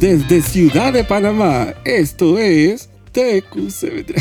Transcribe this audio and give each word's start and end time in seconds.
Desde 0.00 0.42
Ciudad 0.42 0.92
de 0.92 1.04
Panamá, 1.04 1.74
esto 1.84 2.38
es 2.38 2.88
TQC. 3.12 4.14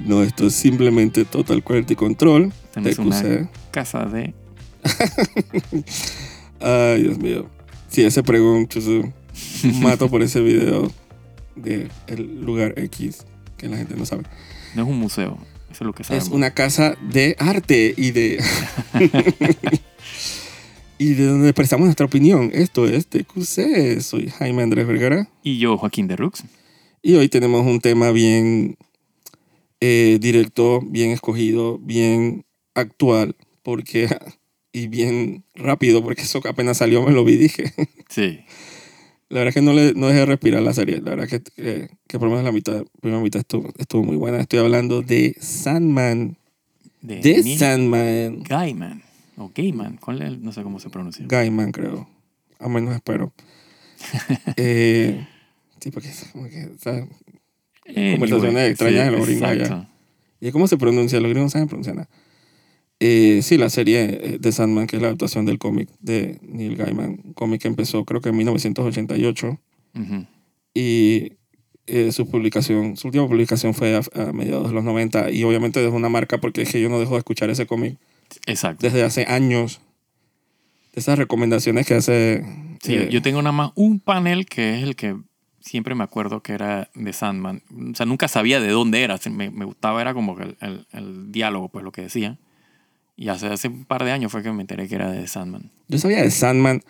no, 0.00 0.22
esto 0.22 0.46
es 0.46 0.54
simplemente 0.54 1.24
Total 1.24 1.62
Quality 1.62 1.96
Control. 1.96 2.52
Tenemos 2.72 2.96
TQC. 2.96 3.26
una 3.26 3.50
casa 3.70 4.04
de... 4.04 4.34
Ay, 6.60 7.02
Dios 7.02 7.18
mío. 7.18 7.48
Si 7.88 8.04
ese 8.04 8.22
pregón, 8.22 8.68
chuzo, 8.68 9.12
mato 9.80 10.08
por 10.08 10.22
ese 10.22 10.40
video 10.40 10.90
de 11.56 11.88
el 12.06 12.44
lugar 12.44 12.74
X 12.76 13.24
que 13.56 13.68
la 13.68 13.76
gente 13.76 13.96
no 13.96 14.04
sabe. 14.06 14.24
No 14.74 14.82
es 14.82 14.88
un 14.88 14.98
museo, 14.98 15.38
eso 15.70 15.84
es 15.84 15.86
lo 15.86 15.92
que 15.92 16.04
sabemos. 16.04 16.28
Es 16.28 16.34
una 16.34 16.52
casa 16.52 16.96
de 17.00 17.36
arte 17.38 17.94
y 17.96 18.10
de. 18.10 18.42
y 20.98 21.14
de 21.14 21.26
donde 21.26 21.52
prestamos 21.52 21.86
nuestra 21.86 22.06
opinión. 22.06 22.50
Esto 22.52 22.86
es 22.86 23.06
TQC. 23.06 24.00
Soy 24.00 24.28
Jaime 24.28 24.62
Andrés 24.62 24.86
Vergara. 24.86 25.28
Y 25.42 25.58
yo, 25.58 25.76
Joaquín 25.76 26.08
de 26.08 26.16
Rux. 26.16 26.44
Y 27.02 27.14
hoy 27.14 27.28
tenemos 27.28 27.66
un 27.66 27.80
tema 27.80 28.10
bien 28.10 28.76
eh, 29.80 30.18
directo, 30.20 30.80
bien 30.82 31.10
escogido, 31.10 31.78
bien 31.78 32.44
actual. 32.74 33.36
Porque. 33.62 34.08
Y 34.76 34.88
bien 34.88 35.44
rápido, 35.54 36.02
porque 36.02 36.22
eso 36.22 36.40
que 36.40 36.48
apenas 36.48 36.78
salió 36.78 37.00
me 37.04 37.12
lo 37.12 37.24
vi 37.24 37.36
dije. 37.36 37.72
Sí. 38.08 38.40
La 39.28 39.38
verdad 39.38 39.48
es 39.48 39.54
que 39.54 39.62
no, 39.62 39.72
le, 39.72 39.94
no 39.94 40.08
dejé 40.08 40.26
respirar 40.26 40.62
la 40.62 40.74
serie. 40.74 40.96
La 41.00 41.10
verdad 41.10 41.26
es 41.26 41.30
que, 41.30 41.62
que, 41.62 41.88
que 42.08 42.18
por 42.18 42.28
lo 42.28 42.30
menos 42.30 42.44
la 42.44 42.52
mitad, 42.52 42.84
primera 43.00 43.22
mitad 43.22 43.40
estuvo, 43.40 43.72
estuvo 43.78 44.02
muy 44.02 44.16
buena. 44.16 44.40
Estoy 44.40 44.58
hablando 44.58 45.02
de 45.02 45.36
Sandman. 45.38 46.36
De, 47.02 47.20
De 47.20 47.56
Sandman. 47.56 48.42
Gaiman. 48.42 49.03
O 49.36 49.50
Gaiman. 49.54 49.96
¿Cuál 49.96 50.22
es? 50.22 50.38
No 50.38 50.52
sé 50.52 50.62
cómo 50.62 50.78
se 50.78 50.90
pronuncia. 50.90 51.24
Gaiman, 51.28 51.72
creo. 51.72 52.08
A 52.58 52.68
menos 52.68 52.94
espero. 52.94 53.32
eh, 54.56 55.26
sí, 55.80 55.90
porque 55.90 56.08
es 56.08 56.28
como 56.32 56.44
que, 56.44 56.70
¿sabes? 56.78 57.06
Conversaciones 57.84 58.56
Anyway, 58.56 58.70
extrañas 58.70 59.04
de 59.06 59.10
los 59.10 59.26
gringos 59.26 59.48
allá. 59.48 59.88
¿Y 60.40 60.50
cómo 60.50 60.68
se 60.68 60.76
pronuncia? 60.78 61.20
Los 61.20 61.30
gringos 61.30 61.46
no 61.46 61.50
saben 61.50 61.68
pronunciar 61.68 61.96
nada. 61.96 62.08
Eh, 63.00 63.40
sí, 63.42 63.58
la 63.58 63.70
serie 63.70 64.04
eh, 64.04 64.38
de 64.40 64.52
Sandman, 64.52 64.86
que 64.86 64.96
es 64.96 65.02
la 65.02 65.08
adaptación 65.08 65.44
del 65.44 65.58
cómic 65.58 65.90
de 66.00 66.38
Neil 66.42 66.76
Gaiman. 66.76 67.20
Un 67.24 67.32
cómic 67.34 67.62
que 67.62 67.68
empezó 67.68 68.04
creo 68.04 68.20
que 68.20 68.30
en 68.30 68.36
1988. 68.36 69.60
Ujú. 69.94 70.26
Y 70.74 71.32
eh, 71.86 72.12
su 72.12 72.28
publicación, 72.30 72.96
su 72.96 73.08
última 73.08 73.26
publicación 73.26 73.74
fue 73.74 73.96
a, 73.96 74.00
a 74.14 74.32
mediados 74.32 74.68
de 74.68 74.74
los 74.74 74.84
90. 74.84 75.30
Y 75.30 75.44
obviamente 75.44 75.80
dejó 75.80 75.96
una 75.96 76.08
marca 76.08 76.38
porque 76.38 76.62
es 76.62 76.70
que 76.70 76.80
yo 76.80 76.88
no 76.88 77.00
dejo 77.00 77.12
de 77.12 77.18
escuchar 77.18 77.50
ese 77.50 77.66
cómic 77.66 77.98
Exacto. 78.46 78.86
desde 78.86 79.02
hace 79.02 79.24
años. 79.26 79.80
Esas 80.92 81.18
recomendaciones 81.18 81.86
que 81.86 81.94
hace... 81.94 82.44
Sí, 82.82 82.94
eh, 82.94 83.08
yo 83.10 83.20
tengo 83.22 83.42
nada 83.42 83.52
más 83.52 83.72
un 83.74 83.98
panel 84.00 84.46
que 84.46 84.76
es 84.76 84.82
el 84.84 84.94
que 84.96 85.16
siempre 85.60 85.94
me 85.94 86.04
acuerdo 86.04 86.40
que 86.42 86.52
era 86.52 86.88
de 86.94 87.12
Sandman. 87.12 87.62
O 87.92 87.94
sea, 87.96 88.06
nunca 88.06 88.28
sabía 88.28 88.60
de 88.60 88.68
dónde 88.68 89.02
era. 89.02 89.18
Me, 89.30 89.50
me 89.50 89.64
gustaba, 89.64 90.00
era 90.00 90.14
como 90.14 90.36
que 90.36 90.42
el, 90.44 90.56
el- 90.60 90.86
el 90.92 91.32
diálogo, 91.32 91.68
pues 91.68 91.84
lo 91.84 91.90
que 91.92 92.02
decía. 92.02 92.38
Y 93.16 93.28
hace, 93.28 93.46
hace 93.46 93.68
un 93.68 93.84
par 93.86 94.04
de 94.04 94.12
años 94.12 94.30
fue 94.30 94.42
que 94.42 94.52
me 94.52 94.60
enteré 94.60 94.86
que 94.88 94.94
era 94.96 95.10
de 95.10 95.26
Sandman. 95.26 95.70
Yo 95.88 95.98
sabía 95.98 96.22
de 96.22 96.30
Sandman 96.30 96.82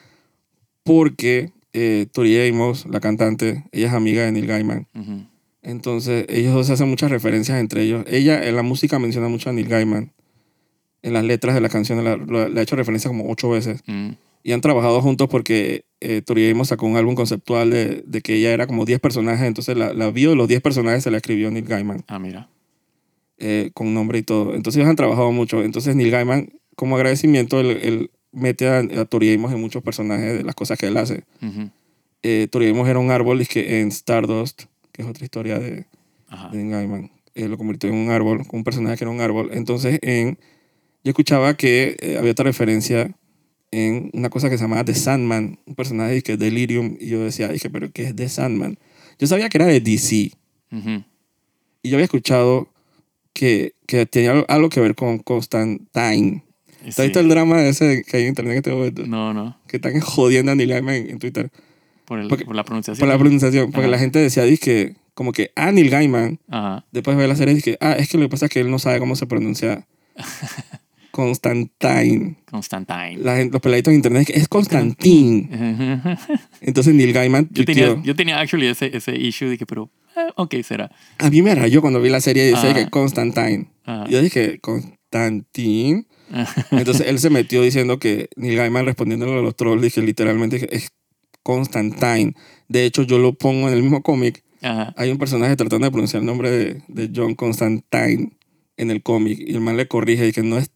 porque 0.83 1.53
eh, 1.73 2.07
Tori 2.13 2.49
Amos, 2.49 2.87
la 2.87 3.01
cantante, 3.01 3.65
ella 3.73 3.89
es 3.89 3.93
amiga 3.95 4.23
de 4.25 4.33
Neil 4.33 4.47
Gaiman. 4.47 4.87
Entonces, 5.63 6.27
ellos 6.29 6.53
dos 6.55 6.69
hacen 6.71 6.89
muchas 6.91 7.11
referencias 7.11 7.59
entre 7.59 7.83
ellos. 7.83 8.05
Ella 8.07 8.47
en 8.47 8.55
la 8.57 8.63
música 8.63 8.99
menciona 8.99 9.29
mucho 9.29 9.49
a 9.51 9.53
Neil 9.55 9.69
Gaiman. 9.69 10.13
En 11.05 11.13
las 11.13 11.23
letras 11.25 11.55
de 11.55 11.61
la 11.61 11.69
canción 11.69 12.03
la- 12.03 12.17
lo- 12.17 12.49
le 12.49 12.59
ha 12.59 12.63
hecho 12.63 12.75
referencia 12.77 13.09
como 13.09 13.31
ocho 13.31 13.51
veces. 13.51 13.83
Mm. 13.87 14.11
Y 14.43 14.53
han 14.53 14.61
trabajado 14.61 15.01
juntos 15.01 15.29
porque 15.29 15.85
eh, 16.01 16.21
Tori 16.23 16.51
Amos 16.51 16.69
sacó 16.69 16.87
un 16.87 16.97
álbum 16.97 17.15
conceptual 17.15 17.71
de, 17.71 18.03
de 18.07 18.21
que 18.23 18.35
ella 18.35 18.53
era 18.53 18.67
como 18.67 18.85
10 18.85 19.01
personajes. 19.01 19.47
Entonces, 19.47 19.77
la, 19.77 19.95
la 19.95 20.11
bio 20.11 20.31
de 20.31 20.37
los 20.37 20.49
10 20.49 20.61
personajes 20.61 21.03
se 21.05 21.11
la 21.11 21.17
escribió 21.19 21.51
Neil 21.51 21.65
Gaiman. 21.67 22.05
Ah, 22.09 22.19
mira. 22.19 22.49
eh, 23.39 23.71
con 23.75 23.95
nombre 23.95 24.19
y 24.19 24.23
todo. 24.23 24.55
Entonces 24.55 24.79
ellos 24.81 24.91
han 24.91 24.97
trabajado 24.97 25.31
mucho. 25.33 25.63
Entonces 25.63 25.95
Neil 25.97 26.11
Gaiman, 26.11 26.49
como 26.77 26.97
agradecimiento, 26.97 27.61
él, 27.61 27.79
él 27.83 28.11
mete 28.33 28.69
a, 28.69 28.79
a 28.79 29.05
Tori 29.07 29.33
Amos 29.35 29.53
en 29.53 29.61
muchos 29.61 29.83
personajes 29.83 30.39
de 30.39 30.43
las 30.45 30.55
cosas 30.55 30.79
que 30.79 30.87
él 30.87 30.97
hace. 30.97 31.25
Ujú. 31.43 31.71
Eh, 32.23 32.49
Tori 32.51 32.69
Amos 32.71 32.89
era 32.89 32.99
un 32.99 33.11
árbol 33.11 33.41
y 33.43 33.47
que 33.47 33.81
en 33.81 33.89
Stardust, 33.89 34.63
que 34.93 35.03
es 35.03 35.09
otra 35.09 35.25
historia 35.25 35.59
de, 35.59 35.71
de 36.51 36.59
Neil 36.59 36.71
Gaiman, 36.71 37.11
él 37.35 37.51
lo 37.51 37.59
convirtió 37.59 37.89
en 37.91 37.97
un 37.97 38.11
árbol, 38.11 38.43
un 38.53 38.65
personaje 38.65 38.97
que 38.97 39.05
era 39.05 39.11
un 39.11 39.21
árbol. 39.21 39.51
Entonces 39.53 39.99
en, 40.03 40.39
yo 41.05 41.11
escuchaba 41.11 41.55
que 41.57 41.97
eh, 42.01 42.17
había 42.19 42.33
otra 42.33 42.45
referencia 42.45 43.15
en 43.71 44.11
una 44.13 44.31
cosa 44.31 44.49
que 44.51 44.57
se 44.57 44.65
llamaba 44.65 44.85
The 44.85 44.95
Sandman, 44.95 45.59
un 45.67 45.75
personaje 45.75 46.23
que 46.23 46.33
es 46.35 46.39
Delirium, 46.39 46.97
y 47.01 47.09
yo 47.09 47.21
decía, 47.25 47.49
dije, 47.49 47.71
pero 47.71 47.91
¿qué 47.93 48.05
es 48.05 48.17
The 48.17 48.29
Sandman? 48.29 48.79
Yo 49.19 49.27
sabía 49.27 49.49
que 49.49 49.59
era 49.59 49.67
de 49.67 49.81
DC, 49.81 50.33
Ujú. 50.73 51.05
y 51.83 51.89
yo 51.91 51.97
había 51.97 52.05
escuchado 52.05 52.69
que, 53.33 53.75
que 53.87 54.07
tenía 54.07 54.33
algo- 54.49 54.69
que 54.69 54.81
ver 54.81 54.95
con 54.95 55.19
Constantine. 55.19 56.45
¿Te 56.83 56.89
has 56.91 56.95
Sí. 56.97 57.03
visto 57.03 57.19
el 57.21 57.29
drama 57.29 57.63
ese 57.67 58.05
que 58.07 58.17
hay 58.19 58.23
en 58.25 58.29
internet 58.31 58.53
en 58.53 58.59
este 58.59 58.71
momento? 58.71 59.07
No, 59.07 59.33
no. 59.35 59.59
Que 59.67 59.77
están 59.79 59.99
jodiendo 60.01 60.53
a 60.53 60.55
Neil 60.55 60.69
Gaiman 60.71 60.95
en, 60.95 61.19
Twitter. 61.19 61.51
Por, 62.05 62.21
el- 62.21 62.29
Porque- 62.29 62.45
por 62.45 62.55
la 62.55 62.65
pronunciación. 62.65 63.01
Por 63.01 63.09
la 63.13 63.19
pronunciación. 63.19 63.73
Porque 63.73 63.87
Ajá. 63.87 63.91
la 63.91 63.99
gente 63.99 64.19
decía, 64.21 64.45
que 64.59 64.95
como 65.15 65.33
que 65.33 65.51
a 65.57 65.73
Neil 65.73 65.91
Gaiman, 65.91 66.39
Ajá. 66.49 66.85
después 66.93 67.17
de 67.17 67.21
ver 67.23 67.29
la 67.29 67.37
serie, 67.37 67.61
que 67.63 67.77
ah, 67.81 67.93
es 67.99 68.09
que 68.09 68.19
lo 68.19 68.25
que 68.25 68.29
pasa 68.29 68.47
es 68.47 68.53
que 68.53 68.61
él 68.61 68.71
no 68.71 68.79
sabe 68.79 68.99
cómo 69.01 69.17
se 69.17 69.27
pronuncia 69.27 69.87
Constantine. 71.15 72.35
Constantine. 72.51 73.19
La 73.19 73.37
gente, 73.37 73.53
los 73.53 73.63
peladitos 73.63 73.93
en 73.93 73.99
internet, 73.99 74.31
es 74.35 74.49
Constantine. 74.49 75.49
Entonces 76.61 76.93
Neil 76.93 77.13
Gaiman 77.13 77.49
yo, 77.53 77.65
tenía, 77.65 78.03
yo 78.03 78.17
tenía 78.17 78.41
actually 78.41 78.67
ese, 78.67 78.97
ese 78.97 79.15
issue 79.15 79.49
de 79.49 79.57
que, 79.57 79.65
pero, 79.65 79.93
eh, 80.17 80.33
ok, 80.35 80.57
será. 80.65 80.91
A 81.19 81.31
mí 81.31 81.41
me 81.41 81.55
rayó 81.55 81.81
cuando 81.81 82.03
vi 82.03 82.09
la 82.09 82.21
serie 82.21 82.43
y 82.43 82.47
decía 82.47 82.71
Ajá. 82.71 82.75
que 82.75 82.91
Constantine. 82.91 83.69
Ajá. 83.85 84.07
Y 84.09 84.13
yo 84.13 84.23
dije, 84.23 84.59
Constantine. 84.59 86.07
Entonces 86.73 87.07
él 87.07 87.21
se 87.21 87.31
metió 87.31 87.63
diciendo 87.63 88.01
que 88.01 88.29
Neil 88.35 88.57
Gaiman 88.57 88.85
respondiéndole 88.85 89.39
a 89.39 89.43
los 89.43 89.55
trolls, 89.55 89.83
dije 89.83 90.03
literalmente 90.03 90.75
es 90.75 90.91
Constantine. 91.45 92.35
De 92.67 92.87
hecho, 92.87 93.05
yo 93.05 93.19
lo 93.19 93.35
pongo 93.35 93.69
en 93.69 93.75
el 93.75 93.83
mismo 93.85 94.03
cómic. 94.03 94.43
Hay 94.97 95.11
un 95.13 95.19
personaje 95.19 95.55
tratando 95.55 95.87
de 95.87 95.93
pronunciar 95.93 96.23
el 96.23 96.27
nombre 96.27 96.51
de, 96.51 96.83
de 96.89 97.11
John 97.15 97.37
Constantine 97.37 98.33
en 98.77 98.91
el 98.91 99.03
cómic 99.03 99.39
y 99.39 99.53
el 99.53 99.61
man 99.61 99.77
le 99.77 99.87
corrige 99.87 100.27
y 100.27 100.33
que 100.33 100.43
no 100.43 100.59
es 100.59 100.73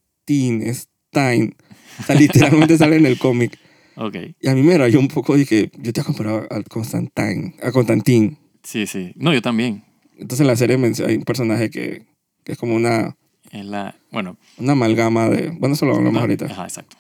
Es 0.63 0.89
Stein. 1.11 1.55
O 2.01 2.03
sea, 2.05 2.15
literalmente 2.15 2.77
sale 2.79 2.97
en 2.97 3.07
el 3.07 3.19
cómic. 3.19 3.59
Ok. 4.01 4.15
Y 4.41 4.47
a 4.49 4.55
mí 4.55 4.63
me 4.63 4.79
rayó 4.79 5.01
un 5.01 5.09
poco 5.09 5.37
y 5.37 5.45
que 5.45 5.73
yo 5.77 5.93
te 5.93 6.03
he 6.03 6.05
comparado 6.05 6.47
al 6.51 6.63
Constantine, 6.63 7.57
a 7.61 7.73
Constantine. 7.73 8.37
Sí, 8.63 8.87
sí. 8.87 9.13
No, 9.17 9.35
yo 9.35 9.43
también. 9.43 9.83
Entonces 10.13 10.39
en 10.43 10.47
la 10.47 10.55
serie 10.55 10.77
hay 11.05 11.17
un 11.17 11.25
personaje 11.25 11.69
que, 11.69 12.07
que 12.45 12.53
es 12.53 12.59
como 12.59 12.77
una, 12.77 13.17
Es 13.51 13.65
la, 13.67 13.97
bueno. 14.13 14.37
una 14.57 14.75
amalgama 14.75 15.29
de... 15.29 15.51
Bueno, 15.51 15.75
eso 15.75 15.85
lo 15.85 15.97
hablamos 15.97 16.13
no, 16.13 16.21
ahorita. 16.21 16.45
Ajá, 16.47 16.63
exacto. 16.63 16.97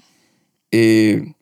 Eh, 0.72 1.34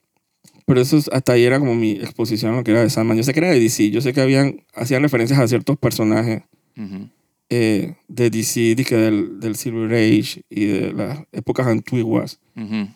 pero 0.67 0.81
eso 0.83 0.99
es- 0.99 1.09
hasta 1.11 1.33
ahí 1.33 1.45
era 1.45 1.59
como 1.59 1.75
mi 1.75 1.93
exposición 1.93 2.53
a 2.53 2.57
lo 2.57 2.63
que 2.65 2.73
era 2.73 2.83
de 2.83 2.91
Sandman. 2.91 3.17
Yo 3.17 3.23
sé 3.23 3.33
que 3.33 3.41
era 3.41 3.49
de 3.51 3.59
DC, 3.59 3.91
yo 3.91 4.03
sé 4.03 4.13
que 4.13 4.21
habían, 4.21 4.63
hacían 4.75 5.01
referencias 5.01 5.39
a 5.41 5.49
ciertos 5.49 5.79
personajes 5.79 6.43
Ujú. 6.77 7.09
Eh, 7.51 7.95
de 8.09 8.31
DC, 8.31 8.75
de 8.75 8.85
del, 8.85 9.41
del 9.41 9.57
Silver 9.57 9.93
Age 9.95 10.43
y 10.51 10.65
de 10.67 10.93
las 10.93 11.21
épocas 11.33 11.67
antiguas. 11.67 12.41
Ujú. 12.57 12.89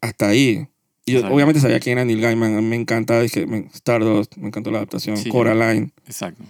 Hasta 0.00 0.28
ahí. 0.28 0.66
Y 1.06 1.12
yo 1.12 1.18
Exacto. 1.18 1.34
obviamente 1.34 1.60
sabía 1.60 1.80
quién 1.80 1.98
era 1.98 2.04
Neil 2.04 2.20
Gaiman. 2.20 2.56
A 2.56 2.60
mí 2.60 2.66
me 2.66 2.76
encanta 2.76 3.20
dije, 3.20 3.46
Stardust, 3.74 4.36
me 4.36 4.48
encantó 4.48 4.70
la 4.70 4.78
adaptación. 4.78 5.16
Sí. 5.16 5.28
Coraline, 5.28 5.92
Exacto. 6.06 6.42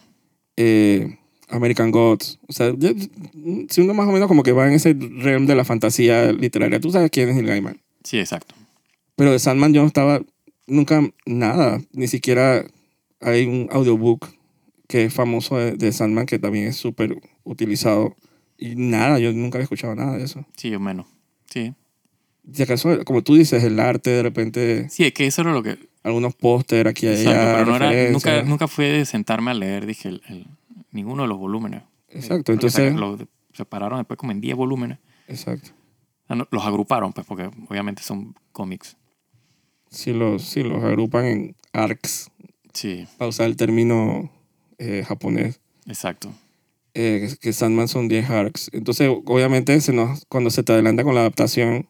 eh, 0.56 1.16
American 1.48 1.90
Gods. 1.90 2.38
O 2.48 2.52
sea, 2.52 2.72
yo- 2.76 2.90
si 3.68 3.80
uno 3.80 3.94
más 3.94 4.08
o 4.08 4.12
menos 4.12 4.28
como 4.28 4.42
que 4.42 4.52
va 4.52 4.68
en 4.68 4.74
ese 4.74 4.94
realm 4.94 5.46
de 5.46 5.54
la 5.54 5.64
fantasía 5.64 6.32
literaria, 6.32 6.80
tú 6.80 6.90
sabes 6.90 7.10
quién 7.10 7.28
es 7.28 7.34
Neil 7.36 7.46
Gaiman. 7.46 7.80
Sí, 8.04 8.18
exacto. 8.18 8.54
Pero 9.16 9.32
de 9.32 9.38
Sandman 9.38 9.72
yo 9.74 9.82
no 9.82 9.88
estaba 9.88 10.22
nunca 10.66 11.02
nada. 11.26 11.80
Ni 11.92 12.06
siquiera 12.08 12.64
hay 13.20 13.44
un 13.46 13.68
audiobook 13.70 14.28
que 14.90 15.04
es 15.04 15.14
famoso 15.14 15.56
de, 15.56 15.72
de 15.76 15.92
Sandman 15.92 16.26
que 16.26 16.40
también 16.40 16.66
es 16.66 16.76
súper 16.76 17.16
utilizado. 17.44 18.16
Y 18.58 18.74
nada, 18.74 19.20
yo 19.20 19.32
nunca 19.32 19.56
había 19.56 19.62
escuchado 19.62 19.94
nada 19.94 20.16
de 20.18 20.24
eso. 20.24 20.44
Sí, 20.56 20.68
yo 20.68 20.80
menos. 20.80 21.06
Sí. 21.48 21.72
Si 22.52 22.62
acaso, 22.64 23.04
como 23.04 23.22
tú 23.22 23.36
dices, 23.36 23.62
el 23.62 23.78
arte, 23.78 24.10
de 24.10 24.22
repente, 24.24 24.88
Sí, 24.90 25.04
es 25.04 25.12
que 25.12 25.26
eso 25.26 25.42
era 25.42 25.52
lo 25.52 25.62
que... 25.62 25.78
algunos 26.02 26.34
póster 26.34 26.88
aquí 26.88 27.06
y 27.06 27.10
allá. 27.10 27.54
pero 27.58 27.66
no 27.66 27.76
era, 27.76 28.10
nunca, 28.10 28.42
nunca 28.42 28.66
fue 28.66 28.86
de 28.86 29.04
sentarme 29.04 29.52
a 29.52 29.54
leer, 29.54 29.86
dije, 29.86 30.08
el- 30.08 30.22
el- 30.28 30.46
ninguno 30.90 31.22
de 31.22 31.28
los 31.28 31.38
volúmenes. 31.38 31.82
Exacto, 32.08 32.46
que 32.46 32.52
entonces. 32.54 32.92
Los 32.94 33.20
separaron 33.52 33.98
después 34.00 34.18
como 34.18 34.32
en 34.32 34.40
10 34.40 34.56
volúmenes. 34.56 34.98
Exacto. 35.28 35.70
Los 36.50 36.64
agruparon, 36.64 37.12
pues, 37.12 37.26
porque 37.26 37.48
obviamente 37.68 38.02
son 38.02 38.34
cómics. 38.50 38.96
Si 39.90 40.12
los, 40.12 40.42
sí, 40.42 40.62
los 40.64 40.82
agrupan 40.82 41.24
en 41.26 41.56
arcs, 41.72 42.30
Sí, 42.72 43.06
para 43.18 43.28
usar 43.28 43.46
el 43.46 43.56
término 43.56 44.30
eh, 44.80 45.04
japonés. 45.06 45.60
exacto. 45.86 46.32
eh, 46.94 47.32
que- 47.40 47.52
Sandman 47.52 47.86
son 47.86 48.08
10 48.08 48.28
arcs. 48.30 48.68
Entonces, 48.72 49.08
obviamente, 49.26 49.80
se 49.80 49.92
nos, 49.92 50.24
cuando 50.28 50.50
se 50.50 50.62
te 50.64 50.72
adelanta 50.72 51.04
con 51.04 51.14
la 51.14 51.20
adaptación, 51.20 51.86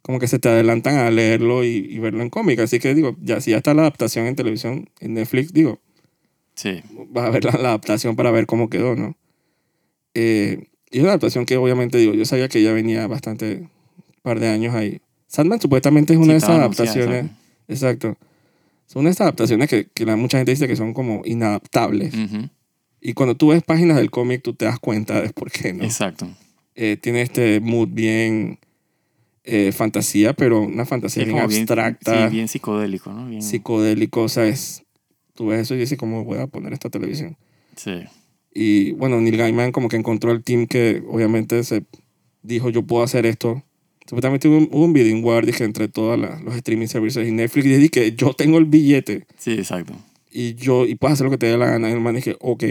como 0.00 0.18
que 0.18 0.28
se 0.28 0.38
te 0.38 0.48
adelantan 0.48 0.96
a 0.96 1.10
leerlo 1.10 1.62
y, 1.64 1.68
y 1.90 1.98
verlo 1.98 2.22
en 2.22 2.30
cómic. 2.30 2.58
Así 2.60 2.78
que 2.78 2.94
digo, 2.94 3.16
ya 3.20 3.40
si 3.42 3.50
ya 3.50 3.58
está 3.58 3.74
la 3.74 3.82
adaptación 3.82 4.26
en 4.26 4.36
televisión, 4.36 4.88
en 5.00 5.14
Netflix, 5.14 5.52
digo, 5.52 5.78
Sí. 6.54 6.82
vas 7.10 7.26
a 7.26 7.30
ver 7.30 7.44
la, 7.44 7.52
la 7.52 7.68
adaptación 7.70 8.14
para 8.16 8.30
ver 8.30 8.46
cómo 8.46 8.70
quedó, 8.70 8.94
¿no? 8.96 9.16
Eh, 10.14 10.68
y 10.90 11.00
una 11.00 11.08
adaptación 11.10 11.44
que 11.44 11.56
obviamente 11.56 11.98
digo, 11.98 12.14
yo 12.14 12.24
sabía 12.24 12.48
que 12.48 12.62
ya 12.62 12.72
venía 12.72 13.06
bastante, 13.08 13.68
par 14.22 14.38
de 14.40 14.48
años 14.48 14.74
ahí. 14.74 15.00
Sandman 15.26 15.60
supuestamente 15.60 16.12
es 16.12 16.18
una 16.18 16.26
Sí, 16.26 16.32
de 16.32 16.36
esas 16.38 16.50
anunciada, 16.50 16.90
adaptaciones, 16.92 17.30
exacto. 17.68 18.16
Son 18.94 19.06
estas 19.06 19.26
adaptaciones 19.26 19.68
que, 19.68 19.88
que 19.92 20.06
la, 20.06 20.16
mucha 20.16 20.38
gente 20.38 20.52
dice 20.52 20.66
que 20.66 20.76
son 20.76 20.94
como 20.94 21.20
inadaptables. 21.26 22.14
Ujú, 22.14 22.48
Y 23.02 23.12
cuando 23.12 23.34
tú 23.36 23.48
ves 23.48 23.62
páginas 23.62 23.96
del 23.98 24.10
cómic, 24.10 24.40
tú 24.42 24.54
te 24.54 24.64
das 24.64 24.78
cuenta 24.78 25.20
de 25.20 25.30
por 25.30 25.50
qué, 25.50 25.72
¿no? 25.74 25.84
Exacto. 25.84 26.28
Eh, 26.76 26.96
tiene 26.96 27.20
este 27.22 27.60
mood 27.60 27.88
bien 27.90 28.58
eh, 29.44 29.72
fantasía, 29.72 30.32
pero 30.32 30.60
una 30.62 30.86
fantasía 30.86 31.24
Sí, 31.24 31.26
bien 31.28 31.36
como 31.36 31.48
bien- 31.48 31.60
abstracta, 31.62 32.28
sí, 32.28 32.34
bien 32.34 32.48
psicodélico, 32.48 33.12
¿no? 33.12 33.28
Bien, 33.28 33.42
psicodélico, 33.42 34.22
o 34.22 34.28
sea, 34.28 34.46
es, 34.46 34.84
tú 35.34 35.48
ves 35.48 35.60
eso 35.62 35.74
y 35.74 35.78
dices, 35.78 35.98
¿cómo 35.98 36.24
voy 36.24 36.38
a 36.38 36.46
poner 36.46 36.72
esta 36.72 36.88
televisión? 36.88 37.36
sí. 37.76 38.04
Y 38.56 38.92
bueno, 38.92 39.20
Neil 39.20 39.36
Gaiman 39.36 39.72
como 39.72 39.88
que 39.88 39.96
encontró 39.96 40.30
el 40.30 40.44
team 40.44 40.68
que 40.68 41.02
obviamente 41.08 41.64
se 41.64 41.82
dijo, 42.42 42.70
yo 42.70 42.84
puedo 42.84 43.02
hacer 43.02 43.26
esto. 43.26 43.64
Supuestamente 44.06 44.48
hubo 44.48 44.58
un, 44.58 44.68
hubo 44.70 44.84
un 44.84 44.92
bidding 44.92 45.24
war 45.24 45.46
dije, 45.46 45.64
entre 45.64 45.88
todos 45.88 46.18
los 46.18 46.54
streaming 46.56 46.86
services 46.88 47.26
y 47.26 47.32
Netflix. 47.32 47.66
Y 47.66 47.76
dije, 47.76 48.14
yo 48.14 48.34
tengo 48.34 48.58
el 48.58 48.66
billete 48.66 49.26
Sí, 49.38 49.52
exacto. 49.52 49.94
y 50.30 50.54
yo 50.54 50.84
y 50.86 50.94
puedes 50.96 51.14
hacer 51.14 51.24
lo 51.24 51.30
que 51.30 51.38
te 51.38 51.46
dé 51.46 51.56
la 51.56 51.66
gana. 51.66 51.88
Y 51.88 51.92
el 51.92 52.00
man 52.00 52.14
dije, 52.14 52.36
ok. 52.40 52.64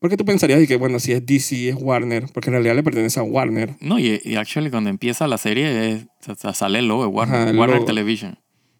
Porque 0.00 0.16
tú 0.16 0.24
pensarías 0.24 0.66
que, 0.66 0.76
bueno, 0.76 0.98
si 0.98 1.12
es 1.12 1.24
DC, 1.26 1.68
es 1.68 1.76
Warner, 1.78 2.24
porque 2.32 2.48
en 2.48 2.54
realidad 2.54 2.74
le 2.74 2.82
pertenece 2.82 3.20
a 3.20 3.22
Warner. 3.22 3.76
No, 3.80 3.98
y, 3.98 4.18
y 4.24 4.36
actually 4.36 4.70
cuando 4.70 4.88
empieza 4.88 5.28
la 5.28 5.36
serie 5.36 5.92
es, 5.92 6.06
sale 6.56 6.78
el 6.78 6.88
logo 6.88 7.02
de 7.02 7.08
Warner, 7.08 7.36
Ajá, 7.42 7.50
el 7.50 7.58
Warner 7.58 7.76
logo. 7.76 7.86
Television. 7.86 8.38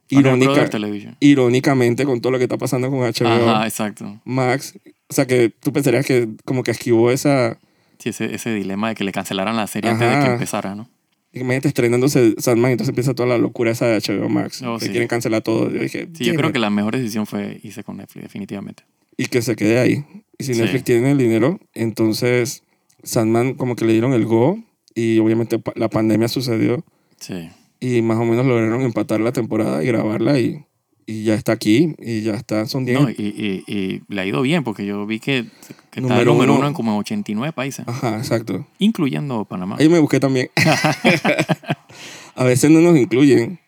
Irónica, 0.08 0.68
Television. 0.68 1.16
irónicamente, 1.20 2.04
con 2.04 2.20
todo 2.20 2.32
lo 2.32 2.38
que 2.38 2.44
está 2.44 2.58
pasando 2.58 2.90
con 2.90 2.98
HBO 3.00 3.28
Ajá, 3.28 3.64
exacto. 3.66 4.20
Max. 4.24 4.76
O 5.08 5.12
sea, 5.14 5.26
que 5.26 5.50
tú 5.50 5.72
pensarías 5.72 6.04
que 6.06 6.28
como 6.44 6.62
que 6.64 6.70
esquivó 6.72 7.10
esa... 7.12 7.58
Sí, 7.98 8.08
ese, 8.08 8.34
ese 8.34 8.52
dilema 8.54 8.88
de 8.88 8.94
que 8.96 9.04
le 9.04 9.12
cancelaran 9.12 9.56
la 9.56 9.66
serie 9.66 9.90
antes 9.90 10.08
de 10.08 10.14
Ajá. 10.14 10.24
que 10.26 10.32
empezara, 10.32 10.74
¿no? 10.74 10.88
Imagínate 11.32 11.68
estrenándose 11.68 12.34
Sandman, 12.38 12.72
entonces 12.72 12.88
empieza 12.90 13.14
toda 13.14 13.28
la 13.28 13.38
locura 13.38 13.70
esa 13.70 13.86
de 13.86 14.00
HBO 14.00 14.28
Max. 14.28 14.62
Oh, 14.62 14.78
que 14.78 14.86
sí. 14.86 14.90
quieren 14.90 15.06
cancelar 15.08 15.42
todo. 15.42 15.70
Yo 15.70 15.80
dije, 15.82 16.08
Sí, 16.12 16.24
yo 16.24 16.32
"Damn 16.32 16.36
creo 16.38 16.48
it". 16.48 16.52
que 16.54 16.58
la 16.58 16.70
mejor 16.70 16.96
decisión 16.96 17.26
fue 17.26 17.60
irse 17.62 17.84
con 17.84 17.98
Netflix, 17.98 18.24
definitivamente. 18.24 18.82
Y 19.16 19.26
que 19.26 19.40
se 19.42 19.54
quede 19.54 19.78
ahí. 19.78 20.04
Y 20.38 20.44
si 20.44 20.54
Sí. 20.54 20.60
Netflix 20.60 20.84
tiene 20.84 21.12
el 21.12 21.18
dinero, 21.18 21.60
entonces 21.74 22.64
Sandman 23.04 23.54
como 23.54 23.76
que 23.76 23.84
le 23.84 23.92
dieron 23.92 24.12
el 24.12 24.24
go. 24.24 24.58
Y 24.94 25.18
obviamente 25.20 25.62
la 25.76 25.88
pandemia 25.88 26.26
sucedió. 26.28 26.84
Sí. 27.20 27.48
Y 27.78 28.02
más 28.02 28.18
o 28.18 28.24
menos 28.24 28.44
lograron 28.44 28.82
empatar 28.82 29.20
la 29.20 29.32
temporada 29.32 29.82
y 29.84 29.86
grabarla. 29.86 30.38
Y, 30.40 30.64
y 31.10 31.24
ya 31.24 31.34
está 31.34 31.52
aquí. 31.52 31.94
Y 31.98 32.22
ya 32.22 32.34
está. 32.34 32.66
Son 32.66 32.84
10. 32.84 33.00
No, 33.00 33.10
y, 33.10 33.14
y, 33.18 33.64
y 33.66 34.02
le 34.08 34.20
ha 34.20 34.26
ido 34.26 34.42
bien 34.42 34.62
porque 34.62 34.86
yo 34.86 35.04
vi 35.06 35.18
que, 35.18 35.44
que 35.90 36.00
está 36.00 36.02
Número 36.02 36.20
el 36.20 36.26
número 36.26 36.52
uno. 36.52 36.60
uno 36.60 36.68
en 36.68 36.74
como 36.74 36.96
89 36.98 37.52
países, 37.52 37.84
Ajá, 37.88 38.16
exacto. 38.18 38.66
incluyendo 38.78 39.44
Panamá. 39.44 39.76
Ahí 39.78 39.88
me 39.88 39.98
busqué 39.98 40.20
también. 40.20 40.50
A 42.36 42.44
veces 42.44 42.70
no 42.70 42.80
nos 42.80 42.96
incluyen. 42.96 43.58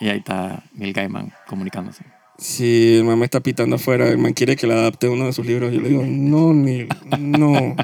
Y 0.00 0.08
ahí 0.08 0.18
está 0.18 0.64
Neil 0.74 0.92
Gaiman 0.92 1.32
comunicándose. 1.46 2.04
Si 2.36 2.96
el 2.96 3.04
man 3.04 3.18
me 3.18 3.26
está 3.26 3.40
pitando 3.40 3.76
afuera, 3.76 4.08
el 4.08 4.18
man 4.18 4.32
quiere 4.32 4.56
que 4.56 4.66
le 4.66 4.72
adapte 4.72 5.08
uno 5.08 5.26
de 5.26 5.32
sus 5.32 5.46
libros, 5.46 5.72
yo 5.72 5.80
le 5.80 5.88
digo, 5.90 6.02
no, 6.04 6.52
ni, 6.52 6.86
no. 7.18 7.76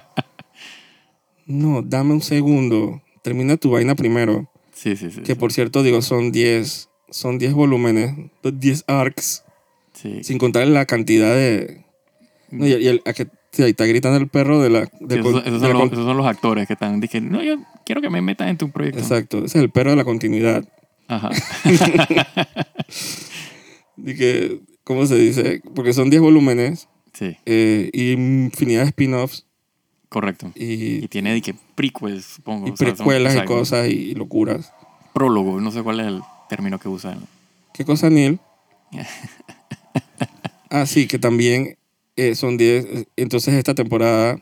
No, 1.46 1.82
dame 1.82 2.14
un 2.14 2.20
segundo. 2.22 3.00
Termina 3.22 3.56
tu 3.56 3.70
vaina 3.70 3.94
primero. 3.94 4.50
Sí, 4.72 4.96
sí, 4.96 5.10
sí. 5.10 5.20
Que 5.20 5.36
por 5.36 5.52
cierto, 5.52 5.82
digo, 5.84 6.02
son 6.02 6.32
10, 6.32 6.89
son 7.10 7.38
10 7.38 7.52
volúmenes, 7.54 8.14
10 8.42 8.84
arcs, 8.86 9.44
sí. 9.92 10.22
sin 10.22 10.38
contar 10.38 10.66
la 10.68 10.86
cantidad 10.86 11.34
de... 11.34 11.84
No, 12.50 12.66
y, 12.66 12.72
y 12.74 12.86
el, 12.88 13.02
a 13.04 13.12
que, 13.12 13.28
sí, 13.52 13.62
ahí 13.62 13.70
está 13.70 13.86
gritando 13.86 14.16
el 14.18 14.28
perro 14.28 14.60
de 14.60 14.70
la... 14.70 14.86
Sí, 14.86 14.92
del 15.00 15.20
esos, 15.20 15.46
esos 15.46 15.60
de 15.60 15.68
son 15.68 15.78
la 15.78 15.84
los, 15.84 15.92
esos 15.92 16.04
son 16.04 16.16
los 16.16 16.26
actores 16.26 16.66
que 16.66 16.72
están 16.74 17.00
diciendo, 17.00 17.38
no, 17.38 17.44
yo 17.44 17.56
quiero 17.84 18.00
que 18.00 18.10
me 18.10 18.20
metas 18.20 18.48
en 18.48 18.58
tu 18.58 18.70
proyecto. 18.70 19.00
Exacto, 19.00 19.38
ese 19.38 19.58
es 19.58 19.64
el 19.64 19.70
perro 19.70 19.90
de 19.90 19.96
la 19.96 20.04
continuidad. 20.04 20.64
Ajá. 21.08 21.30
Dije, 23.96 24.60
¿cómo 24.84 25.06
se 25.06 25.16
dice? 25.16 25.62
Porque 25.74 25.92
son 25.92 26.10
10 26.10 26.22
volúmenes 26.22 26.88
Sí, 27.12 27.36
eh, 27.44 27.90
y 27.92 28.12
infinidad 28.12 28.82
de 28.82 28.88
spin-offs 28.88 29.44
correcto. 30.08 30.52
y, 30.54 31.04
Y 31.04 31.08
tiene 31.08 31.32
de 31.32 31.42
que 31.42 31.54
prequels, 31.74 32.24
supongo. 32.24 32.68
y 32.68 32.70
o 32.70 32.76
sea, 32.76 32.94
precuelas 32.94 33.36
y 33.36 33.44
cosas 33.44 33.88
y 33.88 34.14
locuras. 34.14 34.72
Prólogo, 35.12 35.60
no 35.60 35.70
sé 35.72 35.82
cuál 35.82 36.00
es 36.00 36.06
el 36.06 36.20
término 36.50 36.78
que 36.78 36.88
usan. 36.90 37.18
¿Qué 37.72 37.84
cosa, 37.86 38.10
Neil? 38.10 38.38
ah, 40.70 40.86
sí, 40.86 41.06
que 41.06 41.18
también 41.18 41.76
eh, 42.16 42.34
son 42.34 42.56
10. 42.56 42.84
eh, 42.84 43.04
Entonces, 43.16 43.54
esta 43.54 43.74
temporada 43.74 44.38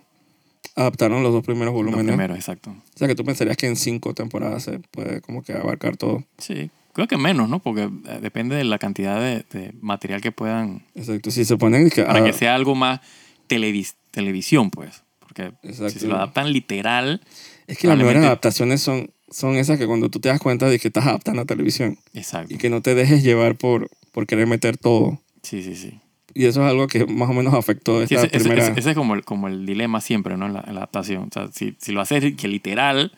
adaptaron 0.75 1.23
los 1.23 1.33
dos 1.33 1.45
primeros 1.45 1.75
Los 1.75 1.83
volúmenes. 1.85 2.07
primeros, 2.07 2.37
exacto. 2.37 2.71
O 2.71 2.99
sea, 2.99 3.09
que 3.09 3.15
tú 3.15 3.25
pensarías 3.25 3.57
que 3.57 3.67
en 3.67 3.77
cinco 3.77 4.15
temporadas 4.15 4.63
se 4.65 4.79
puede 4.91 5.21
como 5.21 5.43
que 5.43 5.53
abarcar 5.53 5.97
todo. 5.97 6.25
Sí, 6.39 6.71
creo 6.93 7.09
que 7.09 7.17
menos, 7.17 7.49
¿no? 7.49 7.59
Porque 7.61 7.83
eh, 7.83 8.19
depende 8.21 8.57
de 8.57 8.65
la 8.65 8.79
cantidad 8.79 9.21
de, 9.21 9.45
de 9.51 9.73
material 9.81 10.21
que 10.21 10.33
puedan, 10.33 10.85
Exacto. 10.95 11.31
Si 11.31 11.45
se 11.45 11.57
ponen... 11.57 11.91
Que, 11.91 12.03
para 12.05 12.21
ah, 12.21 12.25
que 12.25 12.33
sea 12.33 12.55
algo 12.55 12.75
más 12.75 13.01
televis- 13.49 13.95
televisión, 14.11 14.71
pues. 14.71 15.03
Porque 15.21 15.53
Exacto. 15.63 15.91
si 15.91 15.99
se 16.01 16.07
lo 16.07 16.17
adaptan 16.17 16.53
literal, 16.53 17.21
es 17.67 17.79
que 17.79 17.87
las 17.89 17.99
mejores 17.99 18.25
adaptaciones 18.25 18.81
son, 18.81 19.11
son 19.31 19.57
esas 19.57 19.79
que 19.79 19.87
cuando 19.87 20.09
tú 20.11 20.21
te 20.21 20.29
das 20.29 20.41
cuenta 20.41 20.69
de 20.69 20.79
que 20.79 20.89
estás 20.89 21.07
adaptando 21.07 21.43
a 21.43 21.45
televisión 21.45 21.99
exacto. 22.15 22.55
y 22.55 22.59
que 22.59 22.71
no 22.71 22.81
te 22.83 22.95
dejes 22.95 23.23
llevar 23.23 23.57
por, 23.57 23.91
por 24.13 24.27
querer 24.27 24.47
meter 24.47 24.77
todo. 24.77 25.21
Sí, 25.43 25.63
sí, 25.63 25.75
sí. 25.75 25.99
Y 26.35 26.45
eso 26.45 26.63
es 26.65 26.71
algo 26.71 26.87
que 26.87 27.05
más 27.07 27.29
o 27.29 27.33
menos 27.33 27.55
afectó 27.55 27.99
Sí, 28.07 28.15
esta 28.15 28.27
ese, 28.27 28.37
ese- 28.37 28.49
primera... 28.49 28.69
ese- 28.71 28.79
ese 28.81 28.91
es 28.91 28.97
como 28.97 29.15
el, 29.15 29.25
como 29.25 29.49
el 29.49 29.67
dilema 29.67 30.01
siempre, 30.01 30.37
¿no? 30.37 30.47
En 30.47 30.53
la, 30.55 30.65
en 30.67 30.75
la 30.75 30.81
adaptación. 30.81 31.25
O 31.25 31.29
sea, 31.33 31.49
si, 31.53 31.75
si 31.79 31.93
lo 31.93 32.01
haces 32.01 32.35
que 32.37 32.49
literal, 32.49 33.13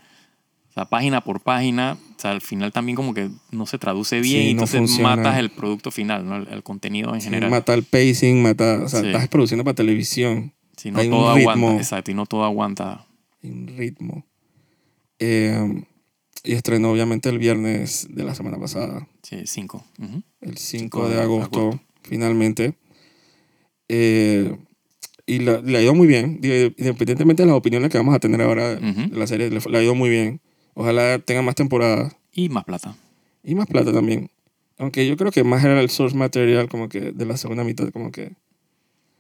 o 0.70 0.72
sea, 0.72 0.84
página 0.86 1.20
por 1.22 1.40
página, 1.40 1.98
o 2.16 2.20
sea, 2.20 2.30
al 2.30 2.40
final 2.40 2.72
también 2.72 2.96
como 2.96 3.12
que 3.12 3.28
no 3.50 3.66
se 3.66 3.78
traduce 3.78 4.20
bien 4.20 4.42
Sí, 4.42 4.46
y 4.48 4.50
entonces 4.52 4.98
matas 5.00 5.38
el 5.38 5.50
producto 5.50 5.90
final, 5.90 6.24
¿no? 6.26 6.36
El, 6.36 6.48
el 6.48 6.62
contenido 6.62 7.12
en 7.14 7.20
Sí, 7.20 7.26
general. 7.26 7.50
mata 7.50 7.74
el 7.74 7.82
pacing, 7.82 8.42
mata... 8.42 8.80
O 8.84 8.88
sea, 8.88 9.00
Sí. 9.00 9.06
estás 9.08 9.28
produciendo 9.28 9.64
para 9.64 9.74
televisión. 9.74 10.52
Si 10.76 10.90
no 10.90 11.00
hay 11.00 11.08
un 11.08 11.12
todo 11.12 11.34
ritmo. 11.34 11.50
aguanta. 11.50 11.82
Exacto, 11.82 12.10
y 12.10 12.14
no 12.14 12.26
todo 12.26 12.44
aguanta. 12.44 13.06
en 13.42 13.66
ritmo. 13.76 14.24
Eh, 15.18 15.84
y 16.44 16.52
estrenó 16.54 16.90
obviamente 16.90 17.28
el 17.28 17.38
viernes 17.38 18.08
de 18.10 18.24
la 18.24 18.34
semana 18.34 18.58
pasada, 18.58 19.06
Sí, 19.22 19.42
cinco. 19.46 19.84
Ujú. 19.98 20.22
el 20.40 20.56
5 20.56 20.98
Cinco 21.02 21.08
de 21.08 21.16
de 21.16 21.22
agosto, 21.22 21.60
agosto. 21.60 21.82
finalmente. 22.02 22.74
Eh, 23.88 24.56
y 25.26 25.38
la- 25.40 25.60
le 25.60 25.78
ha 25.78 25.82
ido 25.82 25.94
muy 25.94 26.06
bien, 26.06 26.40
independientemente 26.42 27.42
de 27.42 27.46
las 27.48 27.56
opiniones 27.56 27.90
que 27.90 27.98
vamos 27.98 28.14
a 28.14 28.18
tener 28.18 28.40
ahora 28.42 28.72
Ujú. 28.74 29.10
de 29.10 29.16
la 29.16 29.26
serie, 29.26 29.50
le, 29.50 29.60
le 29.60 29.78
ha 29.78 29.82
ido 29.82 29.94
muy 29.94 30.10
bien. 30.10 30.40
Ojalá 30.74 31.18
tenga 31.18 31.42
más 31.42 31.54
temporadas 31.54 32.14
Y 32.32 32.48
más 32.48 32.64
plata. 32.64 32.96
y 33.44 33.54
más 33.54 33.66
plata 33.66 33.92
también. 33.92 34.30
Aunque 34.78 35.06
yo 35.06 35.16
creo 35.16 35.30
que 35.30 35.44
más 35.44 35.62
era 35.64 35.80
el 35.80 35.90
source 35.90 36.16
material 36.16 36.68
como 36.68 36.88
que 36.88 37.12
de 37.12 37.26
la 37.26 37.36
segunda 37.36 37.64
mitad, 37.64 37.90
como 37.90 38.10
que, 38.10 38.32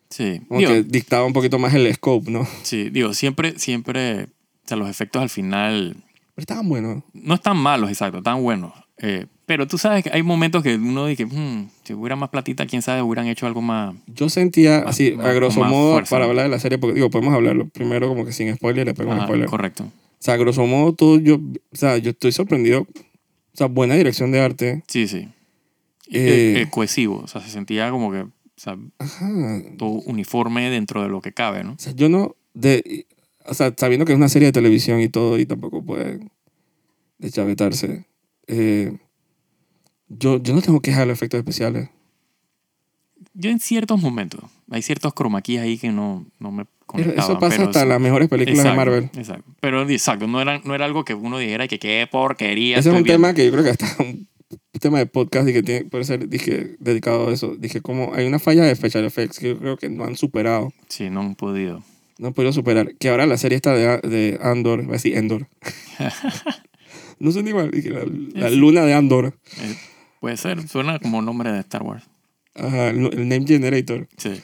Sí. 0.08 0.40
como 0.48 0.60
Digo, 0.60 0.72
que 0.72 0.82
dictaba 0.84 1.24
un 1.26 1.32
poquito 1.32 1.58
más 1.58 1.74
el 1.74 1.92
scope, 1.94 2.30
¿no? 2.30 2.46
sí, 2.62 2.88
digo, 2.90 3.12
siempre, 3.14 3.58
siempre, 3.58 4.24
o 4.24 4.28
sea, 4.68 4.76
los 4.76 4.88
efectos 4.88 5.20
al 5.22 5.28
final 5.30 5.96
Pero 6.40 6.54
estaban 6.54 6.68
buenos. 6.68 7.02
no 7.12 7.34
están 7.34 7.56
malos, 7.58 7.90
exacto, 7.90 8.18
están 8.18 8.42
buenos. 8.42 8.72
Eh, 8.98 9.26
pero 9.46 9.66
tú 9.66 9.78
sabes 9.78 10.04
que 10.04 10.10
hay 10.12 10.22
momentos 10.22 10.62
que 10.62 10.76
uno 10.76 11.06
dice, 11.06 11.24
"Hmm, 11.26 11.68
si 11.84 11.92
hubiera 11.94 12.16
más 12.16 12.28
platita, 12.30 12.66
quién 12.66 12.82
sabe, 12.82 13.02
hubieran 13.02 13.26
hecho 13.26 13.46
algo 13.46 13.60
más. 13.62 13.94
Yo 14.06 14.28
sentía, 14.28 14.80
Más- 14.80 14.90
así, 14.90 15.16
a 15.20 15.32
grosso 15.32 15.64
modo, 15.64 15.92
fuerza. 15.94 16.10
para 16.16 16.24
hablar 16.26 16.44
de 16.44 16.50
la 16.50 16.58
serie, 16.58 16.78
porque 16.78 16.94
digo, 16.94 17.10
podemos 17.10 17.34
hablarlo 17.34 17.68
primero 17.68 18.08
como 18.08 18.24
que 18.24 18.32
sin 18.32 18.54
spoiler 18.54 18.86
después 18.86 19.06
con 19.08 19.16
Ajá, 19.16 19.26
spoiler. 19.26 19.46
O 19.46 19.50
correcto. 19.50 19.84
sea, 20.18 20.34
a 20.34 20.36
grosso 20.36 20.66
modo, 20.66 20.92
todo 20.94 21.18
yo, 21.18 21.36
o 21.36 21.76
sea, 21.76 21.96
yo 21.98 22.10
estoy 22.10 22.32
sorprendido. 22.32 22.82
O 22.82 23.56
sea, 23.56 23.66
buena 23.66 23.94
dirección 23.96 24.30
de 24.32 24.40
arte. 24.40 24.82
Sí, 24.86 25.08
sí. 25.08 25.28
Eh. 26.12 26.54
eh, 26.56 26.60
eh, 26.62 26.66
cohesivo, 26.70 27.20
o 27.24 27.26
sea, 27.26 27.40
se 27.40 27.50
sentía 27.50 27.90
como 27.90 28.10
que, 28.12 28.20
o 28.22 28.30
sea, 28.56 28.76
Ajá. 28.98 29.28
todo 29.78 29.90
uniforme 30.06 30.68
dentro 30.70 31.02
de 31.02 31.08
lo 31.08 31.20
que 31.20 31.32
cabe, 31.32 31.64
¿no? 31.64 31.72
O 31.72 31.78
sea, 31.78 31.92
yo 31.94 32.08
no, 32.08 32.36
de, 32.54 33.06
o 33.50 33.54
sea, 33.54 33.74
sabiendo 33.76 34.06
que 34.06 34.12
es 34.12 34.16
una 34.16 34.28
serie 34.28 34.46
de 34.46 34.52
televisión 34.52 35.00
y 35.00 35.08
todo, 35.08 35.38
y 35.38 35.44
tampoco 35.44 35.84
puede 35.84 36.20
deschavetarse. 37.18 38.06
Eh, 38.46 38.96
yo, 40.08 40.40
yo 40.40 40.54
no 40.54 40.62
tengo 40.62 40.80
quejas 40.80 41.00
de 41.00 41.06
los 41.06 41.18
efectos 41.18 41.38
especiales. 41.38 41.88
Yo 43.34 43.50
en 43.50 43.58
ciertos 43.58 44.00
momentos, 44.00 44.40
hay 44.70 44.82
ciertos 44.82 45.12
chroma 45.14 45.42
keys 45.42 45.60
ahí 45.60 45.78
que 45.78 45.90
no, 45.90 46.26
no 46.38 46.52
me 46.52 46.64
conectaban. 46.86 47.18
eso 47.24 47.38
pasa 47.40 47.56
pero 47.56 47.68
hasta 47.68 47.80
en 47.80 47.86
sí. 47.86 47.88
las 47.88 48.00
mejores 48.00 48.28
películas 48.28 48.58
Exacto, 48.60 48.80
de 48.80 48.84
Marvel. 48.86 49.10
Exacto. 49.14 49.52
Pero 49.60 49.88
exacto, 49.88 50.26
no 50.28 50.40
era, 50.40 50.60
no 50.64 50.74
era 50.74 50.84
algo 50.84 51.04
que 51.04 51.14
uno 51.14 51.38
dijera 51.38 51.66
que 51.66 51.78
qué 51.78 52.08
porquería. 52.10 52.78
Ese 52.78 52.90
es 52.90 52.96
un 52.96 53.02
viendo. 53.02 53.22
tema 53.24 53.34
que 53.34 53.46
yo 53.46 53.52
creo 53.52 53.64
que 53.64 53.70
hasta 53.70 53.86
un 54.02 54.28
tema 54.80 54.98
de 54.98 55.06
podcast 55.06 55.48
y 55.48 55.52
que 55.52 55.62
tiene, 55.64 55.84
puede 55.86 56.04
ser 56.04 56.28
dije, 56.28 56.76
dedicado 56.78 57.28
a 57.28 57.32
eso. 57.32 57.56
Dije, 57.56 57.80
como 57.80 58.14
hay 58.14 58.26
una 58.26 58.38
falla 58.38 58.64
de 58.64 58.74
special 58.76 59.04
effects 59.04 59.38
que 59.40 59.48
yo 59.48 59.58
creo 59.58 59.76
que 59.76 59.88
no 59.88 60.04
han 60.04 60.16
superado. 60.16 60.72
Sí, 60.88 61.10
no 61.10 61.20
han 61.20 61.34
podido. 61.34 61.82
No 62.20 62.28
han 62.28 62.34
podido 62.34 62.52
superar. 62.52 62.94
Que 62.96 63.08
ahora 63.08 63.24
la 63.24 63.38
serie 63.38 63.56
está 63.56 63.72
de, 63.72 63.98
de 64.06 64.38
Andor, 64.42 64.82
voy 64.82 64.90
a 64.90 64.92
decir 64.92 65.16
Endor. 65.16 65.48
No 67.18 67.30
suena 67.32 67.50
igual. 67.50 67.70
La, 68.34 68.48
la 68.48 68.50
luna 68.50 68.82
de 68.82 68.94
Andor. 68.94 69.38
Eh, 69.60 69.76
puede 70.20 70.38
ser, 70.38 70.66
suena 70.66 70.98
como 70.98 71.20
nombre 71.20 71.52
de 71.52 71.60
Star 71.60 71.82
Wars. 71.82 72.08
Ajá, 72.54 72.88
el, 72.88 72.98
el 73.12 73.28
Name 73.28 73.44
Generator. 73.46 74.08
Sí. 74.16 74.40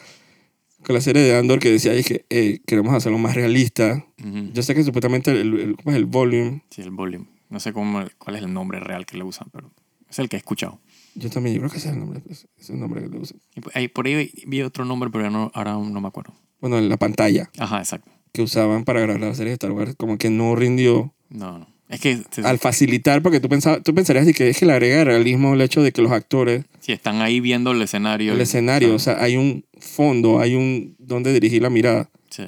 Con 0.85 0.95
la 0.95 1.01
serie 1.01 1.23
de 1.23 1.37
Andor 1.39 1.59
que 1.59 1.71
decía 1.71 1.95
es 1.95 2.07
que 2.07 2.27
eh, 2.29 2.61
queremos 2.67 2.93
hacerlo 2.95 3.17
más 3.17 3.35
realista. 3.35 4.05
Ujú. 4.23 4.51
Yo 4.53 4.63
sé 4.63 4.75
que 4.75 4.85
supuestamente 4.85 5.31
el, 5.31 5.59
el, 5.59 5.77
¿cómo 5.77 5.91
es? 5.91 5.97
el 5.97 6.05
volume. 6.05 6.65
Sí, 6.71 6.83
el 6.83 6.91
volume. 6.91 7.27
No 7.49 7.61
sé 7.61 7.73
cómo, 7.73 8.05
cuál 8.19 8.37
es 8.37 8.43
el 8.43 8.53
nombre 8.53 8.79
real 8.79 9.07
que 9.07 9.17
le 9.17 9.25
usan, 9.25 9.49
pero 9.51 9.73
es 10.11 10.19
el 10.19 10.29
que 10.29 10.37
he 10.37 10.39
escuchado. 10.39 10.79
Yo 11.15 11.31
también, 11.31 11.55
yo 11.57 11.61
creo 11.63 11.71
que 11.71 11.79
ese 11.79 11.89
es 11.89 11.95
el 11.95 12.01
nombre. 12.01 12.21
pues, 12.21 12.41
ese 12.57 12.63
es 12.63 12.71
el 12.71 12.79
nombre 12.81 13.03
que 13.03 13.09
le 13.09 13.19
usan. 13.19 13.41
Y 13.55 13.61
por 13.63 13.73
ahí, 13.75 13.89
por 13.89 14.07
ahí 14.07 14.31
vi 14.47 14.61
otro 14.61 14.85
nombre, 14.85 15.09
pero 15.11 15.31
no, 15.31 15.51
ahora 15.55 15.73
no 15.73 16.01
me 16.03 16.09
acuerdo. 16.09 16.35
Bueno, 16.69 16.87
la 16.87 16.97
pantalla 16.97 17.51
Ajá, 17.59 17.79
exacto. 17.79 18.11
que 18.33 18.43
usaban 18.43 18.85
para 18.85 19.01
grabar 19.01 19.21
la 19.21 19.35
serie 19.35 19.51
de 19.51 19.55
Star 19.55 19.73
Wars 19.73 19.95
como 19.97 20.19
que 20.19 20.31
no 20.31 20.55
rindió 20.57 21.13
No, 21.31 21.59
no. 21.59 21.77
Es 21.89 22.01
que 22.01 22.19
al 22.43 22.59
facilitar, 22.59 23.23
porque 23.23 23.39
tú, 23.39 23.49
pensabas, 23.49 23.81
tú 23.85 23.95
pensarías 23.95 24.27
que 24.35 24.49
es 24.49 24.59
que 24.59 24.67
le 24.67 24.73
agrega 24.73 25.05
realismo 25.05 25.55
el 25.55 25.61
hecho 25.61 25.83
de 25.83 25.93
que 25.93 26.03
los 26.03 26.11
actores, 26.11 26.65
si 26.81 26.91
están 26.91 27.21
ahí 27.21 27.39
viendo 27.39 27.71
el 27.71 27.81
escenario. 27.81 28.33
el 28.33 28.41
escenario, 28.41 28.93
o 28.93 28.99
sea, 28.99 29.23
hay 29.23 29.37
un 29.37 29.65
fondo, 29.79 30.41
hay 30.41 30.57
un 30.57 30.97
donde 30.99 31.33
dirigir 31.33 31.63
la 31.63 31.71
mirada. 31.71 32.11
Sí. 32.29 32.43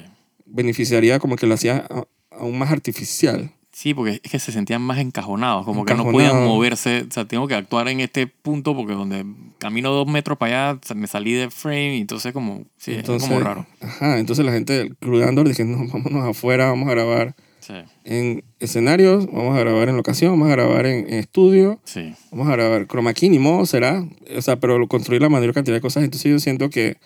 Beneficiaría 0.45 1.21
como 1.21 1.37
que 1.37 1.47
lo 1.47 1.55
hacía 1.55 1.87
aún 2.33 2.59
más 2.59 2.73
artificial. 2.73 3.53
Sí, 3.79 3.95
porque 3.95 4.21
es 4.25 4.29
que 4.33 4.41
se 4.41 4.51
sentían 4.51 4.83
más 4.83 4.99
encajonados, 4.99 5.65
como 5.65 5.85
que 5.85 5.95
no 5.95 6.03
podían 6.11 6.45
moverse. 6.45 7.07
O 7.09 7.13
sea, 7.13 7.27
tengo 7.27 7.47
que 7.47 7.55
actuar 7.55 7.87
en 7.87 8.01
este 8.01 8.27
punto 8.27 8.75
porque 8.75 8.93
donde 8.93 9.25
camino 9.59 9.93
dos 9.93 10.09
metros 10.09 10.37
para 10.37 10.73
allá, 10.73 10.81
me 10.97 11.07
salí 11.07 11.33
de 11.33 11.49
frame 11.49 11.97
y 11.97 12.01
entonces 12.01 12.33
como, 12.33 12.65
sí, 12.77 12.95
entonces, 12.95 13.23
es 13.23 13.29
como 13.29 13.41
raro. 13.41 13.67
Ajá, 13.81 14.19
entonces 14.19 14.45
la 14.45 14.51
gente 14.51 14.73
del 14.73 14.97
de 15.01 15.25
Andor 15.25 15.47
dije, 15.47 15.65
no, 15.65 15.87
vámonos 15.93 16.29
afuera, 16.29 16.67
vamos 16.67 16.89
a 16.89 16.91
grabar 16.91 17.37
Sí, 17.61 17.75
en 18.05 18.43
escenarios, 18.59 19.27
vamos 19.27 19.57
a 19.57 19.61
grabar 19.61 19.89
en 19.89 19.97
locación, 19.97 20.33
vamos 20.33 20.49
a 20.49 20.57
grabar 20.57 20.85
en, 20.87 21.07
en 21.07 21.15
estudio, 21.21 21.79
sí, 21.85 22.15
vamos 22.33 22.49
a 22.49 22.57
grabar 22.57 22.89
chroma 22.89 23.15
key, 23.15 23.29
ni 23.29 23.39
modo 23.39 23.65
será, 23.65 24.05
o 24.37 24.43
sea, 24.43 24.59
pero 24.59 24.89
construir 24.89 25.23
la 25.23 25.29
mayor 25.29 25.55
cantidad 25.55 25.77
de 25.77 25.81
cosas. 25.81 26.03
Entonces 26.03 26.29
yo 26.29 26.41
siento 26.41 26.69
que, 26.69 26.97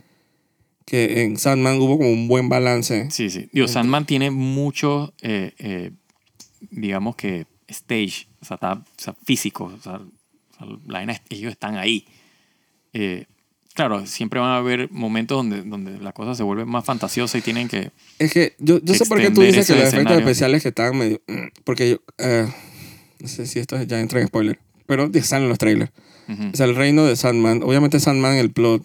que 0.87 1.25
en 1.25 1.37
Sandman 1.37 1.79
hubo 1.83 1.99
como 1.99 2.11
un 2.11 2.29
buen 2.29 2.49
balance. 2.49 3.11
sí. 3.11 3.29
sí. 3.29 3.51
Digo, 3.53 3.69
Sandman 3.69 4.07
tiene 4.07 4.31
mucho, 4.31 5.13
eh, 5.21 5.53
eh, 5.59 5.91
digamos 6.71 7.17
que 7.17 7.47
stage, 7.69 8.27
o 8.41 8.45
sea, 8.45 8.55
está, 8.57 8.73
o 8.75 8.85
sea, 8.97 9.15
físico. 9.25 9.65
O 9.65 9.83
sea, 9.83 10.01
la 10.87 11.03
ellos 11.31 11.53
están 11.53 11.77
ahí. 11.77 12.07
Eh, 12.93 13.27
claro, 13.75 14.07
siempre 14.07 14.39
van 14.39 14.51
a 14.51 14.57
haber 14.59 14.91
momentos 14.91 15.37
donde, 15.37 15.63
donde 15.63 15.99
la 15.99 16.13
cosa 16.13 16.35
se 16.35 16.43
vuelve 16.43 16.65
más 16.65 16.85
fantasiosa 16.85 17.39
y 17.39 17.41
tienen 17.41 17.69
que... 17.69 17.91
Es 18.19 18.33
que 18.33 18.55
yo, 18.59 18.81
yo 18.83 18.95
sé 18.95 19.07
por 19.07 19.21
qué 19.21 19.31
tú 19.31 19.41
dices 19.41 19.67
que 19.67 19.75
los 19.75 19.85
efectos 19.93 20.19
especiales 20.19 20.63
que 20.63 20.69
estaban 20.69 20.97
medio... 20.97 21.21
Porque 21.65 21.91
yo, 21.91 21.97
eh, 22.19 22.47
no 23.21 23.29
sé 23.29 23.47
si 23.47 23.59
esto 23.59 23.83
ya 23.83 24.01
entra 24.01 24.21
en 24.21 24.29
spoiler, 24.29 24.59
pero 24.87 25.11
salen 25.23 25.49
los 25.49 25.59
trailers. 25.59 25.91
Ujú. 26.29 26.51
O 26.53 26.57
sea, 26.57 26.67
el 26.67 26.77
reino 26.77 27.05
de 27.05 27.17
Sandman, 27.17 27.63
obviamente 27.63 27.99
Sandman, 27.99 28.37
el 28.37 28.53
plot, 28.53 28.85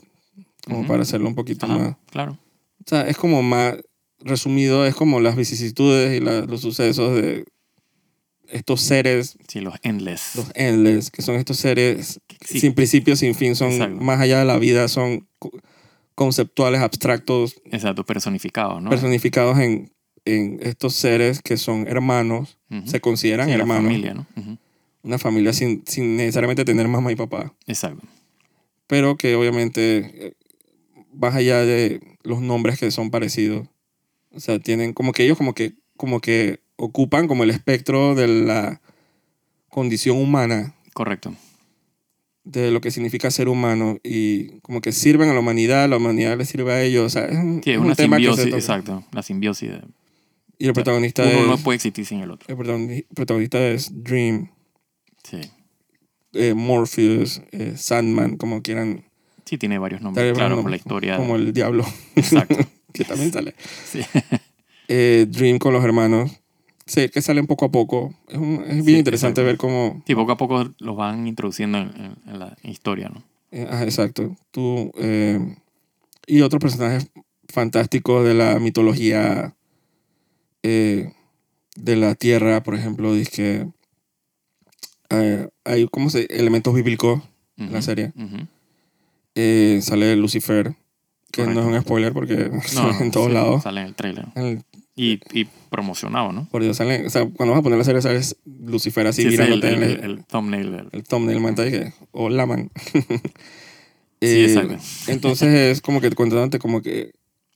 como 0.65 0.87
para 0.87 1.03
hacerlo 1.03 1.27
un 1.27 1.35
poquito 1.35 1.65
Ajá, 1.65 1.77
más... 1.77 1.95
claro. 2.09 2.37
O 2.85 2.89
sea, 2.89 3.07
es 3.07 3.17
como 3.17 3.43
más 3.43 3.75
resumido, 4.21 4.85
es 4.85 4.95
como 4.95 5.19
las 5.19 5.35
vicisitudes 5.35 6.19
y 6.19 6.23
la- 6.23 6.41
los 6.41 6.61
sucesos 6.61 7.13
de 7.15 7.45
estos 8.49 8.81
seres, 8.81 9.37
Sí, 9.47 9.59
los 9.61 9.75
endless. 9.83 10.35
los 10.35 10.51
endless, 10.55 11.11
que 11.11 11.21
son 11.21 11.35
estos 11.35 11.57
seres 11.57 12.19
Sí. 12.45 12.59
sin 12.59 12.73
principio, 12.73 13.15
sin 13.15 13.35
fin, 13.35 13.55
son 13.55 13.71
Exacto. 13.71 13.99
más 14.01 14.19
allá 14.19 14.39
de 14.39 14.45
la 14.45 14.57
vida, 14.57 14.87
son 14.87 15.27
co- 15.39 15.51
conceptuales, 16.15 16.81
abstractos, 16.81 17.55
Exacto, 17.65 18.05
personificado, 18.05 18.79
¿no? 18.81 18.89
personificados 18.89 19.59
en, 19.59 19.91
en 20.25 20.59
estos 20.61 20.95
seres 20.95 21.41
que 21.41 21.57
son 21.57 21.87
hermanos, 21.87 22.57
se 22.85 22.99
consideran 23.01 23.47
Sí, 23.47 23.53
hermanos, 23.53 23.83
familia, 23.85 24.13
¿no? 24.13 24.27
Una 25.03 25.17
familia 25.17 25.53
sin, 25.53 25.83
sin 25.85 26.17
necesariamente 26.17 26.65
tener 26.65 26.87
mamá 26.87 27.11
y 27.11 27.15
papá, 27.15 27.53
Exacto. 27.67 28.05
pero 28.87 29.15
que 29.15 29.35
obviamente 29.35 30.27
eh, 30.27 30.33
más 31.13 31.35
allá 31.35 31.59
de 31.65 32.01
los 32.23 32.41
nombres 32.41 32.79
que 32.79 32.91
son 32.91 33.09
parecidos, 33.11 33.67
o 34.31 34.39
sea, 34.39 34.59
tienen 34.59 34.93
como 34.93 35.11
que 35.13 35.23
ellos 35.23 35.37
como 35.37 35.53
que, 35.53 35.73
como 35.95 36.19
que 36.19 36.59
ocupan 36.77 37.27
como 37.27 37.43
el 37.43 37.49
espectro 37.49 38.15
de 38.15 38.27
la 38.27 38.81
condición 39.69 40.17
humana, 40.17 40.73
Correcto. 40.93 41.33
de 42.43 42.71
lo 42.71 42.79
que 42.81 42.91
significa 42.91 43.29
ser 43.29 43.49
humano 43.49 43.97
y 44.03 44.59
como 44.61 44.79
que 44.81 44.91
sirven 44.91 45.29
a 45.29 45.33
la 45.33 45.39
humanidad, 45.39 45.89
la 45.89 45.97
humanidad 45.97 46.37
les 46.37 46.47
sirve 46.49 46.71
a 46.73 46.81
ellos, 46.81 47.05
o 47.05 47.09
sea, 47.09 47.25
es 47.25 47.35
un, 47.37 47.61
Sí, 47.63 47.71
es 47.71 47.75
es 47.75 47.79
un 47.81 47.85
una 47.87 47.95
tema 47.95 48.17
que 48.17 48.23
se 48.23 48.29
simbiosis, 48.35 48.53
exacto. 48.53 49.03
La 49.11 49.21
simbiosis 49.23 49.69
de 49.69 49.81
Y 50.57 50.67
el 50.67 50.73
protagonista 50.73 51.23
uno 51.23 51.31
es, 51.41 51.47
no 51.47 51.57
puede 51.57 51.75
existir 51.75 52.05
sin 52.05 52.21
el 52.21 52.31
otro. 52.31 52.47
el 52.49 52.57
protagoni- 52.57 53.05
protagonista 53.13 53.59
es 53.67 53.91
Dream, 54.03 54.49
Sí. 55.23 55.41
eh, 56.33 56.53
Morpheus, 56.53 57.41
eh, 57.51 57.73
Sandman, 57.75 58.37
como 58.37 58.61
quieran, 58.61 59.03
Sí, 59.45 59.57
tiene 59.57 59.77
varios 59.79 60.01
nombres, 60.01 60.33
claro, 60.33 60.55
no- 60.57 60.61
por 60.61 60.71
la 60.71 60.77
historia. 60.77 61.17
como 61.17 61.35
el 61.35 61.53
diablo, 61.53 61.85
Exacto. 62.15 62.55
que 62.93 63.03
también 63.03 63.31
sale. 63.31 63.55
Sí. 63.85 64.01
eh, 64.87 65.25
Dream 65.29 65.57
con 65.59 65.73
los 65.73 65.83
hermanos. 65.83 66.31
Sí, 66.87 67.09
que 67.09 67.21
salen 67.21 67.45
poco 67.47 67.65
a 67.65 67.71
poco. 67.71 68.13
Es, 68.29 68.37
un- 68.37 68.63
es 68.65 68.75
bien 68.83 68.85
Sí, 68.85 68.97
interesante 68.97 69.43
ver 69.43 69.57
cómo... 69.57 70.01
Sí, 70.07 70.15
poco 70.15 70.31
a 70.31 70.37
poco 70.37 70.69
los 70.79 70.95
van 70.95 71.27
introduciendo 71.27 71.77
en, 71.77 71.89
en- 71.95 72.15
en 72.27 72.39
la 72.39 72.57
historia, 72.63 73.09
¿no? 73.09 73.23
eh, 73.51 73.67
ajá, 73.69 73.83
exacto. 73.83 74.35
Tú... 74.51 74.91
eh, 74.97 75.55
y 76.25 76.41
otros 76.41 76.61
personajes 76.61 77.09
fantásticos 77.49 78.25
de 78.25 78.33
la 78.33 78.59
mitología 78.59 79.55
eh, 80.63 81.13
de 81.75 81.95
la 81.95 82.15
Tierra, 82.15 82.63
por 82.63 82.75
ejemplo, 82.75 83.13
dice 83.13 83.31
que 83.31 83.67
eh, 85.09 85.47
hay 85.63 85.87
como 85.87 86.09
se, 86.09 86.25
elementos 86.29 86.73
bíblicos 86.73 87.21
en 87.57 87.71
la 87.73 87.81
serie. 87.81 88.11
sale 89.81 90.15
Lucifer, 90.15 90.75
que 91.31 91.45
no 91.45 91.59
es 91.61 91.65
un 91.65 91.81
spoiler 91.81 92.13
porque 92.13 92.49
No, 92.75 92.89
en 93.01 93.11
todos 93.11 93.27
sí, 93.27 93.33
lados. 93.33 93.63
Sale 93.63 93.81
en 93.81 93.87
el 93.87 93.95
trailer. 93.95 94.25
En 94.35 94.43
el- 94.45 94.63
Y, 94.97 95.19
y 95.31 95.45
promocionado, 95.69 96.31
¿no? 96.33 96.47
por 96.49 96.63
Dios, 96.63 96.75
sale, 96.75 97.05
o 97.05 97.09
sea, 97.09 97.23
cuando 97.25 97.51
vas 97.53 97.59
a 97.59 97.63
poner 97.63 97.77
la 97.77 97.83
serie, 97.85 98.01
sales 98.01 98.35
Lucifer 98.45 99.05
así 99.07 99.21
Sí, 99.21 99.27
mirándote 99.29 99.69
el, 99.69 99.83
el- 99.83 99.91
el- 99.91 99.99
el 100.03 100.25
thumbnail 100.25 100.71
del... 100.71 100.89
el 100.91 101.03
thumbnail, 101.03 101.39
man, 101.39 101.55
que, 101.55 101.93
hola, 102.11 102.45
man. 102.47 102.69
Sí, 104.19 104.27
Eh, 104.29 104.45
exacto. 104.45 104.77
Entonces 105.11 105.49
es 105.53 105.81
como 105.81 106.01
que 106.01 106.09
contándote 106.11 106.57
como 106.57 106.81
que, 106.81 107.11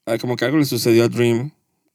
ah, 0.05 0.19
como 0.19 0.36
que 0.36 0.45
algo 0.45 0.60
le 0.60 0.65
sucedió 0.65 1.03
a 1.05 1.07
Dream 1.10 1.50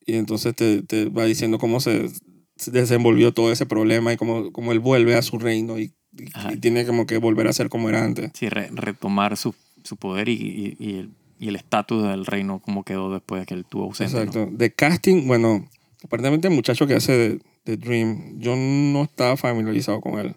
y 0.05 0.15
entonces 0.17 0.57
te, 0.57 0.83
te 0.83 1.09
va 1.09 1.25
diciendo 1.25 1.59
cómo 1.59 1.79
se, 1.79 2.09
se 2.57 2.71
desenvolvió 2.73 3.33
todo 3.33 3.53
ese 3.53 3.65
problema 3.67 4.13
y 4.13 4.17
cómo, 4.17 4.51
cómo 4.51 4.73
él 4.73 4.81
vuelve 4.81 5.15
a 5.15 5.23
su 5.23 5.39
reino 5.39 5.79
y, 5.79 5.93
y- 6.19 6.53
y 6.53 6.57
tiene 6.57 6.85
como 6.85 7.07
que 7.07 7.19
volver 7.19 7.47
a 7.47 7.53
ser 7.53 7.69
como 7.69 7.89
era 7.89 8.03
antes. 8.05 8.33
Sí, 8.35 8.49
re- 8.49 8.69
retomar 8.73 9.37
su, 9.37 9.55
su 9.85 9.97
poder 9.97 10.29
y, 10.29 10.33
y- 10.33 10.77
y 10.81 10.95
el 10.99 11.11
y 11.39 11.49
el 11.49 11.57
estatus 11.57 12.03
del 12.05 12.27
reino 12.27 12.61
como 12.61 12.83
quedó 12.85 13.13
después 13.13 13.43
de 13.43 13.47
que 13.47 13.55
él 13.55 13.65
tuvo 13.65 13.85
ausente. 13.85 14.15
¿no? 14.15 14.23
Exacto. 14.23 14.49
De 14.53 14.73
casting, 14.73 15.27
bueno, 15.27 15.69
aparentemente 16.05 16.49
el 16.49 16.55
muchacho 16.55 16.87
que 16.87 16.95
hace 16.95 17.13
de, 17.13 17.41
de 17.65 17.77
Dream, 17.77 18.39
yo 18.39 18.55
no 18.57 19.03
estaba 19.03 19.37
familiarizado 19.37 20.01
con 20.01 20.19
él. 20.19 20.35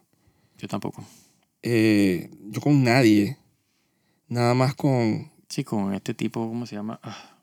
Yo 0.57 0.67
tampoco. 0.67 1.03
Eh, 1.63 2.29
yo 2.49 2.61
con 2.61 2.83
nadie. 2.83 3.37
Nada 4.27 4.53
más 4.53 4.75
con. 4.75 5.31
Sí, 5.47 5.63
con 5.63 5.93
este 5.93 6.13
tipo, 6.13 6.47
¿cómo 6.47 6.65
se 6.65 6.75
llama? 6.75 6.99
Ah, 7.01 7.35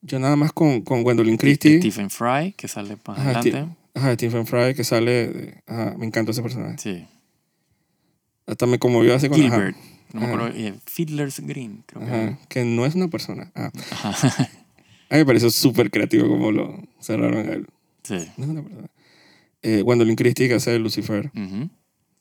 Yo 0.00 0.18
nada 0.18 0.36
más 0.36 0.52
con, 0.52 0.80
con 0.82 1.02
Gwendolyn 1.02 1.36
Christie. 1.36 1.78
Stephen 1.78 2.08
Fry, 2.10 2.52
que 2.56 2.68
sale 2.68 2.96
más 3.06 3.18
Ajá, 3.18 3.38
adelante. 3.40 3.76
Ajá, 3.94 4.14
Stephen 4.14 4.46
Fry, 4.46 4.74
que 4.74 4.82
sale. 4.84 5.62
Ajá, 5.66 5.94
me 5.98 6.06
encantó 6.06 6.30
ese 6.30 6.42
personaje. 6.42 6.78
Sí. 6.78 7.06
Hasta 8.46 8.66
me 8.66 8.78
conmovió 8.78 9.14
así 9.14 9.28
con. 9.28 9.40
ajá, 9.40 9.50
Gilbert. 9.56 9.76
No 10.14 10.20
me 10.20 10.26
acuerdo. 10.26 10.48
eh, 10.54 10.74
Fiddler's 10.86 11.40
Green, 11.40 11.82
creo 11.86 12.04
que. 12.06 12.10
ajá, 12.10 12.38
que 12.48 12.64
no 12.64 12.86
es 12.86 12.94
una 12.94 13.08
persona. 13.08 13.50
Ah, 13.54 13.70
Ajá. 13.90 14.10
a 15.10 15.14
mí 15.14 15.18
me 15.18 15.26
pareció 15.26 15.50
súper 15.50 15.90
creativo 15.90 16.28
como 16.28 16.50
lo 16.52 16.82
cerraron 17.00 17.48
a 17.48 17.52
él. 17.52 17.66
sí. 18.02 18.16
No 18.36 18.44
es 18.44 18.50
una 18.50 18.62
persona. 18.62 18.88
Eh, 19.62 19.82
Gwendolyn 19.82 20.16
Christie, 20.16 20.46
que 20.48 20.54
hace 20.54 20.70
de 20.72 20.78
Lucifer. 20.78 21.30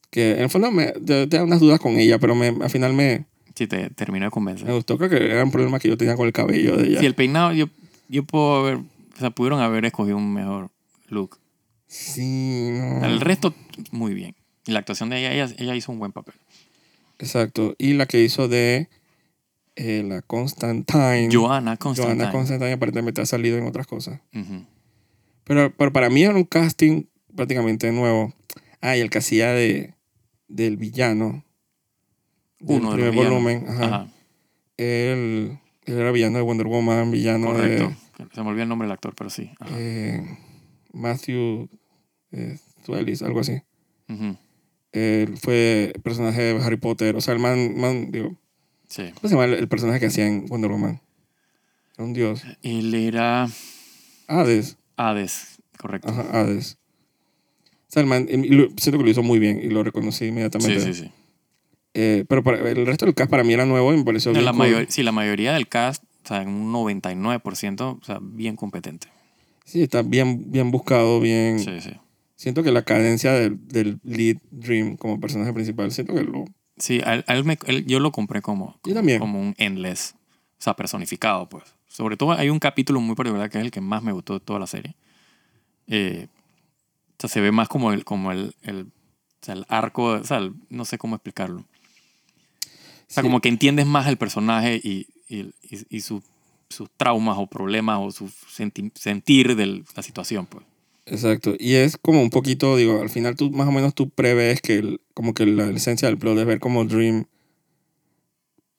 Que 0.09 0.31
en 0.33 0.39
el 0.41 0.49
fondo 0.49 0.71
me, 0.71 0.87
te, 0.91 1.27
te 1.27 1.37
da 1.37 1.43
unas 1.43 1.59
dudas 1.59 1.79
con 1.79 1.97
ella, 1.97 2.19
pero 2.19 2.35
me, 2.35 2.47
al 2.47 2.69
final 2.69 2.93
me, 2.93 3.25
Sí, 3.55 3.67
te 3.67 3.89
terminó 3.91 4.25
de 4.25 4.31
convencer. 4.31 4.67
me 4.67 4.73
gustó. 4.73 4.97
Creo 4.97 5.09
que 5.09 5.17
era 5.17 5.43
un 5.43 5.51
problema 5.51 5.77
que 5.79 5.87
yo 5.89 5.97
tenía 5.97 6.15
con 6.15 6.25
el 6.25 6.33
cabello 6.33 6.75
de 6.77 6.87
ella. 6.87 6.99
Sí, 6.99 7.05
el 7.05 7.15
peinado, 7.15 7.51
yo, 7.53 7.67
yo 8.09 8.23
puedo 8.23 8.55
haber. 8.55 8.75
O 8.77 9.19
sea, 9.19 9.29
pudieron 9.29 9.59
haber 9.59 9.85
escogido 9.85 10.17
un 10.17 10.33
mejor 10.33 10.71
look. 11.09 11.37
Sí, 11.87 12.69
no. 12.71 13.05
El 13.05 13.21
resto, 13.21 13.53
muy 13.91 14.13
bien. 14.13 14.35
Y 14.65 14.71
la 14.71 14.79
actuación 14.79 15.09
de 15.09 15.19
ella, 15.19 15.33
ella, 15.33 15.53
ella 15.59 15.75
hizo 15.75 15.91
un 15.91 15.99
buen 15.99 16.11
papel. 16.11 16.33
Exacto. 17.19 17.75
Y 17.77 17.93
la 17.93 18.05
que 18.05 18.21
hizo 18.23 18.47
de 18.47 18.89
eh, 19.75 20.03
la 20.07 20.21
Constantine. 20.21 21.29
Joanna 21.31 21.77
Constantine. 21.77 22.15
Joanna 22.17 22.31
Constantine 22.31 22.73
aparentemente 22.73 23.21
ha 23.21 23.25
salido 23.25 23.57
en 23.57 23.65
otras 23.65 23.87
cosas. 23.87 24.21
Pero, 25.45 25.73
pero 25.75 25.91
para 25.91 26.09
mí 26.09 26.23
era 26.23 26.35
un 26.35 26.43
casting 26.45 27.03
prácticamente 27.35 27.91
nuevo. 27.91 28.33
Ah, 28.81 28.97
y 28.97 28.99
el 29.01 29.09
que 29.09 29.19
hacía 29.19 29.51
de, 29.51 29.93
del 30.47 30.77
villano. 30.77 31.43
Del 32.59 32.77
Uno 32.81 32.95
de 32.95 33.05
los 33.05 33.15
volumen. 33.15 33.65
Ajá. 33.67 33.85
Ajá, 33.85 34.07
Él, 34.77 35.57
él 35.85 35.97
era 35.97 36.11
villano 36.11 36.37
de 36.37 36.43
Wonder 36.43 36.67
Woman, 36.67 37.11
villano 37.11 37.47
correcto. 37.47 37.93
Se 38.33 38.41
me 38.41 38.49
olvidó 38.49 38.63
el 38.63 38.69
nombre 38.69 38.87
del 38.87 38.93
actor, 38.93 39.15
pero 39.15 39.29
sí. 39.29 39.51
Ajá. 39.59 39.73
eh, 39.77 40.37
Matthew 40.93 41.69
eh, 42.31 42.57
Zuelis, 42.85 43.21
algo 43.21 43.39
así. 43.39 43.61
Él 44.93 45.37
fue 45.37 45.93
personaje 46.03 46.41
de 46.41 46.63
Harry 46.63 46.77
Potter. 46.77 47.15
O 47.15 47.21
sea, 47.21 47.33
el 47.33 47.39
man, 47.39 47.75
man, 47.77 48.11
digo, 48.11 48.35
Sí. 48.87 49.09
¿cómo 49.15 49.27
se 49.27 49.35
llama 49.35 49.45
el, 49.45 49.55
el 49.55 49.67
personaje 49.67 49.99
que 49.99 50.05
hacía 50.05 50.27
en 50.27 50.45
Wonder 50.45 50.69
Woman? 50.71 51.01
Era 51.97 52.05
un 52.05 52.13
dios. 52.13 52.43
Él 52.61 52.93
era 52.93 53.47
Hades. 54.27 54.77
Hades, 54.95 55.57
correcto. 55.77 56.09
Ajá, 56.09 56.27
Hades. 56.41 56.77
O 57.65 57.91
sea, 57.93 58.01
el 58.01 58.07
man, 58.07 58.27
lo- 58.31 58.69
siento 58.77 58.97
que 58.97 59.03
lo 59.03 59.09
hizo 59.09 59.23
muy 59.23 59.39
bien 59.39 59.59
y 59.63 59.69
lo 59.69 59.83
reconocí 59.83 60.19
sí, 60.19 60.25
inmediatamente. 60.27 60.81
sí, 60.81 60.93
sí. 60.93 61.11
Eh, 61.95 62.25
pero 62.27 62.43
para, 62.43 62.57
el 62.69 62.85
resto 62.87 63.05
del 63.05 63.13
cast 63.13 63.29
para 63.29 63.43
mí 63.43 63.53
era 63.53 63.65
nuevo 63.67 63.93
y 63.93 63.97
me 63.97 64.03
pareció 64.03 64.31
No, 64.31 64.39
bien 64.39 64.45
la, 64.45 64.53
cool. 64.53 64.87
sí, 64.89 65.03
la 65.03 65.11
mayoría 65.11 65.53
del 65.53 65.67
cast, 65.67 66.03
o 66.23 66.27
sea, 66.27 66.41
en 66.41 66.49
un 66.49 66.71
99%, 66.73 67.99
o 68.01 68.03
sea, 68.03 68.17
bien 68.21 68.55
competente. 68.55 69.07
Sí, 69.65 69.83
está 69.83 70.01
bien, 70.01 70.51
bien 70.51 70.71
buscado, 70.71 71.19
bien... 71.19 71.59
Sí, 71.59 71.81
sí. 71.81 71.91
Siento 72.35 72.63
que 72.63 72.71
la 72.71 72.83
cadencia 72.83 73.31
del, 73.33 73.65
del 73.67 73.99
lead 74.03 74.37
Dream 74.51 74.97
como 74.97 75.19
personaje 75.19 75.53
principal, 75.53 75.91
siento 75.91 76.13
que 76.13 76.23
lo... 76.23 76.45
Sí, 76.77 76.99
él- 77.05 77.23
él 77.27 77.43
me- 77.43 77.59
él- 77.67 77.85
yo 77.85 77.99
lo 77.99 78.11
compré 78.11 78.41
como, 78.41 78.79
también. 78.93 79.19
como 79.19 79.39
un 79.39 79.53
endless, 79.57 80.15
o 80.59 80.61
sea, 80.61 80.75
personificado, 80.75 81.47
pues. 81.47 81.63
Sobre 81.87 82.17
todo 82.17 82.31
hay 82.31 82.49
un 82.49 82.57
capítulo 82.59 82.99
muy 82.99 83.15
particular 83.15 83.49
que 83.49 83.59
es 83.59 83.63
el 83.65 83.71
que 83.71 83.81
más 83.81 84.01
me 84.01 84.11
gustó 84.11 84.33
de 84.33 84.39
toda 84.39 84.59
la 84.59 84.65
serie. 84.67 84.95
Eh, 85.87 86.27
o 87.11 87.15
sea, 87.19 87.29
se 87.29 87.39
ve 87.41 87.51
más 87.51 87.67
como 87.69 87.91
el, 87.93 88.03
como 88.03 88.31
el, 88.31 88.55
el, 88.63 88.81
o 88.81 89.45
sea, 89.45 89.53
el 89.53 89.65
arco, 89.69 90.05
o 90.05 90.23
sea, 90.23 90.37
el- 90.37 90.55
no 90.69 90.85
sé 90.85 90.97
cómo 90.97 91.15
explicarlo. 91.15 91.59
O 91.59 91.65
sea, 93.07 93.21
Sí. 93.21 93.27
como 93.29 93.39
que 93.41 93.49
entiendes 93.49 93.85
más 93.85 94.07
el 94.07 94.17
personaje 94.17 94.81
y, 94.83 95.05
y, 95.29 95.41
y- 95.61 95.85
y 95.89 96.01
su- 96.01 96.23
sus 96.69 96.89
traumas 96.97 97.37
o 97.37 97.45
problemas 97.45 97.99
o 98.01 98.09
su 98.09 98.27
senti- 98.27 98.91
sentir 98.95 99.55
de 99.55 99.83
la 99.95 100.01
situación, 100.01 100.47
pues. 100.47 100.65
Exacto. 101.05 101.53
Y 101.59 101.73
es 101.75 101.97
como 101.97 102.21
un 102.21 102.29
poquito, 102.29 102.77
digo, 102.77 103.01
al 103.01 103.09
final 103.09 103.35
tú 103.35 103.51
más 103.51 103.67
o 103.67 103.71
menos 103.71 103.93
tú 103.93 104.09
prevés 104.09 104.61
que 104.61 104.75
el- 104.75 105.01
como 105.13 105.33
que 105.33 105.45
la 105.45 105.69
esencia 105.69 106.07
del 106.07 106.17
plot 106.17 106.37
es 106.39 106.45
ver 106.45 106.59
como 106.59 106.85
Dream 106.85 107.25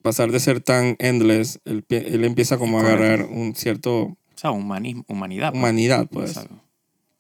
pasar 0.03 0.31
de 0.33 0.41
ser 0.41 0.61
tan 0.61 0.97
endless, 0.99 1.61
él, 1.65 1.85
él 1.89 2.25
empieza 2.25 2.59
como 2.59 2.79
a 2.79 2.83
agarrar 2.83 3.27
un 3.27 3.55
cierto 3.55 3.95
O 4.03 4.17
sea, 4.37 4.51
humanismo, 4.51 5.05
humanidad. 5.09 5.51
pues. 5.51 5.59
humanidad, 5.61 6.09
pues. 6.11 6.31
Exacto. 6.31 6.61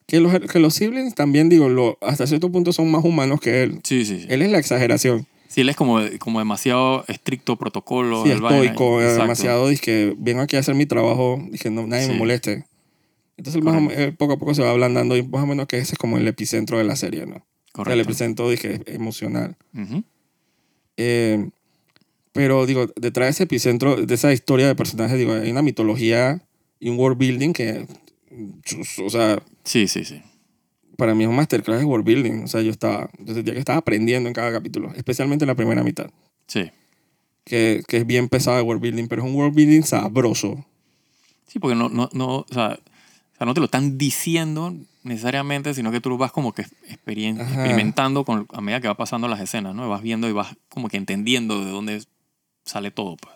Que 0.06 0.20
los, 0.20 0.38
que 0.38 0.58
los 0.58 0.74
siblings 0.74 1.14
también, 1.14 1.48
digo, 1.48 1.70
lo, 1.70 1.96
hasta 2.02 2.26
cierto 2.26 2.52
punto 2.52 2.72
son 2.74 2.90
más 2.90 3.02
humanos 3.04 3.40
que 3.40 3.62
él. 3.62 3.80
Sí, 3.84 4.04
sí, 4.04 4.20
sí. 4.20 4.26
Él 4.28 4.42
es 4.42 4.50
la 4.50 4.58
exageración. 4.58 5.26
Sí, 5.48 5.62
él 5.62 5.68
es 5.70 5.76
como, 5.76 6.00
como 6.18 6.40
demasiado 6.40 7.04
estricto 7.08 7.56
protocolo. 7.56 8.22
Sí, 8.24 8.32
estoico, 8.32 9.00
demasiado, 9.00 9.68
dije, 9.68 10.14
vengo 10.18 10.42
aquí 10.42 10.56
a 10.56 10.60
hacer 10.60 10.74
mi 10.74 10.84
trabajo, 10.84 11.42
dije, 11.50 11.70
no, 11.70 11.86
nadie 11.86 12.06
me 12.08 12.12
Sí. 12.14 12.18
moleste. 12.18 12.64
Entonces, 13.36 13.62
más 13.62 13.74
o 13.74 13.78
Correcto. 13.80 14.00
menos, 14.00 14.16
poco 14.16 14.32
a 14.34 14.38
poco 14.38 14.54
se 14.54 14.62
va 14.62 14.70
ablandando 14.70 15.16
y 15.16 15.26
más 15.26 15.42
o 15.42 15.46
menos 15.46 15.66
que 15.66 15.78
ese 15.78 15.92
es 15.94 15.98
como 15.98 16.18
el 16.18 16.26
epicentro 16.28 16.78
de 16.78 16.84
la 16.84 16.96
serie, 16.96 17.26
¿no? 17.26 17.36
O 17.36 17.36
sea, 17.36 17.40
el 17.40 17.72
Correcto. 17.72 18.02
epicentro, 18.02 18.50
dije, 18.50 18.80
emocional. 18.86 19.56
Ujú. 19.76 20.04
Eh, 20.96 21.50
pero, 22.32 22.66
digo, 22.66 22.86
detrás 22.96 23.26
de 23.26 23.30
ese 23.30 23.42
epicentro, 23.44 23.96
de 23.96 24.14
esa 24.14 24.32
historia 24.32 24.66
de 24.66 24.74
personajes, 24.74 25.18
digo, 25.18 25.32
hay 25.32 25.50
una 25.50 25.62
mitología 25.62 26.42
y 26.80 26.88
un 26.88 26.98
world 26.98 27.18
building 27.18 27.52
que, 27.52 27.86
o 29.04 29.10
sea, 29.10 29.42
Sí, 29.64 29.86
sí, 29.88 30.04
sí. 30.04 30.20
para 30.96 31.14
mí 31.14 31.24
es 31.24 31.28
un 31.30 31.36
masterclass 31.36 31.78
de 31.80 31.84
world 31.84 32.04
building. 32.06 32.44
O 32.44 32.46
sea, 32.48 32.60
yo 32.60 32.70
estaba, 32.70 33.10
yo 33.18 33.34
sentía 33.34 33.52
que 33.54 33.58
estaba 33.60 33.78
aprendiendo 33.78 34.28
en 34.28 34.34
cada 34.34 34.52
capítulo, 34.52 34.92
especialmente 34.94 35.44
en 35.44 35.48
la 35.48 35.54
primera 35.54 35.82
mitad, 35.82 36.10
Sí. 36.46 36.70
que, 37.44 37.82
que 37.88 37.96
es 37.98 38.06
bien 38.06 38.28
pesado 38.28 38.56
de 38.56 38.62
world 38.62 38.82
building, 38.82 39.06
pero 39.08 39.22
es 39.22 39.28
un 39.28 39.34
world 39.36 39.54
building 39.54 39.82
sabroso. 39.82 40.64
Sí, 41.48 41.58
porque 41.58 41.76
no, 41.76 41.88
no, 41.88 42.08
no, 42.12 42.38
o 42.38 42.46
sea, 42.52 42.78
sea, 43.44 43.46
no 43.46 43.54
te 43.54 43.60
lo 43.60 43.66
están 43.66 43.96
diciendo 43.98 44.74
necesariamente, 45.02 45.74
sino 45.74 45.90
que 45.92 46.00
tú 46.00 46.08
lo 46.10 46.18
vas 46.18 46.32
como 46.32 46.52
que 46.52 46.64
experien- 46.88 47.40
Ajá. 47.40 47.54
experimentando 47.54 48.24
con, 48.24 48.46
a 48.52 48.60
medida 48.60 48.80
que 48.80 48.88
va 48.88 48.96
pasando 48.96 49.28
las 49.28 49.40
escenas, 49.40 49.74
¿no? 49.74 49.88
Vas 49.88 50.02
viendo 50.02 50.28
y 50.28 50.32
vas 50.32 50.56
como 50.68 50.88
que 50.88 50.96
entendiendo 50.96 51.64
de 51.64 51.70
dónde 51.70 52.02
sale 52.64 52.90
todo, 52.90 53.16
pues. 53.16 53.34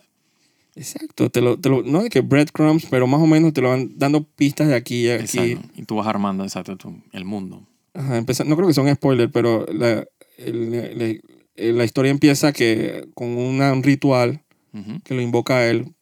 Exacto, 0.77 1.29
te 1.29 1.41
lo, 1.41 1.59
te 1.59 1.69
lo, 1.69 1.83
no 1.83 2.03
de 2.03 2.09
que 2.11 2.21
breadcrumbs, 2.21 2.87
pero 2.89 3.07
más 3.07 3.21
o 3.21 3.27
menos 3.27 3.53
te 3.53 3.61
lo 3.61 3.71
van 3.71 3.99
dando 3.99 4.23
pistas 4.23 4.69
de 4.69 4.77
aquí 4.77 5.07
y 5.07 5.11
aquí. 5.11 5.39
Exacto. 5.39 5.69
Y 5.77 5.83
tú 5.85 5.97
vas 5.97 6.07
armando, 6.07 6.45
exacto, 6.45 6.77
el 7.13 7.25
mundo. 7.25 7.67
Ajá, 7.95 8.21
no 8.21 8.57
creo 8.57 8.69
que 8.69 8.75
sea 8.75 8.85
un 8.85 8.95
spoiler, 8.95 9.29
pero 9.31 9.67
la, 9.73 10.05
el- 10.37 11.21
el- 11.57 11.77
la 11.77 11.85
historia 11.85 12.11
empieza 12.13 12.53
que 12.53 13.09
con 13.15 13.29
una- 13.37 13.73
un 13.73 13.83
ritual 13.83 14.43
que 15.05 15.15
lo 15.15 15.21
invoca 15.21 15.57
a 15.59 15.67
él, 15.69 15.93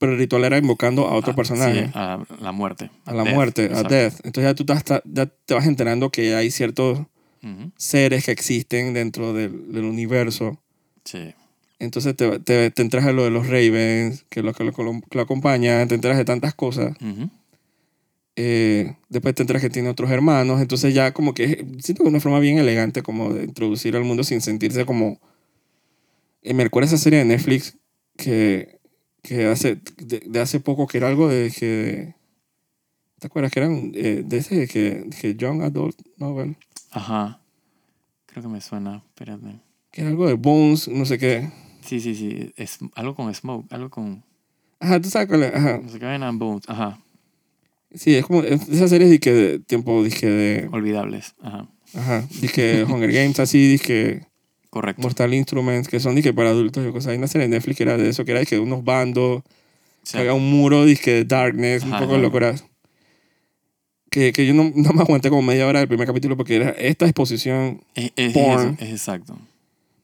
pero 0.00 0.12
el 0.12 0.18
ritual 0.18 0.44
era 0.44 0.56
invocando 0.58 1.06
a 1.06 1.14
otro 1.14 1.32
Ah, 1.32 1.36
personaje, 1.36 1.84
sí, 1.86 1.90
a 1.94 2.18
la 2.40 2.50
muerte. 2.52 2.90
a 3.04 3.12
la 3.14 3.22
death, 3.22 3.34
muerte, 3.34 3.62
a 3.62 3.66
exacto. 3.66 3.88
Death. 3.94 4.14
Entonces 4.24 4.50
ya 4.50 4.54
tú 4.54 4.64
te, 4.64 4.72
hasta- 4.72 5.02
ya 5.04 5.26
te 5.26 5.54
vas 5.54 5.66
enterando 5.66 6.10
que 6.10 6.34
hay 6.34 6.50
ciertos 6.50 7.00
Ujú. 7.42 7.70
seres 7.76 8.24
que 8.24 8.32
existen 8.32 8.94
dentro 8.94 9.32
del, 9.34 9.72
del 9.72 9.84
universo. 9.84 10.58
Sí. 11.04 11.34
Entonces 11.78 12.16
te, 12.16 12.38
te, 12.40 12.70
te 12.70 12.82
enteras 12.82 13.06
de 13.06 13.12
lo 13.12 13.24
de 13.24 13.30
los 13.30 13.46
Ravens, 13.46 14.24
que 14.30 14.42
lo 14.42 14.52
que 14.54 14.64
lo, 14.64 14.72
que 14.72 14.82
lo 15.16 15.20
acompañan, 15.22 15.86
te 15.88 15.94
enteras 15.94 16.16
de 16.18 16.24
tantas 16.24 16.54
cosas. 16.54 16.96
Ujú. 17.00 17.30
Eh, 18.36 18.96
después 19.10 19.34
te 19.34 19.42
enteras 19.42 19.60
que 19.62 19.70
tiene 19.70 19.88
otros 19.90 20.10
hermanos. 20.10 20.60
Entonces 20.62 20.94
ya 20.94 21.12
como 21.12 21.34
que 21.34 21.66
siento 21.80 22.02
que 22.02 22.08
es 22.08 22.12
una 22.12 22.20
forma 22.20 22.38
bien 22.40 22.58
elegante 22.58 23.02
como 23.02 23.32
de 23.34 23.44
introducir 23.44 23.96
al 23.96 24.04
mundo 24.04 24.24
sin 24.24 24.40
sentirse 24.40 24.84
como... 24.86 25.20
Eh, 26.42 26.54
me 26.54 26.64
recuerda 26.64 26.86
esa 26.86 26.96
serie 26.96 27.18
de 27.18 27.26
Netflix 27.26 27.76
que, 28.16 28.78
que 29.22 29.46
hace, 29.46 29.80
de, 29.98 30.20
de 30.26 30.40
hace 30.40 30.60
poco 30.60 30.86
que 30.86 30.98
era 30.98 31.08
algo 31.08 31.28
de 31.28 31.50
que... 31.50 32.14
¿Te 33.18 33.26
acuerdas? 33.26 33.52
Que 33.52 33.60
eran 33.60 33.92
eh, 33.94 34.22
de 34.24 34.36
ese 34.38 34.66
que, 34.66 35.10
que 35.20 35.34
Young 35.34 35.62
Adult 35.62 35.98
Novel. 36.16 36.56
Ajá. 36.90 37.40
Creo 38.26 38.42
que 38.42 38.48
me 38.48 38.60
suena, 38.60 39.02
espérate. 39.08 39.60
Que 39.90 40.00
era 40.02 40.10
algo 40.10 40.26
de 40.26 40.34
Bones, 40.34 40.88
no 40.88 41.04
sé 41.04 41.18
qué. 41.18 41.50
Sí, 41.82 42.00
sí, 42.00 42.14
sí. 42.14 42.52
Es 42.56 42.78
algo 42.94 43.14
con 43.14 43.34
Smoke, 43.34 43.70
algo 43.72 43.90
con. 43.90 44.24
Ajá, 44.78 45.00
tú 45.00 45.10
sabes 45.10 45.28
cuál 45.28 45.42
es. 45.42 45.54
Ajá. 45.54 45.80
No 45.82 45.88
sé 45.90 45.98
qué 45.98 46.18
Bones. 46.32 46.68
Ajá. 46.68 46.98
Sí, 47.92 48.14
es 48.14 48.24
como 48.24 48.42
es- 48.42 48.68
esa 48.68 48.88
serie 48.88 49.08
de 49.08 49.18
que 49.20 49.32
de 49.32 49.58
tiempo, 49.58 50.02
dije 50.02 50.26
de... 50.26 50.68
Olvidables. 50.72 51.34
Ajá. 51.42 51.68
Ajá, 51.94 52.26
dije 52.40 52.84
Hunger 52.84 53.10
Games, 53.12 53.40
así, 53.40 53.66
dije 53.72 54.26
Correcto. 54.70 55.02
Mortal 55.02 55.34
Instruments, 55.34 55.88
que 55.88 55.98
son 56.00 56.14
dije 56.14 56.32
para 56.32 56.50
adultos 56.50 56.86
y 56.88 56.92
cosas. 56.92 57.10
Hay 57.12 57.18
una 57.18 57.26
serie 57.26 57.48
de 57.48 57.54
Netflix 57.56 57.76
que 57.76 57.82
era 57.82 57.96
de 57.96 58.08
eso, 58.08 58.24
que 58.24 58.30
era 58.32 58.44
que 58.44 58.58
unos 58.58 58.84
bandos, 58.84 59.42
Sí. 60.02 60.16
haga 60.16 60.32
un 60.32 60.48
muro, 60.50 60.84
dije 60.86 61.10
de 61.12 61.24
Darkness, 61.24 61.82
un 61.82 61.90
Ajá, 61.92 62.00
poco 62.02 62.14
de 62.14 62.22
locuras. 62.22 62.64
Que, 64.10 64.32
que 64.32 64.44
yo 64.46 64.54
no, 64.54 64.72
no 64.74 64.92
me 64.92 65.02
aguanté 65.02 65.28
como 65.28 65.42
media 65.42 65.66
hora 65.66 65.78
del 65.80 65.88
primer 65.88 66.06
capítulo 66.06 66.36
porque 66.36 66.56
era 66.56 66.70
esta 66.70 67.04
exposición 67.04 67.80
Es, 67.94 68.10
es, 68.16 68.32
Porn. 68.32 68.76
es- 68.78 68.82
es 68.88 68.90
exacto. 68.92 69.38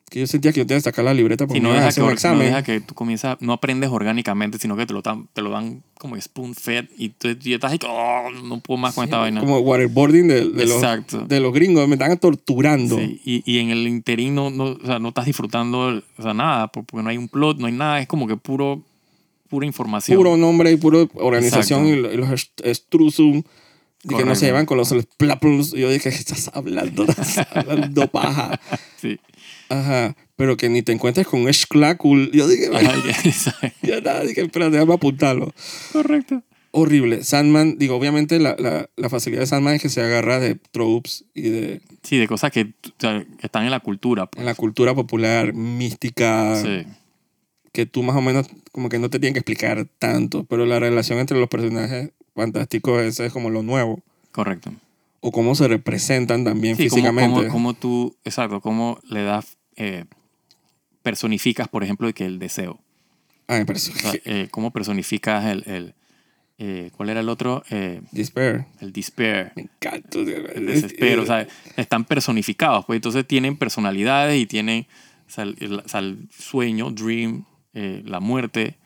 Que 0.09 0.21
yo 0.21 0.27
sentía 0.29 0.53
que 0.53 0.61
yo 0.61 0.66
tenía 0.66 0.79
que 0.79 0.85
sacar 0.85 1.05
la 1.05 1.12
libreta 1.14 1.47
porque 1.47 1.59
Si 1.59 1.62
no 1.62 1.71
me 1.71 1.75
deja, 1.77 1.88
hacer 1.88 2.01
que, 2.01 2.03
un 2.03 2.07
or- 2.07 2.11
no 2.11 2.14
examen. 2.14 2.47
deja 2.47 2.62
que 2.62 2.81
tú 2.81 2.95
comienzas, 2.95 3.37
no 3.40 3.53
aprendes 3.53 3.90
orgánicamente, 3.90 4.57
sino 4.59 4.77
que 4.77 4.87
te 4.87 4.92
lo, 4.95 5.03
dan, 5.03 5.27
te 5.33 5.42
lo 5.42 5.51
dan 5.51 5.83
como 5.99 6.21
spoon 6.21 6.55
fed 6.55 6.85
y 6.97 7.09
tú 7.09 7.29
y 7.42 7.55
estás 7.55 7.73
ahí, 7.73 7.79
oh, 7.88 8.29
no 8.45 8.61
puedo 8.61 8.79
más 8.79 8.95
con 8.95 9.05
esta 9.05 9.19
vaina. 9.19 9.40
Como 9.40 9.59
waterboarding 9.59 10.29
de, 10.29 10.49
de, 10.51 10.66
los, 10.66 11.29
de 11.29 11.40
los 11.40 11.53
gringos, 11.53 11.88
me 11.88 11.95
estaban 11.97 12.16
torturando. 12.19 12.97
Sí, 12.99 13.21
y, 13.25 13.42
y 13.53 13.59
en 13.59 13.71
el 13.71 13.88
interín 13.88 14.35
no, 14.37 14.51
no, 14.51 14.64
o 14.81 14.87
sea, 14.87 14.99
no 15.01 15.09
estás 15.09 15.27
disfrutando 15.27 15.88
el- 15.88 16.05
o 16.19 16.23
sea, 16.23 16.35
nada, 16.35 16.69
por- 16.69 16.85
porque 16.85 17.03
no 17.03 17.11
hay 17.11 17.16
un 17.16 17.29
plot, 17.29 17.59
no 17.59 17.66
hay 17.66 17.73
nada, 17.73 18.01
es 18.01 18.07
como 18.07 18.29
que 18.29 18.37
puro, 18.37 18.83
pura 19.49 19.66
información. 19.66 20.16
Puro 20.19 20.37
nombre 20.37 20.71
y 20.71 20.77
puro 20.77 21.09
organización 21.14 21.87
Exacto. 21.87 21.99
y, 21.99 22.03
lo- 22.03 22.12
y 22.12 22.16
los 22.16 22.31
est- 22.31 22.61
estrusum. 22.64 23.42
Y 24.05 24.14
que 24.14 24.25
no 24.25 24.37
se 24.37 24.47
llevan 24.47 24.66
con 24.66 24.79
los 24.79 24.95
plaplums. 25.16 25.73
Y 25.75 25.81
yo 25.81 25.90
dije, 25.90 26.11
¿qué 26.11 26.16
estás 26.16 26.49
hablando? 26.55 27.03
Estás 27.03 27.38
hablando 27.57 28.07
paja. 28.07 28.61
Sí. 29.01 29.19
Ajá. 29.68 30.16
Pero 30.37 30.57
que 30.57 30.68
ni 30.68 30.83
te 30.83 30.92
encuentres 30.92 31.26
con 31.26 31.44
Shklakul. 31.46 32.31
Yo 32.33 32.46
dije, 32.48 32.68
Ajá, 32.74 32.94
ya- 33.05 33.72
ya 33.83 34.00
nada, 34.00 34.20
dije, 34.22 34.42
espérate, 34.42 34.72
déjame 34.72 34.94
apuntarlo. 34.94 35.52
Correcto. 35.92 36.42
Horrible. 36.72 37.24
Sandman, 37.24 37.79
digo, 37.79 37.96
obviamente 37.96 38.38
la, 38.38 38.55
la, 38.59 38.90
la 38.96 39.09
facilidad 39.09 39.40
de 39.40 39.46
Sandman 39.46 39.74
es 39.76 39.83
que 39.83 39.88
se 39.88 40.02
agarra 40.02 40.38
de 40.40 40.57
tropes 40.57 41.24
y 41.35 41.42
de 41.48 41.81
Sí, 42.02 42.18
de 42.18 42.29
cosas 42.29 42.52
que, 42.52 42.62
o 42.85 42.92
sea, 42.98 43.24
que 43.40 43.46
están 43.46 43.64
en 43.64 43.70
la 43.70 43.81
cultura. 43.81 44.26
pues. 44.26 44.40
en 44.40 44.46
la 44.46 44.55
cultura 44.55 44.94
popular, 44.94 45.55
mística, 45.55 46.55
Sí. 46.61 46.85
que 47.72 47.87
tú 47.87 48.02
más 48.02 48.14
o 48.16 48.20
menos 48.20 48.46
como 48.72 48.88
que 48.90 48.98
no 48.98 49.09
te 49.09 49.18
tienen 49.18 49.33
que 49.33 49.40
explicar 49.40 49.87
tanto, 49.98 50.44
pero 50.44 50.66
la 50.66 50.79
relación 50.79 51.18
entre 51.18 51.38
los 51.38 51.48
personajes 51.48 52.11
fantásticos 52.35 53.02
ese 53.02 53.24
es 53.26 53.33
como 53.33 53.48
lo 53.48 53.62
nuevo. 53.62 54.02
Correcto. 54.31 54.70
O 55.29 55.33
cómo 55.33 55.57
se 55.57 55.67
representan 55.67 56.45
también 56.45 56.77
Sí, 56.77 56.85
físicamente. 56.85 57.49
como 57.49 57.75
tú, 57.75 58.17
exacto, 58.25 58.61
cómo 58.61 59.01
le 59.09 59.25
das, 59.25 59.59
eh, 59.75 60.05
personificas, 61.03 61.67
por 61.67 61.83
ejemplo, 61.83 62.07
de 62.07 62.12
que 62.15 62.25
el 62.27 62.39
deseo. 62.39 62.79
Parece 63.47 63.91
O 63.91 63.95
sea, 63.97 64.12
eh, 64.25 64.47
cómo 64.53 64.71
personificas 64.71 65.45
el, 65.47 65.65
el 65.67 65.95
eh, 66.59 66.91
¿cuál 66.97 67.11
era 67.11 67.21
el 67.21 67.29
otro? 67.29 67.65
Eh, 67.71 68.03
Despair. 68.12 68.67
el 68.81 68.93
despair, 68.93 69.51
Me 69.57 69.62
encanta. 69.62 70.19
el 70.21 70.67
desespero. 70.67 71.23
O 71.23 71.27
sea, 71.27 71.47
están 71.77 72.05
personificados, 72.05 72.85
pues 72.87 72.99
entonces 72.99 73.27
tienen 73.27 73.57
personalidades 73.57 74.41
y 74.41 74.47
tienen 74.47 74.87
o 75.27 75.31
sea, 75.31 75.43
el, 75.43 75.57
el- 75.59 75.81
o 75.81 75.89
sea, 75.89 76.01
el 76.01 76.29
sueño, 76.37 76.91
dream, 76.93 77.45
eh, 77.75 78.03
la 78.05 78.21
muerte. 78.21 78.77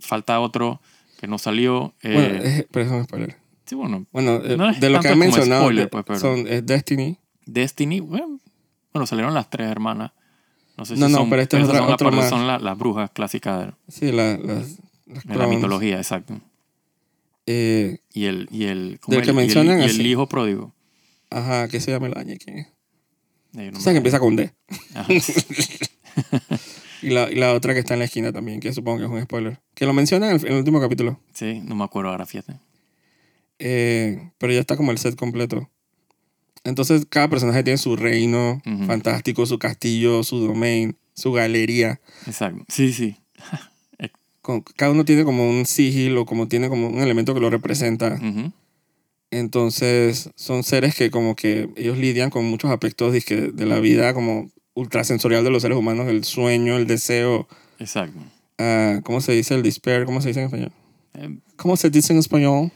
falta 0.00 0.38
otro 0.40 0.80
que 1.18 1.26
no 1.26 1.38
salió. 1.38 1.94
bueno, 2.02 2.42
es, 2.42 2.66
pero 2.70 2.84
eso 2.84 2.94
no 2.94 3.00
es 3.00 3.06
spoiler. 3.06 3.36
Sí, 3.64 3.74
bueno, 3.74 4.06
Bueno, 4.12 4.36
eh, 4.44 4.56
No 4.56 4.68
es 4.70 4.80
de 4.80 4.90
lo 4.90 5.00
que 5.00 5.08
han 5.08 5.18
mencionado 5.18 5.62
spoiler, 5.62 5.90
pues, 5.90 6.04
pero- 6.06 6.18
son 6.18 6.46
es 6.48 6.64
Destiny, 6.66 7.18
Destiny, 7.46 8.00
bueno, 8.00 8.38
bueno, 8.92 9.06
salieron 9.06 9.34
las 9.34 9.50
tres 9.50 9.68
hermanas. 9.70 10.12
No 10.76 10.84
sé 10.84 10.94
si 10.94 11.00
No, 11.00 11.08
no, 11.08 11.18
son, 11.18 11.30
pero 11.30 11.42
esta 11.42 11.58
es 11.58 11.64
otra- 11.68 11.78
son, 11.98 12.10
la- 12.10 12.10
más. 12.16 12.28
son 12.28 12.46
la- 12.46 12.58
las 12.58 12.76
brujas 12.78 13.10
clásicas 13.10 13.66
de, 13.66 13.72
Sí, 13.88 14.10
la, 14.12 14.36
las, 14.38 14.78
las 15.06 15.24
de 15.24 15.28
la 15.28 15.34
clones. 15.34 15.56
mitología, 15.56 15.96
exacto. 15.98 16.40
Eh, 17.46 17.98
Y 18.12 18.24
el, 18.24 18.48
y 18.50 18.64
el, 18.64 18.98
¿cómo 19.00 19.12
Del 19.12 19.20
el- 19.20 19.24
que 19.26 19.26
y 19.26 19.30
el- 19.30 19.36
mencionan 19.36 19.80
y 19.80 19.84
el, 19.84 19.90
así. 19.90 20.02
hijo 20.02 20.26
pródigo. 20.28 20.72
ajá, 21.30 21.68
¿qué 21.68 21.80
se 21.80 21.90
llama 21.90 22.06
el 22.08 22.16
año? 22.18 22.34
¿Quién 22.42 22.58
es? 22.58 22.66
Eh, 23.56 23.70
no 23.72 23.78
O 23.78 23.80
sea, 23.80 23.92
que 23.92 23.98
empieza 23.98 24.18
con 24.18 24.34
D. 24.36 24.52
Y 27.02 27.10
la, 27.10 27.30
y 27.30 27.34
la 27.34 27.52
otra 27.52 27.74
que 27.74 27.80
está 27.80 27.92
en 27.94 27.98
la 27.98 28.06
esquina 28.06 28.32
también, 28.32 28.60
que 28.60 28.72
supongo 28.72 28.98
que 28.98 29.04
es 29.04 29.10
un 29.10 29.20
spoiler. 29.22 29.60
Que 29.74 29.84
lo 29.84 29.92
mencionan 29.92 30.30
en 30.30 30.36
el, 30.36 30.46
en 30.46 30.52
el 30.52 30.58
último 30.60 30.80
capítulo. 30.80 31.20
Sí, 31.34 31.60
no 31.62 31.74
me 31.74 31.84
acuerdo 31.84 32.10
ahora, 32.10 32.24
fíjate. 32.24 32.54
Eh, 33.58 34.30
pero 34.38 34.52
ya 34.52 34.60
está 34.60 34.76
como 34.76 34.90
el 34.92 34.98
set 34.98 35.16
completo. 35.16 35.68
Entonces, 36.64 37.06
cada 37.08 37.28
personaje 37.28 37.62
tiene 37.62 37.76
su 37.78 37.94
reino 37.96 38.60
Ujú. 38.66 38.84
fantástico, 38.86 39.44
su 39.46 39.58
castillo, 39.58 40.22
su 40.24 40.38
domain, 40.38 40.96
su 41.14 41.32
galería. 41.32 42.00
Exacto. 42.26 42.64
Sí, 42.68 42.92
sí. 42.92 43.16
Con- 44.40 44.62
cada 44.76 44.92
uno 44.92 45.04
tiene 45.06 45.24
como 45.24 45.48
un 45.48 45.64
sigil 45.66 46.16
o 46.18 46.26
como 46.26 46.48
tiene 46.48 46.68
como 46.68 46.88
un 46.88 47.00
elemento 47.00 47.32
que 47.34 47.40
lo 47.40 47.48
representa. 47.50 48.14
Ujú. 48.22 48.52
Entonces, 49.30 50.30
son 50.36 50.62
seres 50.62 50.94
que 50.94 51.10
como 51.10 51.34
que 51.34 51.68
ellos 51.76 51.98
lidian 51.98 52.30
con 52.30 52.44
muchos 52.44 52.70
aspectos 52.70 53.12
dizque, 53.12 53.50
de 53.52 53.66
la 53.66 53.80
vida 53.80 54.14
como 54.14 54.50
ultrasensorial 54.74 55.44
de 55.44 55.50
los 55.50 55.62
seres 55.62 55.76
humanos, 55.78 56.08
el 56.08 56.24
sueño, 56.24 56.76
el 56.76 56.86
deseo, 56.86 57.48
Exacto. 57.78 58.18
ah, 58.58 59.00
¿cómo 59.02 59.20
se 59.20 59.32
dice? 59.32 59.54
El 59.54 59.62
despair, 59.62 60.04
¿cómo 60.04 60.20
se 60.20 60.28
dice 60.28 60.40
en 60.40 60.46
español? 60.46 60.72
Eh, 61.14 61.38
¿Cómo 61.56 61.76
se 61.76 61.90
dice 61.90 62.12
en 62.12 62.18
español? 62.18 62.70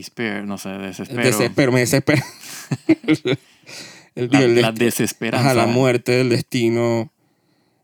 Despair, 0.00 0.44
no 0.44 0.58
sé, 0.58 0.68
desespero. 0.70 1.22
desespero, 1.22 1.72
me 1.72 1.80
desespera. 1.80 2.24
el, 4.14 4.28
La, 4.30 4.40
el 4.42 4.60
la 4.60 4.72
des- 4.72 4.78
desesperanza. 4.80 5.50
ajá, 5.50 5.54
la 5.54 5.66
muerte, 5.66 6.20
el 6.20 6.28
destino. 6.30 7.12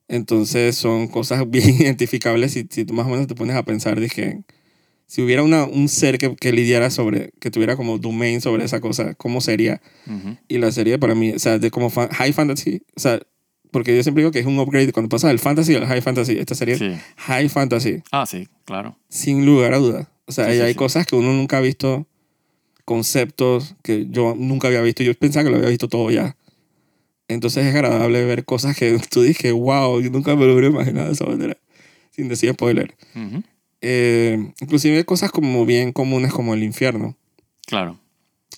Entonces 0.08 0.76
son 0.76 1.08
cosas 1.08 1.42
bien 1.50 1.70
identificables 1.70 2.52
si, 2.52 2.66
si 2.70 2.84
tú 2.84 2.94
más 2.94 3.06
o 3.06 3.10
menos 3.10 3.26
te 3.26 3.34
pones 3.34 3.56
a 3.56 3.64
pensar, 3.64 3.98
dije, 4.00 4.42
si 5.06 5.22
hubiera 5.22 5.42
una, 5.42 5.64
un 5.64 5.88
ser 5.88 6.18
que, 6.18 6.34
que 6.36 6.52
lidiara 6.52 6.90
sobre, 6.90 7.32
que 7.40 7.50
tuviera 7.50 7.76
como 7.76 7.98
domain 7.98 8.40
sobre 8.40 8.64
esa 8.64 8.80
cosa, 8.80 9.14
¿cómo 9.14 9.40
sería? 9.40 9.80
Ujú. 10.06 10.36
Y 10.48 10.58
la 10.58 10.70
serie 10.72 10.98
para 10.98 11.14
mí, 11.14 11.32
o 11.32 11.38
sea, 11.38 11.58
de 11.58 11.70
como 11.70 11.90
fa- 11.90 12.08
high 12.12 12.32
fantasy, 12.32 12.82
o 12.96 13.00
sea, 13.00 13.20
porque 13.72 13.94
yo 13.96 14.02
siempre 14.02 14.22
digo 14.22 14.30
que 14.32 14.38
es 14.38 14.46
un 14.46 14.58
upgrade 14.58 14.92
cuando 14.92 15.08
pasa 15.08 15.28
del 15.28 15.38
fantasy 15.38 15.74
al 15.74 15.86
high 15.86 16.00
fantasy. 16.00 16.38
Esta 16.38 16.54
serie 16.54 16.78
Sí. 16.78 16.92
high 17.16 17.48
fantasy, 17.48 18.02
Ah, 18.12 18.24
sí, 18.26 18.48
claro. 18.64 18.96
sin 19.08 19.44
lugar 19.44 19.74
a 19.74 19.78
dudas. 19.78 20.06
O 20.26 20.32
sea, 20.32 20.44
Sí, 20.46 20.50
ahí 20.52 20.56
sí, 20.58 20.62
hay 20.64 20.72
sí. 20.72 20.76
cosas 20.78 21.06
que 21.06 21.16
uno 21.16 21.32
nunca 21.32 21.58
ha 21.58 21.60
visto, 21.60 22.06
conceptos 22.84 23.74
que 23.82 24.06
yo 24.10 24.34
nunca 24.36 24.68
había 24.68 24.80
visto. 24.82 25.02
Yo 25.02 25.14
pensaba 25.14 25.44
que 25.44 25.50
lo 25.50 25.56
había 25.56 25.68
visto 25.70 25.88
todo 25.88 26.10
ya. 26.10 26.36
Entonces 27.28 27.66
es 27.66 27.74
agradable 27.74 28.24
ver 28.24 28.44
cosas 28.44 28.76
que 28.76 28.98
tú 29.10 29.22
dices, 29.22 29.52
wow, 29.52 30.00
yo 30.00 30.10
nunca 30.10 30.34
me 30.36 30.46
lo 30.46 30.52
hubiera 30.52 30.68
imaginado 30.68 31.08
de 31.08 31.12
esa 31.14 31.26
manera. 31.26 31.56
Sin 32.10 32.28
decir 32.28 32.52
spoiler. 32.52 32.94
Ujú. 33.14 33.42
Eh, 33.82 34.52
inclusive 34.60 35.04
cosas 35.04 35.30
como 35.30 35.66
bien 35.66 35.92
comunes 35.92 36.32
como 36.32 36.54
el 36.54 36.62
infierno. 36.62 37.16
Claro. 37.66 37.98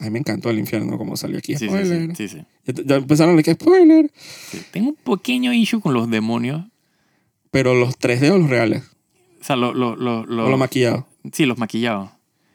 A 0.00 0.04
mí 0.04 0.10
me 0.10 0.20
encantó 0.20 0.48
el 0.50 0.58
infierno 0.60 0.96
como 0.96 1.16
salió 1.16 1.38
aquí. 1.38 1.56
Spoiler. 1.56 2.14
sí, 2.16 2.28
sí, 2.28 2.38
sí. 2.38 2.44
Ya, 2.66 2.82
ya 2.84 2.96
empezaron 2.96 3.36
de 3.36 3.42
que 3.42 3.54
spoiler. 3.54 4.12
Tengo 4.70 4.90
un 4.90 4.94
pequeño 5.16 5.52
issue 5.52 5.80
con 5.80 5.92
los 5.94 6.08
demonios. 6.08 6.64
Pero 7.50 7.74
los 7.74 7.98
3D 7.98 8.30
o 8.30 8.38
los 8.38 8.48
reales. 8.50 8.84
O 9.40 9.44
sea, 9.44 9.56
lo, 9.56 9.72
lo, 9.74 9.96
lo, 9.96 10.24
lo- 10.26 10.46
O 10.46 10.50
los 10.50 10.58
maquillados. 10.58 11.04
Sí, 11.32 11.46
los 11.46 11.58
maquillados. 11.58 12.10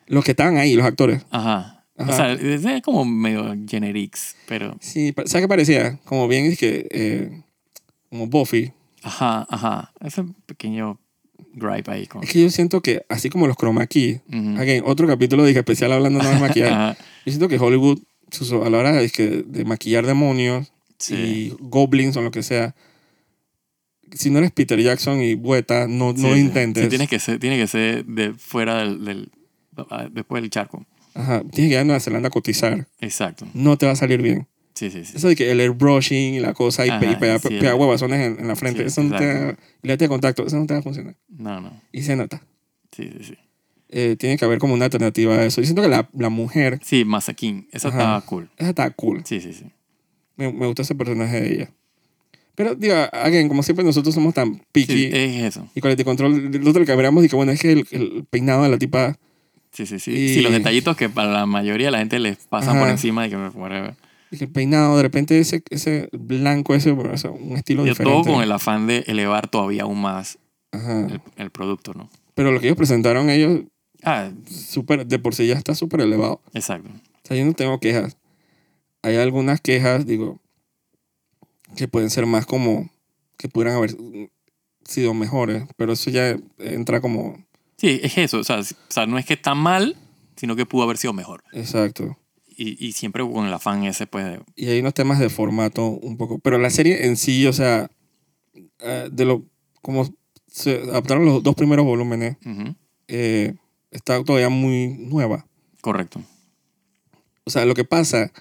Los 0.08 0.24
que 0.26 0.32
estaban 0.32 0.58
ahí, 0.58 0.76
los 0.76 0.86
actores. 0.86 1.26
Ajá. 1.32 1.84
Ajá. 1.98 2.12
O 2.12 2.16
sea, 2.16 2.34
es 2.34 2.82
como 2.82 3.06
medio 3.06 3.56
generics, 3.68 4.36
pero... 4.48 4.76
Sí, 4.80 5.14
¿sabes 5.26 5.44
qué 5.44 5.48
parecía? 5.48 6.00
Como 6.06 6.28
bien, 6.28 6.46
es 6.46 6.58
que, 6.58 6.88
eh, 6.92 7.42
como 8.10 8.28
Buffy. 8.28 8.72
Ajá, 9.04 9.46
ajá. 9.50 9.92
Ese 10.02 10.24
pequeño 10.46 11.00
gripe 11.54 11.92
ahí 11.92 12.08
con... 12.08 12.24
Es 12.24 12.32
que 12.32 12.42
yo 12.42 12.50
siento 12.50 12.82
que, 12.82 13.06
así 13.10 13.30
como 13.30 13.46
los 13.48 13.56
chroma 13.58 13.86
key, 13.86 14.22
again, 14.58 14.84
otro 14.86 15.08
capítulo 15.08 15.46
dije 15.46 15.60
especial 15.60 15.92
hablando 15.94 16.20
de 16.20 16.36
maquillaje. 16.40 16.98
Yo 17.26 17.32
siento 17.32 17.48
que 17.48 17.60
Hollywood, 17.60 18.00
a 18.66 18.70
la 18.70 18.78
hora 18.80 18.92
de, 18.92 19.44
de 19.46 19.66
maquillar 19.66 20.06
demonios 20.06 20.72
Sí. 20.98 21.16
y 21.16 21.56
goblins 21.60 22.16
o 22.16 22.22
lo 22.22 22.32
que 22.32 22.44
sea, 22.44 22.76
si 24.16 24.30
no 24.30 24.40
eres 24.40 24.52
Peter 24.52 24.80
Jackson 24.80 25.22
y 25.22 25.36
Bueta, 25.36 25.88
no, 25.88 26.14
Sí, 26.16 26.22
no 26.22 26.36
intentes. 26.38 26.84
Sí, 26.84 26.90
tiene 26.90 27.08
que 27.08 27.20
ser, 27.20 27.40
tiene 27.40 27.58
que 27.58 27.68
ser 27.68 28.06
de 28.06 28.34
fuera 28.34 28.78
del, 28.80 29.04
del- 29.06 29.32
ah, 29.90 30.08
después 30.12 30.42
del 30.42 30.50
charco. 30.50 30.86
Ajá, 31.16 31.42
tienes 31.52 31.70
que 31.70 31.74
ir 31.76 31.78
a 31.78 31.84
Nueva 31.84 32.00
Zelanda 32.00 32.28
a 32.28 32.32
cotizar. 32.32 32.88
Exacto. 33.02 33.48
No 33.54 33.78
te 33.78 33.86
va 33.86 33.92
a 33.92 33.96
salir 33.96 34.22
bien. 34.22 34.48
Sí, 34.74 34.90
sí, 34.90 35.06
sí. 35.06 35.14
Eso 35.18 35.28
de 35.28 35.36
que 35.36 35.52
el 35.52 35.60
airbrushing 35.60 36.34
y 36.34 36.40
la 36.40 36.54
cosa 36.54 36.86
y, 36.86 36.90
y 36.90 37.16
pegar, 37.18 37.40
sí, 37.40 37.50
pegar 37.50 37.76
huevazones 37.76 38.20
en, 38.22 38.40
en 38.40 38.48
la 38.48 38.56
frente, 38.56 38.80
Sí, 38.82 38.88
eso 38.88 39.04
no 39.04 39.16
te, 39.18 39.32
exacto. 39.32 39.64
y 39.84 39.96
de 39.96 40.08
contacto, 40.08 40.48
eso 40.48 40.58
no 40.58 40.66
te 40.66 40.74
va 40.74 40.80
a 40.80 40.84
funcionar. 40.84 41.16
No, 41.30 41.62
no. 41.62 41.80
Y 41.92 42.02
se 42.02 42.16
nota. 42.16 42.42
Sí, 42.92 43.10
sí, 43.18 43.24
sí. 43.24 43.38
Eh, 43.90 44.16
tiene 44.18 44.38
que 44.38 44.46
haber 44.46 44.58
como 44.58 44.74
una 44.74 44.86
alternativa 44.86 45.36
a 45.36 45.46
eso. 45.46 45.62
Yo 45.62 45.66
siento 45.66 45.84
que 45.84 45.88
la, 45.90 46.10
la 46.18 46.30
mujer, 46.30 46.80
Sí, 46.84 47.06
Masakin. 47.06 47.68
Esa 47.72 47.90
Ajá. 47.90 47.98
estaba 48.00 48.22
cool. 48.22 48.50
esa 48.58 48.70
está 48.70 48.90
cool. 48.90 49.22
Sí, 49.26 49.40
sí, 49.40 49.54
sí. 49.54 49.66
Me, 50.36 50.52
me 50.52 50.66
gusta 50.66 50.82
ese 50.82 50.96
personaje 50.96 51.40
de 51.40 51.54
ella. 51.54 51.72
Pero, 52.56 52.76
digo, 52.76 52.94
again, 53.12 53.48
como 53.48 53.64
siempre 53.64 53.84
nosotros 53.84 54.14
somos 54.14 54.34
tan 54.34 54.62
picky 54.72 54.94
Sí, 54.94 55.10
es 55.12 55.44
eso. 55.44 55.68
y 55.74 55.82
quality 55.82 56.04
control, 56.04 56.52
nosotros 56.52 56.88
lo 56.88 56.96
que 57.20 57.26
y 57.26 57.30
que 57.30 57.36
bueno, 57.36 57.52
es 57.52 57.60
que 57.62 57.72
el, 57.72 57.88
el 57.92 58.26
peinado 58.30 58.64
de 58.64 58.70
la 58.70 58.78
tipa, 58.78 59.18
Sí, 59.72 59.88
sí, 59.88 59.98
sí. 59.98 60.12
Y- 60.12 60.34
Sí, 60.36 60.42
los 60.42 60.52
detallitos 60.52 60.96
que 60.96 61.10
para 61.10 61.32
la 61.32 61.46
mayoría 61.48 61.88
de 61.88 61.92
la 61.92 61.98
gente 61.98 62.20
les 62.20 62.38
pasan 62.46 62.74
por 62.76 62.84
Ajá. 62.84 62.92
encima 62.92 63.24
de 63.24 63.30
que 63.32 63.36
whatever. 63.38 63.96
y 64.30 64.38
que 64.38 64.44
el 64.46 64.52
peinado, 64.52 64.96
de 64.98 65.02
repente 65.04 65.40
ese, 65.40 65.64
ese 65.72 66.10
blanco, 66.12 66.76
ese, 66.76 66.92
o 66.92 67.18
sea, 67.18 67.32
un 67.32 67.58
estilo 67.58 67.84
Yo 67.84 67.90
diferente. 67.94 68.22
todo 68.24 68.34
con 68.36 68.44
el 68.44 68.52
afán 68.52 68.86
de 68.86 69.04
elevar 69.08 69.48
todavía 69.48 69.84
aún 69.84 70.00
más 70.00 70.38
Ajá. 70.72 71.08
el, 71.08 71.22
el 71.38 71.50
producto, 71.50 71.94
¿no? 71.96 72.08
Pero 72.36 72.52
lo 72.52 72.60
que 72.60 72.68
ellos 72.68 72.78
presentaron, 72.78 73.30
ellos, 73.32 73.62
Ah, 74.04 74.30
súper, 74.48 75.08
de 75.08 75.18
por 75.18 75.34
sí 75.34 75.48
ya 75.48 75.56
está 75.56 75.74
súper 75.74 76.02
elevado. 76.02 76.40
exacto. 76.54 76.90
O 76.90 77.28
sea, 77.28 77.38
yo 77.38 77.44
no 77.46 77.54
tengo 77.54 77.80
quejas. 77.80 78.18
Hay 79.02 79.16
algunas 79.16 79.60
quejas, 79.62 80.06
digo, 80.06 80.40
que 81.76 81.88
pueden 81.88 82.10
ser 82.10 82.26
más 82.26 82.46
como, 82.46 82.90
que 83.38 83.50
pudieran 83.50 83.76
haber 83.78 83.96
sido 84.86 85.14
mejores, 85.14 85.64
pero 85.78 85.94
eso 85.94 86.10
ya 86.10 86.38
entra 86.60 87.02
como, 87.02 87.44
Sí, 87.78 88.00
es 88.02 88.18
eso. 88.18 88.40
O 88.40 88.44
sea, 88.46 88.60
o 88.60 88.64
sea, 88.88 89.06
no 89.08 89.18
es 89.18 89.26
que 89.26 89.34
está 89.34 89.56
mal, 89.56 89.98
sino 90.38 90.56
que 90.56 90.66
pudo 90.66 90.84
haber 90.84 90.98
sido 90.98 91.12
mejor. 91.12 91.44
exacto. 91.52 92.18
Y, 92.56 92.86
y 92.86 92.92
siempre 92.92 93.28
con 93.28 93.48
el 93.48 93.54
afán 93.54 93.84
ese, 93.84 94.06
pues, 94.06 94.40
Y 94.56 94.68
hay 94.68 94.80
unos 94.80 94.94
temas 94.94 95.18
de 95.20 95.30
formato 95.30 95.88
un 95.88 96.18
poco, 96.18 96.38
pero 96.40 96.60
la 96.60 96.70
serie 96.70 97.08
en 97.08 97.18
sí, 97.18 97.48
o 97.48 97.52
sea, 97.52 97.90
eh, 98.80 99.10
de 99.12 99.26
lo, 99.26 99.44
como 99.82 100.08
se 100.48 100.78
adaptaron 100.84 101.26
los 101.26 101.42
dos 101.42 101.56
primeros 101.56 101.84
volúmenes, 101.84 102.38
eh, 103.08 103.56
está 103.90 104.24
todavía 104.24 104.50
muy 104.50 104.90
nueva. 105.00 105.48
correcto. 105.82 106.22
O 107.44 107.50
sea, 107.50 107.66
lo 107.66 107.74
que 107.74 107.84
pasa 107.86 108.32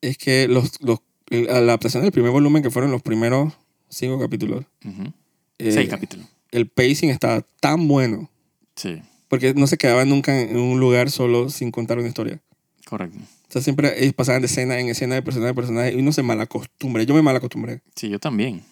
es 0.00 0.18
que 0.18 0.48
los, 0.48 0.80
los, 0.80 1.00
la 1.28 1.56
adaptación 1.58 2.02
del 2.02 2.12
primer 2.12 2.30
volumen, 2.30 2.62
que 2.62 2.70
fueron 2.70 2.90
los 2.90 3.02
primeros 3.02 3.52
cinco 3.88 4.18
capítulos, 4.18 4.64
Ujú. 4.84 5.12
eh, 5.58 5.72
Seis 5.72 5.88
capítulos. 5.88 6.26
el 6.52 6.68
pacing 6.68 7.08
estaba 7.10 7.42
tan 7.60 7.86
bueno 7.88 8.28
Sí, 8.76 9.00
porque 9.28 9.54
no 9.54 9.66
se 9.66 9.76
quedaban 9.78 10.08
nunca 10.08 10.38
en 10.40 10.56
un 10.56 10.78
lugar 10.80 11.10
solo 11.10 11.48
sin 11.50 11.70
contar 11.70 11.98
una 11.98 12.08
historia. 12.08 12.40
correcto. 12.84 13.18
O 13.18 13.52
sea, 13.52 13.62
siempre 13.62 13.94
ellos 14.02 14.12
pasaban 14.14 14.42
de 14.42 14.46
escena 14.46 14.78
en 14.78 14.88
escena, 14.88 15.14
de 15.14 15.22
personaje 15.22 15.50
en 15.50 15.54
personaje, 15.56 15.92
y 15.94 16.00
uno 16.00 16.12
se 16.12 16.22
malacostumbre. 16.22 17.06
Yo 17.06 17.14
me 17.14 17.22
malacostumbré. 17.22 17.80
Sí, 17.94 18.08
yo 18.08 18.18
también. 18.18 18.62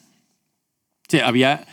Sí, 1.09 1.21
había, 1.21 1.65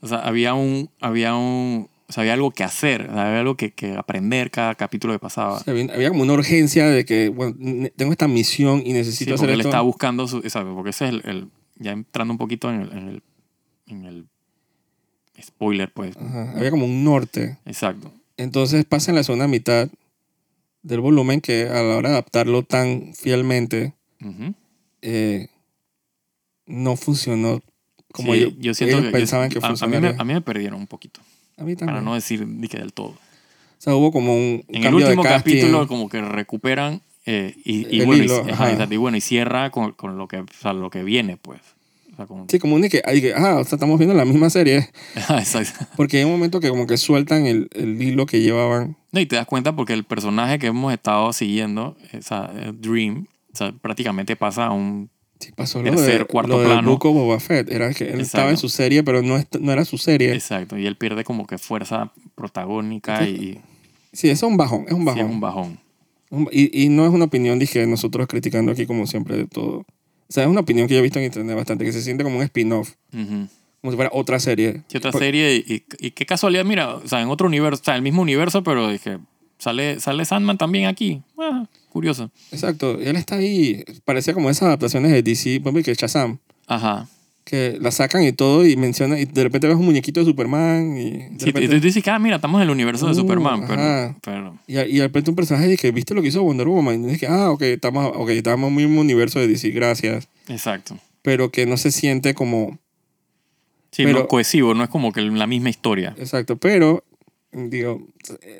o 0.00 0.06
sea, 0.08 0.18
había 0.20 0.54
un, 0.54 0.90
había 1.00 1.36
un, 1.36 1.88
o 2.08 2.12
sea, 2.12 2.22
había 2.22 2.34
algo 2.34 2.50
que 2.52 2.62
hacer, 2.64 3.10
había 3.10 3.40
algo 3.40 3.56
que, 3.56 3.72
que 3.72 3.94
aprender 3.96 4.50
cada 4.50 4.74
capítulo 4.74 5.12
que 5.12 5.18
pasaba. 5.18 5.54
O 5.56 5.60
sea, 5.60 5.72
había, 5.72 6.08
como 6.10 6.22
una 6.22 6.34
urgencia 6.34 6.86
de 6.88 7.04
que, 7.04 7.28
bueno, 7.30 7.54
tengo 7.96 8.12
esta 8.12 8.28
misión 8.28 8.80
y 8.80 8.86
Sí, 8.86 8.92
necesito 8.92 9.30
porque 9.32 9.42
hacer 9.44 9.50
él 9.54 9.60
esto. 9.60 9.68
estaba 9.70 9.82
buscando 9.82 10.28
su, 10.28 10.38
exacto, 10.38 10.74
porque 10.74 10.90
ese 10.90 11.06
es 11.06 11.10
el, 11.12 11.22
el- 11.24 11.48
ya 11.78 11.92
entrando 11.92 12.32
un 12.32 12.38
poquito 12.38 12.70
en 12.72 12.80
el, 12.82 12.92
en 12.92 13.08
el, 13.08 13.22
en 13.88 14.04
el 14.04 14.26
spoiler, 15.42 15.92
pues. 15.92 16.16
Ajá, 16.16 16.52
había 16.56 16.70
como 16.70 16.86
un 16.86 17.04
norte. 17.04 17.58
Exacto. 17.66 18.12
Entonces 18.38 18.84
pasa 18.84 19.10
en 19.10 19.16
la 19.16 19.22
segunda 19.24 19.46
mitad 19.48 19.88
del 20.82 21.00
volumen 21.00 21.40
que 21.40 21.68
a 21.68 21.82
la 21.82 21.96
hora 21.96 22.08
de 22.10 22.14
adaptarlo 22.14 22.62
tan 22.62 23.12
fielmente, 23.14 23.94
Ujú. 24.24 24.54
eh, 25.02 25.48
no 26.66 26.96
funcionó 26.96 27.60
como 28.12 28.32
Sí, 28.32 28.38
ellos, 28.40 28.52
yo 28.58 28.74
siento 28.74 28.96
ellos 28.98 29.06
que 29.08 29.12
pensaban 29.12 29.50
yo- 29.50 29.60
que 29.60 29.66
a- 29.66 29.68
a, 29.68 29.72
mí 29.72 29.76
funcionaría. 29.78 30.12
me, 30.12 30.20
a 30.20 30.24
mí 30.24 30.32
me 30.34 30.40
perdieron 30.40 30.80
un 30.80 30.86
poquito, 30.86 31.20
A 31.58 31.64
mí 31.64 31.74
también. 31.76 31.86
para 31.96 32.00
no 32.02 32.14
decir 32.14 32.46
ni 32.46 32.68
que 32.68 32.78
del 32.78 32.92
todo. 32.92 33.08
O 33.08 33.16
sea, 33.78 33.94
hubo 33.94 34.10
como 34.12 34.34
un, 34.34 34.64
En 34.68 34.84
el 34.84 34.94
último 34.94 35.22
de 35.22 35.28
capítulo 35.28 35.86
como 35.86 36.08
que 36.08 36.20
recuperan 36.22 37.02
eh, 37.26 37.54
y, 37.64 38.04
bueno, 38.04 38.22
y- 38.22 38.26
hilo, 38.26 38.40
ajá, 38.42 38.52
ajá. 38.52 38.72
exacto, 38.72 38.94
y 38.94 38.98
bueno, 38.98 39.16
y 39.16 39.20
cierra 39.20 39.70
con, 39.70 39.92
con 39.92 40.16
lo, 40.16 40.28
que, 40.28 40.38
o 40.38 40.46
sea, 40.60 40.72
lo 40.72 40.90
que 40.90 41.02
viene, 41.02 41.36
pues. 41.36 41.60
O 42.12 42.16
sea, 42.16 42.26
Sí, 42.48 42.58
como 42.58 42.76
un 42.76 42.82
que, 42.82 43.02
que, 43.02 43.34
ah, 43.36 43.56
o 43.56 43.64
sea, 43.64 43.76
estamos 43.76 43.98
viendo 43.98 44.14
la 44.14 44.24
misma 44.24 44.48
serie. 44.48 44.88
Exacto. 45.16 45.86
Porque 45.96 46.18
hay 46.18 46.24
un 46.24 46.30
momento 46.30 46.60
que 46.60 46.68
como 46.70 46.86
que 46.86 46.96
sueltan 46.96 47.46
el, 47.46 47.68
el 47.72 48.00
hilo 48.00 48.24
que 48.26 48.40
llevaban. 48.40 48.96
No, 49.12 49.20
y 49.20 49.26
te 49.26 49.36
das 49.36 49.46
cuenta 49.46 49.74
porque 49.76 49.92
el 49.92 50.04
personaje 50.04 50.58
que 50.58 50.68
hemos 50.68 50.92
estado 50.94 51.32
siguiendo, 51.32 51.96
esa 52.12 52.50
eh, 52.54 52.72
Dream, 52.74 53.26
o 53.52 53.56
sea, 53.56 53.72
prácticamente 53.72 54.36
pasa 54.36 54.66
a 54.66 54.70
un... 54.72 55.10
Sí, 55.38 55.50
pasó 55.54 55.82
lo 55.82 55.90
Tercer, 55.90 56.20
de, 56.20 56.24
cuarto 56.24 56.52
lo 56.54 56.60
de 56.60 56.66
plano. 56.66 56.90
Book 56.90 57.06
of 57.06 57.14
Boba 57.14 57.38
Fett. 57.40 57.70
Era 57.70 57.92
que 57.92 58.04
él 58.10 58.20
estaba 58.20 58.44
en 58.44 58.50
Exacto. 58.54 58.68
su 58.68 58.76
serie, 58.76 59.02
pero 59.02 59.22
no, 59.22 59.38
no 59.60 59.72
era 59.72 59.84
su 59.84 59.98
serie. 59.98 60.32
Exacto, 60.32 60.78
y 60.78 60.86
él 60.86 60.96
pierde 60.96 61.24
como 61.24 61.46
que 61.46 61.58
fuerza 61.58 62.10
protagónica 62.34 63.26
y 63.28 63.60
Sí, 64.12 64.30
eso 64.30 64.46
es 64.46 64.50
un 64.50 64.56
bajón. 64.56 64.84
Es 64.86 64.92
un 64.94 65.00
sí, 65.00 65.04
bajón. 65.06 65.20
es 65.26 65.30
un 65.30 65.40
bajón. 65.40 65.78
Y, 66.50 66.84
y 66.84 66.88
no 66.88 67.04
es 67.06 67.12
una 67.12 67.26
opinión, 67.26 67.58
dije, 67.58 67.86
nosotros 67.86 68.26
criticando 68.26 68.72
aquí 68.72 68.86
como 68.86 69.06
siempre 69.06 69.36
de 69.36 69.46
todo. 69.46 69.78
O 69.78 69.84
sea, 70.32 70.42
es 70.44 70.48
una 70.48 70.60
opinión 70.60 70.88
que 70.88 70.94
yo 70.94 71.00
he 71.00 71.02
visto 71.02 71.18
en 71.18 71.26
internet 71.26 71.54
bastante, 71.54 71.84
que 71.84 71.92
se 71.92 72.00
siente 72.02 72.24
como 72.24 72.38
un 72.38 72.42
spin-off, 72.42 72.94
Ujú. 73.12 73.46
como 73.80 73.90
si 73.90 73.96
fuera 73.96 74.10
otra 74.12 74.40
serie. 74.40 74.82
¿Qué 74.88 74.98
otra 74.98 75.12
Por- 75.12 75.20
serie? 75.20 75.54
Y, 75.54 75.74
y- 75.74 76.06
y 76.06 76.10
qué 76.12 76.24
casualidad, 76.26 76.64
mira, 76.64 76.96
o 76.96 77.06
sea, 77.06 77.20
en 77.20 77.28
otro 77.28 77.46
universo, 77.46 77.80
o 77.82 77.84
sea, 77.84 77.94
el 77.94 78.02
mismo 78.02 78.22
universo, 78.22 78.62
pero 78.64 78.88
dije, 78.90 79.18
sale, 79.58 80.00
sale 80.00 80.24
Sandman 80.24 80.58
también 80.58 80.86
aquí. 80.86 81.22
Ah, 81.38 81.66
curioso. 81.96 82.30
Exacto, 82.52 82.98
él 83.00 83.16
está 83.16 83.36
ahí. 83.36 83.82
Parecía 84.04 84.34
como 84.34 84.50
esas 84.50 84.64
adaptaciones 84.68 85.10
de 85.12 85.22
DC, 85.22 85.60
por 85.60 85.82
que 85.82 85.94
Shazam, 85.94 86.38
Ajá. 86.66 87.08
que 87.44 87.78
la 87.80 87.90
sacan 87.90 88.22
y 88.24 88.32
todo 88.32 88.66
y 88.66 88.76
menciona, 88.76 89.18
y 89.18 89.24
de 89.24 89.42
repente 89.44 89.66
ves 89.68 89.76
un 89.76 89.84
muñequito 89.86 90.20
de 90.20 90.26
Superman 90.26 90.96
y 90.98 91.10
de 91.12 91.28
Sí, 91.38 91.46
repente- 91.46 91.64
y 91.64 91.68
tú 91.68 91.80
dices 91.86 92.02
que, 92.02 92.10
ah, 92.10 92.18
mira, 92.18 92.36
estamos 92.36 92.58
en 92.58 92.62
el 92.64 92.70
universo 92.70 93.06
de 93.06 93.12
Uh, 93.12 93.14
Superman, 93.14 93.64
pero, 93.66 93.80
ajá. 93.82 94.16
pero 94.22 94.58
Y, 94.66 94.78
y 94.78 94.96
de 94.96 95.02
repente 95.02 95.30
un 95.30 95.36
personaje 95.36 95.68
dice, 95.68 95.90
¿viste 95.92 96.12
lo 96.14 96.22
que 96.22 96.28
hizo 96.28 96.42
Wonder 96.42 96.66
Woman? 96.68 97.04
Y 97.04 97.12
dije, 97.12 97.26
ah, 97.28 97.50
ok, 97.50 97.62
estamos, 97.62 98.12
ok, 98.16 98.28
estamos 98.30 98.70
en 98.70 98.78
el 98.78 98.86
mismo 98.88 99.00
universo 99.00 99.38
de 99.38 99.48
DC, 99.48 99.70
gracias. 99.70 100.28
exacto. 100.48 100.98
Pero 101.22 101.50
que 101.50 101.66
no 101.66 101.76
se 101.76 101.90
siente 101.92 102.34
como, 102.34 102.78
Sí, 103.92 104.02
Pero- 104.04 104.18
no 104.20 104.28
cohesivo, 104.28 104.74
no 104.74 104.84
es 104.84 104.90
como 104.90 105.10
que 105.12 105.22
la 105.22 105.46
misma 105.46 105.70
historia. 105.70 106.14
exacto, 106.18 106.56
pero, 106.58 107.02
digo, 107.52 108.06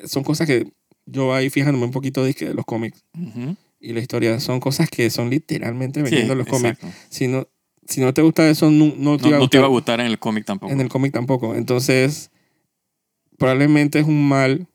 son 0.05 0.23
cosas 0.23 0.47
que 0.47 0.65
yo 1.07 1.33
ahí 1.33 1.49
fijándome 1.49 1.85
un 1.85 1.91
poquito 1.91 2.23
dizque, 2.23 2.45
de 2.49 2.53
los 2.53 2.65
cómics 2.65 3.03
Ujú. 3.19 3.55
y 3.79 3.93
la 3.93 3.99
historia, 4.01 4.39
son 4.39 4.59
cosas 4.59 4.89
que 4.89 5.09
son 5.09 5.29
literalmente 5.29 5.99
Sí, 6.01 6.03
vendiendo 6.03 6.35
los 6.35 6.45
cómics. 6.47 6.77
Si 7.09 7.27
no, 7.27 7.47
si 7.87 8.01
no 8.01 8.13
te 8.13 8.21
gusta 8.21 8.47
eso, 8.49 8.69
no, 8.69 8.93
no 8.97 9.17
te 9.17 9.23
No, 9.23 9.27
iba 9.29 9.37
a 9.37 9.39
no 9.39 9.47
te 9.49 9.57
gustar 9.57 9.59
iba 9.59 9.65
a 9.65 9.69
gustar 9.69 9.99
en 10.01 10.05
el 10.07 10.19
cómic 10.19 10.45
tampoco. 10.45 10.71
en 10.73 10.81
el 10.81 10.89
cómic 10.89 11.13
tampoco. 11.13 11.55
Entonces, 11.55 12.29
probablemente 13.37 13.99
es 13.99 14.05
un 14.05 14.27
mal 14.27 14.67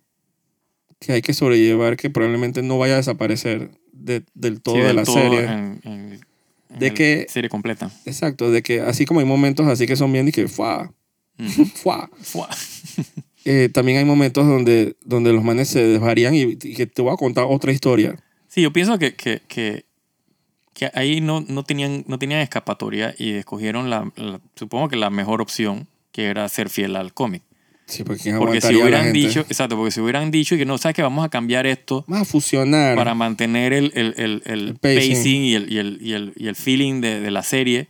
que 0.98 1.12
hay 1.12 1.22
que 1.22 1.34
sobrellevar, 1.34 1.96
que 1.96 2.10
probablemente 2.10 2.62
no 2.62 2.78
vaya 2.78 2.94
a 2.94 2.96
desaparecer 2.98 3.70
de- 3.92 4.24
del 4.34 4.62
todo 4.62 4.76
Sí, 4.76 4.80
de 4.80 4.86
del 4.86 4.96
la 4.96 5.04
todo 5.04 5.14
serie. 5.16 5.40
En, 5.44 5.80
en- 5.84 6.20
en 6.70 6.78
De 6.78 6.94
que- 6.94 7.26
serie 7.28 7.50
completa. 7.50 7.90
Exacto, 8.06 8.50
de 8.50 8.62
que 8.62 8.80
así 8.80 9.04
como 9.04 9.20
hay 9.20 9.26
momentos 9.26 9.66
así 9.66 9.86
que 9.86 9.96
son 9.96 10.12
bien 10.12 10.28
y 10.28 10.32
que 10.32 10.48
fuá. 10.48 10.92
Fua. 11.74 12.08
Eh, 13.44 13.68
también 13.72 13.98
hay 13.98 14.04
momentos 14.04 14.46
donde, 14.46 14.96
donde 15.04 15.32
los 15.32 15.42
manes 15.42 15.68
se 15.68 15.82
desvarían 15.84 16.34
y, 16.34 16.42
y 16.42 16.56
que 16.74 16.86
te 16.86 17.02
voy 17.02 17.12
a 17.12 17.16
contar 17.16 17.44
otra 17.48 17.72
historia. 17.72 18.16
Sí, 18.48 18.62
yo 18.62 18.72
pienso 18.72 18.98
que, 18.98 19.14
que, 19.14 19.40
que, 19.48 19.84
que 20.74 20.90
ahí 20.94 21.20
no, 21.20 21.44
no, 21.48 21.64
tenían, 21.64 22.04
no 22.06 22.18
tenían 22.18 22.40
escapatoria 22.40 23.14
y 23.18 23.32
escogieron 23.32 23.90
la, 23.90 24.10
la- 24.16 24.40
supongo 24.54 24.88
que 24.88 24.96
la 24.96 25.10
mejor 25.10 25.40
opción, 25.40 25.88
que 26.12 26.26
era 26.26 26.48
ser 26.48 26.68
fiel 26.68 26.94
al 26.96 27.12
cómic. 27.14 27.42
Sí, 27.86 28.04
porque 28.04 28.22
¿quién 28.22 28.38
Porque 28.38 28.60
si 28.60 28.76
hubieran 28.76 29.12
dicho, 29.12 29.40
exacto, 29.40 29.76
porque 29.76 29.90
si 29.90 30.00
hubieran 30.00 30.30
dicho 30.30 30.56
que 30.56 30.64
no, 30.64 30.78
sabes 30.78 30.94
que 30.94 31.02
vamos 31.02 31.24
a 31.24 31.28
cambiar 31.28 31.66
esto 31.66 32.04
Vamos 32.06 32.28
a 32.28 32.30
fusionar. 32.30 32.96
para 32.96 33.14
mantener 33.14 33.72
el, 33.72 33.90
el, 33.94 34.14
el, 34.16 34.42
el 34.46 34.74
pacing. 34.76 35.10
pacing, 35.16 35.42
y, 35.42 35.54
el, 35.54 35.72
y, 35.72 35.78
el, 35.78 35.98
y, 36.00 36.12
el, 36.12 36.32
y 36.36 36.46
el 36.46 36.54
feeling 36.54 37.00
de, 37.00 37.20
de 37.20 37.30
la 37.30 37.42
serie. 37.42 37.88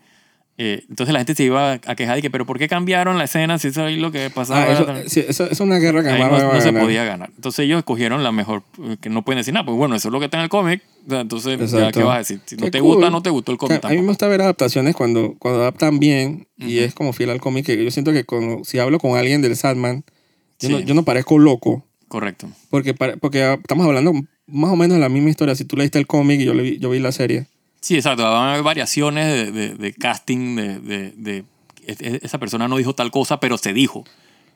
Eh, 0.58 0.84
entonces 0.88 1.12
la 1.12 1.20
gente 1.20 1.34
se 1.34 1.44
iba 1.44 1.72
a 1.72 1.94
quejar 1.96 2.16
de 2.16 2.22
que, 2.22 2.30
pero 2.30 2.44
¿por 2.46 2.58
qué 2.58 2.68
cambiaron 2.68 3.16
la 3.18 3.24
escena 3.24 3.58
si 3.58 3.68
eso 3.68 3.86
es 3.88 3.98
lo 3.98 4.12
que 4.12 4.28
pasaba? 4.30 4.62
Ah, 4.64 4.72
eso, 4.72 4.86
sí, 5.08 5.20
eso- 5.20 5.44
eso 5.44 5.46
es 5.52 5.60
una 5.60 5.78
guerra 5.78 6.02
que 6.02 6.10
Ahí 6.10 6.20
no, 6.22 6.60
se 6.60 6.72
podía 6.72 7.04
ganar. 7.04 7.30
Entonces 7.34 7.64
ellos 7.64 7.78
escogieron 7.78 8.22
la 8.22 8.32
mejor, 8.32 8.62
eh, 8.84 8.96
que 9.00 9.08
no 9.08 9.24
pueden 9.24 9.38
decir 9.38 9.54
nada, 9.54 9.64
pues 9.64 9.76
bueno, 9.76 9.94
eso 9.94 10.08
es 10.08 10.12
lo 10.12 10.18
que 10.18 10.26
está 10.26 10.36
en 10.36 10.44
el 10.44 10.48
cómic. 10.50 10.82
o 11.06 11.10
sea, 11.10 11.20
Entonces, 11.22 11.70
ya. 11.70 11.90
¿qué 11.90 12.02
vas 12.02 12.14
a 12.16 12.18
decir? 12.18 12.40
Si 12.44 12.56
no 12.56 12.70
te 12.70 12.80
cool. 12.80 12.96
gusta, 12.96 13.10
no 13.10 13.22
te 13.22 13.30
gustó 13.30 13.50
el 13.52 13.58
cómic 13.58 13.84
a 13.84 13.88
mí 13.88 13.96
me 13.98 14.06
gusta 14.08 14.28
ver 14.28 14.42
adaptaciones 14.42 14.94
cuando, 14.94 15.34
cuando 15.38 15.60
adaptan 15.62 15.98
bien 15.98 16.46
y 16.58 16.78
es 16.78 16.94
como 16.94 17.12
fiel 17.12 17.30
al 17.30 17.40
cómic. 17.40 17.64
Que 17.66 17.82
yo 17.82 17.90
siento 17.90 18.12
que 18.12 18.24
cuando, 18.24 18.62
si 18.64 18.78
hablo 18.78 18.98
con 18.98 19.16
alguien 19.18 19.42
del 19.42 19.56
Sandman, 19.56 20.04
yo, 20.60 20.68
no, 20.68 20.78
Sí. 20.78 20.84
yo 20.84 20.94
no 20.94 21.02
parezco 21.04 21.38
loco. 21.38 21.84
Correcto. 22.08 22.46
Porque, 22.68 22.94
ah, 23.42 23.54
estamos 23.60 23.86
hablando 23.86 24.12
más 24.46 24.70
o 24.70 24.76
menos 24.76 24.96
de 24.96 25.00
la 25.00 25.08
misma 25.08 25.30
historia. 25.30 25.54
Si 25.54 25.64
tú 25.64 25.76
leíste 25.78 25.98
el 25.98 26.06
cómic 26.06 26.40
y 26.40 26.44
yo, 26.44 26.52
le 26.52 26.62
vi, 26.62 26.78
yo 26.78 26.90
vi 26.90 26.98
la 26.98 27.10
serie. 27.10 27.46
Sí, 27.82 27.96
exacto. 27.96 28.22
Van 28.22 28.32
a 28.48 28.50
haber 28.52 28.62
variaciones 28.62 29.26
de, 29.26 29.52
de- 29.52 29.74
de 29.74 29.92
casting, 29.92 30.56
de, 30.56 31.10
de- 31.16 31.44
es- 31.86 32.00
es- 32.00 32.22
esa 32.22 32.38
persona 32.38 32.66
no 32.68 32.76
dijo 32.78 32.94
tal 32.94 33.10
cosa, 33.10 33.38
pero 33.40 33.58
se 33.58 33.72
dijo 33.74 34.04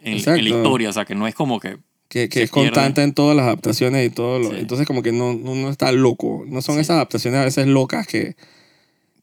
en, 0.00 0.14
en 0.14 0.24
la 0.24 0.48
historia. 0.50 0.88
O 0.88 0.92
sea, 0.92 1.04
que 1.04 1.14
no 1.14 1.26
es 1.26 1.34
como 1.34 1.60
que... 1.60 1.76
Que, 2.08 2.28
que 2.28 2.44
es 2.44 2.50
constante 2.52 3.02
en 3.02 3.12
todas 3.12 3.36
las 3.36 3.46
adaptaciones 3.46 4.06
y 4.06 4.10
todo. 4.10 4.38
Lo, 4.38 4.50
Sí. 4.50 4.56
Entonces 4.60 4.86
como 4.86 5.02
que 5.02 5.10
no, 5.10 5.34
no, 5.34 5.68
está 5.70 5.90
loco. 5.90 6.44
No 6.46 6.62
son 6.62 6.76
Sí. 6.76 6.82
esas 6.82 6.94
adaptaciones 6.94 7.40
a 7.40 7.44
veces 7.44 7.66
locas 7.66 8.06
que... 8.06 8.36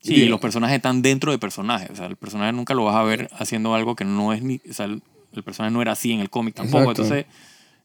Sí, 0.01 0.15
Digo, 0.15 0.31
los 0.31 0.41
personajes 0.41 0.75
están 0.75 1.01
dentro 1.01 1.31
de 1.31 1.37
personajes. 1.39 1.89
O 1.91 1.95
sea, 1.95 2.07
el 2.07 2.17
personaje 2.17 2.51
nunca 2.51 2.73
lo 2.73 2.83
vas 2.83 2.95
a 2.97 3.03
ver 3.03 3.29
haciendo 3.39 3.73
algo 3.73 3.95
que 3.95 4.03
no 4.03 4.33
es 4.33 4.43
ni... 4.43 4.59
O 4.69 4.73
sea, 4.73 4.85
el, 4.87 5.01
el 5.31 5.43
personaje 5.43 5.73
no 5.73 5.81
era 5.81 5.93
así 5.93 6.11
en 6.11 6.19
el 6.19 6.29
cómic 6.29 6.55
tampoco. 6.55 6.91
Exacto. 6.91 7.03
Entonces, 7.03 7.25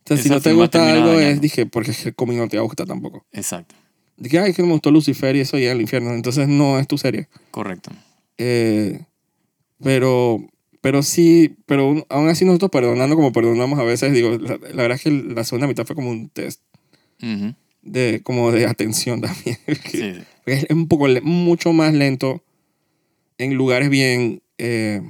Entonces, 0.01 0.23
si 0.25 0.29
esa 0.29 0.35
no 0.35 0.41
te 0.41 0.53
gusta 0.53 0.93
algo 0.93 1.11
es, 1.13 1.19
dañando. 1.21 1.41
dije, 1.43 1.67
porque 1.67 1.93
es 1.93 2.03
que 2.03 2.09
el 2.09 2.15
cómic 2.17 2.39
no 2.39 2.49
te 2.49 2.59
gusta 2.59 2.85
tampoco. 2.85 3.25
exacto. 3.33 3.77
Dije, 4.19 4.39
ay, 4.41 4.53
que 4.53 4.63
no 4.63 4.69
me 4.69 4.75
gustó 4.75 4.91
Lucifer 4.91 5.35
y 5.37 5.41
eso 5.41 5.59
ya 5.59 5.73
el 5.73 5.81
infierno. 5.81 6.13
Entonces 6.13 6.49
no 6.49 6.79
es 6.79 6.87
tu 6.87 6.99
serie. 6.99 7.29
Correcto. 7.51 7.91
Eh, 8.37 9.01
pero, 9.83 10.45
pero 10.81 11.03
sí, 11.03 11.57
pero 11.67 12.05
aún 12.09 12.29
así 12.29 12.45
nosotros 12.45 12.71
perdonando 12.71 13.17
como 13.17 13.33
perdonamos 13.33 13.79
a 13.79 13.85
veces, 13.85 14.13
digo, 14.13 14.37
la, 14.39 14.59
la 14.59 14.83
verdad 14.83 14.97
es 14.97 15.03
que 15.03 15.11
la 15.11 15.45
segunda 15.45 15.67
mitad 15.67 15.87
fue 15.87 15.97
como 15.97 16.11
un 16.11 16.29
test 16.29 16.61
de, 17.83 18.21
como 18.23 18.53
de 18.53 18.67
atención 18.67 19.21
también. 19.21 19.59
Sí, 19.87 20.15
sí. 20.15 20.21
es 20.47 20.67
un 20.71 20.89
poco, 20.89 21.07
mucho 21.23 21.73
más 21.73 21.95
lento 21.95 22.43
en 23.39 23.55
lugares 23.55 23.89
bien 23.89 24.43
eh, 24.59 25.03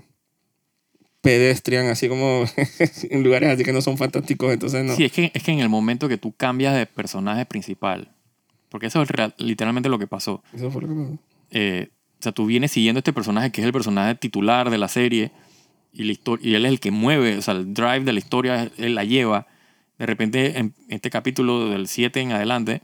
pedestrian, 1.20 1.86
así 1.86 2.08
como 2.08 2.44
en 3.10 3.22
lugares 3.22 3.50
así 3.50 3.64
que 3.64 3.72
no 3.72 3.80
son 3.80 3.96
fantásticos, 3.96 4.52
entonces 4.52 4.84
no. 4.84 4.94
Sí, 4.94 5.04
es 5.04 5.12
que, 5.12 5.30
es 5.34 5.42
que 5.42 5.52
en 5.52 5.60
el 5.60 5.68
momento 5.68 6.08
que 6.08 6.18
tú 6.18 6.32
cambias 6.36 6.74
de 6.74 6.86
personaje 6.86 7.46
principal, 7.46 8.14
porque 8.68 8.86
eso 8.86 9.02
es 9.02 9.08
real- 9.08 9.34
literalmente 9.38 9.88
lo 9.88 9.98
que 9.98 10.06
pasó. 10.06 10.42
Eso 10.52 10.70
fue 10.70 10.82
lo 10.82 10.88
que 10.88 10.94
pasó. 10.94 11.18
eh, 11.50 11.88
o 12.20 12.22
sea, 12.22 12.32
tú 12.32 12.46
vienes 12.46 12.72
siguiendo 12.72 12.98
este 12.98 13.12
personaje 13.12 13.52
que 13.52 13.60
es 13.60 13.66
el 13.66 13.72
personaje 13.72 14.16
titular 14.16 14.70
de 14.70 14.78
la 14.78 14.88
serie 14.88 15.30
y, 15.92 16.02
la 16.04 16.14
y 16.42 16.54
él 16.54 16.66
es 16.66 16.72
el 16.72 16.80
que 16.80 16.90
mueve, 16.90 17.36
o 17.38 17.42
sea, 17.42 17.54
el 17.54 17.72
drive 17.72 18.00
de 18.00 18.12
la 18.12 18.18
historia, 18.18 18.70
él 18.76 18.94
la 18.96 19.04
lleva. 19.04 19.46
De 19.98 20.06
repente, 20.06 20.58
en 20.58 20.74
este 20.88 21.10
capítulo 21.10 21.70
del 21.70 21.86
7 21.86 22.20
en 22.20 22.32
adelante, 22.32 22.82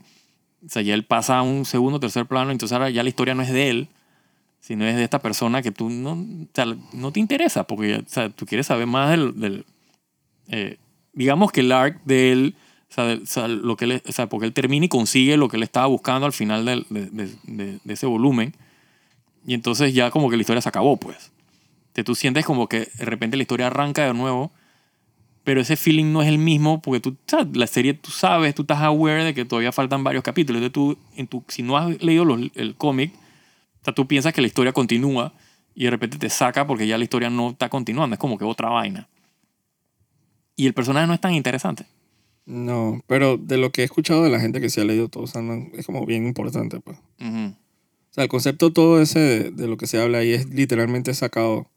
o 0.65 0.69
sea, 0.69 0.81
ya 0.81 0.93
él 0.93 1.03
pasa 1.03 1.37
a 1.39 1.41
un 1.41 1.65
segundo, 1.65 1.99
tercer 1.99 2.25
plano, 2.25 2.51
entonces 2.51 2.73
ahora 2.73 2.89
ya 2.89 3.03
la 3.03 3.09
historia 3.09 3.35
no 3.35 3.41
es 3.41 3.51
de 3.51 3.69
él, 3.69 3.87
sino 4.61 4.85
es 4.85 4.95
de 4.95 5.03
esta 5.03 5.19
persona 5.19 5.61
que 5.61 5.71
tú 5.71 5.89
no, 5.89 6.13
o 6.13 6.47
sea, 6.53 6.65
no 6.93 7.11
te 7.11 7.19
interesa, 7.19 7.67
porque 7.67 7.95
o 7.97 8.03
sea, 8.07 8.29
tú 8.29 8.45
quieres 8.45 8.67
saber 8.67 8.87
más 8.87 9.11
del... 9.11 9.39
del, 9.39 9.65
eh, 10.47 10.77
digamos 11.13 11.51
que 11.51 11.59
el 11.61 11.71
arc 11.71 12.01
de 12.05 12.31
él, 12.31 12.55
sea, 12.93 13.05
del- 13.05 13.23
o 13.23 13.25
sea, 13.25 13.47
lo 13.47 13.75
que 13.77 13.85
él, 13.85 14.01
o 14.07 14.11
sea, 14.11 14.27
porque 14.27 14.45
él 14.47 14.53
termina 14.53 14.85
y 14.85 14.89
consigue 14.89 15.37
lo 15.37 15.49
que 15.49 15.57
él 15.57 15.63
estaba 15.63 15.87
buscando 15.87 16.25
al 16.25 16.33
final 16.33 16.65
de, 16.65 16.85
de- 16.89 17.29
de- 17.43 17.79
de 17.83 17.93
ese 17.93 18.05
volumen, 18.05 18.53
y 19.45 19.53
entonces 19.53 19.93
ya 19.93 20.11
como 20.11 20.29
que 20.29 20.37
la 20.37 20.41
historia 20.41 20.61
se 20.61 20.69
acabó, 20.69 20.97
pues. 20.97 21.31
Te 21.93 22.03
tú 22.03 22.15
sientes 22.15 22.45
como 22.45 22.67
que 22.67 22.89
de 22.97 23.05
repente 23.05 23.37
la 23.37 23.43
historia 23.43 23.67
arranca 23.67 24.05
de 24.05 24.13
nuevo, 24.13 24.51
pero 25.43 25.61
ese 25.61 25.75
feeling 25.77 26.11
no 26.11 26.21
es 26.23 26.27
el 26.27 26.39
mismo 26.39 26.81
porque 26.81 26.99
tú, 26.99 27.15
sabes, 27.27 27.55
la 27.55 27.67
serie 27.67 27.93
tú 27.93 28.09
sabes, 28.11 28.55
tú 28.55 28.63
estás 28.63 28.81
aware 28.81 29.23
de 29.23 29.33
que 29.35 29.45
todavía 29.45 29.71
faltan 29.71 30.03
varios 30.03 30.23
capítulos. 30.23 30.61
Entonces 30.61 30.73
tú, 30.73 30.97
en 31.15 31.27
tu, 31.27 31.43
si 31.47 31.61
no 31.63 31.77
has 31.77 32.01
leído 32.01 32.25
los- 32.25 32.41
el 32.55 32.75
cómic, 32.75 33.13
o 33.81 33.83
sea, 33.85 33.93
tú 33.93 34.07
piensas 34.07 34.33
que 34.33 34.41
la 34.41 34.47
historia 34.47 34.73
continúa 34.73 35.33
y 35.75 35.83
de 35.83 35.91
repente 35.91 36.17
te 36.17 36.29
saca 36.31 36.65
porque 36.65 36.87
ya 36.87 36.97
la 36.97 37.03
historia 37.03 37.29
no 37.29 37.51
está 37.51 37.69
continuando, 37.69 38.15
es 38.15 38.19
como 38.19 38.37
que 38.39 38.45
otra 38.45 38.69
vaina. 38.69 39.07
Y 40.55 40.65
el 40.65 40.73
personaje 40.73 41.05
no 41.05 41.13
es 41.13 41.21
tan 41.21 41.33
interesante. 41.33 41.85
No, 42.45 43.01
pero 43.07 43.37
de 43.37 43.57
lo 43.57 43.71
que 43.71 43.81
he 43.81 43.85
escuchado 43.85 44.23
de 44.23 44.29
la 44.29 44.39
gente 44.39 44.61
que 44.61 44.69
se 44.69 44.81
ha 44.81 44.85
leído 44.85 45.09
todo 45.09 45.25
Sandman, 45.27 45.71
es 45.75 45.85
como 45.85 46.05
bien 46.05 46.27
importante, 46.27 46.79
pues. 46.79 46.97
Ujú. 47.19 47.47
O 47.47 48.13
sea, 48.15 48.23
el 48.23 48.29
concepto 48.29 48.71
todo 48.71 49.01
ese 49.01 49.19
de, 49.19 49.51
de 49.51 49.67
lo 49.67 49.77
que 49.77 49.87
se 49.87 49.99
habla 49.99 50.19
ahí 50.19 50.31
es 50.33 50.49
literalmente 50.49 51.13
sacado. 51.13 51.67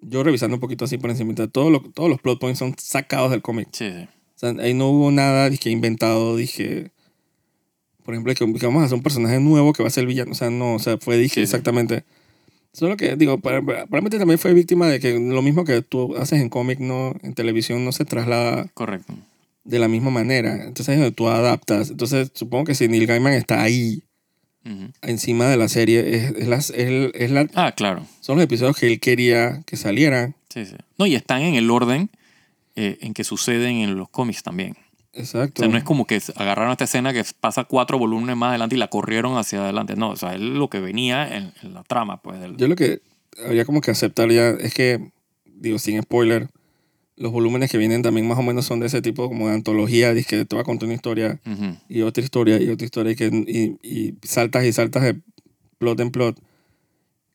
Yo 0.00 0.22
revisando 0.22 0.56
un 0.56 0.60
poquito 0.60 0.84
así 0.86 0.96
por 0.96 1.10
encima, 1.10 1.34
todo 1.48 1.70
lo- 1.70 1.80
todos 1.82 2.08
los 2.08 2.20
plot 2.20 2.38
points 2.40 2.58
son 2.58 2.74
sacados 2.78 3.30
del 3.30 3.42
cómic. 3.42 3.68
Sí, 3.72 3.90
sí. 3.90 4.04
O 4.36 4.38
sea, 4.40 4.50
ahí 4.62 4.72
no 4.72 4.88
hubo 4.88 5.10
nada 5.10 5.50
dije, 5.50 5.70
inventado, 5.70 6.36
dije... 6.36 6.92
Por 8.04 8.14
ejemplo, 8.14 8.32
que, 8.34 8.58
que 8.58 8.66
vamos 8.66 8.82
a 8.82 8.86
hacer 8.86 8.96
un 8.96 9.02
personaje 9.02 9.38
nuevo 9.40 9.72
que 9.74 9.82
va 9.82 9.88
a 9.88 9.92
ser 9.92 10.06
villano. 10.06 10.32
O 10.32 10.34
sea, 10.34 10.48
no, 10.50 10.74
o 10.74 10.78
sea, 10.78 10.96
fue, 10.98 11.18
dije, 11.18 11.34
Sí, 11.34 11.40
exactamente... 11.42 12.04
Solo 12.72 12.96
que, 12.96 13.16
digo, 13.16 13.38
probablemente 13.40 14.18
también 14.18 14.38
fue 14.38 14.54
víctima 14.54 14.86
de 14.86 15.00
que 15.00 15.18
lo 15.18 15.42
mismo 15.42 15.64
que 15.64 15.82
tú 15.82 16.16
haces 16.16 16.40
en 16.40 16.48
cómic, 16.48 16.78
no, 16.78 17.14
en 17.22 17.34
televisión 17.34 17.84
no 17.84 17.90
se 17.92 18.04
traslada 18.04 18.68
Correcto. 18.74 19.12
De 19.64 19.78
la 19.78 19.88
misma 19.88 20.10
manera. 20.10 20.54
Entonces 20.54 20.88
es 20.94 20.96
donde 21.00 21.12
tú 21.12 21.28
adaptas. 21.28 21.90
Entonces 21.90 22.30
supongo 22.34 22.64
que 22.64 22.74
si 22.74 22.88
Neil 22.88 23.06
Gaiman 23.06 23.32
está 23.34 23.62
ahí, 23.62 24.02
Ujú. 24.64 24.90
encima 25.02 25.46
de 25.48 25.56
la 25.56 25.68
serie, 25.68 26.14
es, 26.16 26.30
es, 26.36 26.48
las- 26.48 26.70
es- 26.70 27.10
es 27.14 27.30
la, 27.30 27.46
Ah, 27.54 27.72
claro. 27.72 28.06
son 28.20 28.36
los 28.36 28.44
episodios 28.44 28.76
que 28.76 28.86
él 28.86 29.00
quería 29.00 29.62
que 29.66 29.76
salieran. 29.76 30.34
Sí, 30.52 30.66
sí. 30.66 30.74
No, 30.98 31.06
y 31.06 31.14
están 31.14 31.42
en 31.42 31.54
el 31.54 31.70
orden 31.70 32.10
eh, 32.76 32.98
en 33.00 33.14
que 33.14 33.24
suceden 33.24 33.76
en 33.78 33.96
los 33.96 34.08
cómics 34.08 34.42
también. 34.42 34.76
O 35.14 35.18
Exacto. 35.18 35.62
sea, 35.62 35.68
no 35.70 35.76
es 35.76 35.82
como 35.84 36.06
que 36.06 36.20
agarraron 36.36 36.70
esta 36.72 36.84
escena 36.84 37.12
que 37.12 37.24
pasa 37.40 37.64
cuatro 37.64 37.98
volúmenes 37.98 38.36
más 38.36 38.50
adelante 38.50 38.76
y 38.76 38.78
la 38.78 38.88
corrieron 38.88 39.36
hacia 39.38 39.60
adelante. 39.62 39.96
No, 39.96 40.10
o 40.10 40.16
sea, 40.16 40.34
es 40.34 40.40
lo 40.40 40.70
que 40.70 40.78
venía 40.80 41.36
en, 41.36 41.52
en 41.62 41.74
la 41.74 41.82
trama, 41.82 42.22
pues. 42.22 42.38
del- 42.40 42.56
Yo 42.56 42.68
lo 42.68 42.76
que 42.76 43.00
habría 43.44 43.64
como 43.64 43.80
que 43.80 43.90
aceptar 43.90 44.30
ya 44.30 44.50
es 44.50 44.72
que, 44.72 45.10
digo, 45.44 45.78
sin 45.80 46.00
spoiler, 46.02 46.48
los 47.20 47.30
volúmenes 47.32 47.70
que 47.70 47.78
vienen 47.78 48.02
también 48.02 48.26
más 48.26 48.38
o 48.38 48.42
menos 48.42 48.64
son 48.64 48.80
de 48.80 48.86
ese 48.86 49.00
tipo 49.02 49.28
como 49.28 49.46
de 49.48 49.54
antología, 49.54 50.12
dice 50.14 50.38
que 50.38 50.44
te 50.46 50.56
va 50.56 50.62
a 50.62 50.64
contar 50.64 50.86
una 50.86 50.94
historia 50.96 51.38
Ujú, 51.46 51.76
y 51.88 52.00
otra 52.00 52.24
historia 52.24 52.60
y 52.60 52.68
otra 52.70 52.84
historia 52.86 53.12
y, 53.12 53.14
que, 53.16 53.26
y, 53.26 53.88
y 53.88 54.14
saltas 54.26 54.64
y 54.64 54.72
saltas 54.72 55.02
de 55.04 55.20
plot 55.78 56.00
en 56.00 56.10
plot. 56.10 56.40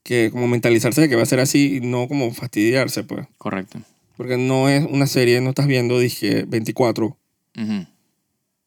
Que 0.03 0.29
como 0.31 0.47
mentalizarse 0.47 1.01
de 1.01 1.09
que 1.09 1.15
va 1.15 1.23
a 1.23 1.27
ser 1.27 1.39
así 1.39 1.77
y 1.77 1.81
no 1.81 2.07
como 2.07 2.31
fastidiarse, 2.33 3.03
pues. 3.03 3.27
correcto. 3.37 3.79
Porque 4.17 4.37
no 4.37 4.69
es 4.69 4.85
una 4.89 5.07
serie, 5.07 5.41
no 5.41 5.49
estás 5.49 5.67
viendo, 5.67 5.99
dije, 5.99 6.45
24, 6.47 7.17
Ujú, 7.57 7.85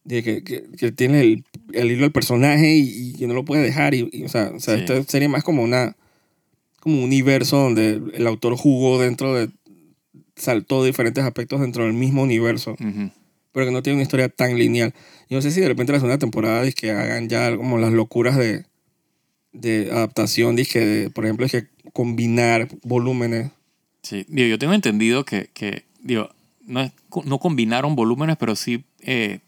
de 0.04 0.22
que, 0.22 0.42
que, 0.42 0.64
que 0.78 0.90
tiene 0.92 1.20
el, 1.20 1.44
el 1.72 1.90
hilo 1.90 2.02
del 2.02 2.12
personaje 2.12 2.74
y, 2.74 3.11
y 3.11 3.12
que 3.14 3.26
no 3.26 3.35
lo 3.35 3.44
puede 3.44 3.62
dejar. 3.62 3.94
Y, 3.94 4.09
y, 4.12 4.24
o 4.24 4.28
sea, 4.28 4.50
o 4.54 4.61
sea 4.61 4.74
Sí. 4.76 4.81
esta 4.81 5.02
serie 5.04 5.28
más 5.28 5.44
como 5.44 5.62
una 5.62 5.96
como 6.81 6.98
un 6.98 7.04
universo 7.04 7.57
donde 7.59 8.00
el 8.14 8.26
autor 8.26 8.57
jugó 8.57 9.00
dentro 9.00 9.35
de 9.35 9.48
saltó 10.38 10.85
diferentes 10.85 11.24
aspectos 11.24 11.61
dentro 11.61 11.85
del 11.85 11.92
mismo 11.92 12.22
universo, 12.22 12.72
ujú. 12.81 13.11
pero 13.53 13.66
que 13.66 13.72
no 13.72 13.83
tiene 13.83 13.96
una 13.96 14.03
historia 14.05 14.29
tan 14.29 14.57
lineal. 14.59 14.94
Yo 15.29 15.37
no 15.38 15.42
sé 15.42 15.51
si 15.51 15.61
de 15.61 15.68
repente 15.68 15.92
la 15.92 15.98
segunda 15.98 16.18
temporada 16.18 16.62
es 16.64 16.74
que 16.74 16.90
hagan 16.92 17.29
ya 17.29 17.57
como 17.57 17.79
las 17.79 17.92
locuras 17.92 18.37
de, 18.37 18.64
de 19.53 19.90
adaptación, 19.92 20.57
dije, 20.57 20.85
de, 20.85 21.11
por 21.11 21.24
ejemplo, 21.24 21.44
es 21.46 21.53
que 21.53 21.66
combinar 21.92 22.68
volúmenes. 22.83 23.51
Sí, 24.03 24.24
digo, 24.29 24.48
yo 24.48 24.59
tengo 24.59 24.72
entendido 24.74 25.24
que, 25.24 25.51
que 25.53 25.85
digo, 26.03 26.31
no, 26.64 26.81
es- 26.83 26.92
no 27.24 27.38
combinaron 27.38 27.96
volúmenes, 27.96 28.37
pero 28.37 28.55
sí 28.57 28.85
eh, 29.01 29.40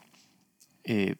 eh, 0.85 1.14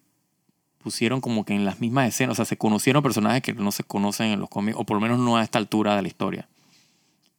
pusieron 0.83 1.21
como 1.21 1.45
que 1.45 1.55
en 1.55 1.65
las 1.65 1.81
mismas 1.81 2.09
escenas, 2.09 2.33
o 2.33 2.37
sea, 2.37 2.45
se 2.45 2.57
conocieron 2.57 3.03
personajes 3.03 3.43
que 3.43 3.53
no 3.53 3.71
se 3.71 3.85
conocen 3.85 4.29
en 4.29 4.41
los 4.41 4.49
cómics, 4.49 4.77
o 4.79 4.85
por 4.85 4.97
lo 4.97 5.01
menos 5.01 5.19
no 5.19 5.37
a 5.37 5.45
esta 5.45 5.59
altura 5.59 5.95
de 5.97 6.03
la 6.03 6.09
historia. 6.09 6.49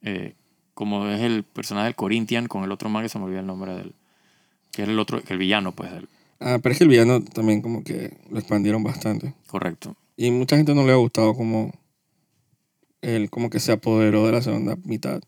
Eh, 0.02 0.34
como 0.82 1.08
es 1.08 1.20
el 1.20 1.44
personaje 1.44 1.86
del 1.86 1.94
Corinthian 1.94 2.46
con 2.46 2.64
el 2.64 2.72
otro 2.72 2.88
man 2.88 3.02
que 3.02 3.08
se 3.08 3.18
me 3.18 3.24
olvidó 3.26 3.40
el 3.40 3.46
nombre 3.46 3.74
del, 3.74 3.94
que 4.72 4.82
es 4.82 4.88
el 4.88 4.98
otro, 4.98 5.22
que 5.22 5.32
el 5.32 5.38
villano, 5.38 5.72
pues, 5.72 5.90
del, 5.92 6.08
Ah, 6.40 6.58
pero 6.60 6.72
es 6.72 6.78
que 6.78 6.84
el 6.84 6.90
villano 6.90 7.22
también 7.22 7.62
como 7.62 7.84
que 7.84 8.16
lo 8.30 8.38
expandieron 8.40 8.82
bastante. 8.82 9.32
correcto. 9.46 9.94
Y 10.16 10.30
mucha 10.32 10.56
gente 10.56 10.74
no 10.74 10.84
le 10.84 10.92
ha 10.92 10.96
gustado 10.96 11.34
como 11.34 11.72
él 13.00 13.30
como 13.30 13.48
que 13.48 13.60
se 13.60 13.70
apoderó 13.72 14.26
de 14.26 14.32
la 14.32 14.42
segunda 14.42 14.76
mitad. 14.84 15.22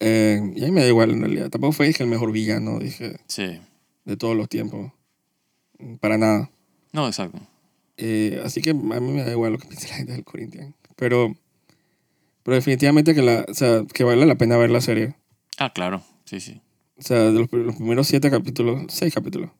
Eh, 0.00 0.40
y 0.56 0.62
a 0.62 0.66
mí 0.66 0.70
me 0.72 0.80
da 0.82 0.88
igual 0.88 1.10
en 1.10 1.20
realidad. 1.20 1.50
Tampoco 1.50 1.72
fue 1.72 1.86
dije, 1.86 2.02
el 2.02 2.08
mejor 2.08 2.32
villano, 2.32 2.78
dije, 2.78 3.16
Sí. 3.26 3.60
de 4.04 4.16
todos 4.16 4.36
los 4.36 4.48
tiempos. 4.48 4.92
Para 6.00 6.18
nada. 6.18 6.50
No, 6.92 7.06
exacto. 7.06 7.38
Eh, 7.96 8.40
así 8.44 8.60
que 8.62 8.70
a 8.70 8.74
mí 8.74 9.12
me 9.12 9.22
da 9.22 9.30
igual 9.30 9.52
lo 9.52 9.58
que 9.58 9.68
piense 9.68 9.88
la 9.88 9.94
gente 9.96 10.12
del 10.12 10.24
Corinthians. 10.24 10.74
Pero, 10.96 11.34
pero 12.42 12.54
definitivamente 12.54 13.14
que, 13.14 13.22
la, 13.22 13.44
o 13.48 13.54
sea, 13.54 13.84
que 13.92 14.04
vale 14.04 14.26
la 14.26 14.36
pena 14.36 14.56
ver 14.56 14.70
la 14.70 14.80
serie. 14.80 15.14
Ah, 15.58 15.72
claro. 15.72 16.02
Sí, 16.24 16.40
sí. 16.40 16.60
O 16.96 17.02
sea, 17.02 17.18
de 17.18 17.32
los, 17.32 17.52
los 17.52 17.76
primeros 17.76 18.06
siete 18.06 18.30
capítulos, 18.30 18.84
seis 18.88 19.14
capítulos, 19.14 19.50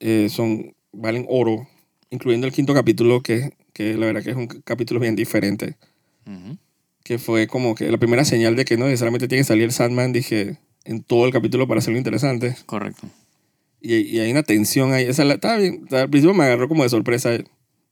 eh, 0.00 0.28
son, 0.30 0.74
valen 0.92 1.26
oro, 1.28 1.68
incluyendo 2.10 2.46
el 2.46 2.52
quinto 2.52 2.74
capítulo, 2.74 3.22
que, 3.22 3.56
que 3.72 3.94
la 3.94 4.06
verdad 4.06 4.22
que 4.22 4.30
es 4.30 4.36
un 4.36 4.46
capítulo 4.46 5.00
bien 5.00 5.16
diferente. 5.16 5.76
Que 7.04 7.18
fue 7.18 7.46
como 7.46 7.74
que 7.74 7.90
la 7.90 7.96
primera 7.96 8.24
señal 8.26 8.54
de 8.54 8.66
que 8.66 8.76
no 8.76 8.84
necesariamente 8.84 9.28
tiene 9.28 9.40
que 9.40 9.46
salir 9.46 9.72
Sandman, 9.72 10.12
dije, 10.12 10.58
en 10.84 11.02
todo 11.02 11.24
el 11.24 11.32
capítulo 11.32 11.66
para 11.66 11.78
hacerlo 11.78 11.98
interesante. 11.98 12.54
Correcto. 12.66 13.08
Y, 13.80 13.94
y 13.94 14.20
hay 14.20 14.30
una 14.30 14.42
tensión 14.42 14.92
ahí. 14.92 15.04
Esa 15.04 15.24
la, 15.24 15.34
estaba 15.34 15.56
bien. 15.56 15.86
Al 15.90 16.10
principio 16.10 16.34
me 16.34 16.44
agarró 16.44 16.68
como 16.68 16.82
de 16.82 16.90
sorpresa, 16.90 17.30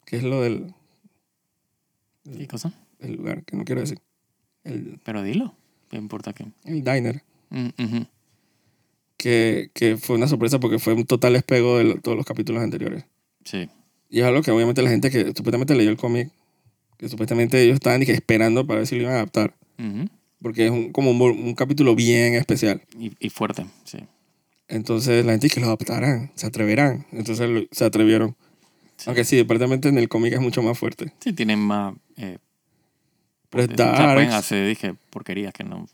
que 0.05 0.17
es 0.17 0.23
lo 0.23 0.43
del 0.43 0.75
¿Qué 2.37 2.47
cosa? 2.47 2.73
El 3.01 3.15
lugar, 3.17 3.45
que 3.45 3.57
no 3.57 3.65
quiero 3.65 3.81
decir. 3.81 3.99
El, 4.65 4.99
Pero 5.05 5.23
dilo. 5.23 5.55
¿Qué 5.91 5.97
importa 5.97 6.33
qué? 6.33 6.47
el 6.65 6.83
diner. 6.83 7.23
Mm. 7.51 7.69
Que, 9.17 9.71
que 9.73 9.97
fue 9.97 10.17
una 10.17 10.29
sorpresa 10.29 10.61
porque 10.61 10.79
fue 10.79 10.93
un 10.93 11.05
total 11.07 11.33
despego 11.33 11.79
de 11.79 11.85
lo- 11.85 12.01
todos 12.01 12.17
los 12.17 12.27
capítulos 12.27 12.63
anteriores. 12.63 13.05
Sí. 13.45 13.69
Y 14.11 14.21
es 14.21 14.25
algo 14.27 14.43
que 14.43 14.51
obviamente 14.51 14.83
la 14.83 14.91
gente 14.91 15.11
que 15.11 15.27
supuestamente 15.35 15.75
leyó 15.75 15.91
el 15.91 15.97
cómic, 15.97 16.31
que 16.99 17.09
supuestamente 17.09 17.63
ellos 17.63 17.75
estaban 17.75 18.03
y 18.03 18.07
que 18.07 18.13
esperando 18.13 18.67
para 18.67 18.79
ver 18.79 18.87
si 18.87 18.97
lo 18.97 19.03
iban 19.03 19.15
a 19.15 19.17
adaptar. 19.19 19.55
Porque 20.43 20.67
es 20.67 20.71
un, 20.71 20.93
como 20.93 21.11
un, 21.13 21.55
capítulo 21.55 21.95
bien 21.95 22.35
especial. 22.35 22.83
y, 22.99 23.13
y 23.19 23.31
fuerte, 23.31 23.67
sí. 23.85 23.99
Entonces 24.69 25.25
la 25.25 25.33
gente 25.33 25.49
que 25.49 25.61
lo 25.61 25.67
adaptarán, 25.67 26.31
se 26.35 26.47
atreverán. 26.47 27.07
Entonces 27.13 27.49
lo- 27.49 27.67
se 27.71 27.85
atrevieron. 27.85 28.37
Aunque 29.07 29.25
sí, 29.25 29.41
aparentemente 29.41 29.89
en 29.89 29.99
el 29.99 30.09
cómic 30.09 30.35
es 30.35 30.41
mucho 30.41 30.63
más 30.63 30.79
fuerte. 30.79 31.13
Sí, 31.21 31.33
tienen 31.33 31.59
más... 31.59 31.95
Eh, 32.17 32.39
O 33.53 33.59
sea, 33.59 34.15
pueden 34.15 34.31
hacer, 34.33 34.67
dije, 34.69 34.95
porquerías 35.11 35.53
que 35.53 35.65
no... 35.65 35.87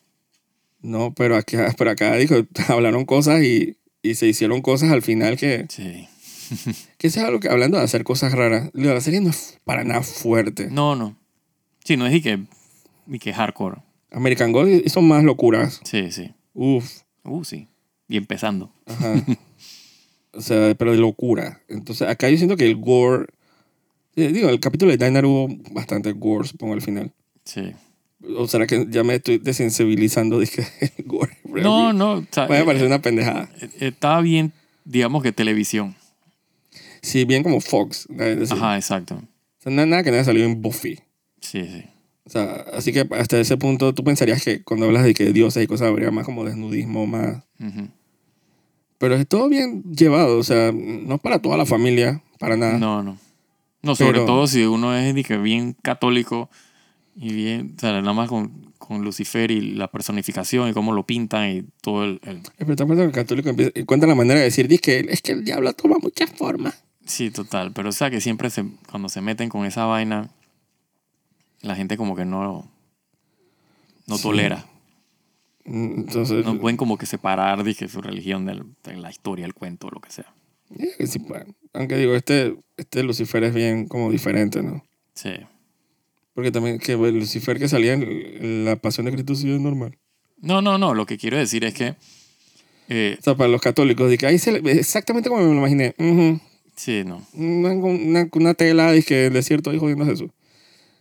No, 0.81 1.15
pero 1.15 1.37
acá, 1.37 1.75
pero 1.79 1.91
acá 1.91 2.17
dijo, 2.17 2.35
hablaron 2.69 3.05
cosas 3.05 3.43
y, 3.43 3.77
y 4.03 4.15
se 4.15 4.27
hicieron 4.27 4.63
cosas 4.63 4.91
al 4.91 5.03
final 5.03 5.37
que... 5.37 5.67
Sí. 5.69 6.09
Que 6.99 7.07
es 7.09 7.17
algo 7.17 7.41
que, 7.41 7.49
hablando 7.49 7.79
de 7.79 7.85
hacer 7.85 8.05
cosas 8.05 8.33
raras, 8.33 8.71
la 8.75 9.01
serie 9.01 9.21
no 9.21 9.31
es 9.31 9.59
para 9.65 9.85
nada 9.85 10.03
fuerte. 10.03 10.69
No, 10.71 10.95
no. 10.95 11.17
Sí, 11.83 11.97
no 11.97 12.07
es 12.07 12.13
de 12.13 12.21
que, 12.23 12.39
ni 13.07 13.19
que 13.19 13.33
hardcore. 13.33 13.79
American 14.11 14.53
Gold 14.53 14.83
hizo 14.85 15.01
más 15.01 15.25
locuras. 15.25 15.81
Sí, 15.85 16.13
sí. 16.13 16.31
Uf, 16.55 17.01
Uh, 17.25 17.43
sí. 17.45 17.69
Y 18.09 18.17
empezando. 18.19 18.71
ajá. 18.87 19.15
o 20.33 20.41
sea, 20.43 20.75
pero 20.75 20.93
de 20.93 20.99
locura. 20.99 21.63
Entonces 21.69 22.07
acá 22.09 22.29
yo 22.29 22.37
siento 22.37 22.57
que 22.57 22.67
el 22.67 22.77
gore... 22.77 23.27
eh, 24.17 24.29
Digo, 24.33 24.49
el 24.51 24.61
capítulo 24.61 24.95
de 24.95 25.03
Diner 25.05 25.25
hubo 25.25 25.49
bastante 25.71 26.13
gore, 26.13 26.47
supongo, 26.47 26.75
al 26.75 26.83
final. 26.83 27.13
Sí. 27.45 27.73
¿O 28.37 28.47
será 28.47 28.67
que 28.67 28.87
ya 28.89 29.03
me 29.03 29.17
estoy 29.17 29.39
desensibilizando 29.39 30.41
el 30.43 30.49
gore? 31.05 31.37
No, 31.45 31.93
no. 31.93 32.13
o 32.15 32.25
sea, 32.31 32.47
Puede 32.47 32.63
eh, 32.63 32.65
parecer 32.65 32.87
una 32.87 33.03
pendejada. 33.03 33.49
eh, 33.61 33.69
estaba 33.81 34.21
bien, 34.21 34.53
digamos 34.85 35.23
que 35.23 35.33
televisión. 35.33 35.95
Sí, 37.03 37.25
bien 37.25 37.43
como 37.43 37.61
Fox. 37.61 38.07
Ajá, 38.51 38.77
exacto. 38.77 39.17
o 39.17 39.63
sea, 39.63 39.73
nada, 39.73 39.87
nada 39.87 40.03
que 40.05 40.11
no 40.11 40.17
haya 40.17 40.25
salido 40.25 40.47
en 40.47 40.63
Buffy. 40.63 41.01
Sí, 41.41 41.65
sí. 41.67 41.85
O 42.25 42.31
sea, 42.31 42.65
así 42.73 42.93
que 42.93 43.05
hasta 43.19 43.41
ese 43.41 43.57
punto 43.57 43.93
tú 43.93 44.05
pensarías 44.05 44.45
que 44.45 44.63
cuando 44.63 44.87
hablas 44.87 45.03
de 45.03 45.13
que 45.13 45.33
dioses 45.33 45.65
y 45.65 45.67
cosas 45.67 45.89
habría 45.89 46.13
más 46.13 46.25
como 46.25 46.45
desnudismo, 46.45 47.07
más... 47.07 47.43
Ujú. 47.59 47.89
Pero 48.99 49.17
es 49.17 49.27
todo 49.27 49.49
bien 49.49 49.83
llevado, 49.83 50.39
o 50.39 50.45
sea, 50.45 50.71
no 50.73 51.19
para 51.19 51.41
toda 51.41 51.57
la 51.57 51.67
familia, 51.67 52.23
para 52.39 52.57
nada. 52.57 52.79
No, 52.79 53.03
no. 53.03 53.19
No, 53.83 53.97
sobre 53.97 54.13
Pero- 54.13 54.27
todo 54.27 54.47
si 54.47 54.63
uno 54.65 54.97
es 54.97 55.27
que 55.27 55.39
bien 55.39 55.73
católico 55.83 56.49
y 57.15 57.33
bien, 57.33 57.75
o 57.77 57.81
sea, 57.81 57.93
nada 58.01 58.13
más 58.13 58.29
con, 58.29 58.73
con 58.79 59.03
Lucifer 59.05 59.51
y 59.51 59.61
la 59.75 59.89
personificación 59.91 60.69
y 60.69 60.73
cómo 60.73 60.93
lo 60.93 61.05
pintan 61.05 61.51
y 61.51 61.63
todo 61.83 62.05
el... 62.05 62.21
el- 62.25 62.43
Pero 62.59 62.77
te 62.77 62.87
que 62.87 63.03
el 63.03 63.13
católico 63.13 63.51
empieza, 63.51 63.73
encuentra 63.75 64.09
la 64.09 64.15
manera 64.15 64.41
de 64.41 64.47
decir 64.47 64.67
"Dice 64.69 64.81
que 64.81 65.07
es 65.13 65.21
que 65.23 65.33
el 65.33 65.45
diablo 65.45 65.73
toma 65.75 65.97
muchas 66.01 66.31
formas. 66.31 66.83
Sí, 67.05 67.31
total. 67.31 67.73
Pero 67.73 67.89
o 67.91 67.93
sea 67.93 68.11
que 68.11 68.21
siempre 68.21 68.49
se, 68.51 68.65
cuando 68.91 69.09
se 69.09 69.21
meten 69.21 69.49
con 69.49 69.67
esa 69.67 69.85
vaina, 69.85 70.31
la 71.61 71.77
gente 71.77 71.97
como 71.97 72.17
que 72.17 72.25
no, 72.25 72.69
no 74.07 74.17
Sí. 74.17 74.23
tolera. 74.23 74.67
Mm, 75.65 76.01
Entonces, 76.01 76.45
No 76.45 76.59
pueden 76.59 76.77
como 76.77 76.99
que 76.99 77.07
separar, 77.07 77.63
dije, 77.63 77.89
su 77.89 78.01
religión 78.03 78.47
de 78.47 78.65
la 78.97 79.11
historia, 79.11 79.45
el 79.47 79.55
cuento, 79.55 79.89
lo 79.91 80.01
que 80.01 80.11
sea. 80.11 80.33
eh, 80.79 81.07
sí, 81.07 81.21
aunque 81.75 81.97
digo, 81.97 82.15
este, 82.15 82.57
este 82.77 83.03
Lucifer 83.03 83.45
es 83.45 83.55
bien 83.55 83.87
como 83.87 84.11
diferente, 84.11 84.63
¿no? 84.63 84.83
Sí. 85.15 85.31
Porque 86.35 86.51
también 86.51 86.79
que 86.79 86.97
Lucifer 86.97 87.59
que 87.59 87.69
salía 87.69 87.93
en, 87.95 88.65
la 88.65 88.77
Pasión 88.77 89.07
de 89.07 89.13
Cristo 89.13 89.35
sí 89.35 89.51
es 89.53 89.61
normal. 89.61 89.99
No, 90.39 90.63
no, 90.63 90.79
no. 90.79 90.95
Lo 90.95 91.05
que 91.07 91.19
quiero 91.19 91.37
decir 91.37 91.65
es 91.65 91.75
que... 91.75 91.95
eh, 92.89 93.17
O 93.19 93.23
sea, 93.23 93.35
para 93.37 93.49
los 93.51 93.61
católicos, 93.61 94.09
de 94.11 94.19
que 94.19 94.27
ahí 94.27 94.39
se 94.39 94.53
le- 94.61 94.73
exactamente 94.73 95.29
como 95.29 95.43
me 95.43 95.49
lo 95.53 95.59
imaginé. 95.59 95.95
Ujú. 95.99 96.41
sí, 96.75 97.03
no. 97.05 97.25
una, 97.35 97.71
una, 97.75 98.29
una 98.33 98.55
tela 98.55 98.97
y 98.97 99.03
que 99.03 99.27
el 99.27 99.33
desierto 99.35 99.71
ahí 99.71 99.79
jodiendo 99.79 100.05
a 100.05 100.07
Jesús. 100.09 100.31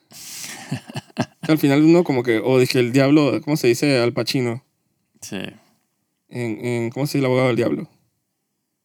al 1.42 1.58
final 1.58 1.84
uno 1.84 2.04
como 2.04 2.24
que, 2.24 2.40
o 2.44 2.60
dije 2.60 2.80
el 2.80 2.92
diablo, 2.92 3.40
¿cómo 3.44 3.58
se 3.58 3.68
dice 3.68 4.00
al 4.00 4.14
Pacino? 4.14 4.64
Sí. 5.22 5.38
En, 6.30 6.66
en, 6.66 6.90
¿Cómo 6.92 7.08
se 7.08 7.18
dice 7.18 7.20
el 7.20 7.26
abogado 7.26 7.48
del 7.48 7.58
diablo? 7.58 7.90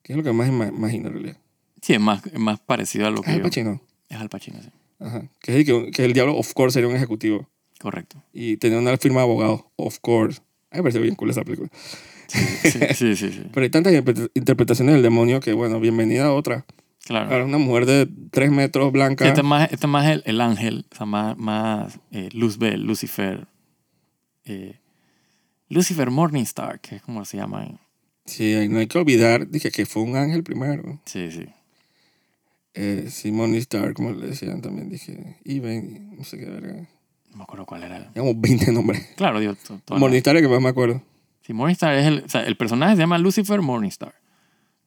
¿Qué 0.02 0.12
es 0.12 0.16
lo 0.16 0.22
que 0.22 0.32
más 0.32 0.48
ima- 0.48 0.68
imagino 0.68 1.08
en 1.08 1.14
realidad? 1.14 1.36
Sí, 1.82 1.94
es 1.94 2.00
más, 2.00 2.24
es 2.26 2.38
más 2.38 2.58
parecido 2.60 3.06
a 3.06 3.10
lo 3.10 3.16
Es 3.20 3.22
que 3.26 3.30
al 3.32 3.38
yo... 3.38 3.42
Pacino. 3.44 3.80
Es 4.08 4.16
Al 4.18 4.28
Pacino, 4.28 4.60
sí. 4.62 4.68
Ajá. 4.98 5.28
Que, 5.40 5.60
es 5.60 5.66
que, 5.66 5.90
que 5.90 6.04
el 6.04 6.12
diablo, 6.12 6.36
of 6.36 6.52
course, 6.54 6.74
sería 6.74 6.88
un 6.88 6.96
ejecutivo. 6.96 7.48
Correcto. 7.80 8.22
Y 8.32 8.56
tenía 8.56 8.78
una 8.78 8.96
firma 8.96 9.20
de 9.20 9.24
abogado, 9.26 9.70
of 9.76 9.98
course. 10.00 10.40
A 10.70 10.76
mí 10.76 10.78
me 10.78 10.82
pareció 10.82 11.02
bien 11.02 11.14
cool 11.14 11.30
esa 11.30 11.44
película. 11.44 11.68
Sí, 12.28 12.70
sí, 12.94 13.16
sí. 13.16 13.42
Pero 13.52 13.62
hay 13.64 13.70
tantas 13.70 13.92
interpre- 13.92 14.30
interpretaciones 14.34 14.94
del 14.94 15.02
demonio 15.02 15.40
que, 15.40 15.52
bueno, 15.52 15.78
bienvenida 15.80 16.26
a 16.26 16.32
otra. 16.32 16.64
Claro. 17.04 17.30
Ahora 17.30 17.44
una 17.44 17.58
mujer 17.58 17.86
de 17.86 18.08
tres 18.32 18.50
metros 18.50 18.86
Sí, 18.86 18.90
blanca. 18.92 19.28
este 19.28 19.40
es 19.42 19.46
más, 19.46 19.64
este 19.72 19.86
es 19.86 19.90
más 19.90 20.06
el, 20.08 20.22
el 20.26 20.40
ángel, 20.40 20.86
o 20.90 20.96
sea, 20.96 21.06
más, 21.06 21.36
más 21.38 22.00
eh, 22.10 22.30
Luzbel, 22.32 22.82
Lucifer. 22.82 23.46
eh, 24.44 24.80
Lucifer 25.68 26.10
Morningstar, 26.10 26.80
que 26.80 26.96
es 26.96 27.02
como 27.02 27.24
se 27.24 27.36
llama 27.36 27.68
Sí, 28.24 28.54
no 28.68 28.78
hay 28.80 28.88
que 28.88 28.98
olvidar, 28.98 29.48
dije 29.48 29.70
que 29.70 29.86
fue 29.86 30.02
un 30.02 30.16
ángel 30.16 30.42
primero. 30.42 31.00
Sí, 31.04 31.30
sí. 31.30 31.46
Eh, 32.76 33.06
Simone 33.10 33.56
Star, 33.58 33.94
como 33.94 34.10
le 34.12 34.26
decían 34.28 34.60
también, 34.60 34.88
dije, 34.90 35.36
Even, 35.44 36.14
no 36.16 36.24
sé 36.24 36.38
qué 36.38 36.44
verga. 36.44 36.74
No 37.30 37.38
me 37.38 37.42
acuerdo 37.44 37.64
cuál 37.66 37.82
era. 37.84 38.00
Digamos 38.14 38.34
20 38.38 38.70
nombres. 38.72 39.06
Claro, 39.16 39.40
la- 39.40 39.98
Morningstar 39.98 40.36
es 40.36 40.42
que 40.42 40.48
más 40.48 40.60
me 40.60 40.68
acuerdo. 40.68 41.02
Sí, 41.42 41.52
Morningstar 41.52 41.94
es 41.94 42.06
el, 42.06 42.22
o 42.24 42.28
sea, 42.28 42.42
el 42.42 42.56
personaje 42.56 42.94
se 42.96 43.00
llama 43.00 43.18
Lucifer 43.18 43.62
Morningstar, 43.62 44.14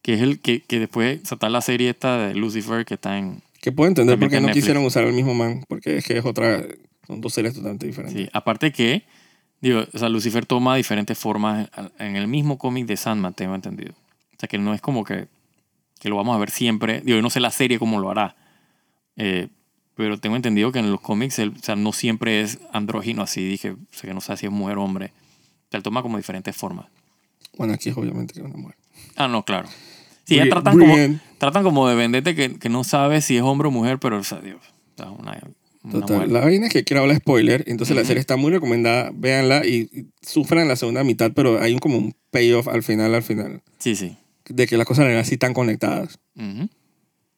que 0.01 0.13
es 0.13 0.21
el 0.21 0.39
que, 0.39 0.61
que 0.61 0.79
después 0.79 1.19
o 1.23 1.25
sea, 1.25 1.35
está 1.35 1.49
la 1.49 1.61
serie 1.61 1.89
esta 1.89 2.17
de 2.27 2.35
Lucifer 2.35 2.85
que 2.85 2.93
está 2.95 3.17
en... 3.17 3.41
Que 3.61 3.71
puedo 3.71 3.87
entender 3.89 4.19
por 4.19 4.29
qué 4.29 4.35
no 4.39 4.47
Netflix. 4.47 4.63
quisieron 4.65 4.85
usar 4.85 5.03
el 5.05 5.13
mismo 5.13 5.33
man, 5.33 5.63
porque 5.67 5.97
es 5.97 6.05
que 6.05 6.17
es 6.17 6.25
otra, 6.25 6.63
son 7.07 7.21
dos 7.21 7.33
series 7.33 7.53
totalmente 7.55 7.87
diferentes. 7.87 8.21
Sí, 8.21 8.29
aparte 8.33 8.71
que, 8.71 9.03
digo, 9.61 9.83
o 9.91 9.97
sea, 9.97 10.09
Lucifer 10.09 10.45
toma 10.45 10.75
diferentes 10.75 11.17
formas 11.17 11.69
en 11.97 12.15
el 12.15 12.27
mismo 12.27 12.57
cómic 12.57 12.85
de 12.85 12.95
Sandman, 12.97 13.33
tengo 13.33 13.55
entendido. 13.55 13.91
O 13.93 14.39
sea, 14.39 14.47
que 14.47 14.57
no 14.57 14.73
es 14.73 14.79
como 14.81 15.03
que, 15.03 15.27
que 15.99 16.09
lo 16.09 16.15
vamos 16.15 16.35
a 16.35 16.39
ver 16.39 16.49
siempre. 16.51 17.01
Digo, 17.01 17.17
yo 17.17 17.21
no 17.21 17.29
sé 17.29 17.39
la 17.39 17.51
serie 17.51 17.79
cómo 17.79 17.99
lo 17.99 18.09
hará. 18.09 18.35
Eh, 19.17 19.47
pero 19.95 20.17
tengo 20.19 20.35
entendido 20.37 20.71
que 20.71 20.79
en 20.79 20.91
los 20.91 21.01
cómics, 21.01 21.39
él, 21.39 21.53
o 21.59 21.63
sea, 21.63 21.75
no 21.75 21.91
siempre 21.91 22.41
es 22.41 22.59
andrógino 22.71 23.21
así. 23.21 23.45
Dije, 23.45 23.71
o 23.71 23.77
sea, 23.91 24.07
que 24.09 24.13
no 24.13 24.21
sé 24.21 24.37
si 24.37 24.45
es 24.45 24.51
mujer 24.51 24.77
o 24.77 24.83
hombre. 24.83 25.07
O 25.07 25.71
sea, 25.71 25.77
él 25.77 25.83
toma 25.83 26.01
como 26.01 26.17
diferentes 26.17 26.55
formas. 26.55 26.85
Bueno, 27.57 27.73
aquí 27.73 27.89
es 27.89 27.97
obviamente 27.97 28.33
que 28.33 28.39
es 28.39 28.45
una 28.45 28.55
mujer. 28.57 28.77
Ah, 29.17 29.27
no, 29.27 29.43
claro. 29.43 29.67
Sí, 30.23 30.35
ya 30.35 30.47
tratan 30.47 30.77
como, 30.77 30.95
tratan 31.39 31.63
como 31.63 31.87
de 31.89 31.95
venderte 31.95 32.35
que, 32.35 32.57
que 32.59 32.69
no 32.69 32.83
sabes 32.83 33.25
si 33.25 33.35
es 33.35 33.41
hombre 33.41 33.67
o 33.67 33.71
mujer, 33.71 33.97
pero, 33.99 34.17
o 34.19 34.23
sea, 34.23 34.39
Dios, 34.39 34.61
o 34.95 34.97
sea, 35.01 35.09
una, 35.09 35.37
una 35.83 35.91
Total. 36.01 36.15
mujer. 36.17 36.31
La 36.31 36.41
vaina 36.41 36.67
es 36.67 36.71
que 36.73 36.83
quiero 36.83 37.01
hablar 37.01 37.17
spoiler, 37.17 37.63
entonces 37.67 37.95
la 37.95 38.03
Ujú. 38.03 38.07
serie 38.09 38.21
está 38.21 38.37
muy 38.37 38.51
recomendada, 38.51 39.09
véanla 39.13 39.65
y, 39.65 39.89
y 39.91 40.05
sufran 40.21 40.67
la 40.67 40.75
segunda 40.75 41.03
mitad, 41.03 41.31
pero 41.33 41.59
hay 41.59 41.73
un, 41.73 41.79
como 41.79 41.97
un 41.97 42.13
payoff 42.29 42.67
al 42.67 42.83
final, 42.83 43.15
al 43.15 43.23
final, 43.23 43.63
Sí, 43.79 43.95
sí. 43.95 44.15
De 44.49 44.67
que 44.67 44.77
las 44.77 44.85
cosas 44.85 45.05
eran 45.05 45.17
así 45.17 45.37
tan 45.37 45.53
conectadas. 45.53 46.19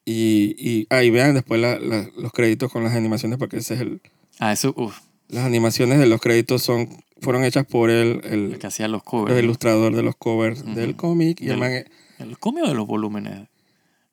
Y, 0.04 0.54
y 0.58 0.86
ahí 0.90 1.10
vean 1.10 1.34
después 1.34 1.60
la- 1.60 1.78
la- 1.78 2.08
los 2.16 2.32
créditos 2.32 2.72
con 2.72 2.82
las 2.82 2.94
animaciones, 2.94 3.38
porque 3.38 3.58
ese 3.58 3.74
es 3.74 3.80
el... 3.80 4.00
Ah, 4.40 4.52
eso, 4.52 4.74
uff, 4.76 4.98
Las 5.28 5.44
animaciones 5.44 5.98
de 6.00 6.06
los 6.06 6.20
créditos 6.20 6.62
son, 6.62 6.88
fueron 7.20 7.44
hechas 7.44 7.64
por 7.66 7.88
el, 7.90 8.20
el 8.24 8.52
el, 8.52 8.58
que 8.58 8.66
hacía 8.66 8.88
los 8.88 9.00
el 9.02 9.04
covers. 9.04 9.34
¿no? 9.34 9.40
ilustrador 9.40 9.94
de 9.94 10.02
los 10.02 10.16
covers 10.16 10.64
del 10.74 10.96
cómic 10.96 11.40
el 11.40 11.56
man 11.56 11.72
es- 11.72 11.86
¿El 12.18 12.38
cómic 12.38 12.64
o 12.64 12.68
de 12.68 12.74
los 12.74 12.86
volúmenes? 12.86 13.48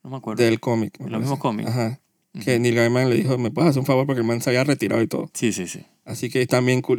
No 0.02 0.10
me 0.10 0.16
acuerdo. 0.16 0.42
del 0.42 0.60
cómic. 0.60 0.98
me 1.00 1.10
Los 1.10 1.20
mismos 1.20 1.38
cómics. 1.38 1.68
Ajá. 1.70 2.00
Que 2.44 2.60
Neil 2.60 2.76
Gaiman 2.76 3.10
le 3.10 3.16
dijo, 3.16 3.38
¿me 3.38 3.50
puedes 3.50 3.70
hacer 3.70 3.80
un 3.80 3.86
favor? 3.86 4.06
Porque 4.06 4.20
el 4.20 4.26
man 4.26 4.40
se 4.40 4.50
había 4.50 4.62
retirado 4.62 5.02
y 5.02 5.08
todo. 5.08 5.28
Sí, 5.34 5.52
sí, 5.52 5.66
sí. 5.66 5.80
Así 6.04 6.30
que. 6.30 6.42
Y 6.42 6.46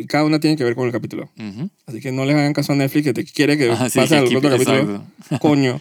cada 0.08 0.26
una 0.26 0.40
tiene 0.42 0.58
que 0.58 0.64
ver 0.66 0.76
con 0.76 0.86
el 0.88 0.92
capítulo. 0.92 1.30
Ujú. 1.40 1.70
Así 1.86 2.02
que 2.02 2.12
no 2.12 2.26
les 2.26 2.36
hagan 2.36 2.52
caso 2.54 2.74
a 2.74 2.76
Netflix 2.76 3.06
que 3.06 3.14
te 3.14 3.24
quiere 3.24 3.58
que 3.58 3.72
Ajá, 3.72 3.90
sí, 3.90 3.98
pase 3.98 4.16
que 4.16 4.28
al 4.30 4.36
otro 4.36 4.50
capítulo. 4.50 5.06
Coño, 5.40 5.80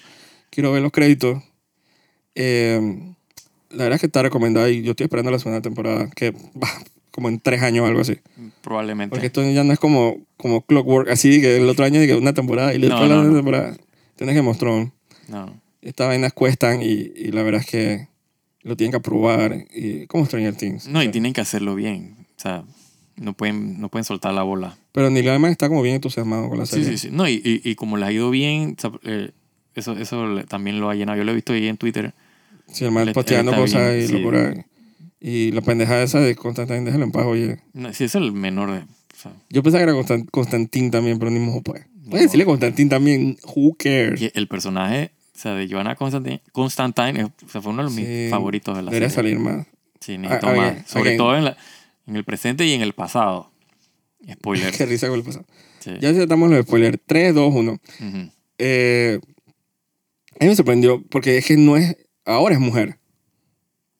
quiero 0.50 0.70
ver 0.72 0.82
los 0.82 0.92
créditos. 0.92 1.42
Eh, 2.34 2.80
la 3.70 3.84
verdad 3.84 3.96
es 3.96 4.00
que 4.00 4.06
está 4.06 4.22
recomendada 4.22 4.68
y 4.70 4.82
yo 4.82 4.92
estoy 4.92 5.04
esperando 5.04 5.30
la 5.30 5.38
segunda 5.38 5.60
temporada, 5.60 6.08
que 6.14 6.30
va 6.30 6.68
como 7.10 7.28
en 7.28 7.40
tres 7.40 7.62
años 7.62 7.84
o 7.84 7.86
algo 7.88 8.00
así. 8.00 8.18
Probablemente. 8.62 9.10
Porque 9.10 9.26
esto 9.26 9.42
ya 9.50 9.64
no 9.64 9.72
es 9.72 9.78
como, 9.80 10.18
como 10.36 10.62
Clockwork, 10.62 11.08
así 11.10 11.40
que 11.40 11.56
el 11.56 11.68
otro 11.68 11.84
año 11.84 12.00
que 12.00 12.14
una 12.14 12.32
temporada 12.34 12.72
y 12.74 12.78
No, 12.78 12.86
después 12.86 13.08
la 13.08 13.14
no, 13.16 13.20
otra 13.22 13.30
no. 13.32 13.36
temporada. 13.36 13.76
Tienes 14.16 14.36
que 14.36 14.42
mostrar. 14.42 14.72
No, 14.72 14.92
no. 15.28 15.60
Estas 15.82 16.06
vainas 16.08 16.32
cuestan 16.32 16.82
y, 16.82 17.10
y 17.16 17.32
la 17.32 17.42
verdad 17.42 17.62
es 17.62 17.66
que 17.66 18.08
lo 18.62 18.76
tienen 18.76 18.90
que 18.92 18.96
aprobar. 18.98 19.66
Y, 19.74 20.06
como 20.06 20.26
Stranger 20.26 20.54
Things. 20.54 20.86
No, 20.88 20.98
O 20.98 21.02
y 21.02 21.06
sea, 21.06 21.12
tienen 21.12 21.32
que 21.32 21.40
hacerlo 21.40 21.74
bien. 21.74 22.16
O 22.36 22.40
sea, 22.40 22.64
no 23.16 23.32
pueden, 23.34 23.80
no 23.80 23.88
pueden 23.88 24.04
soltar 24.04 24.32
la 24.34 24.42
bola. 24.42 24.76
Pero 24.92 25.10
Neil 25.10 25.24
Gaiman 25.26 25.50
está 25.50 25.68
como 25.68 25.82
bien 25.82 25.96
entusiasmado 25.96 26.48
con 26.48 26.58
la 26.58 26.66
Sí, 26.66 26.82
serie. 26.82 26.98
sí, 26.98 27.08
sí. 27.08 27.08
No, 27.12 27.28
y, 27.28 27.34
y, 27.44 27.60
y 27.70 27.74
como 27.74 27.96
le 27.96 28.06
ha 28.06 28.12
ido 28.12 28.30
bien, 28.30 28.76
o 28.78 28.80
sea, 28.80 28.92
eh, 29.04 29.30
eso, 29.74 29.92
eso 29.96 30.42
también 30.48 30.80
lo 30.80 30.90
ha 30.90 30.94
llenado. 30.94 31.18
Yo 31.18 31.24
lo 31.24 31.32
he 31.32 31.34
visto 31.34 31.52
ahí 31.52 31.68
en 31.68 31.76
Twitter. 31.76 32.12
Sí, 32.72 32.84
el 32.84 32.90
man 32.92 33.10
posteando 33.12 33.54
cosas 33.54 33.92
bien, 33.92 34.04
y 34.04 34.06
sí. 34.06 34.12
locura. 34.18 34.66
Y 35.20 35.52
la 35.52 35.60
pendejada 35.60 36.02
esa 36.02 36.20
de 36.20 36.34
Constantine, 36.34 36.80
déjalo 36.82 37.04
en 37.04 37.12
paz, 37.12 37.26
oye. 37.26 37.58
No, 37.74 37.92
sí, 37.92 38.04
es 38.04 38.14
el 38.14 38.32
menor 38.32 38.70
de... 38.70 38.78
o 38.78 39.16
sea, 39.20 39.32
Yo 39.50 39.62
pensaba 39.62 39.84
que 39.84 39.90
era 39.90 39.98
Constan- 40.00 40.26
Constantín 40.30 40.90
también, 40.90 41.18
pero 41.18 41.30
ni 41.30 41.40
modo, 41.40 41.60
pues. 41.62 41.84
No. 42.02 42.10
Puedes 42.10 42.26
decirle 42.26 42.46
Constantín 42.46 42.88
también, 42.88 43.36
who 43.54 43.74
cares? 43.78 44.30
el 44.34 44.48
personaje 44.48 45.10
sea, 45.40 45.54
de 45.54 45.68
Joanna 45.68 45.96
Constantine, 45.96 46.42
Constantine 46.52 47.24
o 47.24 47.32
sea, 47.48 47.60
fue 47.62 47.72
uno 47.72 47.88
de 47.88 47.94
mis 47.94 48.30
favoritos 48.30 48.76
de 48.76 48.82
la 48.82 48.90
Debería 48.90 49.10
serie. 49.10 49.32
salir 49.34 49.38
más. 49.44 49.66
Sí, 50.00 50.16
necesito 50.18 50.48
Ah, 50.48 50.54
más. 50.54 50.70
again, 50.70 50.84
Sobre 50.86 51.16
todo 51.16 51.36
en, 51.36 51.44
la- 51.44 51.56
en 52.06 52.16
el 52.16 52.24
presente 52.24 52.64
y 52.66 52.72
en 52.72 52.82
el 52.82 52.92
pasado. 52.92 53.50
Spoiler. 54.32 54.72
Qué 54.76 54.86
risa 54.86 55.08
con 55.08 55.18
el 55.18 55.24
pasado. 55.24 55.44
Sí. 55.80 55.92
Ya 56.00 56.10
estamos 56.10 56.50
los 56.50 56.62
spoilers. 56.66 56.98
3, 57.06 57.34
2, 57.34 57.54
1. 57.54 57.72
Ujú. 57.72 58.30
Eh, 58.58 59.18
a 60.38 60.44
mí 60.44 60.48
me 60.48 60.56
sorprendió 60.56 61.02
porque 61.10 61.38
es 61.38 61.46
que 61.46 61.56
no 61.56 61.76
es. 61.76 61.96
Ahora 62.24 62.54
es 62.54 62.60
mujer. 62.60 62.98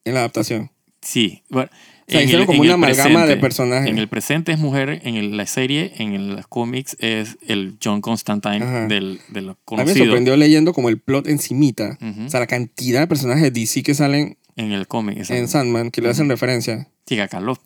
En 0.04 0.14
la 0.14 0.20
adaptación. 0.20 0.70
Sí. 1.02 1.42
Bueno, 1.48 1.70
O 2.10 2.12
sea, 2.12 2.22
hicieron 2.22 2.46
como 2.46 2.60
una 2.60 2.74
amalgama 2.74 3.20
de 3.26 3.36
presente- 3.36 3.40
personajes. 3.40 3.90
En 3.90 3.98
el 3.98 4.08
presente 4.08 4.52
es 4.52 4.58
mujer, 4.58 5.00
en 5.04 5.16
el- 5.16 5.36
la 5.36 5.46
serie, 5.46 5.92
en 5.98 6.34
los 6.36 6.46
cómics 6.46 6.96
es 7.00 7.38
el 7.46 7.76
John 7.82 8.00
Constantine 8.00 8.62
Ajá. 8.64 8.86
del, 8.88 9.20
de 9.28 9.40
lo 9.42 9.50
A 9.52 9.54
mí 9.54 9.58
me 9.58 9.64
conocido. 9.84 10.04
sorprendió 10.06 10.36
leyendo 10.36 10.72
como 10.72 10.88
el 10.88 10.98
plot 10.98 11.26
encimita. 11.28 11.98
Ujú. 12.00 12.24
O 12.26 12.28
sea, 12.30 12.40
la 12.40 12.46
cantidad 12.46 13.00
de 13.00 13.06
personajes 13.06 13.42
de 13.42 13.50
DC 13.50 13.82
que 13.82 13.94
salen 13.94 14.36
en 14.56 14.72
el 14.72 14.86
cómic, 14.86 15.18
en 15.30 15.48
Sandman, 15.48 15.90
que 15.90 16.02
le 16.02 16.08
hacen 16.10 16.28
referencia, 16.28 16.88
que 17.06 17.22
acá 17.22 17.40
los... 17.40 17.58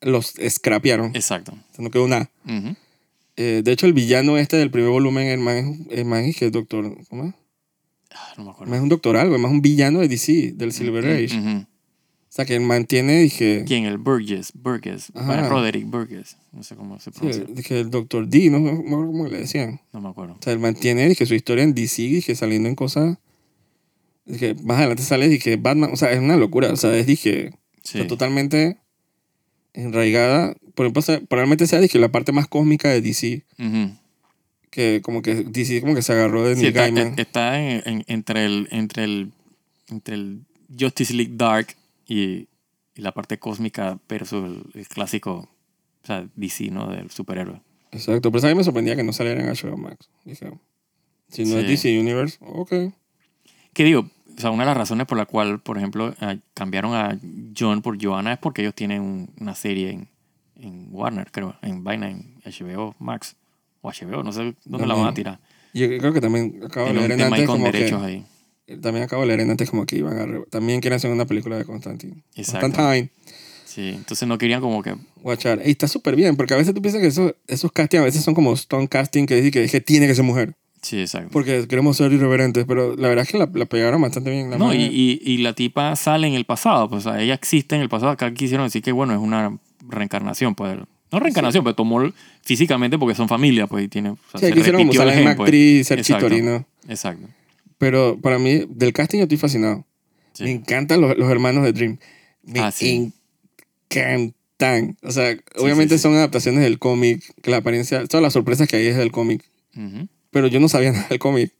los 0.00 0.34
scrapearon. 0.48 1.14
Exacto. 1.16 1.52
O 1.52 1.74
sea, 1.74 1.82
no 1.84 1.90
quedó 1.90 2.06
nada. 2.08 2.30
Ujú. 2.46 2.74
Eh, 3.36 3.62
de 3.64 3.72
hecho, 3.72 3.86
el 3.86 3.92
villano 3.92 4.36
este 4.36 4.56
del 4.56 4.70
primer 4.70 4.90
volumen, 4.90 5.28
el 5.28 5.38
man, 5.38 5.56
es- 5.56 5.98
el 5.98 6.04
man 6.04 6.24
es 6.24 6.36
que 6.36 6.46
es 6.46 6.52
doctor. 6.52 6.96
¿Cómo 7.08 7.24
es? 7.24 7.34
Ah, 8.12 8.34
no 8.36 8.44
me 8.44 8.50
acuerdo. 8.50 8.74
es 8.74 8.80
un 8.80 8.88
doctor 8.88 9.16
algo, 9.16 9.36
es 9.36 9.42
un 9.44 9.60
villano 9.62 10.00
de 10.00 10.08
DC, 10.08 10.52
del 10.56 10.72
Silver 10.72 11.04
Age. 11.06 11.66
O 12.28 12.30
sea, 12.38 12.44
que 12.44 12.54
el 12.54 12.60
man 12.60 12.84
tiene, 12.84 13.20
dije. 13.20 13.64
¿Quién? 13.66 13.84
El 13.86 13.96
Burgess. 13.98 14.52
Burgess. 14.54 15.10
Ajá. 15.14 15.48
Roderick 15.48 15.86
Burgess. 15.86 16.36
No 16.52 16.62
sé 16.62 16.76
cómo 16.76 16.98
se 17.00 17.10
Sí, 17.10 17.18
pronuncia. 17.18 17.44
dije 17.48 17.80
el 17.80 17.90
doctor 17.90 18.28
D, 18.28 18.50
no 18.50 18.60
me 18.60 18.70
acuerdo 18.70 19.06
cómo 19.06 19.26
le 19.28 19.38
decían. 19.38 19.80
No 19.92 20.00
me 20.00 20.08
acuerdo. 20.10 20.34
O 20.34 20.42
sea, 20.42 20.52
el 20.52 20.58
man 20.58 20.74
tiene, 20.74 21.08
dije, 21.08 21.24
su 21.26 21.34
historia 21.34 21.64
en 21.64 21.74
DC, 21.74 22.02
dije, 22.02 22.34
saliendo 22.34 22.68
en 22.68 22.74
cosas. 22.74 23.16
Dije, 24.26 24.54
más 24.62 24.76
adelante 24.78 25.02
sale, 25.02 25.28
dije, 25.28 25.56
Batman. 25.56 25.90
O 25.92 25.96
sea, 25.96 26.12
es 26.12 26.18
una 26.20 26.36
locura. 26.36 26.70
O 26.70 26.76
sea, 26.76 26.94
es, 26.96 27.06
dije, 27.06 27.52
Sí. 27.82 27.96
está 27.98 28.06
totalmente 28.08 28.76
enraigada. 29.74 30.54
Por 30.74 30.86
ejemplo, 30.86 31.02
probablemente 31.28 31.66
sea, 31.66 31.80
dije, 31.80 31.98
la 31.98 32.10
parte 32.12 32.32
más 32.32 32.46
cósmica 32.46 32.88
de 32.90 33.00
DC. 33.00 33.42
Ujú. 33.58 33.92
Que 34.70 35.00
como 35.02 35.22
que 35.22 35.34
DC 35.44 35.80
como 35.80 35.94
que 35.94 36.02
se 36.02 36.12
agarró 36.12 36.44
de 36.44 36.54
Sí, 36.54 36.60
Neil 36.62 36.68
está, 36.76 36.80
Gaiman. 36.82 37.14
está 37.18 37.60
en- 37.60 37.82
en- 37.86 38.04
entre, 38.06 38.44
el, 38.44 38.68
entre, 38.70 39.04
el, 39.04 39.32
entre 39.88 40.14
el 40.14 40.40
Justice 40.78 41.14
League 41.14 41.32
Dark 41.36 41.68
y, 42.08 42.48
y 42.94 43.02
la 43.02 43.12
parte 43.12 43.38
cósmica 43.38 43.98
versus 44.08 44.44
el, 44.44 44.80
el 44.80 44.88
clásico 44.88 45.48
o 46.02 46.06
sea, 46.06 46.26
DC, 46.34 46.70
¿no? 46.70 46.88
Del 46.90 47.10
superhéroe. 47.10 47.60
Exacto, 47.92 48.32
pero 48.32 48.44
a 48.46 48.50
mí 48.50 48.54
me 48.56 48.64
sorprendía 48.64 48.96
que 48.96 49.04
no 49.04 49.12
saliera 49.12 49.40
en 49.42 49.48
HBO 49.48 49.76
Max. 49.76 50.08
Dije, 50.24 50.52
si 51.28 51.44
no 51.44 51.58
es. 51.58 51.66
DC 51.68 51.98
Universe, 52.00 52.38
ok. 52.40 52.72
¿Qué 53.72 53.84
digo? 53.84 54.08
O 54.36 54.40
sea, 54.40 54.50
una 54.50 54.62
de 54.64 54.68
las 54.68 54.76
razones 54.76 55.06
por 55.06 55.18
la 55.18 55.26
cual, 55.26 55.60
por 55.60 55.76
ejemplo, 55.78 56.14
a- 56.20 56.36
cambiaron 56.54 56.94
a 56.94 57.18
John 57.58 57.82
por 57.82 58.02
Joanna 58.02 58.32
es 58.34 58.38
porque 58.38 58.62
ellos 58.62 58.74
tienen 58.74 59.02
un- 59.02 59.30
una 59.40 59.54
serie 59.54 59.90
en, 59.90 60.08
en 60.56 60.88
Warner, 60.90 61.30
creo, 61.30 61.56
en 61.62 61.82
Vaina, 61.84 62.08
en 62.10 62.40
HBO 62.44 62.94
Max. 62.98 63.36
O 63.80 63.90
HBO, 63.90 64.22
no 64.24 64.32
sé 64.32 64.54
dónde 64.64 64.86
la 64.86 64.94
van 64.94 65.06
a 65.08 65.14
tirar. 65.14 65.40
Yo 65.74 65.86
creo 65.98 66.12
que 66.12 66.20
también 66.20 66.60
acabo 66.64 66.86
de 66.88 66.94
leer 66.94 67.12
en 67.12 67.20
antes 67.22 67.46
como 67.46 67.64
derechos 67.66 68.00
que... 68.00 68.06
ahí. 68.06 68.26
También 68.82 69.04
acabo 69.04 69.22
de 69.22 69.28
leer 69.28 69.40
en 69.40 69.50
antes 69.50 69.70
como 69.70 69.86
que 69.86 69.96
iban 69.96 70.18
a... 70.18 70.44
También 70.50 70.80
quieren 70.80 70.96
hacer 70.96 71.10
una 71.10 71.26
película 71.26 71.56
de 71.56 71.64
Constantine. 71.64 72.22
Exacto. 72.36 72.60
Constantine. 72.60 73.10
Sí, 73.64 73.90
entonces 73.90 74.26
no 74.26 74.38
querían 74.38 74.60
como 74.60 74.82
que... 74.82 74.94
Watchar. 75.22 75.60
Y 75.64 75.70
está 75.70 75.88
súper 75.88 76.16
bien, 76.16 76.36
porque 76.36 76.54
a 76.54 76.56
veces 76.56 76.74
tú 76.74 76.82
piensas 76.82 77.00
que 77.00 77.08
esos, 77.08 77.34
esos 77.46 77.70
castings 77.72 78.00
a 78.00 78.04
veces 78.04 78.22
son 78.24 78.34
como 78.34 78.52
stone 78.54 78.88
casting 78.88 79.26
que 79.26 79.40
dice 79.40 79.68
que, 79.68 79.80
tiene 79.80 80.06
que 80.06 80.14
ser 80.14 80.24
mujer. 80.24 80.54
Sí, 80.82 81.00
exacto. 81.00 81.30
Porque 81.32 81.66
queremos 81.68 81.96
ser 81.96 82.12
irreverentes, 82.12 82.64
pero 82.66 82.96
la 82.96 83.08
verdad 83.08 83.24
es 83.24 83.30
que 83.30 83.38
la, 83.38 83.48
la 83.52 83.66
pegaron 83.66 84.00
bastante 84.00 84.30
bien. 84.30 84.50
La 84.50 84.58
No, 84.58 84.72
y, 84.72 84.82
y, 84.82 85.20
y 85.24 85.38
la 85.38 85.52
tipa 85.52 85.96
sale 85.96 86.28
en 86.28 86.34
el 86.34 86.44
pasado, 86.44 86.88
pues 86.88 87.04
o 87.04 87.10
sea, 87.10 87.20
ella 87.20 87.34
existe 87.34 87.74
en 87.74 87.82
el 87.82 87.88
pasado. 87.88 88.12
Acá 88.12 88.32
quisieron 88.32 88.66
decir 88.66 88.82
que, 88.82 88.92
bueno, 88.92 89.12
es 89.12 89.18
una 89.18 89.58
reencarnación, 89.88 90.54
pues. 90.54 90.78
No 91.10 91.20
reencarnación, 91.20 91.64
pero 91.64 91.74
tomó 91.74 92.02
físicamente 92.42 92.98
porque 92.98 93.14
son 93.14 93.28
familia, 93.28 93.66
pues, 93.66 93.84
y 93.84 93.88
tiene. 93.88 94.10
O 94.10 94.18
sea, 94.30 94.40
Sí, 94.40 94.46
se 94.46 94.52
quisieron 94.52 94.88
usar 94.88 95.06
la 95.06 95.14
misma 95.14 95.36
pues. 95.36 95.46
actriz 95.46 95.86
ser 95.86 95.98
Exacto. 95.98 96.26
chitorino. 96.26 96.66
Exacto. 96.88 97.26
Pero 97.78 98.18
para 98.20 98.38
mí, 98.38 98.66
del 98.68 98.92
casting 98.92 99.18
yo 99.18 99.22
estoy 99.24 99.38
fascinado. 99.38 99.86
Sí. 100.32 100.44
Me 100.44 100.50
encantan 100.52 101.00
los, 101.00 101.16
los 101.16 101.30
hermanos 101.30 101.64
de 101.64 101.72
Dream. 101.72 101.98
Me 102.44 102.60
Ah, 102.60 102.70
sí. 102.70 103.12
encantan. 103.90 104.96
O 105.02 105.10
sea, 105.12 105.36
obviamente 105.56 105.94
sí, 105.94 105.98
sí. 105.98 106.02
son 106.02 106.14
adaptaciones 106.14 106.62
del 106.62 106.78
cómic, 106.78 107.22
que 107.42 107.50
la 107.50 107.58
apariencia, 107.58 108.04
todas 108.06 108.22
las 108.22 108.32
sorpresas 108.32 108.68
que 108.68 108.76
hay 108.76 108.86
es 108.88 108.96
del 108.96 109.12
cómic. 109.12 109.44
Ujú. 109.76 110.08
Pero 110.30 110.46
yo 110.48 110.60
no 110.60 110.68
sabía 110.68 110.92
nada 110.92 111.06
del 111.08 111.18
cómic. 111.18 111.52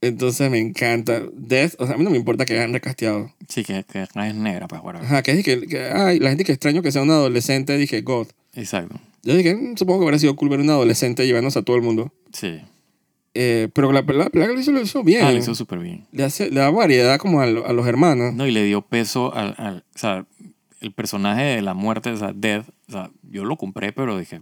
Entonces 0.00 0.50
me 0.50 0.58
encanta. 0.58 1.22
Death, 1.32 1.74
o 1.78 1.86
sea, 1.86 1.94
a 1.94 1.98
mí 1.98 2.04
no 2.04 2.10
me 2.10 2.16
importa 2.16 2.44
que 2.44 2.54
hayan 2.54 2.72
recasteado. 2.72 3.32
Sí, 3.48 3.62
que, 3.62 3.84
que 3.84 4.02
es 4.02 4.34
negra, 4.34 4.66
pues, 4.68 4.82
bueno. 4.82 4.98
Ajá, 5.00 5.22
que 5.22 5.42
que, 5.42 5.66
que, 5.66 5.78
ay, 5.80 6.18
la 6.18 6.30
gente 6.30 6.44
que 6.44 6.52
extraño 6.52 6.82
que 6.82 6.90
sea 6.92 7.02
un 7.02 7.10
adolescente, 7.10 7.76
dije, 7.78 8.02
God. 8.02 8.26
Exacto. 8.54 9.00
Yo 9.22 9.36
dije, 9.36 9.54
"Mm, 9.54 9.76
supongo 9.76 10.00
que 10.00 10.06
habría 10.06 10.18
sido 10.18 10.34
cool 10.34 10.48
ver 10.48 10.58
un 10.60 10.68
adolescente 10.70 11.24
llevándose 11.24 11.60
a 11.60 11.62
todo 11.62 11.76
el 11.76 11.82
mundo. 11.82 12.12
Sí. 12.32 12.60
Eh, 13.34 13.68
pero 13.72 13.92
la, 13.92 14.02
la, 14.02 14.24
la 14.24 14.30
película 14.30 14.78
lo 14.78 14.82
hizo, 14.82 15.02
bien. 15.02 15.24
Ah, 15.24 15.32
lo 15.32 15.38
hizo 15.38 15.54
súper 15.54 15.78
bien. 15.78 16.06
le, 16.12 16.24
hace, 16.24 16.50
le 16.50 16.60
da 16.60 16.70
variedad 16.70 17.18
como 17.18 17.40
a, 17.40 17.44
a 17.44 17.72
los 17.72 17.86
hermanos. 17.86 18.34
No, 18.34 18.46
y 18.46 18.50
le 18.50 18.62
dio 18.64 18.82
peso 18.82 19.34
al, 19.34 19.54
al- 19.56 19.84
O 19.94 19.98
sea, 19.98 20.26
el 20.80 20.92
personaje 20.92 21.42
de 21.42 21.62
la 21.62 21.72
muerte, 21.74 22.10
o 22.10 22.16
sea, 22.16 22.32
Death, 22.34 22.66
o 22.88 22.92
sea, 22.92 23.10
yo 23.30 23.44
lo 23.44 23.56
compré, 23.56 23.92
pero 23.92 24.18
dije, 24.18 24.36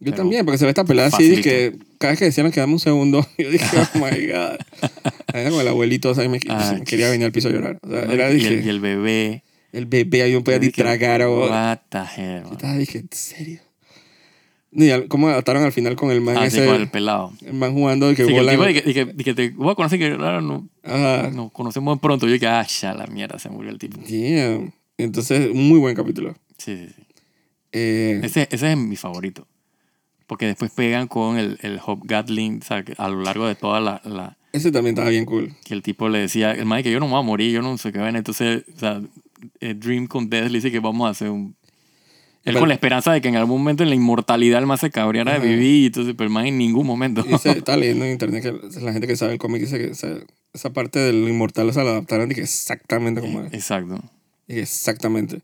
Yo 0.00 0.06
Pero 0.06 0.16
también, 0.16 0.44
porque 0.44 0.58
se 0.58 0.64
ve 0.64 0.70
esta 0.70 0.84
pelada 0.84 1.08
así, 1.08 1.40
que 1.40 1.76
cada 1.98 2.12
vez 2.12 2.18
que 2.18 2.24
decían 2.24 2.50
que 2.50 2.60
dame 2.60 2.72
un 2.72 2.80
segundo, 2.80 3.24
yo 3.38 3.50
dije, 3.50 3.64
oh 3.76 3.98
my 3.98 4.26
god. 4.26 4.58
Era 5.32 5.50
como 5.50 5.60
el 5.60 5.68
abuelito, 5.68 6.10
o 6.10 6.14
sea, 6.14 6.28
me, 6.28 6.40
Ah, 6.48 6.74
me 6.78 6.84
quería 6.84 7.10
venir 7.10 7.26
al 7.26 7.32
piso 7.32 7.48
a 7.48 7.52
llorar. 7.52 7.78
O 7.82 7.88
sea, 7.90 8.04
¿no? 8.06 8.12
era, 8.12 8.30
y, 8.30 8.34
dije, 8.34 8.48
el, 8.58 8.64
y 8.66 8.68
el 8.70 8.80
bebé. 8.80 9.44
el 9.72 9.86
bebé 9.86 10.22
ahí 10.22 10.32
un 10.34 10.40
yo 10.40 10.44
pedazo 10.44 10.60
de 10.62 10.66
dije, 10.66 10.82
tragar 10.82 11.22
o... 11.22 11.48
What 11.48 11.78
the 11.90 11.98
hell, 12.16 12.42
Yo 12.44 12.52
estaba, 12.52 12.74
dije, 12.76 12.98
¿en 12.98 13.08
serio? 13.12 13.60
Y 14.70 14.90
al- 14.90 15.08
cómo 15.08 15.28
adaptaron 15.28 15.62
al 15.64 15.72
final 15.72 15.96
con 15.96 16.10
el 16.10 16.20
man 16.20 16.36
Ah, 16.36 16.50
sí, 16.50 16.58
ese, 16.58 16.66
con 16.66 16.76
el 16.76 16.88
pelado. 16.90 17.32
el 17.44 17.54
man 17.54 17.72
jugando, 17.72 18.08
que 18.10 18.16
Sí, 18.16 18.22
que 18.24 18.28
el 18.28 18.34
bola... 18.34 18.52
tipo 18.52 18.64
de 18.64 18.74
que, 18.74 18.82
de 18.82 18.94
que- 18.94 19.04
de 19.06 19.24
que 19.24 19.34
te 19.34 19.50
voy 19.50 19.70
a 19.70 19.74
conocer 19.74 19.98
que 19.98 20.10
ahora 20.12 20.40
no, 20.42 20.68
Ajá. 20.84 21.30
nos 21.30 21.50
conocemos 21.52 21.98
pronto. 22.00 22.26
Yo 22.26 22.32
dije, 22.34 22.46
ah, 22.46 22.66
ya 22.66 22.92
la 22.94 23.06
mierda, 23.06 23.38
se 23.38 23.48
murió 23.48 23.70
el 23.70 23.78
tipo. 23.78 23.96
Damn. 23.98 24.72
Entonces, 24.98 25.54
muy 25.54 25.78
buen 25.78 25.94
capítulo. 25.96 26.34
Sí, 26.58 26.76
sí, 26.76 26.86
sí. 26.94 27.02
Eh, 27.72 28.20
Ese, 28.22 28.48
ese 28.50 28.72
es 28.72 28.76
mi 28.78 28.96
favorito. 28.96 29.46
Porque 30.26 30.46
después 30.46 30.70
pegan 30.72 31.08
con 31.08 31.38
el, 31.38 31.58
el 31.62 31.80
Hop 31.86 32.00
Gatling, 32.04 32.60
o 32.62 32.64
sea, 32.64 32.84
a 32.98 33.08
lo 33.08 33.22
largo 33.22 33.46
de 33.46 33.54
toda 33.54 33.80
la, 33.80 34.02
la- 34.04 34.36
ese 34.52 34.72
también 34.72 34.94
estaba 34.94 35.10
bien 35.10 35.24
cool. 35.26 35.54
que 35.64 35.74
el 35.74 35.82
tipo 35.82 36.08
le 36.08 36.18
decía, 36.20 36.52
el 36.52 36.64
man 36.66 36.82
que 36.82 36.90
yo 36.90 37.00
no 37.00 37.06
me 37.06 37.12
voy 37.12 37.20
a 37.20 37.24
morir, 37.24 37.52
yo 37.52 37.62
no 37.62 37.76
sé 37.78 37.92
qué 37.92 37.98
ven. 38.00 38.16
Entonces, 38.16 38.64
o 38.74 38.78
sea, 38.78 39.00
eh, 39.60 39.74
Dream 39.74 40.06
con 40.06 40.28
Death 40.28 40.44
le 40.50 40.58
dice 40.58 40.70
que 40.70 40.80
vamos 40.80 41.06
a 41.06 41.10
hacer 41.10 41.30
un... 41.30 41.54
Él 42.48 42.54
Pero- 42.54 42.60
con 42.60 42.68
la 42.68 42.74
esperanza 42.74 43.12
de 43.12 43.20
que 43.20 43.28
en 43.28 43.36
algún 43.36 43.58
momento 43.60 43.82
en 43.82 43.90
la 43.90 43.94
inmortalidad 43.94 44.58
el 44.58 44.66
man 44.66 44.78
se 44.78 44.90
cabreara 44.90 45.38
de 45.38 45.46
vivir, 45.46 45.82
y 45.82 45.86
entonces, 45.86 46.14
pero 46.16 46.28
el 46.28 46.32
man 46.32 46.46
en 46.46 46.58
ningún 46.58 46.86
momento. 46.86 47.24
Y 47.28 47.32
estaba 47.48 47.76
leyendo 47.76 48.04
en 48.04 48.12
internet 48.12 48.42
que 48.42 48.80
la 48.80 48.92
gente 48.92 49.06
que 49.06 49.16
sabe 49.16 49.32
el 49.34 49.38
cómic 49.38 49.60
dice 49.60 49.78
que 49.78 49.90
esa, 49.90 50.08
esa 50.52 50.72
parte 50.72 50.98
del 50.98 51.28
inmortal 51.28 51.72
se 51.72 51.84
la 51.84 51.90
adaptaron 51.90 52.30
y 52.32 52.34
que 52.34 52.40
exactamente 52.42 53.20
como 53.20 53.42
es. 53.42 53.52
Exacto. 53.54 54.00
Exactamente. 54.48 55.40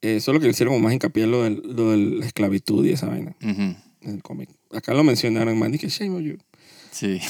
Eh, 0.00 0.20
solo 0.20 0.38
que 0.38 0.44
le 0.46 0.52
hicieron 0.52 0.74
como 0.74 0.84
más 0.84 0.92
hincapié 0.92 1.24
en 1.24 1.30
lo, 1.30 1.42
del, 1.42 1.62
lo 1.64 1.90
de 1.90 1.96
la 1.96 2.26
esclavitud 2.26 2.84
y 2.86 2.92
esa 2.92 3.06
vaina 3.08 3.34
en 3.40 3.76
el 4.02 4.22
cómic. 4.22 4.48
Acá 4.72 4.94
lo 4.94 5.02
mencionaron, 5.04 5.58
man, 5.58 5.74
y 5.74 5.78
que 5.78 5.88
shame 5.88 6.14
on 6.14 6.22
you. 6.22 6.36
Sí. 6.92 7.20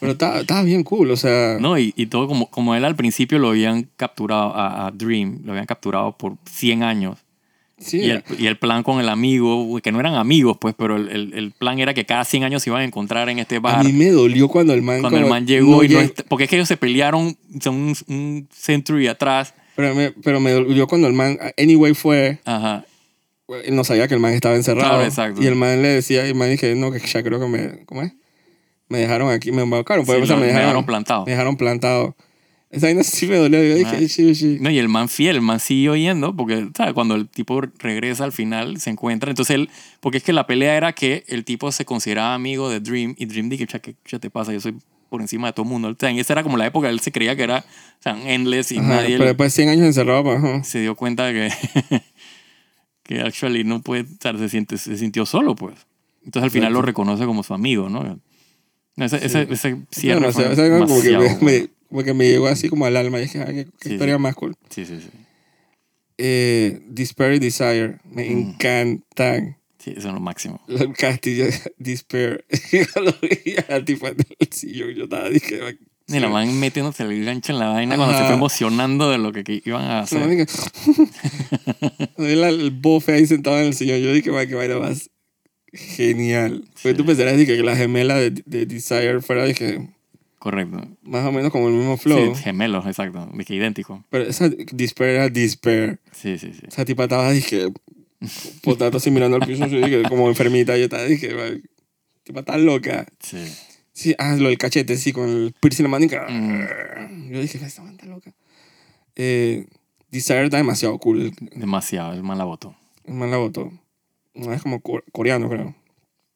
Pero 0.00 0.12
estaba, 0.12 0.40
estaba 0.40 0.62
bien 0.62 0.82
cool, 0.82 1.10
o 1.10 1.16
sea. 1.16 1.58
No, 1.60 1.78
y, 1.78 1.92
y 1.96 2.06
todo 2.06 2.26
como, 2.26 2.50
como 2.50 2.74
él 2.74 2.84
al 2.84 2.96
principio 2.96 3.38
lo 3.38 3.50
habían 3.50 3.88
capturado 3.96 4.54
a, 4.56 4.86
a 4.86 4.90
Dream, 4.90 5.42
lo 5.44 5.52
habían 5.52 5.66
capturado 5.66 6.16
por 6.16 6.36
100 6.50 6.82
años. 6.82 7.18
Sí, 7.84 7.98
Y, 7.98 8.10
el, 8.10 8.24
y 8.38 8.46
el 8.46 8.56
plan 8.58 8.82
con 8.82 9.00
el 9.00 9.08
amigo, 9.08 9.78
que 9.82 9.92
no 9.92 10.00
eran 10.00 10.14
amigos, 10.14 10.56
pues, 10.60 10.74
pero 10.76 10.96
el, 10.96 11.08
el, 11.08 11.34
el 11.34 11.52
plan 11.52 11.78
era 11.78 11.94
que 11.94 12.04
cada 12.04 12.24
100 12.24 12.44
años 12.44 12.62
se 12.62 12.70
iban 12.70 12.82
a 12.82 12.84
encontrar 12.84 13.28
en 13.28 13.38
este 13.38 13.56
a 13.56 13.60
bar. 13.60 13.84
mí 13.84 13.92
me 13.92 14.10
dolió 14.10 14.48
cuando 14.48 14.72
el 14.74 14.82
man. 14.82 15.00
Cuando 15.00 15.18
el 15.18 15.24
como 15.24 15.34
man 15.34 15.46
llegó 15.46 15.84
y 15.84 15.88
no 15.88 16.00
lleg- 16.00 16.04
est- 16.04 16.22
Porque 16.28 16.44
es 16.44 16.50
que 16.50 16.56
ellos 16.56 16.68
se 16.68 16.76
pelearon 16.76 17.36
son 17.60 17.74
un, 17.76 17.96
un 18.08 18.48
century 18.52 19.06
atrás. 19.06 19.54
pero, 19.76 19.94
me, 19.94 20.10
pero 20.10 20.40
me 20.40 20.50
dolió 20.52 20.86
cuando 20.86 21.06
el 21.06 21.12
man. 21.14 21.38
Anyway 21.58 21.94
fue. 21.94 22.38
Ajá. 22.44 22.84
Él 23.64 23.76
no 23.76 23.84
sabía 23.84 24.08
que 24.08 24.14
el 24.14 24.20
man 24.20 24.32
estaba 24.32 24.54
encerrado. 24.56 24.88
Claro, 24.88 25.04
exacto. 25.04 25.42
Y 25.42 25.46
el 25.46 25.54
man 25.54 25.82
le 25.82 25.88
decía, 25.88 26.24
y 26.26 26.30
el 26.30 26.34
man 26.34 26.48
dije, 26.50 26.74
no, 26.74 26.90
que 26.90 26.98
ya 26.98 27.22
creo 27.22 27.38
que 27.38 27.46
me. 27.46 27.84
¿Cómo 27.84 28.02
es? 28.02 28.12
Me 28.88 28.98
dejaron 28.98 29.30
aquí, 29.30 29.52
me 29.52 29.62
embarcaron. 29.62 30.04
Pues, 30.06 30.16
Sí, 30.18 30.22
o 30.24 30.26
sea, 30.26 30.36
me 30.36 30.42
me 30.42 30.46
dejaron, 30.48 30.66
dejaron 30.68 30.86
plantado. 30.86 31.24
Me 31.26 31.30
dejaron 31.32 31.56
plantado. 31.56 32.16
Esa 32.74 32.86
vaina 32.88 33.02
sí 33.02 33.26
me 33.26 33.36
dolió. 33.36 33.62
Yo 33.62 33.74
dije, 33.76 33.96
Ah. 34.04 34.08
sí, 34.08 34.34
sí. 34.34 34.58
No, 34.60 34.70
y 34.70 34.78
el 34.78 34.88
man 34.88 35.08
fiel, 35.08 35.36
el 35.36 35.42
man 35.42 35.60
siguió 35.60 35.94
yendo, 35.96 36.34
porque, 36.34 36.68
¿sabes? 36.76 36.92
Cuando 36.94 37.14
el 37.14 37.28
tipo 37.28 37.60
regresa 37.78 38.24
al 38.24 38.32
final, 38.32 38.78
se 38.80 38.90
encuentra. 38.90 39.30
Entonces 39.30 39.54
él, 39.54 39.70
porque 40.00 40.18
es 40.18 40.24
que 40.24 40.32
la 40.32 40.46
pelea 40.46 40.76
era 40.76 40.92
que 40.92 41.24
el 41.28 41.44
tipo 41.44 41.70
se 41.72 41.84
consideraba 41.84 42.34
amigo 42.34 42.68
de 42.68 42.80
Dream, 42.80 43.14
y 43.18 43.26
Dream 43.26 43.48
dije, 43.48 43.66
¿qué 43.66 43.94
ya 44.06 44.18
te 44.18 44.30
pasa? 44.30 44.52
Yo 44.52 44.60
soy 44.60 44.74
por 45.08 45.20
encima 45.20 45.46
de 45.48 45.52
todo 45.52 45.64
el 45.64 45.70
mundo. 45.70 45.88
O 45.88 45.96
sea, 45.98 46.10
en 46.10 46.18
esa 46.18 46.32
era 46.32 46.42
como 46.42 46.56
la 46.56 46.66
época, 46.66 46.88
él 46.90 46.98
se 47.00 47.12
creía 47.12 47.36
que 47.36 47.44
era, 47.44 47.58
o 48.00 48.02
sea, 48.02 48.16
endless 48.32 48.72
y 48.72 48.78
Ajá, 48.78 48.88
nadie 48.88 49.16
pero 49.16 49.26
después 49.26 49.52
de 49.54 49.62
100 49.62 49.68
años 49.68 49.86
encerrado, 49.86 50.24
pues, 50.24 50.38
ajá. 50.38 50.64
se 50.64 50.80
dio 50.80 50.96
cuenta 50.96 51.26
de 51.26 51.32
que, 51.88 52.00
que 53.04 53.20
actually 53.20 53.64
no 53.64 53.82
puede, 53.82 54.02
o 54.02 54.06
sea, 54.20 54.36
se, 54.36 54.48
siente, 54.48 54.78
se 54.78 54.96
sintió 54.96 55.26
solo, 55.26 55.54
pues. 55.54 55.74
Entonces 56.24 56.44
al 56.44 56.50
final 56.50 56.72
lo 56.72 56.78
Exacto. 56.80 56.86
reconoce 56.86 57.26
como 57.26 57.42
su 57.42 57.54
amigo, 57.54 57.88
¿no? 57.88 58.18
Ese, 58.96 59.18
Sí. 59.18 59.26
ese, 59.26 59.42
ese 59.52 59.76
cierre 59.90 60.20
Bueno, 60.20 60.28
o 60.28 60.32
sea, 60.32 60.44
fue 60.44 60.52
esa 60.54 60.62
vaina 60.62 60.86
como 60.86 61.02
que, 61.02 61.18
me, 61.18 61.36
me- 61.40 61.68
bueno. 61.94 62.04
como 62.04 62.04
que 62.04 62.14
me 62.14 62.28
llegó 62.28 62.46
así 62.48 62.68
como 62.68 62.86
al 62.86 62.96
alma. 62.96 63.18
Y 63.18 63.22
dije, 63.22 63.40
ay, 63.46 63.54
qué, 63.54 63.64
qué 63.64 63.88
Sí, 63.88 63.92
historia 63.94 64.16
sí. 64.16 64.20
más 64.22 64.34
cool. 64.34 64.54
Sí, 64.70 64.84
sí, 64.86 64.98
sí. 65.00 65.08
Eh, 66.18 66.80
Despair 66.88 67.34
y 67.34 67.38
Desire. 67.38 67.98
Me 68.04 68.28
Mm. 68.28 68.38
encantan. 68.38 69.56
Sí, 69.78 69.90
eso 69.96 70.08
es 70.08 70.14
lo 70.14 70.20
máximo. 70.20 70.60
El 70.68 70.92
castillo 70.94 71.44
de 71.46 71.54
Despair. 71.78 72.44
Yo 72.72 73.02
lo 73.02 73.14
al 73.74 73.84
tipo 73.84 74.06
del 74.06 74.24
sillón. 74.50 74.94
Yo 74.94 75.04
estaba, 75.04 75.28
dije, 75.28 75.60
Y 76.08 76.20
la 76.20 76.28
van 76.28 76.58
metiéndose 76.58 77.02
el 77.02 77.24
gancho 77.24 77.52
en 77.52 77.58
la 77.58 77.68
vaina 77.68 77.96
cuando 77.96 78.14
se 78.14 78.18
Ajá. 78.20 78.28
fue 78.28 78.36
emocionando 78.36 79.10
de 79.10 79.18
lo 79.18 79.32
que, 79.32 79.42
que 79.44 79.62
iban 79.64 79.84
a 79.84 80.00
hacer. 80.00 80.22
el, 82.18 82.44
el 82.44 82.70
bofe 82.70 83.12
ahí 83.12 83.26
sentado 83.26 83.58
en 83.58 83.66
el 83.66 83.74
sillón. 83.74 84.00
Yo 84.00 84.12
dije, 84.12 84.30
"Ay, 84.36 84.46
qué 84.48 84.54
vaina 84.54 84.78
más 84.78 85.10
genial. 85.72 86.64
Porque 86.74 86.90
Sí. 86.90 86.94
tú 86.94 87.04
pensarás 87.04 87.36
dije, 87.36 87.56
que 87.56 87.62
la 87.62 87.76
gemela 87.76 88.14
de, 88.16 88.30
de 88.30 88.66
Desire 88.66 89.20
fuera 89.20 89.44
dije, 89.44 89.88
Correcto. 90.44 90.76
más 91.02 91.24
o 91.24 91.32
menos 91.32 91.50
como 91.50 91.68
el 91.68 91.74
mismo 91.74 91.96
flow. 91.96 92.34
Sí, 92.36 92.42
gemelos, 92.42 92.86
exacto. 92.86 93.26
De 93.32 93.44
que 93.46 93.54
idéntico. 93.54 94.04
Pero 94.10 94.24
esa 94.24 94.50
Despair 94.50 95.10
era 95.16 95.28
Despair. 95.30 96.00
Sí, 96.12 96.38
sí, 96.38 96.52
sí. 96.52 96.60
Esa 96.68 96.84
tipa 96.84 97.04
estaba, 97.04 97.30
dije, 97.30 97.72
potato 98.62 98.98
así 98.98 99.10
mirando 99.10 99.36
al 99.38 99.46
piso. 99.46 99.66
Yo 99.66 99.78
dije, 99.80 100.02
como 100.08 100.28
enfermita. 100.28 100.76
Yo 100.76 100.84
estaba, 100.84 101.04
dije, 101.04 101.30
"Ay, 101.40 101.62
tipa 102.24 102.40
está 102.40 102.58
loca. 102.58 103.06
Sí. 103.20 103.38
Sí, 103.92 104.14
ah, 104.18 104.36
lo 104.36 104.48
del 104.50 104.58
cachete, 104.58 104.96
sí, 104.98 105.12
con 105.12 105.28
el 105.30 105.54
piercing 105.60 105.86
en 105.86 105.90
la 105.90 105.98
mano. 105.98 106.06
Mm. 106.28 107.30
Yo 107.32 107.40
dije, 107.40 107.58
esta 107.64 107.82
man 107.82 107.92
está 107.94 108.06
loca. 108.06 108.34
Eh, 109.16 109.66
Desire 110.10 110.44
está 110.44 110.58
demasiado 110.58 110.98
cool. 110.98 111.32
Demasiado, 111.56 112.12
el 112.12 112.22
man 112.22 112.36
la 112.38 112.44
votó. 112.44 112.76
el 113.04 113.14
man 113.14 113.30
la 113.30 113.38
botó. 113.38 113.72
No, 114.34 114.52
es 114.52 114.62
como 114.62 114.80
co- 114.80 115.02
coreano, 115.12 115.48
creo. 115.48 115.74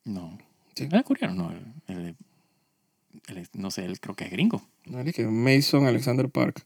No. 0.04 0.38
Sí. 0.74 0.88
¿Es 0.90 1.02
coreano? 1.02 1.34
No. 1.34 1.50
el- 1.52 2.06
el- 2.06 2.16
no 3.54 3.70
sé, 3.70 3.84
él 3.84 4.00
creo 4.00 4.14
que 4.14 4.24
es 4.24 4.30
gringo. 4.30 4.62
No, 4.86 5.02
dije, 5.04 5.26
Mason 5.26 5.86
Alexander 5.86 6.28
Park. 6.28 6.64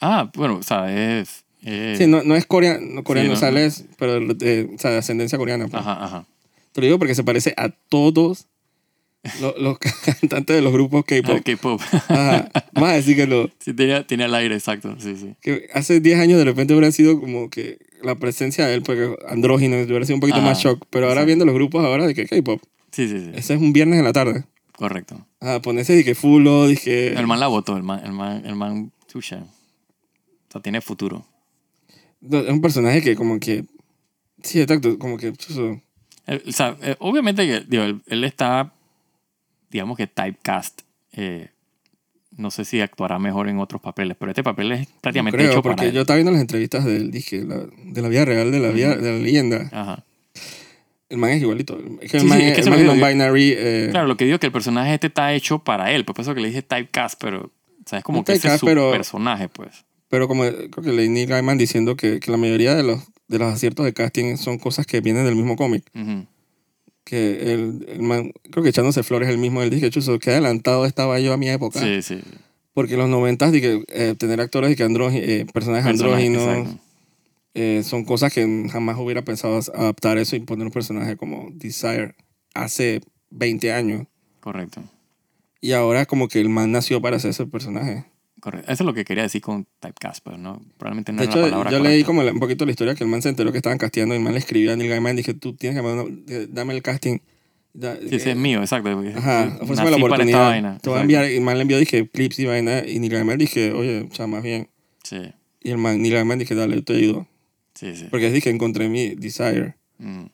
Ah, 0.00 0.30
bueno, 0.34 0.56
o 0.56 0.62
sea, 0.62 0.92
es... 1.20 1.44
es- 1.62 1.98
Sí, 1.98 2.06
no, 2.06 2.22
no 2.22 2.34
es 2.36 2.44
coreano, 2.46 2.80
no, 2.84 3.04
coreano 3.04 3.30
no. 3.30 3.36
sales, 3.36 3.84
pero 3.98 4.18
de, 4.34 4.70
o 4.74 4.78
sea, 4.78 4.90
de 4.90 4.98
ascendencia 4.98 5.38
coreana. 5.38 5.68
pues. 5.68 5.80
Ajá, 5.80 6.04
ajá. 6.04 6.26
Te 6.72 6.80
lo 6.80 6.86
digo 6.86 6.98
porque 6.98 7.14
se 7.14 7.22
parece 7.24 7.54
a 7.56 7.68
todos 7.68 8.46
los, 9.40 9.54
los 9.60 9.78
cantantes 9.78 10.56
de 10.56 10.62
los 10.62 10.72
grupos 10.72 11.02
Ah, 11.02 11.06
K-pop. 11.06 11.40
K-pop. 11.44 11.80
Ajá. 12.08 12.48
Más 12.74 12.94
así 12.98 13.14
que 13.14 13.26
lo... 13.26 13.48
sí, 13.60 13.72
tenía, 13.74 14.04
tenía 14.06 14.26
el 14.26 14.34
aire, 14.34 14.54
exacto. 14.56 14.96
Sí, 14.98 15.14
sí. 15.16 15.34
que 15.40 15.68
hace 15.74 16.00
10 16.00 16.18
años 16.18 16.38
de 16.38 16.44
repente 16.44 16.72
hubiera 16.74 16.90
sido 16.90 17.20
como 17.20 17.48
que 17.50 17.78
la 18.02 18.16
presencia 18.16 18.66
de 18.66 18.74
él, 18.74 18.82
porque 18.82 19.14
andrógino, 19.28 19.76
hubiera 19.80 20.04
sido 20.04 20.16
un 20.16 20.20
poquito 20.20 20.38
Ajá, 20.38 20.48
más 20.48 20.58
shock. 20.58 20.84
Pero 20.90 21.06
ahora 21.08 21.24
viendo 21.24 21.44
los 21.44 21.54
grupos 21.54 21.84
ahora 21.84 22.06
de 22.06 22.14
que 22.14 22.26
K-pop, 22.26 22.60
Sí, 22.90 23.08
sí, 23.08 23.20
sí. 23.20 23.30
ese 23.34 23.54
es 23.54 23.60
un 23.60 23.72
viernes 23.72 23.98
en 24.00 24.04
la 24.04 24.12
tarde. 24.12 24.44
Correcto. 24.76 25.26
Ah, 25.40 25.60
ponerse 25.62 25.94
de 25.94 26.04
que 26.04 26.14
fulo, 26.14 26.66
dije... 26.66 27.12
El 27.18 27.26
man 27.26 27.40
la 27.40 27.46
votó, 27.48 27.76
el 27.76 27.82
man, 27.82 28.00
el 28.04 28.12
man, 28.12 28.42
el 28.44 28.54
man, 28.56 28.92
chucha. 29.06 29.38
O 30.48 30.52
sea, 30.52 30.60
tiene 30.60 30.80
futuro. 30.80 31.24
No, 32.20 32.38
Es 32.38 32.48
un 32.50 32.60
personaje 32.60 33.02
que 33.02 33.14
como 33.14 33.38
que... 33.38 33.64
Sí, 34.42 34.60
exacto, 34.60 34.98
como 34.98 35.16
que... 35.18 35.32
chuzo, 35.34 35.80
Eh, 36.26 36.42
o 36.46 36.52
sea, 36.52 36.76
obviamente 37.00 37.46
que 37.46 37.60
digo, 37.68 37.82
él, 37.84 38.02
él 38.06 38.24
está, 38.24 38.72
digamos 39.70 39.96
que 39.96 40.06
typecast. 40.06 40.82
Eh, 41.12 41.48
no 42.36 42.50
sé 42.50 42.64
si 42.64 42.80
actuará 42.80 43.18
mejor 43.18 43.48
en 43.48 43.58
otros 43.58 43.82
papeles, 43.82 44.16
pero 44.18 44.30
este 44.30 44.42
papel 44.42 44.72
es 44.72 44.88
no 44.88 44.94
prácticamente 45.02 45.36
creo, 45.38 45.50
hecho 45.52 45.62
porque 45.62 45.76
para 45.76 45.88
él. 45.88 45.94
yo 45.94 46.00
estaba 46.00 46.16
viendo 46.16 46.32
las 46.32 46.40
entrevistas 46.40 46.84
de 46.84 46.96
él, 46.96 47.10
dije, 47.10 47.44
la- 47.44 47.66
de 47.84 48.02
la 48.02 48.08
vida 48.08 48.24
real, 48.24 48.50
de 48.50 48.58
la, 48.58 48.70
vida, 48.70 48.96
de 48.96 49.12
la 49.12 49.18
leyenda. 49.18 49.68
Ajá. 49.70 50.04
El 51.12 51.18
man 51.18 51.30
es 51.30 51.42
igualito. 51.42 51.78
Es 52.00 52.10
que 52.10 52.16
el 52.16 52.24
man 52.24 52.38
sí, 52.40 52.44
es 52.46 52.54
que 52.54 52.60
el 52.62 52.70
man 52.70 52.78
es 52.80 52.86
non-binary. 52.86 53.54
Eh, 53.56 53.88
Claro, 53.90 54.06
lo 54.06 54.16
que 54.16 54.24
digo 54.24 54.36
es 54.36 54.40
que 54.40 54.46
el 54.46 54.52
personaje 54.52 54.94
este 54.94 55.08
está 55.08 55.32
hecho 55.34 55.58
para 55.58 55.92
él, 55.92 56.04
pues 56.06 56.14
por 56.16 56.22
eso 56.22 56.34
que 56.34 56.40
le 56.40 56.48
dije 56.48 56.62
typecast, 56.62 57.20
pero 57.20 57.42
o 57.44 57.88
sea, 57.88 57.98
es 57.98 58.04
como 58.04 58.24
que 58.24 58.32
ese 58.32 58.38
es 58.38 58.42
typecast, 58.42 58.60
su 58.60 58.66
pero- 58.66 58.90
personaje, 58.92 59.48
pues. 59.50 59.84
Pero 60.08 60.28
como 60.28 60.44
creo 60.44 60.70
que 60.82 60.92
leí 60.92 61.08
Neil 61.10 61.28
Gaiman 61.28 61.58
diciendo 61.58 61.96
que, 61.96 62.18
que 62.20 62.30
la 62.30 62.36
mayoría 62.38 62.74
de 62.74 62.82
los, 62.82 63.00
de 63.28 63.38
los 63.38 63.52
aciertos 63.52 63.84
de 63.84 63.92
casting 63.94 64.36
son 64.36 64.58
cosas 64.58 64.86
que 64.86 65.00
vienen 65.00 65.24
del 65.24 65.36
mismo 65.36 65.56
cómic. 65.56 65.84
Que 67.04 67.52
el, 67.52 67.84
el 67.88 68.02
man, 68.02 68.32
creo 68.50 68.62
que 68.62 68.68
echándose 68.70 69.02
flores 69.02 69.28
el 69.28 69.38
mismo, 69.38 69.62
él 69.62 69.70
dije, 69.70 69.90
chuzo, 69.90 70.18
qué 70.18 70.30
adelantado 70.30 70.86
estaba 70.86 71.18
yo 71.18 71.32
a 71.32 71.36
mi 71.36 71.48
época. 71.48 71.80
Sí, 71.80 72.00
sí. 72.02 72.20
Porque 72.74 72.94
en 72.94 73.00
los 73.00 73.08
noventas, 73.08 73.52
dije, 73.52 73.82
eh, 73.88 74.14
tener 74.16 74.40
actores 74.40 74.70
y 74.72 74.76
que 74.76 74.84
eh, 74.84 74.86
personajes 74.88 75.52
Personaje, 75.52 75.88
andróginos. 75.88 76.76
Eh, 77.54 77.82
son 77.84 78.04
cosas 78.04 78.32
que 78.32 78.68
jamás 78.70 78.96
hubiera 78.98 79.22
pensado 79.22 79.58
adaptar 79.74 80.18
eso 80.18 80.36
y 80.36 80.40
poner 80.40 80.66
un 80.66 80.72
personaje 80.72 81.16
como 81.16 81.48
Desire 81.52 82.14
hace 82.54 83.00
20 83.30 83.72
años. 83.72 84.06
Correcto. 84.40 84.82
Y 85.60 85.72
ahora 85.72 86.06
como 86.06 86.28
que 86.28 86.40
el 86.40 86.48
man 86.48 86.72
nació 86.72 87.00
para 87.00 87.16
hacer 87.16 87.30
ese 87.30 87.46
personaje. 87.46 88.04
Correcto. 88.40 88.72
Eso 88.72 88.82
es 88.82 88.86
lo 88.86 88.94
que 88.94 89.04
quería 89.04 89.22
decir 89.22 89.40
con 89.40 89.66
typecast, 89.78 90.24
pero 90.24 90.36
no, 90.36 90.60
probablemente 90.76 91.12
no 91.12 91.20
De 91.20 91.26
hecho, 91.26 91.36
la 91.38 91.44
palabra 91.44 91.70
yo 91.70 91.78
correcta. 91.78 91.94
leí 91.94 92.02
como 92.04 92.22
un 92.22 92.40
poquito 92.40 92.64
la 92.64 92.72
historia 92.72 92.94
que 92.96 93.04
el 93.04 93.10
man 93.10 93.22
se 93.22 93.28
enteró 93.28 93.52
que 93.52 93.58
estaban 93.58 93.78
casteando 93.78 94.14
y 94.14 94.18
el 94.18 94.24
man 94.24 94.32
le 94.32 94.40
escribió 94.40 94.72
a 94.72 94.76
Neil 94.76 94.90
Gaiman 94.90 95.12
y 95.14 95.16
dije, 95.18 95.34
tú 95.34 95.54
tienes 95.54 95.78
que 95.78 95.86
mandar- 95.86 96.06
eh, 96.28 96.48
dame 96.50 96.74
el 96.74 96.82
casting 96.82 97.18
Da- 97.74 97.96
Sí, 97.96 98.16
ese 98.16 98.28
eh, 98.28 98.32
es 98.32 98.36
mío, 98.38 98.60
exacto. 98.60 98.90
Ajá, 99.16 99.56
ofréceme 99.62 99.90
la 99.92 99.96
oportunidad. 99.96 100.46
vaina. 100.50 100.78
Te 100.82 100.90
voy 100.90 100.98
a 100.98 101.02
enviar, 101.02 101.30
y 101.30 101.36
el 101.36 101.40
man 101.40 101.56
le 101.56 101.62
envió, 101.62 101.78
dije, 101.78 102.06
clips 102.06 102.38
y 102.40 102.44
vaina, 102.44 102.86
y 102.86 102.98
Neil 102.98 103.12
Gaiman 103.12 103.38
dije, 103.38 103.72
oye, 103.72 104.08
o 104.10 104.14
sea, 104.14 104.26
más 104.26 104.42
bien. 104.42 104.68
Sí, 105.04 105.16
Y 105.62 105.70
el 105.70 105.78
man, 105.78 106.02
Neil 106.02 106.12
Gaiman 106.12 106.38
dije, 106.38 106.54
dale, 106.54 106.74
yo 106.74 106.84
te 106.84 106.94
ayudo. 106.94 107.26
Sí, 107.74 107.94
sí. 107.96 108.06
Porque 108.10 108.30
dije, 108.30 108.50
encontré 108.50 108.88
mi 108.88 109.14
desire. 109.14 109.76
Mm, 109.98 110.26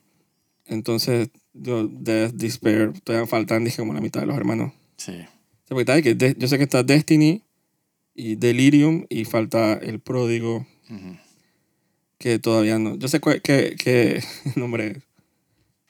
Entonces, 0.66 1.30
yo, 1.54 1.88
Death, 1.88 2.32
Despair, 2.34 2.92
todavía 3.04 3.26
faltan, 3.26 3.64
dije, 3.64 3.78
como 3.78 3.94
la 3.94 4.00
mitad 4.00 4.20
de 4.20 4.26
los 4.26 4.36
hermanos. 4.36 4.72
sí. 4.96 5.12
O 5.70 5.76
sea, 5.76 5.84
porque 5.84 6.02
que 6.02 6.14
de- 6.14 6.34
yo 6.38 6.48
sé 6.48 6.56
que 6.56 6.64
está 6.64 6.82
Destiny 6.82 7.42
y 8.14 8.36
Delirium 8.36 9.04
y 9.10 9.24
falta 9.26 9.74
el 9.74 10.00
pródigo 10.00 10.66
ujú. 10.88 11.16
que 12.18 12.38
todavía 12.38 12.78
no. 12.78 12.96
Yo 12.96 13.06
sé 13.08 13.20
qué 13.20 13.76
qué 13.78 14.22
nombre 14.56 14.86
es, 14.92 14.98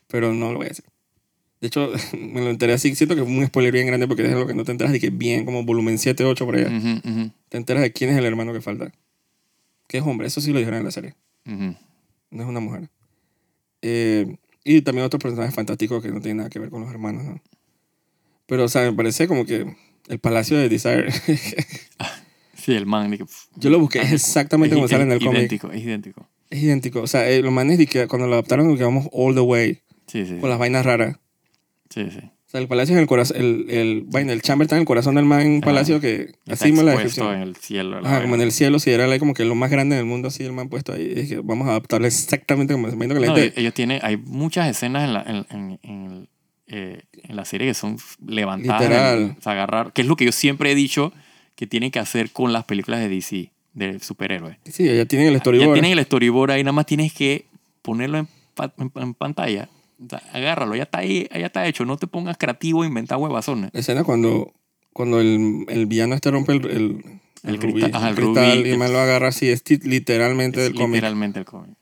pero 0.08 0.34
no 0.34 0.50
lo 0.52 0.58
voy 0.58 0.66
a 0.66 0.70
decir. 0.70 0.84
De 1.60 1.68
hecho, 1.68 1.92
me 2.18 2.40
lo 2.40 2.50
enteré 2.50 2.72
así. 2.72 2.94
Siento 2.96 3.14
que 3.14 3.22
fue 3.22 3.30
un 3.32 3.46
spoiler 3.46 3.72
bien 3.72 3.86
grande 3.86 4.08
porque 4.08 4.24
es 4.26 4.32
algo 4.32 4.46
que 4.48 4.54
no 4.54 4.64
te 4.64 4.72
enteras 4.72 4.92
de 4.92 4.98
que 5.00 5.10
bien, 5.10 5.44
como 5.44 5.62
volumen 5.64 5.98
7, 5.98 6.24
8 6.24 6.44
por 6.44 6.56
allá. 6.56 6.66
Ujú, 6.76 7.08
ujú, 7.08 7.30
Te 7.48 7.56
enteras 7.56 7.82
de 7.82 7.92
quién 7.92 8.10
es 8.10 8.16
el 8.16 8.24
hermano 8.24 8.52
que 8.52 8.60
falta. 8.60 8.92
Que 9.86 9.98
es 9.98 10.04
hombre, 10.04 10.26
eso 10.26 10.40
sí 10.40 10.52
lo 10.52 10.58
dijeron 10.58 10.80
en 10.80 10.84
la 10.86 10.90
serie. 10.90 11.14
No 11.50 12.42
es 12.42 12.48
una 12.48 12.60
mujer. 12.60 12.90
Eh, 13.82 14.36
y 14.64 14.82
también 14.82 15.06
otros 15.06 15.22
personajes 15.22 15.54
fantásticos 15.54 16.02
que 16.02 16.10
no 16.10 16.20
tienen 16.20 16.38
nada 16.38 16.50
que 16.50 16.58
ver 16.58 16.68
con 16.70 16.82
los 16.82 16.90
hermanos, 16.90 17.24
¿no? 17.24 17.40
Pero, 18.46 18.64
o 18.64 18.68
sea, 18.68 18.82
me 18.82 18.92
parece 18.96 19.26
como 19.28 19.44
que 19.44 19.74
el 20.08 20.18
Palacio 20.18 20.56
de 20.58 20.68
Desire. 20.68 21.08
Sí, 22.54 22.74
el 22.74 22.84
man. 22.86 23.10
que, 23.16 23.24
Yo 23.56 23.70
lo 23.70 23.78
busqué, 23.78 24.00
es 24.00 24.12
exactamente 24.12 24.74
como 24.74 24.84
es- 24.86 24.90
sale 24.90 25.04
en 25.04 25.12
el 25.12 25.18
es 25.18 25.24
cómic. 25.24 25.38
idéntico, 25.38 25.70
es 25.72 25.82
idéntico. 25.82 26.28
Es 26.50 26.62
idéntico. 26.62 27.00
O 27.00 27.06
sea, 27.06 27.30
eh, 27.30 27.40
los 27.40 27.52
manes 27.52 27.78
de 27.78 27.86
que 27.86 28.06
cuando 28.08 28.26
lo 28.26 28.34
adaptaron, 28.34 28.76
que 28.76 28.82
vamos 28.84 29.08
all 29.12 29.34
the 29.34 29.40
way, 29.40 29.80
Sí, 30.06 30.26
sí. 30.26 30.36
con 30.38 30.50
las 30.50 30.58
vainas 30.58 30.84
raras. 30.84 31.16
Sí, 31.88 32.10
sí. 32.10 32.20
O 32.48 32.50
sea, 32.50 32.60
el 32.62 32.66
palacio 32.66 32.94
es 32.96 33.00
el 33.02 33.06
corazón, 33.06 33.36
el, 33.36 33.66
el, 33.68 34.04
vaina, 34.06 34.32
el 34.32 34.40
chamber 34.40 34.64
está 34.64 34.76
en 34.76 34.80
el 34.80 34.86
corazón 34.86 35.16
del 35.16 35.26
man 35.26 35.42
en 35.42 35.50
un 35.52 35.60
palacio 35.60 36.00
que, 36.00 36.32
así 36.50 36.72
me 36.72 36.82
la 36.82 36.92
descripción. 36.92 37.34
en 37.34 37.42
el 37.42 37.56
cielo. 37.56 38.00
la 38.00 38.08
Ajá, 38.08 38.22
como 38.22 38.36
en 38.36 38.40
el 38.40 38.52
cielo, 38.52 38.78
si 38.78 38.88
era 38.90 39.06
like, 39.06 39.18
como 39.20 39.34
que 39.34 39.44
lo 39.44 39.54
más 39.54 39.70
grande 39.70 39.96
del 39.96 40.06
mundo, 40.06 40.28
así 40.28 40.44
el 40.44 40.54
man 40.54 40.70
puesto 40.70 40.94
ahí. 40.94 41.02
Y 41.02 41.14
dije, 41.14 41.40
vamos 41.44 41.68
a 41.68 41.72
adaptarlo 41.72 42.06
exactamente 42.06 42.72
como 42.72 42.90
se 42.90 42.96
que 42.96 43.06
la 43.06 43.26
No, 43.26 43.34
gente... 43.36 43.60
ellos 43.60 43.74
tienen, 43.74 44.00
hay 44.02 44.16
muchas 44.16 44.66
escenas 44.70 45.04
en 45.04 45.12
la, 45.12 45.22
en, 45.24 45.46
en- 45.50 45.78
en 45.82 46.06
el, 46.10 46.28
eh, 46.68 47.02
en 47.22 47.36
la 47.36 47.44
serie 47.44 47.66
que 47.68 47.74
son 47.74 47.98
levantadas. 48.26 48.80
Literal. 48.80 49.18
en- 49.22 49.36
agarrar, 49.44 49.92
que 49.92 50.00
es 50.00 50.08
lo 50.08 50.16
que 50.16 50.24
yo 50.24 50.32
siempre 50.32 50.72
he 50.72 50.74
dicho 50.74 51.12
que 51.54 51.66
tienen 51.66 51.90
que 51.90 51.98
hacer 51.98 52.30
con 52.30 52.54
las 52.54 52.64
películas 52.64 53.00
de 53.00 53.10
DC, 53.10 53.52
de 53.74 54.00
superhéroes. 54.00 54.56
Sí, 54.64 54.86
ya 54.86 55.04
tienen 55.04 55.28
el 55.28 55.34
Ya 55.34 55.40
storyboard. 55.40 55.74
tienen 55.74 55.98
el 55.98 56.02
storyboard 56.02 56.52
ahí, 56.52 56.62
nada 56.64 56.72
más 56.72 56.86
tienes 56.86 57.12
que 57.12 57.44
ponerlo 57.82 58.16
en, 58.16 58.28
en- 58.78 58.92
en 59.02 59.12
pantalla. 59.12 59.68
O 60.00 60.08
sea, 60.08 60.22
agárralo, 60.32 60.76
ya 60.76 60.84
está 60.84 60.98
ahí, 60.98 61.28
ya 61.32 61.46
está 61.46 61.66
hecho. 61.66 61.84
No 61.84 61.96
te 61.96 62.06
pongas 62.06 62.36
creativo 62.38 62.84
e 62.84 62.86
inventar 62.86 63.18
huevazones. 63.18 63.70
Escena 63.74 64.04
cuando, 64.04 64.52
cuando 64.92 65.20
el, 65.20 65.64
el 65.68 65.86
villano 65.86 66.14
este 66.14 66.30
rompe 66.30 66.52
el, 66.52 66.64
el, 66.66 67.04
El 67.42 67.60
rubí, 67.60 67.82
ajá, 67.82 68.14
cristal 68.14 68.58
rubí, 68.60 68.70
y 68.72 68.76
man 68.76 68.92
lo 68.92 68.98
agarra 69.00 69.28
así, 69.28 69.48
es 69.48 69.62
literalmente 69.84 70.60
Es 70.60 70.64
del 70.66 70.74
cómic. 70.74 70.94
literalmente 70.96 71.38
el 71.40 71.44
cómic. 71.44 71.76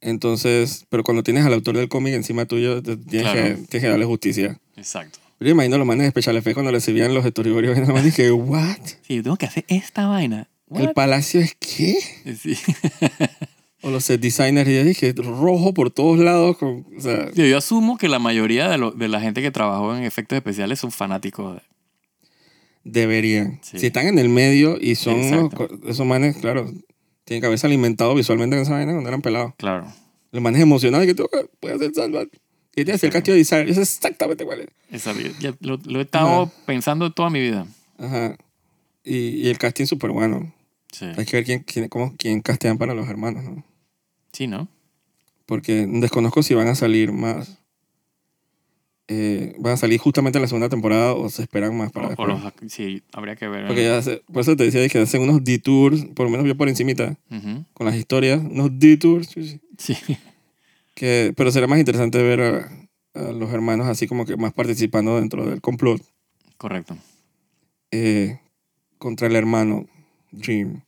Entonces, 0.00 0.86
pero 0.90 1.02
cuando 1.02 1.22
tienes 1.22 1.44
al 1.46 1.52
autor 1.54 1.76
del 1.76 1.88
cómic 1.88 2.14
encima 2.14 2.44
tuyo, 2.46 2.82
tienes, 2.82 3.06
Claro. 3.08 3.32
que, 3.42 3.54
tienes 3.54 3.68
que 3.82 3.88
darle 3.88 4.04
justicia. 4.04 4.58
Exacto. 4.76 5.18
Yo 5.40 5.48
imagino 5.50 5.76
los 5.78 5.86
manes 5.86 6.04
de 6.04 6.10
Special 6.10 6.36
Effects 6.36 6.54
cuando 6.54 6.72
recibían 6.72 7.12
los 7.14 7.24
storyboards 7.26 7.76
y 7.76 7.80
nada 7.80 7.92
más 7.92 8.04
dije, 8.04 8.30
¿what? 8.32 8.76
Sí, 9.02 9.16
yo 9.16 9.22
tengo 9.22 9.36
que 9.36 9.46
hacer 9.46 9.64
esta 9.68 10.06
vaina. 10.06 10.48
¿El 10.74 10.92
palacio 10.92 11.40
es 11.40 11.54
qué? 11.58 11.94
Sí. 12.40 12.56
O 13.84 13.90
los 13.90 14.04
set 14.04 14.20
designers, 14.20 14.68
y 14.68 14.74
yo 14.74 14.84
dije, 14.84 15.12
rojo 15.16 15.74
por 15.74 15.90
todos 15.90 16.18
lados. 16.18 16.56
Con, 16.56 16.86
o 16.96 17.00
sea, 17.00 17.30
Yo, 17.34 17.44
yo 17.44 17.58
asumo 17.58 17.98
que 17.98 18.08
la 18.08 18.18
mayoría 18.18 18.68
de, 18.68 18.78
lo- 18.78 18.92
de 18.92 19.08
la 19.08 19.20
gente 19.20 19.42
que 19.42 19.50
trabajó 19.50 19.94
en 19.94 20.04
efectos 20.04 20.36
especiales 20.36 20.78
son 20.80 20.90
fanáticos 20.90 21.56
de... 21.56 21.62
deberían. 22.84 23.60
Sí. 23.62 23.78
Si 23.78 23.86
están 23.86 24.06
en 24.06 24.18
el 24.18 24.28
medio 24.28 24.78
y 24.80 24.94
son 24.94 25.50
esos 25.86 26.06
manes, 26.06 26.36
claro, 26.38 26.72
tienen 27.24 27.40
que 27.40 27.46
haberse 27.46 27.66
alimentado 27.66 28.14
visualmente 28.14 28.56
en 28.56 28.62
esa 28.62 28.72
vaina 28.72 28.92
cuando 28.92 29.08
eran 29.08 29.22
pelados. 29.22 29.52
Claro. 29.56 29.86
Los 30.32 30.42
manes 30.42 30.60
emocionados 30.60 31.04
y 31.04 31.08
que 31.08 31.14
tú 31.14 31.28
puedes 31.60 31.76
hacer 31.76 31.94
Salvat. 31.94 32.28
Y 32.76 32.84
tienes 32.84 33.04
el 33.04 33.10
castillo 33.10 33.34
de 33.34 33.38
Desire. 33.38 33.66
Yo 33.66 33.74
sé 33.74 33.82
exactamente 33.82 34.44
cuál 34.44 34.60
es. 34.90 35.04
Ya 35.40 35.54
lo, 35.60 35.78
lo 35.84 35.98
he 36.00 36.02
estado 36.02 36.50
pensando 36.66 37.12
toda 37.12 37.30
mi 37.30 37.40
vida. 37.40 37.66
Ajá. 37.98 38.36
Y, 39.04 39.16
y 39.46 39.48
el 39.48 39.58
casting 39.58 39.84
súper 39.86 40.10
bueno. 40.10 40.52
Sí. 40.90 41.06
Hay 41.16 41.24
que 41.24 41.36
ver 41.36 41.44
quién, 41.44 41.60
quién, 41.60 41.88
cómo, 41.88 42.14
quién 42.18 42.40
castean 42.40 42.78
para 42.78 42.94
los 42.94 43.08
hermanos, 43.08 43.44
¿no? 43.44 43.64
Sí, 44.34 44.46
¿no? 44.46 44.68
Porque 45.46 45.86
desconozco 45.88 46.42
si 46.42 46.52
van 46.54 46.68
a 46.68 46.74
salir 46.74 47.10
más. 47.12 47.58
eh, 49.06 49.54
van 49.58 49.74
a 49.74 49.76
salir 49.76 49.98
justamente 50.00 50.38
en 50.38 50.42
la 50.42 50.48
segunda 50.48 50.70
temporada 50.70 51.12
o 51.12 51.28
se 51.28 51.42
esperan 51.42 51.76
más 51.76 51.92
para 51.92 52.08
O- 52.08 52.14
o 52.16 52.26
los- 52.26 52.40
sí, 52.68 53.02
habría 53.12 53.36
que 53.36 53.46
ver. 53.48 53.66
Porque 53.66 53.84
ya 53.84 53.98
hace- 53.98 54.22
por 54.32 54.40
eso 54.40 54.56
te 54.56 54.64
decía 54.64 54.88
que 54.88 54.98
hacen 54.98 55.20
unos 55.20 55.44
detours, 55.44 56.06
por 56.14 56.24
lo 56.24 56.30
menos 56.30 56.46
yo 56.46 56.56
por 56.56 56.70
encimita, 56.70 57.18
con 57.74 57.84
las 57.86 57.96
historias, 57.96 58.40
unos 58.42 58.70
detours, 58.78 59.28
sí, 59.76 59.94
que, 60.94 61.34
pero 61.36 61.50
será 61.52 61.66
más 61.66 61.78
interesante 61.78 62.22
ver 62.22 62.40
a, 62.40 62.88
a 63.20 63.32
los 63.32 63.52
hermanos 63.52 63.88
así 63.88 64.06
como 64.06 64.24
que 64.24 64.38
más 64.38 64.54
participando 64.54 65.20
dentro 65.20 65.44
del 65.50 65.60
complot 65.60 66.00
Correcto. 66.56 66.96
eh, 67.90 68.40
contra 68.96 69.26
el 69.26 69.36
hermano 69.36 69.86
Dream. 70.32 70.80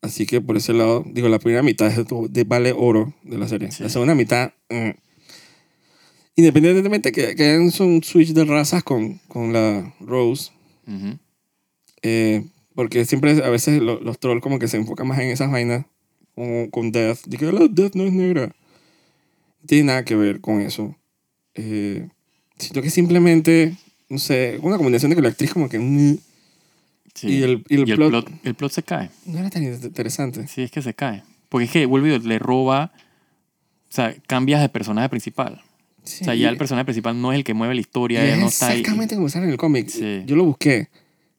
Así 0.00 0.26
que 0.26 0.40
por 0.40 0.56
ese 0.56 0.72
lado, 0.72 1.04
digo, 1.06 1.28
la 1.28 1.38
primera 1.38 1.62
mitad 1.62 1.88
es 1.88 2.06
de, 2.32 2.44
vale 2.44 2.72
oro 2.76 3.14
de 3.24 3.36
la 3.38 3.48
serie. 3.48 3.70
Sí. 3.72 3.82
La 3.82 3.88
segunda 3.88 4.14
mitad, 4.14 4.52
mm. 4.70 4.90
independientemente 6.36 7.12
que, 7.12 7.34
que 7.34 7.44
hayan 7.44 7.62
un 7.80 8.02
switch 8.02 8.32
de 8.32 8.44
razas 8.44 8.82
con, 8.84 9.18
con 9.28 9.52
la 9.52 9.94
Rose, 10.00 10.52
Ujú. 10.86 11.18
eh, 12.02 12.44
porque 12.74 13.04
siempre 13.04 13.32
a 13.44 13.50
veces 13.50 13.82
lo- 13.82 14.00
los 14.00 14.18
trolls 14.20 14.42
como 14.42 14.58
que 14.58 14.68
se 14.68 14.76
enfocan 14.76 15.08
más 15.08 15.18
en 15.18 15.30
esas 15.30 15.50
vainas 15.50 15.84
con, 16.34 16.68
con 16.70 16.92
Death. 16.92 17.20
Digo, 17.26 17.50
la 17.50 17.66
Death 17.68 17.94
no 17.94 18.04
es 18.04 18.12
negra. 18.12 18.46
No 18.46 19.66
tiene 19.66 19.84
nada 19.84 20.04
que 20.04 20.14
ver 20.14 20.40
con 20.40 20.60
eso. 20.60 20.94
Eh, 21.56 22.08
siento 22.56 22.82
que 22.82 22.90
simplemente, 22.90 23.74
no 24.08 24.18
sé, 24.18 24.58
una 24.62 24.76
combinación 24.76 25.10
de 25.10 25.16
que 25.16 25.22
la 25.22 25.28
actriz 25.30 25.52
como 25.52 25.68
que 25.68 25.80
mm, 25.80 26.18
Sí. 27.20 27.28
y 27.28 27.42
el, 27.42 27.64
y 27.68 27.74
el 27.74 27.88
Y 27.88 27.90
el 27.92 27.96
plot, 27.96 28.10
plot, 28.10 28.30
el 28.44 28.54
plot 28.54 28.72
se 28.72 28.82
cae. 28.82 29.10
no 29.26 29.38
era 29.38 29.50
tan 29.50 29.62
interesante. 29.64 30.46
Sí, 30.46 30.62
es 30.62 30.70
que 30.70 30.82
se 30.82 30.94
cae. 30.94 31.22
Porque 31.48 31.64
es 31.64 31.70
que 31.70 31.86
vuelve 31.86 32.14
y 32.14 32.18
le 32.20 32.38
roba. 32.38 32.92
O 33.90 33.92
sea, 33.92 34.14
cambias 34.26 34.60
de 34.60 34.68
personaje 34.68 35.08
principal. 35.08 35.62
Sí, 36.04 36.22
O 36.22 36.24
sea, 36.26 36.34
ya 36.34 36.48
el 36.48 36.56
personaje 36.56 36.84
principal 36.84 37.20
no 37.20 37.32
es 37.32 37.38
el 37.38 37.44
que 37.44 37.54
mueve 37.54 37.74
la 37.74 37.80
historia, 37.80 38.24
es 38.24 38.38
no 38.38 38.48
está 38.48 38.68
ahí. 38.68 38.80
exactamente 38.80 39.14
como 39.16 39.28
sale 39.28 39.46
en 39.46 39.52
el 39.52 39.56
cómic. 39.58 39.88
Sí. 39.88 40.22
Yo 40.26 40.36
lo 40.36 40.44
busqué. 40.44 40.88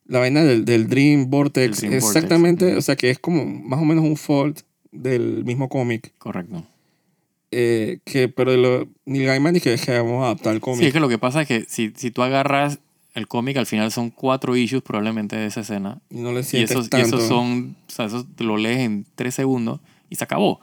La 0.05 0.19
vaina 0.19 0.43
del, 0.43 0.65
del 0.65 0.88
Dream 0.89 1.30
Vortex. 1.30 1.77
Dream 1.80 1.93
Vortex, 1.93 2.15
exactamente, 2.15 2.65
ujú. 2.67 2.77
o 2.77 2.82
sea, 2.82 2.95
que 2.95 3.09
es 3.11 3.19
como 3.19 3.45
más 3.45 3.80
o 3.80 3.86
menos 3.86 4.03
un 4.03 4.17
fault 4.17 4.61
del 4.91 5.43
mismo 5.45 5.69
cómic. 5.69 6.13
Correcto. 6.17 6.63
Eh, 7.51 7.99
que, 8.05 8.27
pero 8.30 8.55
lo, 8.57 8.88
Neil 9.05 9.25
Gaiman 9.25 9.53
dice 9.53 9.75
que 9.75 9.91
vamos 9.97 10.23
a 10.23 10.25
adaptar 10.27 10.53
el 10.53 10.61
cómic. 10.61 10.82
Sí, 10.82 10.88
es 10.88 10.93
que 10.93 10.99
lo 10.99 11.09
que 11.09 11.17
pasa 11.17 11.41
es 11.43 11.47
que 11.47 11.65
si, 11.67 11.93
si 11.95 12.11
tú 12.11 12.21
agarras 12.23 12.80
el 13.20 13.28
cómic, 13.28 13.57
al 13.57 13.65
final 13.65 13.91
son 13.91 14.09
cuatro 14.09 14.55
issues 14.57 14.82
probablemente 14.82 15.36
de 15.36 15.45
esa 15.45 15.61
escena. 15.61 15.99
y 16.09 16.17
no 16.20 16.32
le 16.32 16.39
Y 16.39 16.43
sientes 16.43 16.72
esos, 16.72 16.88
y 16.88 16.89
tanto. 16.89 17.17
esos 17.17 17.28
son, 17.28 17.76
o 17.88 17.91
sea, 17.91 18.05
esos 18.05 18.26
lo 18.39 18.57
lees 18.57 18.80
en 18.80 19.05
tres 19.15 19.36
segundos 19.36 19.80
y 20.09 20.15
se 20.15 20.24
acabó. 20.24 20.59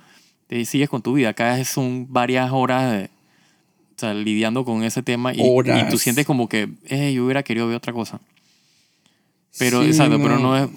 Te 0.49 0.65
sigues 0.65 0.89
con 0.89 1.03
tu 1.03 1.13
vida. 1.15 1.31
Acá 1.31 1.63
son 1.65 2.07
varias 2.13 2.51
horas 2.53 2.93
de, 2.93 3.05
o 3.05 3.99
sea, 3.99 4.15
lidiando 4.15 4.65
con 4.65 4.83
ese 4.85 5.03
tema 5.03 5.33
y, 5.35 5.39
Horas. 5.41 5.85
y 5.87 5.91
tú 5.91 5.99
sientes 5.99 6.25
como 6.27 6.49
que, 6.49 6.69
eh, 6.89 7.13
yo 7.13 7.25
hubiera 7.25 7.43
querido 7.43 7.67
ver 7.69 7.77
otra 7.77 7.93
cosa. 7.93 8.21
Pero, 9.59 9.83
Sí, 9.83 9.89
exacto, 9.89 10.19
pero 10.23 10.39
no 10.39 10.57
es, 10.57 10.69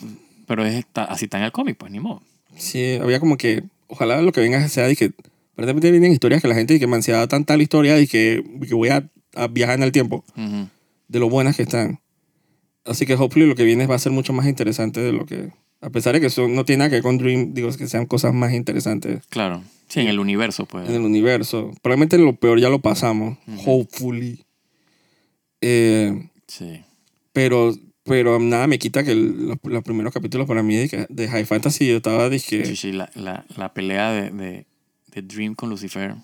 pero 0.47 0.65
es, 0.65 0.75
está- 0.75 1.03
así 1.05 1.25
está 1.25 1.37
en 1.37 1.43
el 1.45 1.51
cómic, 1.51 1.77
pues 1.77 1.91
ni 1.91 1.99
modo. 1.99 2.21
Sí, 2.55 2.97
había 3.01 3.19
como 3.19 3.37
que, 3.37 3.63
ojalá 3.87 4.21
lo 4.21 4.31
que 4.31 4.41
venga 4.41 4.67
sea 4.69 4.87
de 4.87 4.95
que, 4.95 5.09
de 5.09 5.65
repente 5.65 5.91
vienen 5.91 6.11
historias 6.13 6.41
que 6.41 6.47
la 6.47 6.55
gente 6.55 6.73
dice 6.73 6.79
que 6.85 6.87
me 6.87 6.95
ansiedad 6.95 7.27
tanta 7.27 7.57
la 7.57 7.63
historia 7.63 7.99
y 7.99 8.07
que, 8.07 8.41
y 8.61 8.67
que 8.67 8.73
voy 8.73 8.89
a, 8.89 9.03
a 9.35 9.47
viajar 9.47 9.75
en 9.75 9.83
el 9.83 9.91
tiempo, 9.91 10.23
Ujú. 10.37 10.67
De 11.09 11.19
lo 11.19 11.29
buenas 11.29 11.57
que 11.57 11.63
están. 11.63 11.99
Así 12.85 13.05
que 13.05 13.15
hopefully 13.15 13.45
lo 13.45 13.55
que 13.55 13.65
viene 13.65 13.85
va 13.85 13.95
a 13.95 13.99
ser 13.99 14.13
mucho 14.13 14.31
más 14.31 14.47
interesante 14.47 15.01
de 15.01 15.11
lo 15.11 15.25
que, 15.25 15.51
a 15.81 15.89
pesar 15.89 16.13
de 16.13 16.21
que 16.21 16.29
son, 16.29 16.55
no 16.55 16.63
tiene 16.63 16.79
nada 16.79 16.89
que 16.89 16.95
ver 16.95 17.03
con 17.03 17.17
Dream, 17.17 17.53
digo, 17.53 17.67
es 17.67 17.75
que 17.77 17.87
sean 17.87 18.05
cosas 18.05 18.33
más 18.33 18.53
interesantes 18.53 19.25
Claro. 19.27 19.61
Sí, 19.89 19.99
en 20.01 20.07
el 20.07 20.19
universo, 20.19 20.65
pues. 20.65 20.87
en 20.87 20.95
el 20.95 21.01
universo. 21.01 21.71
Probablemente 21.81 22.17
lo 22.17 22.35
peor 22.35 22.59
ya 22.59 22.69
lo 22.69 22.79
pasamos, 22.79 23.37
Ujú. 23.47 23.61
hopefully. 23.81 24.45
Eh, 25.61 26.29
Sí. 26.47 26.81
pero, 27.33 27.73
pero 28.03 28.39
nada 28.39 28.67
me 28.67 28.79
quita 28.79 29.03
que 29.03 29.11
el- 29.11 29.47
los, 29.47 29.57
los 29.63 29.83
primeros 29.83 30.13
capítulos 30.13 30.47
para 30.47 30.63
mí 30.63 30.75
de, 30.75 31.05
de 31.09 31.27
High 31.27 31.45
Fantasy 31.45 31.87
yo 31.87 31.97
estaba, 31.97 32.29
dije, 32.29 32.65
Sí, 32.65 32.75
sí, 32.75 32.91
la, 32.91 33.09
la, 33.15 33.45
la 33.57 33.73
pelea 33.73 34.11
de, 34.11 34.29
de, 34.31 34.65
de 35.13 35.21
Dream 35.21 35.53
con 35.55 35.69
Lucifer. 35.69 36.15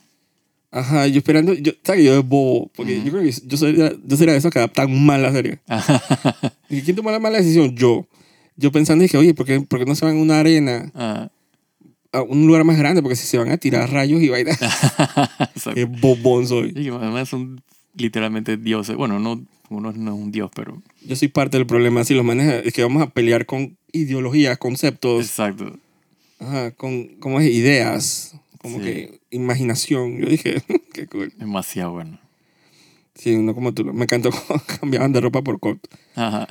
Ajá, 0.76 1.08
yo 1.08 1.20
esperando, 1.20 1.54
yo, 1.54 1.72
¿sabes? 1.84 2.04
Yo 2.04 2.20
es 2.20 2.28
bobo, 2.28 2.70
porque 2.76 2.98
Ujú. 2.98 3.06
yo 3.06 3.12
creo 3.14 3.24
que 3.24 3.32
yo 3.46 3.56
sería, 3.56 3.94
yo 4.06 4.18
sería 4.18 4.34
de 4.34 4.40
esos 4.40 4.52
que 4.52 4.60
adaptan 4.60 5.06
mal 5.06 5.22
la 5.22 5.32
serie. 5.32 5.60
¿Y 6.70 6.82
quién 6.82 6.98
tomó 6.98 7.12
la 7.12 7.20
mala 7.20 7.38
decisión? 7.38 7.74
Yo. 7.78 8.06
Yo 8.58 8.74
pensando, 8.74 9.02
dije, 9.04 9.18
oye, 9.18 9.34
¿por 9.34 9.46
qué, 9.46 9.62
por 9.62 9.80
qué 9.80 9.86
no 9.86 9.96
se 9.96 10.04
van 10.04 10.18
a 10.18 10.22
una 10.22 10.42
arena, 10.42 10.92
Ah, 10.94 11.30
a 12.12 12.22
un 12.24 12.46
lugar 12.46 12.66
más 12.66 12.78
grande? 12.78 13.02
Porque 13.02 13.16
si 13.16 13.26
se 13.26 13.38
van 13.38 13.52
a 13.52 13.58
tirar 13.58 13.90
rayos 13.90 14.22
y 14.22 14.28
vainas, 14.28 14.60
qué 15.74 15.86
bobón 15.86 16.46
soy. 16.46 16.74
Y 16.76 16.90
además 16.90 17.30
son 17.30 17.62
literalmente 17.96 18.58
dioses. 18.58 18.98
Bueno, 18.98 19.18
no, 19.18 19.42
uno 19.70 19.94
no 19.94 20.14
es 20.14 20.22
un 20.22 20.32
dios, 20.34 20.52
pero... 20.54 20.82
Yo 21.08 21.16
soy 21.16 21.30
parte 21.30 21.56
del 21.58 21.68
problema. 21.68 22.04
Si 22.04 22.14
los 22.14 22.26
manes 22.26 22.66
es 22.66 22.74
que 22.74 22.84
vamos 22.84 23.02
a 23.02 23.10
pelear 23.10 23.46
con 23.46 23.78
ideologías, 23.94 24.58
conceptos, 24.58 25.26
Exacto. 25.26 25.78
ajá, 26.40 26.72
con 26.72 27.08
como 27.20 27.40
es, 27.40 27.50
ideas, 27.50 28.36
como 28.66 28.80
Sí. 28.80 28.84
que 28.86 29.20
imaginación. 29.32 30.18
Yo 30.20 30.28
dije, 30.28 30.62
qué 30.94 31.08
cool. 31.08 31.34
Demasiado 31.38 31.92
bueno. 31.94 32.20
Sí, 33.16 33.34
uno 33.34 33.56
como 33.56 33.74
tú. 33.74 33.86
Me 33.86 34.04
encantó 34.04 34.30
cómo 34.48 34.62
cambiaban 34.80 35.14
de 35.14 35.22
ropa 35.22 35.42
por 35.42 35.60
coat. 35.60 35.80
Ajá. 36.16 36.48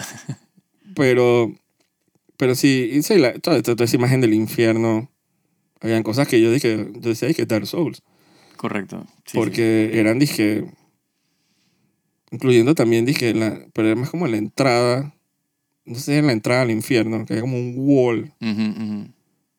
Pero, 0.95 1.53
pero 2.37 2.55
sí, 2.55 2.91
y 2.93 3.03
sí, 3.03 3.17
la- 3.19 3.39
toda, 3.39 3.61
toda 3.63 3.85
esa 3.85 3.97
imagen 3.97 4.21
del 4.21 4.35
infierno. 4.35 5.11
Habían 5.81 6.03
cosas 6.03 6.27
que 6.29 6.41
yo 6.41 6.51
dije, 6.51 6.89
yo 6.95 7.11
decía, 7.11 7.29
"Ay, 7.29 7.35
que 7.35 7.45
Dark 7.47 7.67
Souls. 7.67 8.03
Correcto. 8.57 9.07
Sí, 9.27 9.37
porque 9.37 9.91
eran, 10.01 10.19
dije, 10.19 10.65
incluyendo 12.31 12.75
también, 12.75 13.05
dije, 13.05 13.35
la, 13.35 13.67
pero 13.73 13.89
era 13.89 14.01
más 14.01 14.11
como 14.11 14.27
la 14.27 14.37
entrada, 14.37 15.15
no 15.85 15.95
sé 15.97 16.01
si 16.01 16.13
era 16.13 16.27
la 16.27 16.33
entrada 16.33 16.63
al 16.63 16.71
infierno, 16.71 17.25
que 17.27 17.35
era 17.35 17.43
como 17.43 17.59
un 17.59 17.75
wall. 17.77 18.33
Ujú, 18.41 18.63
ujú. 18.83 19.09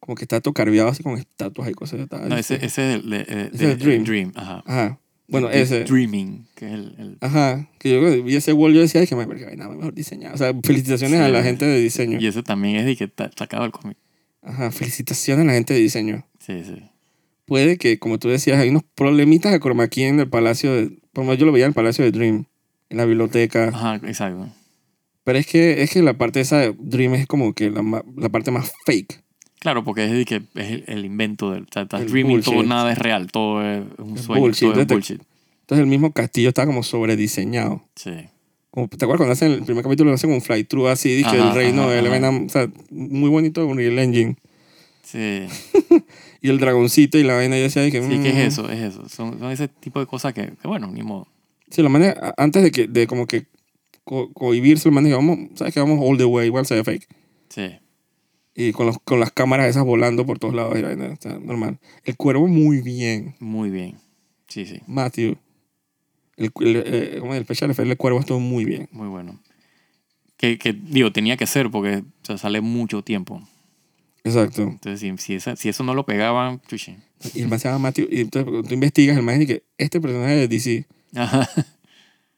Como 0.05 0.15
que 0.15 0.23
está 0.23 0.39
todo 0.41 0.53
carveado 0.53 0.89
así 0.89 1.01
con 1.03 1.17
estatuas 1.17 1.69
y 1.69 1.73
cosas. 1.73 1.99
Estaba, 2.01 2.27
No, 2.27 2.37
ese, 2.37 2.55
ese 2.55 2.65
es 2.65 3.03
el 3.03 3.09
de, 3.09 3.17
eh, 3.21 3.49
Ese 3.53 3.71
es 3.71 3.79
de- 3.79 3.85
Dream. 3.85 4.03
Dream. 4.03 4.31
Ajá. 4.35 4.63
Ajá. 4.65 4.99
Bueno, 5.27 5.47
De- 5.47 5.59
ese. 5.61 5.83
Dreaming, 5.85 6.45
que 6.55 6.67
es 6.67 6.71
el... 6.73 6.95
el- 6.99 7.17
Ajá. 7.21 7.67
Que 7.79 7.89
yo 7.91 8.23
vi 8.23 8.35
ese 8.35 8.53
wall, 8.53 8.73
yo 8.73 8.81
decía, 8.81 9.01
ay, 9.01 9.07
que 9.07 9.15
me 9.15 9.25
verga, 9.25 9.49
nada 9.55 9.73
mejor 9.73 9.93
diseñado. 9.95 10.35
O 10.35 10.37
sea, 10.37 10.53
felicitaciones 10.63 11.17
Sí. 11.19 11.25
a 11.25 11.29
la 11.29 11.41
gente 11.43 11.65
de 11.65 11.79
diseño. 11.79 12.19
y 12.19 12.27
ese 12.27 12.43
también 12.43 12.75
es 12.75 12.85
de 12.85 12.95
que 12.95 13.05
está 13.05 13.31
sacado 13.35 13.63
del 13.63 13.71
cómic. 13.71 13.97
Ajá, 14.43 14.69
felicitaciones 14.71 15.43
a 15.43 15.47
la 15.47 15.53
gente 15.53 15.73
de 15.73 15.79
diseño. 15.79 16.23
Sí, 16.39 16.61
sí. 16.63 16.83
Puede 17.47 17.77
que, 17.77 17.97
como 17.99 18.19
tú 18.19 18.29
decías, 18.29 18.59
hay 18.59 18.69
unos 18.69 18.83
problemitas 18.95 19.51
de 19.51 19.59
chroma 19.59 19.87
key 19.87 20.03
en 20.03 20.19
el 20.19 20.29
palacio 20.29 20.71
de... 20.73 20.99
Por 21.13 21.23
menos 21.23 21.39
yo 21.39 21.45
lo 21.47 21.51
veía 21.51 21.65
en 21.65 21.69
el 21.69 21.75
palacio 21.75 22.03
de 22.05 22.11
Dream, 22.11 22.45
en 22.89 22.97
la 22.97 23.05
biblioteca. 23.05 23.69
Ajá, 23.69 23.95
exacto. 24.07 24.47
Pero 25.23 25.39
es 25.39 25.47
que, 25.47 25.81
es 25.81 25.89
que 25.89 26.03
la 26.03 26.15
parte 26.17 26.39
esa 26.41 26.59
de 26.59 26.75
Dream 26.77 27.15
es 27.15 27.25
como 27.25 27.53
que 27.55 27.71
la, 27.71 28.03
la 28.15 28.29
parte 28.29 28.51
más 28.51 28.71
fake. 28.85 29.23
Claro, 29.65 29.83
porque 29.83 30.05
es, 30.05 30.11
de 30.11 30.25
que 30.25 30.35
es 30.35 30.69
el, 30.69 30.83
el 30.85 31.05
invento 31.05 31.49
del... 31.49 31.63
O 31.63 31.67
sea, 31.73 31.81
estás 31.81 32.01
El 32.01 32.11
dreaming, 32.11 32.39
todo 32.41 32.61
nada 32.61 32.91
es 32.91 32.99
real, 32.99 33.31
todo 33.31 33.63
es 33.67 33.83
un 33.97 34.15
sueño, 34.15 34.41
bullshit, 34.41 34.59
todo 34.59 34.73
es 34.73 34.79
entonces- 34.81 35.17
bullshit. 35.17 35.27
Entonces 35.61 35.81
el 35.81 35.87
mismo 35.87 36.11
castillo 36.11 36.49
está 36.49 36.67
como 36.67 36.83
sobrediseñado. 36.83 37.81
Sí. 37.95 38.11
Como, 38.69 38.87
¿Te 38.89 38.97
acuerdas 39.05 39.17
cuando 39.17 39.33
hacen 39.33 39.53
el 39.53 39.63
primer 39.63 39.83
capítulo 39.83 40.13
hacen 40.13 40.31
un 40.31 40.41
fly-through 40.41 40.89
así? 40.89 41.15
Dije, 41.15 41.29
Ajá, 41.29 41.49
el 41.49 41.55
reino 41.55 41.89
de. 41.89 41.97
Elena, 41.97 42.29
o 42.29 42.47
sea, 42.47 42.69
muy 42.91 43.31
bonito 43.31 43.65
Unreal 43.65 43.97
Engine. 43.97 44.35
Sí. 45.01 45.47
Y 46.41 46.49
el 46.49 46.59
dragoncito 46.59 47.17
y 47.17 47.23
la 47.23 47.33
vaina, 47.33 47.57
yo 47.57 47.63
decía, 47.63 47.81
dije, 47.81 48.03
Sí, 48.03 48.19
¿qué 48.21 48.29
es 48.29 48.35
mm. 48.35 48.37
eso? 48.37 48.69
Es 48.69 48.79
eso. 48.79 49.09
Son, 49.09 49.39
son 49.39 49.51
ese 49.51 49.67
tipo 49.67 49.99
de 49.99 50.05
cosas 50.05 50.31
que, 50.31 50.53
que, 50.61 50.67
bueno, 50.67 50.91
ni 50.91 51.01
modo. 51.01 51.27
Sí, 51.71 51.81
la 51.81 51.89
manera, 51.89 52.35
antes 52.37 52.61
de 52.61 52.69
que, 52.69 52.87
de 52.87 53.07
como 53.07 53.25
que 53.25 53.47
co 54.03 54.31
cohibirse, 54.31 54.87
el 54.87 54.93
man 54.93 55.05
dijo, 55.05 55.17
vamos, 55.17 55.39
¿sabes 55.55 55.73
que 55.73 55.79
Vamos 55.79 55.97
all 56.03 56.19
the 56.19 56.25
way, 56.25 56.45
igual 56.45 56.67
se 56.67 56.75
ve 56.75 56.83
fake. 56.83 57.07
Sí. 57.49 57.71
Y 58.55 58.71
con, 58.71 58.85
los, 58.85 58.97
con 58.99 59.19
las 59.19 59.31
cámaras 59.31 59.67
esas 59.67 59.83
volando 59.83 60.25
por 60.25 60.39
todos 60.39 60.53
lados, 60.55 60.77
y 60.79 60.81
vaina, 60.81 61.15
sea, 61.19 61.37
normal. 61.39 61.77
El 62.05 62.15
cuervo 62.15 62.47
muy 62.47 62.81
bien, 62.81 63.35
Muy 63.39 63.69
bien. 63.69 63.97
Sí, 64.47 64.65
sí. 64.65 64.79
Matthew. 64.87 65.35
El, 66.37 66.51
el, 66.61 66.83
eh, 66.85 67.17
¿cómo 67.19 67.33
es? 67.33 67.39
el 67.39 67.43
special 67.45 67.71
effect 67.71 67.87
del 67.87 67.97
cuervo 67.97 68.19
estuvo 68.19 68.39
muy 68.39 68.63
bien. 68.63 68.87
Muy 68.91 69.07
bueno. 69.09 69.39
Que, 70.37 70.57
que, 70.57 70.73
digo, 70.73 71.11
tenía 71.11 71.35
que 71.37 71.47
ser 71.47 71.69
porque 71.71 71.97
o 71.97 72.25
sea, 72.25 72.37
sale 72.37 72.61
mucho 72.61 73.01
tiempo. 73.01 73.41
Exacto. 74.23 74.63
Entonces, 74.63 74.99
si, 74.99 75.17
si, 75.17 75.35
esa- 75.35 75.55
si 75.55 75.69
eso 75.69 75.83
no 75.83 75.93
lo 75.93 76.05
pegaban, 76.05 76.61
chuchi. 76.67 76.97
Y 77.33 77.41
el 77.41 77.47
man 77.47 77.59
se 77.59 77.67
llama 77.67 77.79
Matthew. 77.79 78.07
Y 78.09 78.21
entonces 78.21 78.67
tú 78.67 78.73
investigas, 78.73 79.17
el 79.17 79.23
man 79.23 79.39
dice 79.39 79.53
que 79.55 79.63
este 79.77 79.99
personaje 80.01 80.35
de 80.35 80.47
DC, 80.47 80.85
Ajá. 81.15 81.49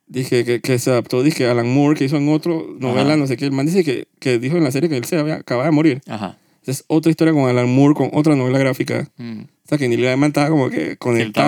Dije 0.07 0.43
que, 0.45 0.61
que 0.61 0.79
se 0.79 0.89
adaptó, 0.91 1.23
dije 1.23 1.47
Alan 1.47 1.67
Moore, 1.73 1.97
que 1.97 2.05
hizo 2.05 2.17
en 2.17 2.29
otro 2.29 2.75
novela, 2.79 3.09
Ajá. 3.09 3.17
no 3.17 3.27
sé 3.27 3.37
qué. 3.37 3.45
El 3.45 3.51
man 3.51 3.65
dice 3.65 3.83
que, 3.83 4.07
que 4.19 4.39
dijo 4.39 4.57
en 4.57 4.63
la 4.63 4.71
serie 4.71 4.89
que 4.89 4.97
él 4.97 5.05
se 5.05 5.17
había, 5.17 5.35
acababa 5.35 5.65
de 5.65 5.71
morir. 5.71 6.01
Ajá. 6.07 6.37
Es 6.65 6.83
otra 6.87 7.09
historia 7.09 7.33
con 7.33 7.47
Alan 7.49 7.69
Moore, 7.73 7.93
con 7.95 8.09
otra 8.13 8.35
novela 8.35 8.59
gráfica. 8.59 9.09
Mm. 9.17 9.41
O 9.41 9.67
sea, 9.69 9.77
que 9.77 9.87
Neil 9.87 10.01
Gaiman 10.03 10.29
estaba 10.29 10.49
como 10.49 10.69
que 10.69 10.75
Sí, 10.75 10.81
él 10.81 10.87
estaba, 10.87 10.97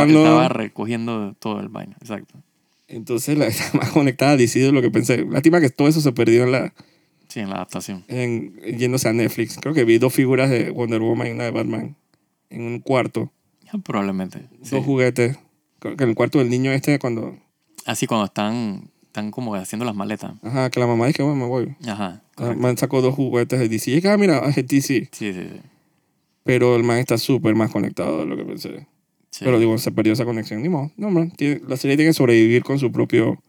conectando. 0.06 0.20
él 0.20 0.26
estaba 0.26 0.48
recogiendo 0.50 1.36
todo 1.40 1.60
el 1.60 1.68
vaina. 1.68 1.98
Exacto. 2.00 2.36
Entonces 2.88 3.38
la 3.38 3.48
más 3.74 3.90
conectada 3.92 4.32
a 4.32 4.38
DC 4.38 4.60
de 4.60 4.72
lo 4.72 4.82
que 4.82 4.90
pensé. 4.92 5.26
Lástima 5.26 5.60
que 5.62 5.70
todo 5.70 5.88
eso 5.88 6.00
se 6.02 6.12
perdió 6.14 6.44
en 6.44 6.52
la, 6.54 6.74
Sí, 7.28 7.42
en 7.42 7.50
la 7.50 7.56
adaptación. 7.58 8.06
en, 8.08 8.56
yéndose 8.78 9.08
a 9.10 9.14
Netflix. 9.14 9.58
Creo 9.62 9.74
que 9.74 9.84
vi 9.84 9.98
dos 10.00 10.14
figuras 10.14 10.50
de 10.50 10.72
Wonder 10.72 11.02
Woman 11.02 11.28
y 11.28 11.32
una 11.32 11.44
de 11.44 11.52
Batman 11.52 11.96
en 12.50 12.62
un 12.62 12.80
cuarto. 12.80 13.32
Probablemente. 13.84 14.40
sí. 14.64 14.76
Dos 14.76 14.86
juguetes. 14.86 15.38
Creo 15.80 15.96
que 15.96 16.04
en 16.06 16.10
el 16.12 16.16
cuarto 16.16 16.40
del 16.40 16.50
niño 16.50 16.72
este 16.72 16.98
cuando... 16.98 17.38
Así 17.90 18.06
cuando 18.08 18.26
están, 18.26 18.90
están 19.08 19.32
como 19.32 19.56
haciendo 19.56 19.84
las 19.86 19.96
maletas. 19.96 20.34
Ajá, 20.44 20.70
que 20.70 20.80
la 20.80 20.86
mamá 20.88 21.08
dice 21.08 21.18
que 21.18 21.24
bueno, 21.24 21.38
me 21.38 21.46
voy. 21.48 21.76
Ajá. 21.88 22.22
El 22.38 22.56
man 22.58 22.78
sacó 22.78 23.02
dos 23.02 23.16
juguetes 23.16 23.60
de 23.60 23.68
DC. 23.68 23.90
Y 23.92 23.96
dije, 23.96 24.10
ah, 24.10 24.18
mira, 24.18 24.38
es 24.48 24.56
DC. 24.56 24.78
Sí, 24.80 25.08
sí, 25.12 25.34
sí. 25.34 25.62
Pero 26.44 26.76
el 26.76 26.84
man 26.84 26.98
está 27.00 27.18
súper 27.18 27.56
más 27.56 27.72
conectado 27.72 28.20
de 28.20 28.26
lo 28.28 28.38
que 28.38 28.46
pensé. 28.46 28.86
Sí. 29.32 29.44
Pero 29.44 29.60
digo, 29.60 29.78
se 29.78 29.92
perdió 29.92 30.14
esa 30.14 30.26
conexión. 30.26 30.62
Ni 30.62 30.70
modo. 30.70 30.92
No, 30.98 31.10
man. 31.10 31.32
tiene- 31.32 31.62
la 31.68 31.78
serie 31.78 31.98
tiene 31.98 32.10
que 32.12 32.14
sobrevivir 32.14 32.64
con 32.64 32.78
su 32.80 32.92
propio... 32.92 33.42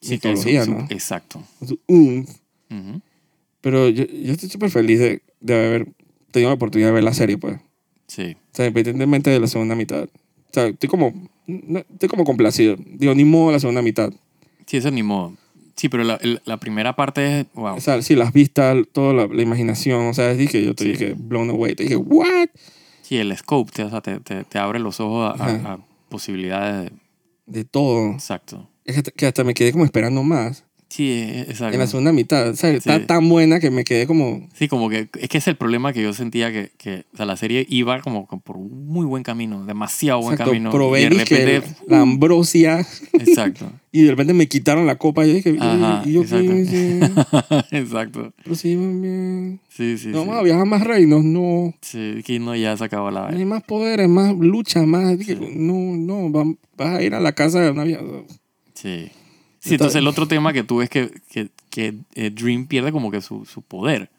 Sí, 0.00 0.18
que 0.18 0.28
mitología, 0.28 0.64
su- 0.64 0.70
su- 0.72 0.78
¿no? 0.78 0.86
Exacto. 0.90 1.42
con 1.58 1.68
su 1.68 1.80
oomph. 1.88 2.30
Ujú. 2.70 3.00
Pero 3.60 3.88
yo, 3.88 4.04
yo 4.04 4.32
estoy 4.32 4.48
súper 4.48 4.70
feliz 4.70 4.98
de, 4.98 5.22
de 5.40 5.54
haber 5.54 5.88
tenido 6.30 6.50
la 6.50 6.54
oportunidad 6.54 6.88
de 6.88 6.94
ver 6.94 7.04
la 7.04 7.14
serie, 7.14 7.38
pues. 7.38 7.58
Sí. 8.06 8.36
O 8.52 8.54
sea, 8.56 8.66
independientemente 8.66 9.30
de 9.30 9.40
la 9.40 9.46
segunda 9.46 9.74
mitad. 9.74 10.04
O 10.04 10.52
sea, 10.52 10.66
estoy 10.66 10.88
como, 10.88 11.12
estoy 11.46 12.08
como 12.08 12.24
complacido. 12.24 12.76
Digo, 12.78 13.14
ni 13.14 13.24
modo 13.24 13.52
la 13.52 13.60
segunda 13.60 13.82
mitad. 13.82 14.12
Sí, 14.66 14.76
eso 14.78 14.90
ni 14.90 15.02
modo. 15.02 15.34
Sí, 15.76 15.88
pero 15.88 16.04
la, 16.04 16.14
el- 16.16 16.40
la 16.44 16.56
primera 16.58 16.94
parte 16.96 17.40
es, 17.40 17.46
wow. 17.54 17.76
O 17.76 17.80
sea, 17.80 18.00
sí, 18.02 18.14
las 18.14 18.32
vistas, 18.32 18.76
toda 18.92 19.12
la, 19.12 19.26
la 19.26 19.42
imaginación. 19.42 20.06
O 20.06 20.14
sea, 20.14 20.32
dije, 20.34 20.64
yo 20.64 20.74
te 20.74 20.84
Sí. 20.84 20.90
dije, 20.92 21.14
blown 21.18 21.50
away. 21.50 21.74
Te 21.74 21.82
dije, 21.82 21.96
what? 21.96 22.48
Sí, 23.02 23.16
el 23.18 23.36
scope 23.36 23.72
te, 23.72 23.82
o 23.84 23.90
sea, 23.90 24.00
te, 24.00 24.20
te, 24.20 24.44
te 24.44 24.58
abre 24.58 24.78
los 24.78 25.00
ojos 25.00 25.38
a, 25.38 25.44
a- 25.44 25.72
a 25.74 25.78
posibilidades. 26.08 26.90
de- 26.90 26.96
De 27.46 27.64
todo. 27.64 28.12
exacto. 28.12 28.70
Es 28.84 29.02
que, 29.02 29.10
que 29.12 29.26
hasta 29.26 29.44
me 29.44 29.52
quedé 29.54 29.72
como 29.72 29.84
esperando 29.84 30.22
más. 30.22 30.64
Sí, 30.88 31.10
exacto. 31.48 31.74
En 31.74 31.80
la 31.80 31.86
segunda 31.88 32.12
mitad. 32.12 32.50
O 32.50 32.54
sea, 32.54 32.70
está 32.70 32.98
Sí. 33.00 33.04
tan 33.06 33.28
buena 33.28 33.58
que 33.58 33.70
me 33.70 33.82
quedé 33.82 34.06
como... 34.06 34.48
Sí, 34.54 34.68
como 34.68 34.88
que 34.88 35.08
es 35.18 35.28
que 35.28 35.38
es 35.38 35.48
el 35.48 35.56
problema 35.56 35.92
que 35.92 36.02
yo 36.02 36.12
sentía 36.12 36.52
que, 36.52 36.70
que 36.76 37.04
o 37.12 37.16
sea, 37.16 37.26
la 37.26 37.36
serie 37.36 37.66
iba 37.68 38.00
como, 38.00 38.26
como 38.28 38.40
por 38.42 38.56
un 38.58 38.86
muy 38.86 39.04
buen 39.04 39.24
camino, 39.24 39.64
demasiado 39.64 40.20
buen 40.20 40.34
Exacto, 40.34 40.52
camino. 40.52 40.70
probé 40.70 41.00
y 41.00 41.04
de 41.04 41.10
repente, 41.10 41.62
la 41.88 42.00
ambrosia 42.00 42.86
exacto. 43.14 43.72
y 43.92 44.02
de 44.02 44.10
repente 44.10 44.34
me 44.34 44.46
quitaron 44.46 44.86
la 44.86 44.96
copa. 44.96 45.24
Y 45.24 45.28
yo 45.30 45.34
dije, 45.34 45.56
Ajá, 45.58 46.02
y 46.04 46.12
yo 46.12 46.22
exacto. 46.22 46.52
qué 46.52 47.00
exacto. 47.78 48.32
Pero 48.44 48.54
sí, 48.54 48.76
bien. 48.76 49.60
Sí, 49.70 49.98
sí, 49.98 50.08
no 50.08 50.20
sí. 50.22 50.26
vamos 50.28 50.36
a 50.36 50.42
viajar 50.42 50.66
más 50.66 50.84
reinos, 50.84 51.24
no. 51.24 51.74
Sí, 51.80 52.20
que 52.24 52.38
no, 52.38 52.54
ya 52.54 52.76
se 52.76 52.84
acabó 52.84 53.10
la 53.10 53.22
vaina. 53.22 53.38
hay 53.38 53.44
más 53.44 53.64
poderes, 53.64 54.08
más 54.08 54.32
lucha, 54.36 54.82
más. 54.86 55.18
Sí. 55.18 55.36
No, 55.56 55.96
no, 55.96 56.30
va- 56.30 56.54
vas 56.76 56.98
a 56.98 57.02
ir 57.02 57.14
a 57.14 57.20
la 57.20 57.32
casa 57.32 57.60
de 57.60 57.70
una 57.72 57.82
vieja. 57.82 58.02
Sí. 58.74 59.08
Sí, 59.64 59.74
entonces 59.74 59.96
el 59.96 60.06
otro 60.06 60.28
tema 60.28 60.52
que 60.52 60.62
tuve 60.62 60.84
es 60.84 60.90
que, 60.90 61.10
que, 61.30 61.48
que 61.70 61.94
eh, 62.14 62.30
Dream 62.30 62.66
pierde 62.66 62.92
como 62.92 63.10
que 63.10 63.20
su, 63.20 63.44
su 63.46 63.62
poder. 63.62 64.10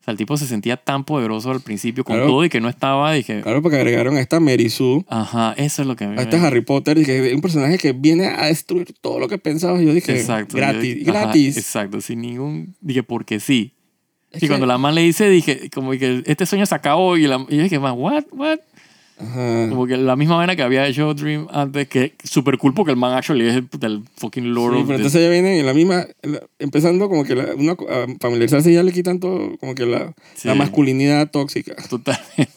O 0.00 0.04
sea, 0.04 0.12
el 0.12 0.18
tipo 0.18 0.36
se 0.36 0.46
sentía 0.46 0.76
tan 0.76 1.04
poderoso 1.04 1.50
al 1.50 1.60
principio 1.60 2.04
con 2.04 2.16
Claro. 2.16 2.28
todo 2.30 2.44
y 2.44 2.48
que 2.50 2.60
no 2.60 2.68
estaba, 2.68 3.12
dije, 3.12 3.40
Claro, 3.40 3.62
porque 3.62 3.76
agregaron 3.78 4.16
a 4.16 4.20
esta 4.20 4.38
Mary 4.40 4.68
Sue, 4.68 5.04
ajá, 5.08 5.54
eso 5.56 5.80
es 5.82 5.88
lo 5.88 5.96
que 5.96 6.06
me... 6.06 6.18
a 6.18 6.22
este 6.22 6.36
Harry 6.36 6.60
Potter, 6.60 6.98
y 6.98 7.04
que 7.06 7.28
es 7.28 7.34
un 7.34 7.40
personaje 7.40 7.78
que 7.78 7.92
viene 7.92 8.26
a 8.26 8.46
destruir 8.46 8.92
todo 9.00 9.18
lo 9.18 9.28
que 9.28 9.38
pensabas. 9.38 9.80
Yo 9.80 9.94
dije, 9.94 10.12
Exacto. 10.18 10.58
yo 10.58 10.58
gratis, 10.58 11.08
ajá, 11.08 11.20
gratis. 11.22 11.56
exacto, 11.56 12.00
sin 12.02 12.20
ningún... 12.20 12.74
Dije, 12.82 13.02
porque 13.02 13.40
sí. 13.40 13.72
Es 14.30 14.38
y 14.38 14.40
que- 14.40 14.48
cuando 14.48 14.66
la 14.66 14.76
man 14.76 14.94
le 14.94 15.00
dice, 15.02 15.30
dije, 15.30 15.70
como 15.72 15.92
que 15.92 16.22
este 16.26 16.44
sueño 16.44 16.66
se 16.66 16.74
acabó 16.74 17.16
y, 17.16 17.26
la, 17.26 17.36
y 17.48 17.56
yo 17.56 17.62
dije, 17.62 17.78
man, 17.78 17.94
what, 17.96 18.24
what? 18.32 18.58
Ajá. 19.18 19.68
Como 19.68 19.86
que 19.86 19.96
la 19.96 20.16
misma 20.16 20.36
manera 20.36 20.56
que 20.56 20.62
había 20.62 20.86
hecho 20.88 21.14
Dream 21.14 21.46
antes, 21.52 21.86
que 21.88 22.14
super 22.24 22.58
cool 22.58 22.74
porque 22.74 22.90
el 22.90 22.96
man 22.96 23.12
actually 23.16 23.46
es 23.48 23.54
el, 23.54 23.68
el 23.82 24.02
fucking 24.16 24.52
lord 24.54 24.76
Sí, 24.76 24.82
pero 24.86 24.96
entonces 24.96 25.22
ya 25.22 25.30
vienen 25.30 25.52
en 25.60 25.66
la 25.66 25.72
misma, 25.74 26.06
la- 26.22 26.42
empezando 26.58 27.08
como 27.08 27.24
que 27.24 27.34
la, 27.36 27.54
uno 27.56 27.76
a 27.88 28.06
familiarizarse 28.20 28.72
ya 28.72 28.82
le 28.82 28.92
quitan 28.92 29.20
todo, 29.20 29.56
como 29.58 29.74
que 29.74 29.86
la, 29.86 30.12
Sí. 30.34 30.48
la 30.48 30.54
masculinidad 30.56 31.30
tóxica. 31.30 31.74
Totalmente. 31.88 32.48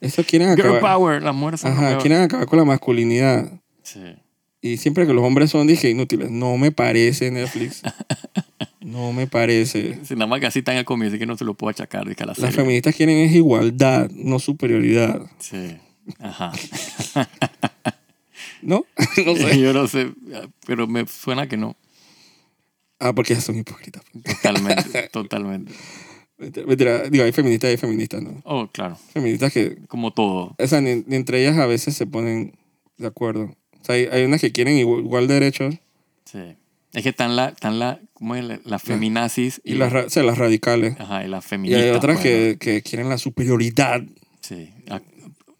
Eso 0.00 0.24
quieren 0.24 0.56
Girl 0.56 0.76
acabar. 0.76 0.80
power, 0.80 1.22
las 1.22 1.34
mujeres 1.34 1.64
Ajá, 1.64 1.98
quieren 1.98 2.22
acabar 2.22 2.46
con 2.46 2.58
la 2.58 2.64
masculinidad. 2.64 3.50
Sí. 3.82 4.00
Y 4.62 4.76
siempre 4.76 5.06
que 5.06 5.14
los 5.14 5.24
hombres 5.24 5.50
son, 5.50 5.66
dije, 5.66 5.88
inútiles. 5.90 6.30
No 6.30 6.56
me 6.58 6.72
parece 6.72 7.30
Netflix. 7.30 7.82
No 8.80 9.12
me 9.12 9.26
parece. 9.26 10.00
Sí, 10.04 10.14
nada 10.14 10.26
más 10.26 10.40
que 10.40 10.46
así 10.46 10.60
está 10.60 10.72
en 10.72 10.78
el 10.78 10.84
cómic, 10.84 11.08
así 11.08 11.18
que 11.18 11.26
no 11.26 11.36
se 11.36 11.44
lo 11.44 11.54
puedo 11.54 11.70
achacar 11.70 12.00
a 12.02 12.04
la 12.26 12.34
Las 12.36 12.54
feministas 12.54 12.96
quieren 12.96 13.18
es 13.18 13.32
igualdad, 13.32 14.10
no 14.10 14.38
superioridad. 14.38 15.30
Sí. 15.38 15.76
Ajá. 16.18 16.50
¿No? 18.62 18.84
no 19.26 19.36
sé. 19.36 19.60
Yo 19.60 19.72
no 19.72 19.86
sé, 19.86 20.12
pero 20.66 20.86
me 20.86 21.06
suena 21.06 21.46
que 21.46 21.56
no. 21.56 21.76
Ah, 22.98 23.14
porque 23.14 23.34
ellas 23.34 23.44
son 23.44 23.58
hipócritas. 23.58 24.02
Totalmente, 24.24 25.08
totalmente. 25.12 25.72
Mentira. 26.36 27.08
Digo, 27.10 27.24
hay 27.24 27.32
feministas 27.32 27.68
y 27.68 27.72
hay 27.72 27.76
feministas, 27.76 28.22
¿no? 28.22 28.40
Oh, 28.44 28.68
claro. 28.72 28.96
Feministas 29.12 29.52
que, 29.52 29.76
Como 29.88 30.12
todo. 30.12 30.56
o 30.58 30.66
sea, 30.66 30.80
ni 30.80 31.04
entre 31.14 31.42
ellas 31.42 31.58
a 31.58 31.66
veces 31.66 31.94
se 31.94 32.06
ponen 32.06 32.58
de 32.96 33.06
acuerdo. 33.06 33.54
O 33.80 33.84
sea, 33.84 33.94
hay, 33.94 34.06
hay 34.12 34.24
unas 34.24 34.40
que 34.40 34.52
quieren 34.52 34.76
igual, 34.76 35.00
igual 35.04 35.26
derechos 35.28 35.74
Sí. 36.24 36.56
Es 36.92 37.02
que 37.04 37.08
están 37.10 37.36
la, 37.36 37.48
están 37.50 37.78
la, 37.78 38.00
¿cómo 38.14 38.34
es? 38.34 38.44
La- 38.44 38.60
las 38.64 38.82
feminazis 38.82 39.60
y 39.64 39.74
las, 39.74 39.92
ra- 39.92 40.04
o 40.06 40.10
sea, 40.10 40.22
las 40.24 40.38
radicales. 40.38 40.98
ajá, 40.98 41.24
y 41.24 41.28
las 41.28 41.44
Y 41.44 41.48
feministas. 41.48 41.84
hay 41.84 41.90
otras 41.90 42.16
pues, 42.20 42.22
que, 42.24 42.56
que 42.60 42.82
quieren 42.82 43.08
la 43.08 43.16
superioridad. 43.18 44.02
Sí, 44.40 44.72
a- 44.90 45.00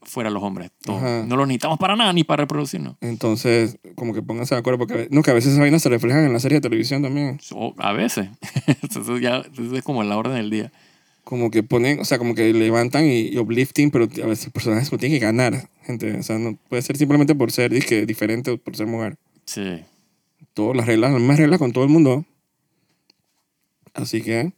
fuera 0.03 0.29
los 0.31 0.43
hombres. 0.43 0.71
No 0.87 1.37
los 1.37 1.47
necesitamos 1.47 1.79
para 1.79 1.95
nada 1.95 2.13
ni 2.13 2.25
para 2.25 2.43
reproducirnos. 2.43 2.97
Entonces, 3.01 3.79
como 3.95 4.13
que 4.13 4.23
pónganse 4.23 4.57
de 4.57 4.59
acuerdo, 4.59 4.79
porque 4.79 5.07
no, 5.13 5.23
que 5.23 5.31
a 5.31 5.35
veces 5.35 5.51
esas 5.53 5.61
vainas 5.61 5.83
se 5.83 5.89
reflejan 5.89 6.25
en 6.25 6.33
la 6.33 6.41
serie 6.41 6.57
de 6.59 6.63
televisión 6.63 7.01
también. 7.03 7.39
O 7.53 7.75
a 7.79 7.93
veces. 7.93 8.29
eso, 8.91 9.19
ya, 9.19 9.45
es 9.75 9.83
como 9.85 10.03
la 10.03 10.17
orden 10.17 10.35
del 10.35 10.51
día. 10.51 10.73
Como 11.31 11.53
que 11.53 11.63
ponen, 11.63 12.01
o 12.01 12.05
sea, 12.05 12.19
como 12.19 12.35
que 12.35 12.53
levantan 12.53 13.07
y, 13.07 13.29
y 13.29 13.39
uplifting, 13.39 13.93
pero 13.93 14.07
a 14.07 14.27
veces 14.27 14.47
el 14.47 14.51
personaje 14.53 14.89
no 14.91 14.99
tiene 14.99 15.15
que 15.21 15.25
ganar, 15.25 15.71
gente. 15.85 16.19
O 16.19 16.23
sea, 16.25 16.39
no 16.41 16.59
puede 16.69 16.83
ser 16.83 16.97
simplemente 16.97 17.37
por 17.37 17.53
ser 17.53 17.71
dizque, 17.73 18.05
diferente 18.05 18.51
o 18.51 18.59
por 18.59 18.75
ser 18.77 18.89
mujer. 18.89 19.17
Sí. 19.45 19.79
Todas 20.55 20.77
las 20.77 20.87
reglas, 20.87 21.13
las 21.13 21.21
mismas 21.21 21.39
reglas 21.39 21.61
con 21.61 21.71
todo 21.73 21.85
el 21.85 21.91
mundo. 21.91 22.25
Así 23.95 24.23
que, 24.23 24.53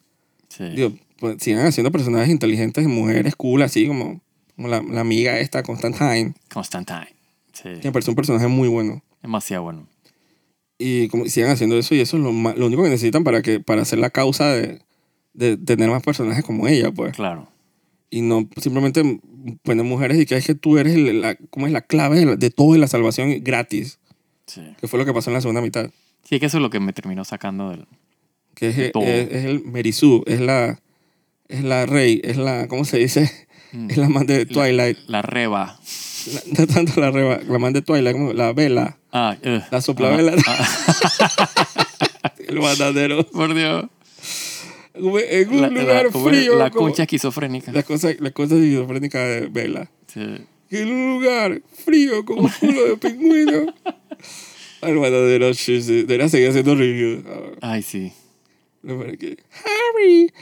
Sí. 0.49 0.65
digo, 0.71 0.93
pues, 1.19 1.37
sigan 1.43 1.67
haciendo 1.67 1.93
personajes 1.93 2.31
inteligentes, 2.31 2.87
mujeres 2.87 3.37
cool, 3.37 3.61
así 3.61 3.87
como, 3.87 4.23
como 4.57 4.69
la, 4.69 4.83
la 4.83 5.01
amiga 5.01 5.39
esta, 5.41 5.63
Constantine, 5.63 6.33
Constantine. 6.53 7.09
Sí. 7.53 7.69
que 7.83 7.89
me 7.89 7.93
parece 7.93 8.11
un 8.11 8.17
personaje 8.17 8.47
muy 8.49 8.69
bueno. 8.69 9.03
Demasiado 9.21 9.65
bueno. 9.65 9.87
Y 10.79 11.09
como 11.09 11.27
sigan 11.27 11.51
haciendo 11.51 11.79
eso, 11.79 11.95
y 11.95 12.01
eso 12.01 12.17
es 12.17 12.23
lo, 12.23 12.33
lo 12.33 12.67
único 12.67 12.83
que 12.83 12.89
necesitan 12.89 13.25
para, 13.25 13.43
que, 13.43 13.61
para 13.61 13.83
hacer 13.83 13.99
la 13.99 14.09
causa 14.09 14.53
de, 14.55 14.81
de 15.35 15.57
tener 15.57 15.89
más 15.91 16.03
personajes 16.03 16.45
como 16.45 16.69
ella, 16.69 16.91
pues. 16.93 17.15
Claro. 17.15 17.49
Y 18.11 18.21
no 18.21 18.49
simplemente 18.61 19.21
poner 19.63 19.85
mujeres 19.85 20.21
y 20.21 20.27
que 20.27 20.37
es 20.37 20.47
que 20.47 20.55
tú 20.55 20.77
eres 20.79 20.95
el- 20.95 21.21
la, 21.23 21.35
como 21.51 21.67
es 21.67 21.73
la 21.73 21.81
clave 21.81 22.19
de, 22.19 22.27
la- 22.27 22.37
de 22.37 22.51
todo 22.51 22.75
y 22.77 22.79
la 22.79 22.87
salvación 22.89 23.33
gratis, 23.43 23.99
Sí. 24.47 24.61
que 24.81 24.89
fue 24.89 24.99
lo 24.99 25.05
que 25.07 25.13
pasó 25.15 25.31
en 25.31 25.35
la 25.35 25.41
segunda 25.41 25.61
mitad. 25.63 25.89
Sí, 26.25 26.39
que 26.39 26.47
eso 26.47 26.59
es 26.59 26.63
lo 26.63 26.71
que 26.71 26.81
me 26.81 26.93
terminó 26.93 27.25
sacando 27.25 27.71
del... 27.71 27.87
Que 28.55 28.69
es, 28.69 28.93
Todo. 28.93 29.05
es, 29.05 29.31
es 29.33 29.45
el 29.47 29.65
Merisú, 29.65 30.23
es 30.27 30.41
la, 30.41 30.79
es 31.49 31.65
la 31.65 31.87
rey, 31.87 32.21
es 32.23 32.37
la, 32.37 32.69
¿cómo 32.69 32.85
se 32.85 32.99
dice? 32.99 33.31
Mm. 33.73 33.91
Es 33.91 33.97
la 33.97 34.09
man 34.11 34.27
de 34.27 34.45
Twilight. 34.45 34.99
La 35.07 35.23
reba. 35.23 35.79
La- 36.33 36.43
no 36.59 36.67
tanto 36.67 37.01
la, 37.01 37.11
reba, 37.11 37.41
la 37.49 37.59
man 37.59 37.73
de 37.73 37.81
Twilight, 37.81 38.15
como 38.15 38.33
la 38.35 38.53
vela, 38.53 38.99
Ah, 39.11 39.37
ugh. 39.43 39.63
la 39.71 39.81
soplavela. 39.81 40.35
Ah, 40.47 40.69
el 42.47 42.61
matadero. 42.61 43.27
por 43.31 43.55
Dios. 43.55 43.87
En 44.95 45.49
un 45.51 45.61
La, 45.63 45.69
lugar 45.69 46.05
la- 46.05 46.11
frío. 46.21 46.57
la 46.59 46.71
como- 46.71 46.87
concha 46.87 47.03
esquizofrénica. 47.05 47.73
La 47.73 47.83
cosa, 47.83 48.11
la 48.19 48.31
cosa 48.31 48.57
esquizofrénica 48.57 49.25
de 49.25 49.47
Vela. 49.49 49.91
Sí. 50.07 50.21
En 50.71 50.91
un 50.91 51.15
lugar 51.21 51.63
frío 51.85 52.25
como 52.25 52.43
un 52.43 52.51
culo 52.61 52.85
de 52.89 52.97
pingüino. 52.97 53.75
Matadero, 54.83 55.55
sí, 55.55 55.81
sí. 55.81 56.03
Debería 56.03 56.29
seguir 56.29 56.49
haciendo 56.49 56.75
reviews. 56.75 57.25
Ay, 57.61 57.83
sí. 57.83 58.13
no, 58.83 58.99
pero 58.99 59.17
que- 59.17 59.37
Harry. 59.65 60.33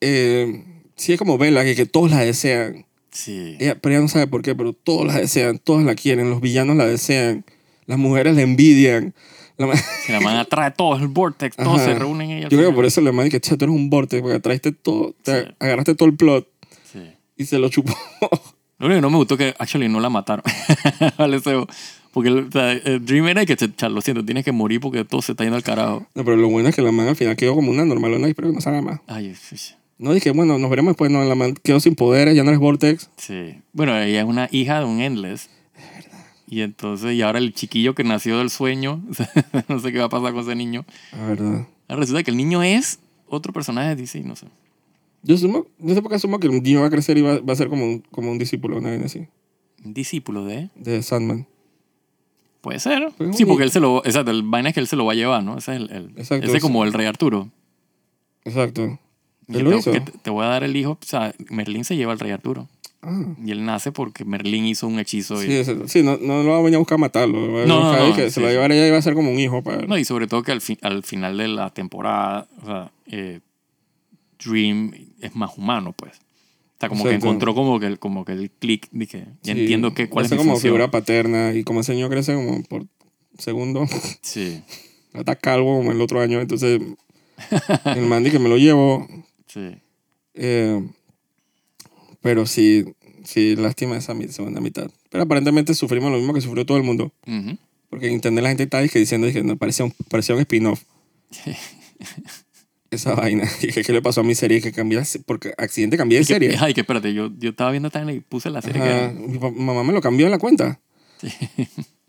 Eh, 0.00 0.62
sí, 0.96 1.12
es 1.14 1.18
como 1.18 1.38
Vela, 1.38 1.64
que, 1.64 1.74
que 1.74 1.86
todos 1.86 2.10
la 2.10 2.20
desean. 2.20 2.86
Sí. 3.10 3.56
Ella, 3.60 3.76
pero 3.80 3.94
ella 3.94 4.02
no 4.02 4.08
sabe 4.08 4.26
por 4.26 4.42
qué, 4.42 4.54
pero 4.54 4.72
todos 4.72 5.06
la 5.06 5.18
desean, 5.18 5.58
todos 5.58 5.82
la 5.84 5.94
quieren, 5.94 6.30
los 6.30 6.40
villanos 6.40 6.76
la 6.76 6.86
desean, 6.86 7.44
las 7.86 7.98
mujeres 7.98 8.34
la 8.36 8.42
envidian. 8.42 9.14
La 9.56 9.66
ma- 9.66 9.76
Se 9.76 10.12
la 10.12 10.20
man 10.20 10.36
atrae 10.36 10.70
todo 10.72 10.96
el 10.96 11.06
vortex, 11.08 11.56
todos 11.56 11.80
se 11.80 11.94
reúnen 11.94 12.30
en 12.30 12.38
ella. 12.38 12.48
Yo 12.48 12.58
creo 12.58 12.70
que 12.70 12.74
por 12.76 12.84
eso 12.84 13.00
le 13.00 13.12
man 13.12 13.28
"Che, 13.30 13.38
tú 13.40 13.54
eres 13.54 13.68
un 13.68 13.88
vortex, 13.90 14.20
porque 14.22 14.40
traiste 14.40 14.72
todo, 14.72 15.14
te 15.22 15.42
Sí. 15.44 15.48
agarraste 15.60 15.94
todo 15.94 16.08
el 16.08 16.16
plot 16.16 16.48
Sí. 16.92 17.00
y 17.36 17.44
se 17.44 17.58
lo 17.58 17.68
chupó. 17.68 17.92
Lo 18.78 18.86
único 18.86 18.96
que 18.98 19.02
no 19.02 19.10
me 19.10 19.16
gustó 19.18 19.36
que 19.36 19.54
actually 19.58 19.88
no 19.88 20.00
la 20.00 20.10
mataron. 20.10 20.42
vale, 21.18 21.36
eso. 21.36 21.66
Porque 22.12 22.28
el, 22.28 22.38
o 22.48 22.50
sea, 22.50 22.72
el 22.72 23.04
dream 23.04 23.28
era 23.28 23.46
que, 23.46 23.56
cha, 23.56 23.88
lo 23.88 24.00
siento, 24.00 24.24
tienes 24.24 24.44
que 24.44 24.52
morir 24.52 24.80
porque 24.80 25.04
todo 25.04 25.22
se 25.22 25.32
está 25.32 25.44
yendo 25.44 25.56
al 25.56 25.62
carajo. 25.62 26.06
No, 26.14 26.24
pero 26.24 26.36
lo 26.36 26.48
bueno 26.48 26.68
es 26.68 26.74
que 26.74 26.82
la 26.82 26.90
man 26.92 27.06
al 27.08 27.16
final 27.16 27.36
quedó 27.36 27.54
como 27.54 27.70
una 27.70 27.84
normalona 27.84 28.26
y 28.26 28.30
espero 28.30 28.48
que 28.48 28.54
no 28.54 28.60
salga 28.60 28.82
más. 28.82 29.00
Ay, 29.06 29.34
sí, 29.36 29.56
sí. 29.56 29.74
No 29.98 30.12
dije, 30.12 30.30
bueno, 30.32 30.58
nos 30.58 30.68
veremos 30.70 30.90
después. 30.90 31.10
No, 31.10 31.22
la 31.24 31.34
man 31.36 31.54
quedó 31.62 31.78
sin 31.78 31.94
poderes, 31.94 32.34
ya 32.34 32.42
no 32.42 32.50
es 32.50 32.58
Vortex. 32.58 33.10
Sí. 33.16 33.54
Bueno, 33.72 33.96
ella 33.96 34.20
es 34.20 34.26
una 34.26 34.48
hija 34.50 34.80
de 34.80 34.84
un 34.86 35.00
Endless. 35.00 35.48
Y 36.46 36.60
entonces, 36.60 37.14
y 37.14 37.22
ahora 37.22 37.38
el 37.38 37.54
chiquillo 37.54 37.94
que 37.94 38.04
nació 38.04 38.38
del 38.38 38.50
sueño, 38.50 39.02
no 39.68 39.78
sé 39.80 39.92
qué 39.92 39.98
va 39.98 40.04
a 40.06 40.08
pasar 40.10 40.32
con 40.32 40.42
ese 40.42 40.54
niño. 40.54 40.84
La 41.12 41.26
verdad. 41.26 41.66
Ahora 41.88 42.00
resulta 42.00 42.22
que 42.22 42.30
el 42.30 42.36
niño 42.36 42.62
es 42.62 42.98
otro 43.28 43.52
personaje 43.52 43.88
de 43.90 43.96
DC, 43.96 44.20
no 44.20 44.36
sé. 44.36 44.46
Yo 45.22 45.36
sumo, 45.38 45.66
no 45.78 45.94
sé 45.94 46.02
por 46.02 46.10
qué 46.10 46.16
asumo 46.16 46.38
que 46.38 46.46
el 46.48 46.62
niño 46.62 46.82
va 46.82 46.86
a 46.88 46.90
crecer 46.90 47.16
y 47.16 47.22
va, 47.22 47.38
va 47.40 47.52
a 47.54 47.56
ser 47.56 47.68
como 47.70 47.84
un, 47.86 48.00
como 48.10 48.30
un 48.30 48.38
discípulo, 48.38 48.76
una 48.76 48.90
vaina 48.90 49.06
así, 49.06 49.26
Un 49.84 49.94
discípulo 49.94 50.44
de. 50.44 50.68
de 50.74 51.02
Sandman. 51.02 51.46
Puede 52.60 52.78
ser. 52.78 53.10
Pues 53.16 53.36
sí, 53.36 53.44
porque 53.46 53.64
él 53.64 53.70
se 53.70 53.80
lo. 53.80 54.04
Exacto, 54.04 54.30
el 54.30 54.42
vaina 54.42 54.68
es 54.68 54.74
que 54.74 54.80
él 54.80 54.86
se 54.86 54.96
lo 54.96 55.04
va 55.06 55.12
a 55.12 55.16
llevar, 55.16 55.42
¿no? 55.42 55.56
Ese 55.58 55.72
es 55.74 55.80
el. 55.80 55.90
el- 55.90 56.10
Exacto, 56.16 56.46
ese 56.46 56.56
es 56.58 56.62
como 56.62 56.84
el 56.84 56.92
rey 56.92 57.06
Arturo. 57.06 57.50
Exacto. 58.44 58.98
Y 59.48 59.56
¿Él 59.56 59.64
lo 59.64 59.70
te, 59.70 59.76
hizo? 59.78 59.92
que 59.92 60.00
te- 60.00 60.12
te 60.12 60.30
voy 60.30 60.44
a 60.44 60.48
dar 60.48 60.64
el 60.64 60.74
hijo. 60.76 60.92
O 60.92 60.98
sea, 61.06 61.34
Merlín 61.50 61.84
se 61.84 61.96
lleva 61.96 62.12
al 62.12 62.18
rey 62.20 62.30
Arturo. 62.30 62.68
Ah. 63.06 63.34
Y 63.44 63.50
él 63.50 63.64
nace 63.64 63.92
porque 63.92 64.24
Merlín 64.24 64.64
hizo 64.66 64.86
un 64.86 64.98
hechizo. 64.98 65.42
y- 65.42 65.46
Sí, 65.46 65.52
ese- 65.54 65.88
sí 65.88 66.02
no, 66.02 66.16
no 66.16 66.42
lo 66.42 66.50
va 66.50 66.56
a 66.58 66.62
venir 66.62 66.76
a 66.76 66.78
buscar 66.78 66.96
a 66.96 66.98
matarlo. 66.98 67.38
A 67.62 67.66
No, 67.66 67.80
buscar 67.80 68.00
no, 68.00 68.08
no, 68.08 68.16
que 68.16 68.24
sí, 68.24 68.30
se 68.32 68.40
lo 68.40 68.46
va 68.46 68.50
a 68.50 68.52
sí. 68.52 68.56
llevar 68.56 68.72
ella 68.72 68.86
y 68.88 68.90
va 68.90 68.98
a 68.98 69.02
ser 69.02 69.14
como 69.14 69.30
un 69.30 69.38
hijo 69.38 69.62
para 69.62 69.80
él. 69.80 69.88
No, 69.88 69.98
y 69.98 70.04
sobre 70.04 70.26
todo 70.26 70.42
que 70.42 70.52
al, 70.52 70.60
fin, 70.60 70.78
al 70.82 71.02
final 71.02 71.36
de 71.38 71.48
la 71.48 71.70
temporada, 71.70 72.48
o 72.62 72.66
sea, 72.66 72.92
eh, 73.06 73.40
Dream 74.44 74.92
es 75.20 75.34
más 75.36 75.56
humano, 75.56 75.92
pues. 75.96 76.12
O 76.16 76.76
sea, 76.80 76.88
como 76.88 77.04
que 77.04 77.10
Exacto. 77.10 77.26
encontró 77.28 77.54
como 77.54 77.78
que 77.80 77.86
el, 77.86 77.98
como 77.98 78.24
que 78.24 78.32
el 78.32 78.50
click, 78.50 78.88
dije, 78.90 79.26
ya 79.42 79.54
Sí, 79.54 79.60
entiendo 79.60 79.94
que, 79.94 80.08
cuál 80.08 80.24
a 80.24 80.26
es 80.26 80.30
como 80.34 80.52
función. 80.52 80.60
figura 80.72 80.90
paterna 80.90 81.52
y 81.54 81.62
como 81.64 81.80
ese 81.80 81.94
niño 81.94 82.08
crece 82.10 82.34
como 82.34 82.62
por 82.64 82.86
segundo, 83.38 83.86
Sí, 84.22 84.62
está 85.14 85.36
calvo 85.36 85.78
como 85.78 85.92
el 85.92 86.00
otro 86.00 86.20
año. 86.20 86.40
Entonces, 86.40 86.80
el 87.96 88.06
man 88.06 88.24
que 88.24 88.38
me 88.38 88.48
lo 88.48 88.56
llevo. 88.58 89.06
sí. 89.46 89.70
eh, 90.34 90.82
pero 92.24 92.46
sí, 92.46 92.84
sí, 93.22 93.54
lástima 93.54 93.96
esa 93.98 94.14
mi- 94.14 94.28
segunda 94.28 94.60
mitad. 94.62 94.90
Pero 95.10 95.24
aparentemente 95.24 95.74
sufrimos 95.74 96.10
lo 96.10 96.16
mismo 96.16 96.32
que 96.32 96.40
sufrió 96.40 96.64
todo 96.66 96.78
el 96.78 96.82
mundo. 96.84 97.12
Ujú. 97.26 97.58
Porque 97.90 98.06
en 98.08 98.14
internet 98.14 98.42
la 98.42 98.48
gente 98.48 98.62
está 98.64 98.80
dizque, 98.80 98.98
diciendo 98.98 99.30
que 99.30 99.42
no, 99.44 99.56
parecía 99.58 99.84
un, 99.84 99.92
parecía 100.08 100.34
un 100.34 100.40
spin-off. 100.40 100.82
Esa 102.90 103.14
vaina. 103.14 103.48
Y 103.62 103.68
que 103.68 103.82
qué 103.82 103.92
le 103.92 104.02
pasó 104.02 104.20
a 104.20 104.24
mi 104.24 104.34
serie 104.34 104.60
que 104.60 104.72
cambié, 104.72 105.04
se- 105.04 105.18
porque 105.20 105.52
accidente 105.58 105.96
cambié 105.96 106.18
de 106.18 106.24
serie. 106.24 106.56
Ay, 106.60 106.74
que 106.74 106.80
espérate, 106.82 107.12
yo, 107.12 107.30
yo 107.38 107.50
estaba 107.50 107.70
viendo 107.70 107.90
también 107.90 108.18
y 108.18 108.20
puse 108.20 108.50
la 108.50 108.62
serie 108.62 108.80
Ajá, 108.82 109.12
que 109.12 109.14
mi 109.28 109.38
pa- 109.38 109.50
mamá 109.50 109.84
me 109.84 109.92
lo 109.92 110.00
cambió 110.00 110.26
en 110.26 110.32
la 110.32 110.38
cuenta. 110.38 110.80
Sí. 111.20 111.28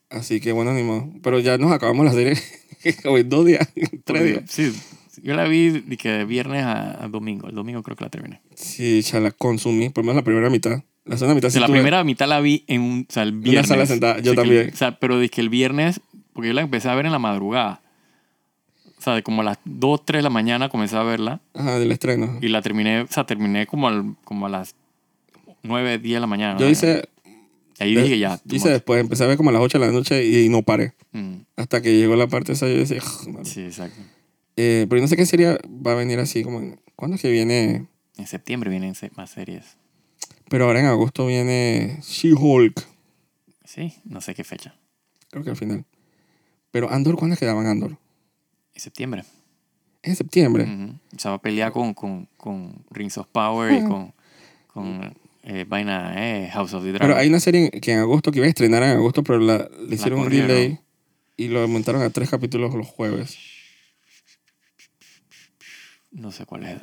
Así 0.09 0.39
que 0.39 0.51
bueno, 0.51 0.73
ni 0.73 0.83
modo. 0.83 1.09
Pero 1.23 1.39
ya 1.39 1.57
nos 1.57 1.71
acabamos 1.71 2.05
la 2.05 2.13
serie 2.13 2.37
como 3.03 3.17
en 3.17 3.27
dos 3.29 3.45
días, 3.45 3.67
en 3.75 4.01
tres 4.03 4.23
días. 4.23 4.43
Sí, 4.47 4.71
yo 5.25 5.33
la 5.35 5.43
vi 5.45 5.69
de 5.81 5.97
que 5.97 6.09
de 6.09 6.25
viernes 6.25 6.63
a, 6.63 7.03
a 7.03 7.07
domingo. 7.09 7.49
El 7.49 7.55
domingo 7.55 7.81
creo 7.83 7.97
que 7.97 8.03
la 8.05 8.09
terminé. 8.09 8.41
Sí, 8.53 9.01
ya 9.01 9.19
la 9.19 9.31
consumí, 9.31 9.89
por 9.89 10.03
lo 10.03 10.07
menos 10.11 10.21
la 10.21 10.23
primera 10.25 10.49
mitad. 10.49 10.83
La 11.03 11.17
segunda 11.17 11.35
mitad 11.35 11.49
sí 11.49 11.59
la 11.59 11.67
tuve- 11.67 11.73
primera 11.73 12.03
mitad 12.03 12.27
la 12.27 12.39
vi 12.39 12.63
en 12.67 12.81
un, 12.81 13.05
o 13.09 13.13
sea, 13.13 13.23
el 13.23 13.33
viernes. 13.33 13.67
sala 13.67 13.85
sentada, 13.85 14.19
yo 14.19 14.31
que 14.31 14.35
también. 14.37 14.69
o 14.73 14.75
sea, 14.77 14.97
pero 14.99 15.19
dije 15.19 15.41
el 15.41 15.49
viernes, 15.49 15.99
porque 16.33 16.47
yo 16.49 16.53
la 16.53 16.61
empecé 16.61 16.89
a 16.89 16.95
ver 16.95 17.05
en 17.05 17.11
la 17.11 17.19
madrugada. 17.19 17.81
O 18.97 19.01
sea, 19.01 19.13
de 19.13 19.23
como 19.23 19.41
a 19.41 19.45
las 19.45 19.59
2, 19.65 20.03
3 20.05 20.19
de 20.19 20.23
la 20.23 20.29
mañana 20.31 20.69
comencé 20.69 20.95
a 20.95 21.03
verla 21.03 21.41
Ajá, 21.53 21.77
del 21.79 21.91
estreno. 21.91 22.39
y 22.41 22.47
la 22.47 22.61
terminé, 22.61 23.01
o 23.01 23.07
sea, 23.07 23.23
terminé 23.25 23.67
como, 23.67 23.87
al- 23.87 24.15
como 24.23 24.45
a 24.47 24.49
las 24.49 24.75
9, 25.63 25.99
10 25.99 26.15
de 26.15 26.19
la 26.21 26.27
mañana. 26.27 26.59
Yo 26.59 26.67
hice, 26.69 27.07
ahí 27.79 27.95
dije 27.95 28.17
ya. 28.17 28.39
hice 28.51 28.69
después, 28.69 28.99
empecé 29.01 29.23
a 29.23 29.27
ver 29.27 29.37
como 29.37 29.49
a 29.51 29.53
las 29.53 29.61
8 29.61 29.79
de 29.79 29.85
la 29.87 29.91
noche 29.91 30.25
y, 30.25 30.49
no 30.49 30.61
paré. 30.63 30.93
Mm, 31.11 31.35
Hasta 31.55 31.81
que 31.81 31.95
llegó 31.97 32.15
la 32.15 32.27
parte 32.27 32.53
esa, 32.53 32.67
yo 32.67 32.77
decía, 32.77 33.01
sí, 33.43 33.61
exacto. 33.61 33.99
Eh, 34.57 34.85
pero 34.89 35.01
no 35.01 35.07
sé 35.07 35.15
qué 35.17 35.25
serie 35.25 35.57
va 35.67 35.91
a 35.91 35.95
venir 35.95 36.19
así 36.19 36.43
como... 36.43 36.59
en- 36.59 36.79
¿Cuándo 36.95 37.15
es 37.15 37.21
que 37.21 37.29
viene? 37.29 37.87
En 38.17 38.25
septiembre 38.27 38.69
vienen 38.69 38.93
más 39.17 39.29
series. 39.31 39.75
Pero 40.49 40.65
ahora 40.65 40.79
en 40.79 40.85
agosto 40.85 41.25
viene 41.27 41.99
She-Hulk. 42.01 42.81
Sí, 43.65 43.93
no 44.05 44.21
sé 44.21 44.33
qué 44.33 44.45
fecha. 44.45 44.75
Creo 45.29 45.43
que 45.43 45.49
al 45.49 45.57
final. 45.57 45.83
Pero 46.71 46.89
Andor, 46.89 47.17
¿cuándo 47.17 47.33
es 47.33 47.39
que 47.39 47.45
daban 47.45 47.65
Andor? 47.65 47.97
En 48.73 48.79
septiembre. 48.81 49.23
En 50.03 50.15
septiembre. 50.15 50.63
Ujú. 50.63 50.93
O 51.15 51.19
sea, 51.19 51.31
va 51.31 51.37
a 51.37 51.41
pelear 51.41 51.71
con, 51.73 51.93
con, 51.93 52.29
con 52.37 52.85
Rings 52.91 53.17
of 53.17 53.27
Power 53.27 53.73
y 53.73 53.83
con, 53.83 54.13
con 54.67 55.15
eh, 55.43 55.65
vaina 55.67 56.13
eh, 56.15 56.49
House 56.53 56.73
of 56.73 56.83
the 56.83 56.91
Dragon. 56.91 57.07
Pero 57.09 57.19
hay 57.19 57.27
una 57.27 57.39
serie 57.41 57.71
que 57.71 57.91
en 57.91 57.99
agosto, 57.99 58.31
que 58.31 58.37
iba 58.39 58.45
a 58.45 58.49
estrenar 58.49 58.83
en 58.83 58.91
agosto, 58.91 59.23
pero 59.23 59.39
la, 59.39 59.69
le 59.87 59.95
hicieron 59.95 60.19
un 60.19 60.25
corrieron. 60.25 60.47
delay 60.47 60.79
y 61.35 61.47
lo 61.49 61.61
aumentaron 61.61 62.01
a 62.03 62.09
tres 62.09 62.29
capítulos 62.29 62.73
los 62.73 62.87
jueves. 62.87 63.37
No 66.15 66.31
sé 66.31 66.45
cuál 66.45 66.63
es. 66.63 66.81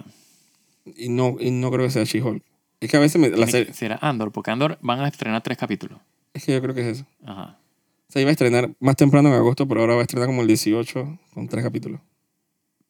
Y 0.97 1.09
no, 1.09 1.37
y 1.41 1.51
no 1.51 1.71
creo 1.71 1.87
que 1.87 1.91
sea 1.91 2.05
She-Hulk. 2.05 2.45
Es 2.81 2.91
que 2.91 2.97
a 2.97 3.01
veces 3.01 3.21
me, 3.21 3.31
la 3.31 3.47
serie... 3.47 3.73
Será 3.73 3.99
Andor, 4.03 4.31
porque 4.31 4.51
Andor 4.51 4.79
van 4.83 5.01
a 5.01 5.09
estrenar 5.09 5.43
tres 5.43 5.57
capítulos. 5.57 5.99
Es 6.35 6.45
que 6.45 6.53
yo 6.53 6.61
creo 6.61 6.75
que 6.75 6.83
es 6.83 6.99
eso. 6.99 7.07
Ajá. 7.25 7.59
O 8.09 8.13
sea, 8.13 8.21
iba 8.21 8.29
a 8.29 8.33
estrenar 8.33 8.75
más 8.79 8.97
temprano 8.97 9.31
en 9.31 9.37
agosto, 9.37 9.67
pero 9.67 9.81
ahora 9.81 9.95
va 9.95 10.01
a 10.01 10.03
estrenar 10.03 10.27
como 10.27 10.43
el 10.43 10.49
18 10.49 11.19
con 11.33 11.49
tres 11.49 11.65
capítulos. 11.65 12.01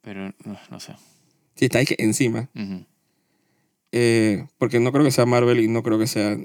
Pero 0.00 0.32
no, 0.44 0.58
no 0.70 0.80
sé. 0.80 0.94
Sí, 1.54 1.66
está 1.66 1.78
ahí 1.78 1.84
que 1.84 1.96
encima. 1.98 2.48
Eh, 3.92 4.46
porque 4.58 4.80
no 4.80 4.90
creo 4.90 5.04
que 5.04 5.12
sea 5.12 5.26
Marvel 5.26 5.60
y 5.60 5.68
no 5.68 5.82
creo 5.82 5.98
que 5.98 6.08
sea 6.08 6.36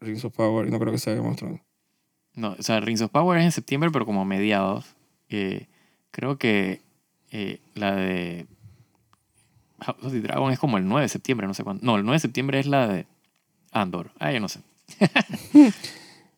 Rings 0.00 0.24
of 0.24 0.34
Power 0.34 0.68
y 0.68 0.70
no 0.70 0.78
creo 0.78 0.92
que 0.92 0.98
sea 0.98 1.14
Game 1.14 1.28
of 1.28 1.36
Thrones. 1.36 1.62
No, 2.34 2.56
o 2.58 2.62
sea, 2.62 2.80
Rings 2.80 3.00
of 3.00 3.10
Power 3.10 3.38
es 3.38 3.44
en 3.44 3.52
septiembre, 3.52 3.90
pero 3.90 4.04
como 4.04 4.20
a 4.20 4.24
mediados. 4.24 4.96
Eh, 5.28 5.66
creo 6.10 6.36
que 6.36 6.80
eh, 7.30 7.60
la 7.74 7.94
de 7.94 8.46
House 9.80 9.98
of 10.02 10.12
the 10.12 10.20
Dragon 10.20 10.52
es 10.52 10.58
como 10.58 10.78
el 10.78 10.86
9 10.86 11.02
de 11.02 11.08
septiembre, 11.08 11.46
no 11.46 11.54
sé 11.54 11.64
cuándo. 11.64 11.84
No, 11.84 11.96
el 11.96 12.04
9 12.04 12.16
de 12.16 12.20
septiembre 12.20 12.60
es 12.60 12.66
la 12.66 12.86
de 12.88 13.06
Andor. 13.72 14.12
Ah, 14.18 14.32
yo 14.32 14.40
no 14.40 14.48
sé. 14.48 14.60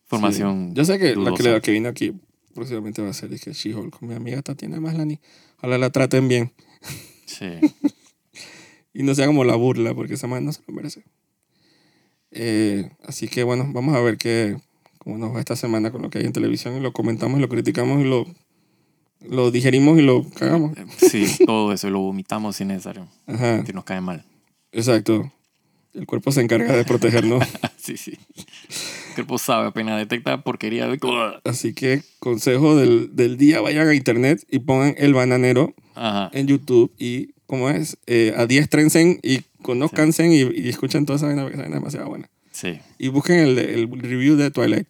Formación. 0.05 0.69
Sí. 0.69 0.75
Yo 0.75 0.85
sé 0.85 0.99
que 0.99 1.15
la 1.15 1.31
que, 1.31 1.31
dudosa. 1.31 1.49
la 1.51 1.61
que 1.61 1.71
vino 1.71 1.89
aquí 1.89 2.13
próximamente 2.53 3.01
va 3.01 3.09
a 3.09 3.13
ser 3.13 3.33
es 3.33 3.41
que 3.41 3.51
She-Hulk 3.51 3.97
con 3.97 4.09
mi 4.09 4.15
amiga 4.15 4.41
Tatiana 4.41 4.79
Maslany. 4.79 5.19
Ojalá 5.57 5.77
la 5.77 5.89
traten 5.89 6.27
bien. 6.27 6.53
Sí. 7.25 7.47
Y 8.93 9.01
no 9.01 9.15
sea 9.15 9.25
como 9.25 9.43
la 9.43 9.55
burla, 9.55 9.95
porque 9.95 10.13
esa 10.13 10.27
man 10.27 10.45
no 10.45 10.53
se 10.53 10.61
lo 10.67 10.73
merece. 10.73 11.03
Eh, 12.29 12.91
así 13.03 13.27
que 13.27 13.43
bueno, 13.43 13.67
vamos 13.73 13.95
a 13.95 14.01
ver 14.01 14.17
qué, 14.17 14.57
cómo 14.99 15.17
nos 15.17 15.35
va 15.35 15.39
esta 15.39 15.55
semana 15.55 15.91
con 15.91 16.03
lo 16.03 16.09
que 16.09 16.19
hay 16.19 16.25
en 16.25 16.33
televisión 16.33 16.77
y 16.77 16.79
lo 16.79 16.93
comentamos 16.93 17.39
y 17.39 17.41
lo 17.41 17.49
criticamos 17.49 18.01
y 18.01 18.03
lo, 18.03 18.27
lo 19.29 19.51
digerimos 19.51 19.99
y 19.99 20.01
lo 20.01 20.23
cagamos. 20.29 20.77
Sí, 20.97 21.25
todo 21.45 21.71
eso. 21.73 21.89
Lo 21.89 21.99
vomitamos 21.99 22.55
si 22.55 22.63
es 22.63 22.67
necesario. 22.67 23.07
Ajá, 23.27 23.65
Si 23.65 23.73
nos 23.73 23.83
cae 23.83 24.01
mal. 24.01 24.23
exacto. 24.71 25.31
El 25.93 26.07
cuerpo 26.07 26.31
se 26.31 26.41
encarga 26.41 26.75
de 26.75 26.83
protegernos. 26.85 27.43
Sí, 27.83 27.97
sí. 27.97 28.17
El 29.09 29.13
cuerpo 29.15 29.37
sabe, 29.37 29.67
apenas 29.67 29.97
detecta 29.97 30.41
porquería. 30.41 30.87
de- 30.87 30.97
Así 31.43 31.73
que 31.73 32.01
consejo 32.19 32.77
del, 32.77 33.13
del 33.13 33.35
día, 33.37 33.59
vayan 33.59 33.89
a 33.89 33.93
internet 33.93 34.41
y 34.49 34.59
pongan 34.59 34.95
El 34.97 35.13
Bananero 35.13 35.73
Ajá. 35.93 36.29
en 36.33 36.47
YouTube 36.47 36.93
y, 36.97 37.33
¿cómo 37.45 37.69
es? 37.69 37.97
Eh, 38.07 38.33
adiestrense 38.37 39.19
y 39.21 39.41
conozcanse 39.61 40.25
y, 40.33 40.49
y 40.65 40.69
escuchen 40.69 41.05
toda 41.05 41.17
esa 41.17 41.25
vaina, 41.27 41.41
porque 41.41 41.55
esa 41.55 41.63
vaina 41.63 41.75
es 41.75 41.81
demasiado 41.81 42.07
buena. 42.07 42.29
Sí. 42.51 42.79
Y 42.97 43.09
busquen 43.09 43.39
el, 43.39 43.59
el 43.59 43.89
review 44.01 44.37
de 44.37 44.49
Twilight 44.49 44.87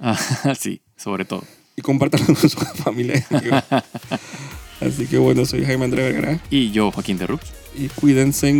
Ajá, 0.00 0.54
sí, 0.58 0.82
sobre 0.96 1.24
todo. 1.24 1.44
Y 1.76 1.82
compártanlo 1.82 2.26
con 2.34 2.36
su 2.36 2.50
familia. 2.58 3.24
y 3.30 3.34
amigos. 3.34 3.62
Así 4.80 5.06
que 5.06 5.16
bueno, 5.18 5.44
soy 5.46 5.64
Jaime 5.64 5.84
André 5.84 6.10
Vergara 6.12 6.40
Y 6.50 6.72
yo, 6.72 6.90
Joaquín 6.90 7.16
de 7.18 7.26
Rux. 7.26 7.44
y 7.76 7.88
cuídense. 7.88 8.52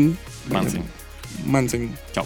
Mansen. 0.50 0.82
Mansen. 1.46 1.94
Chao. 2.12 2.24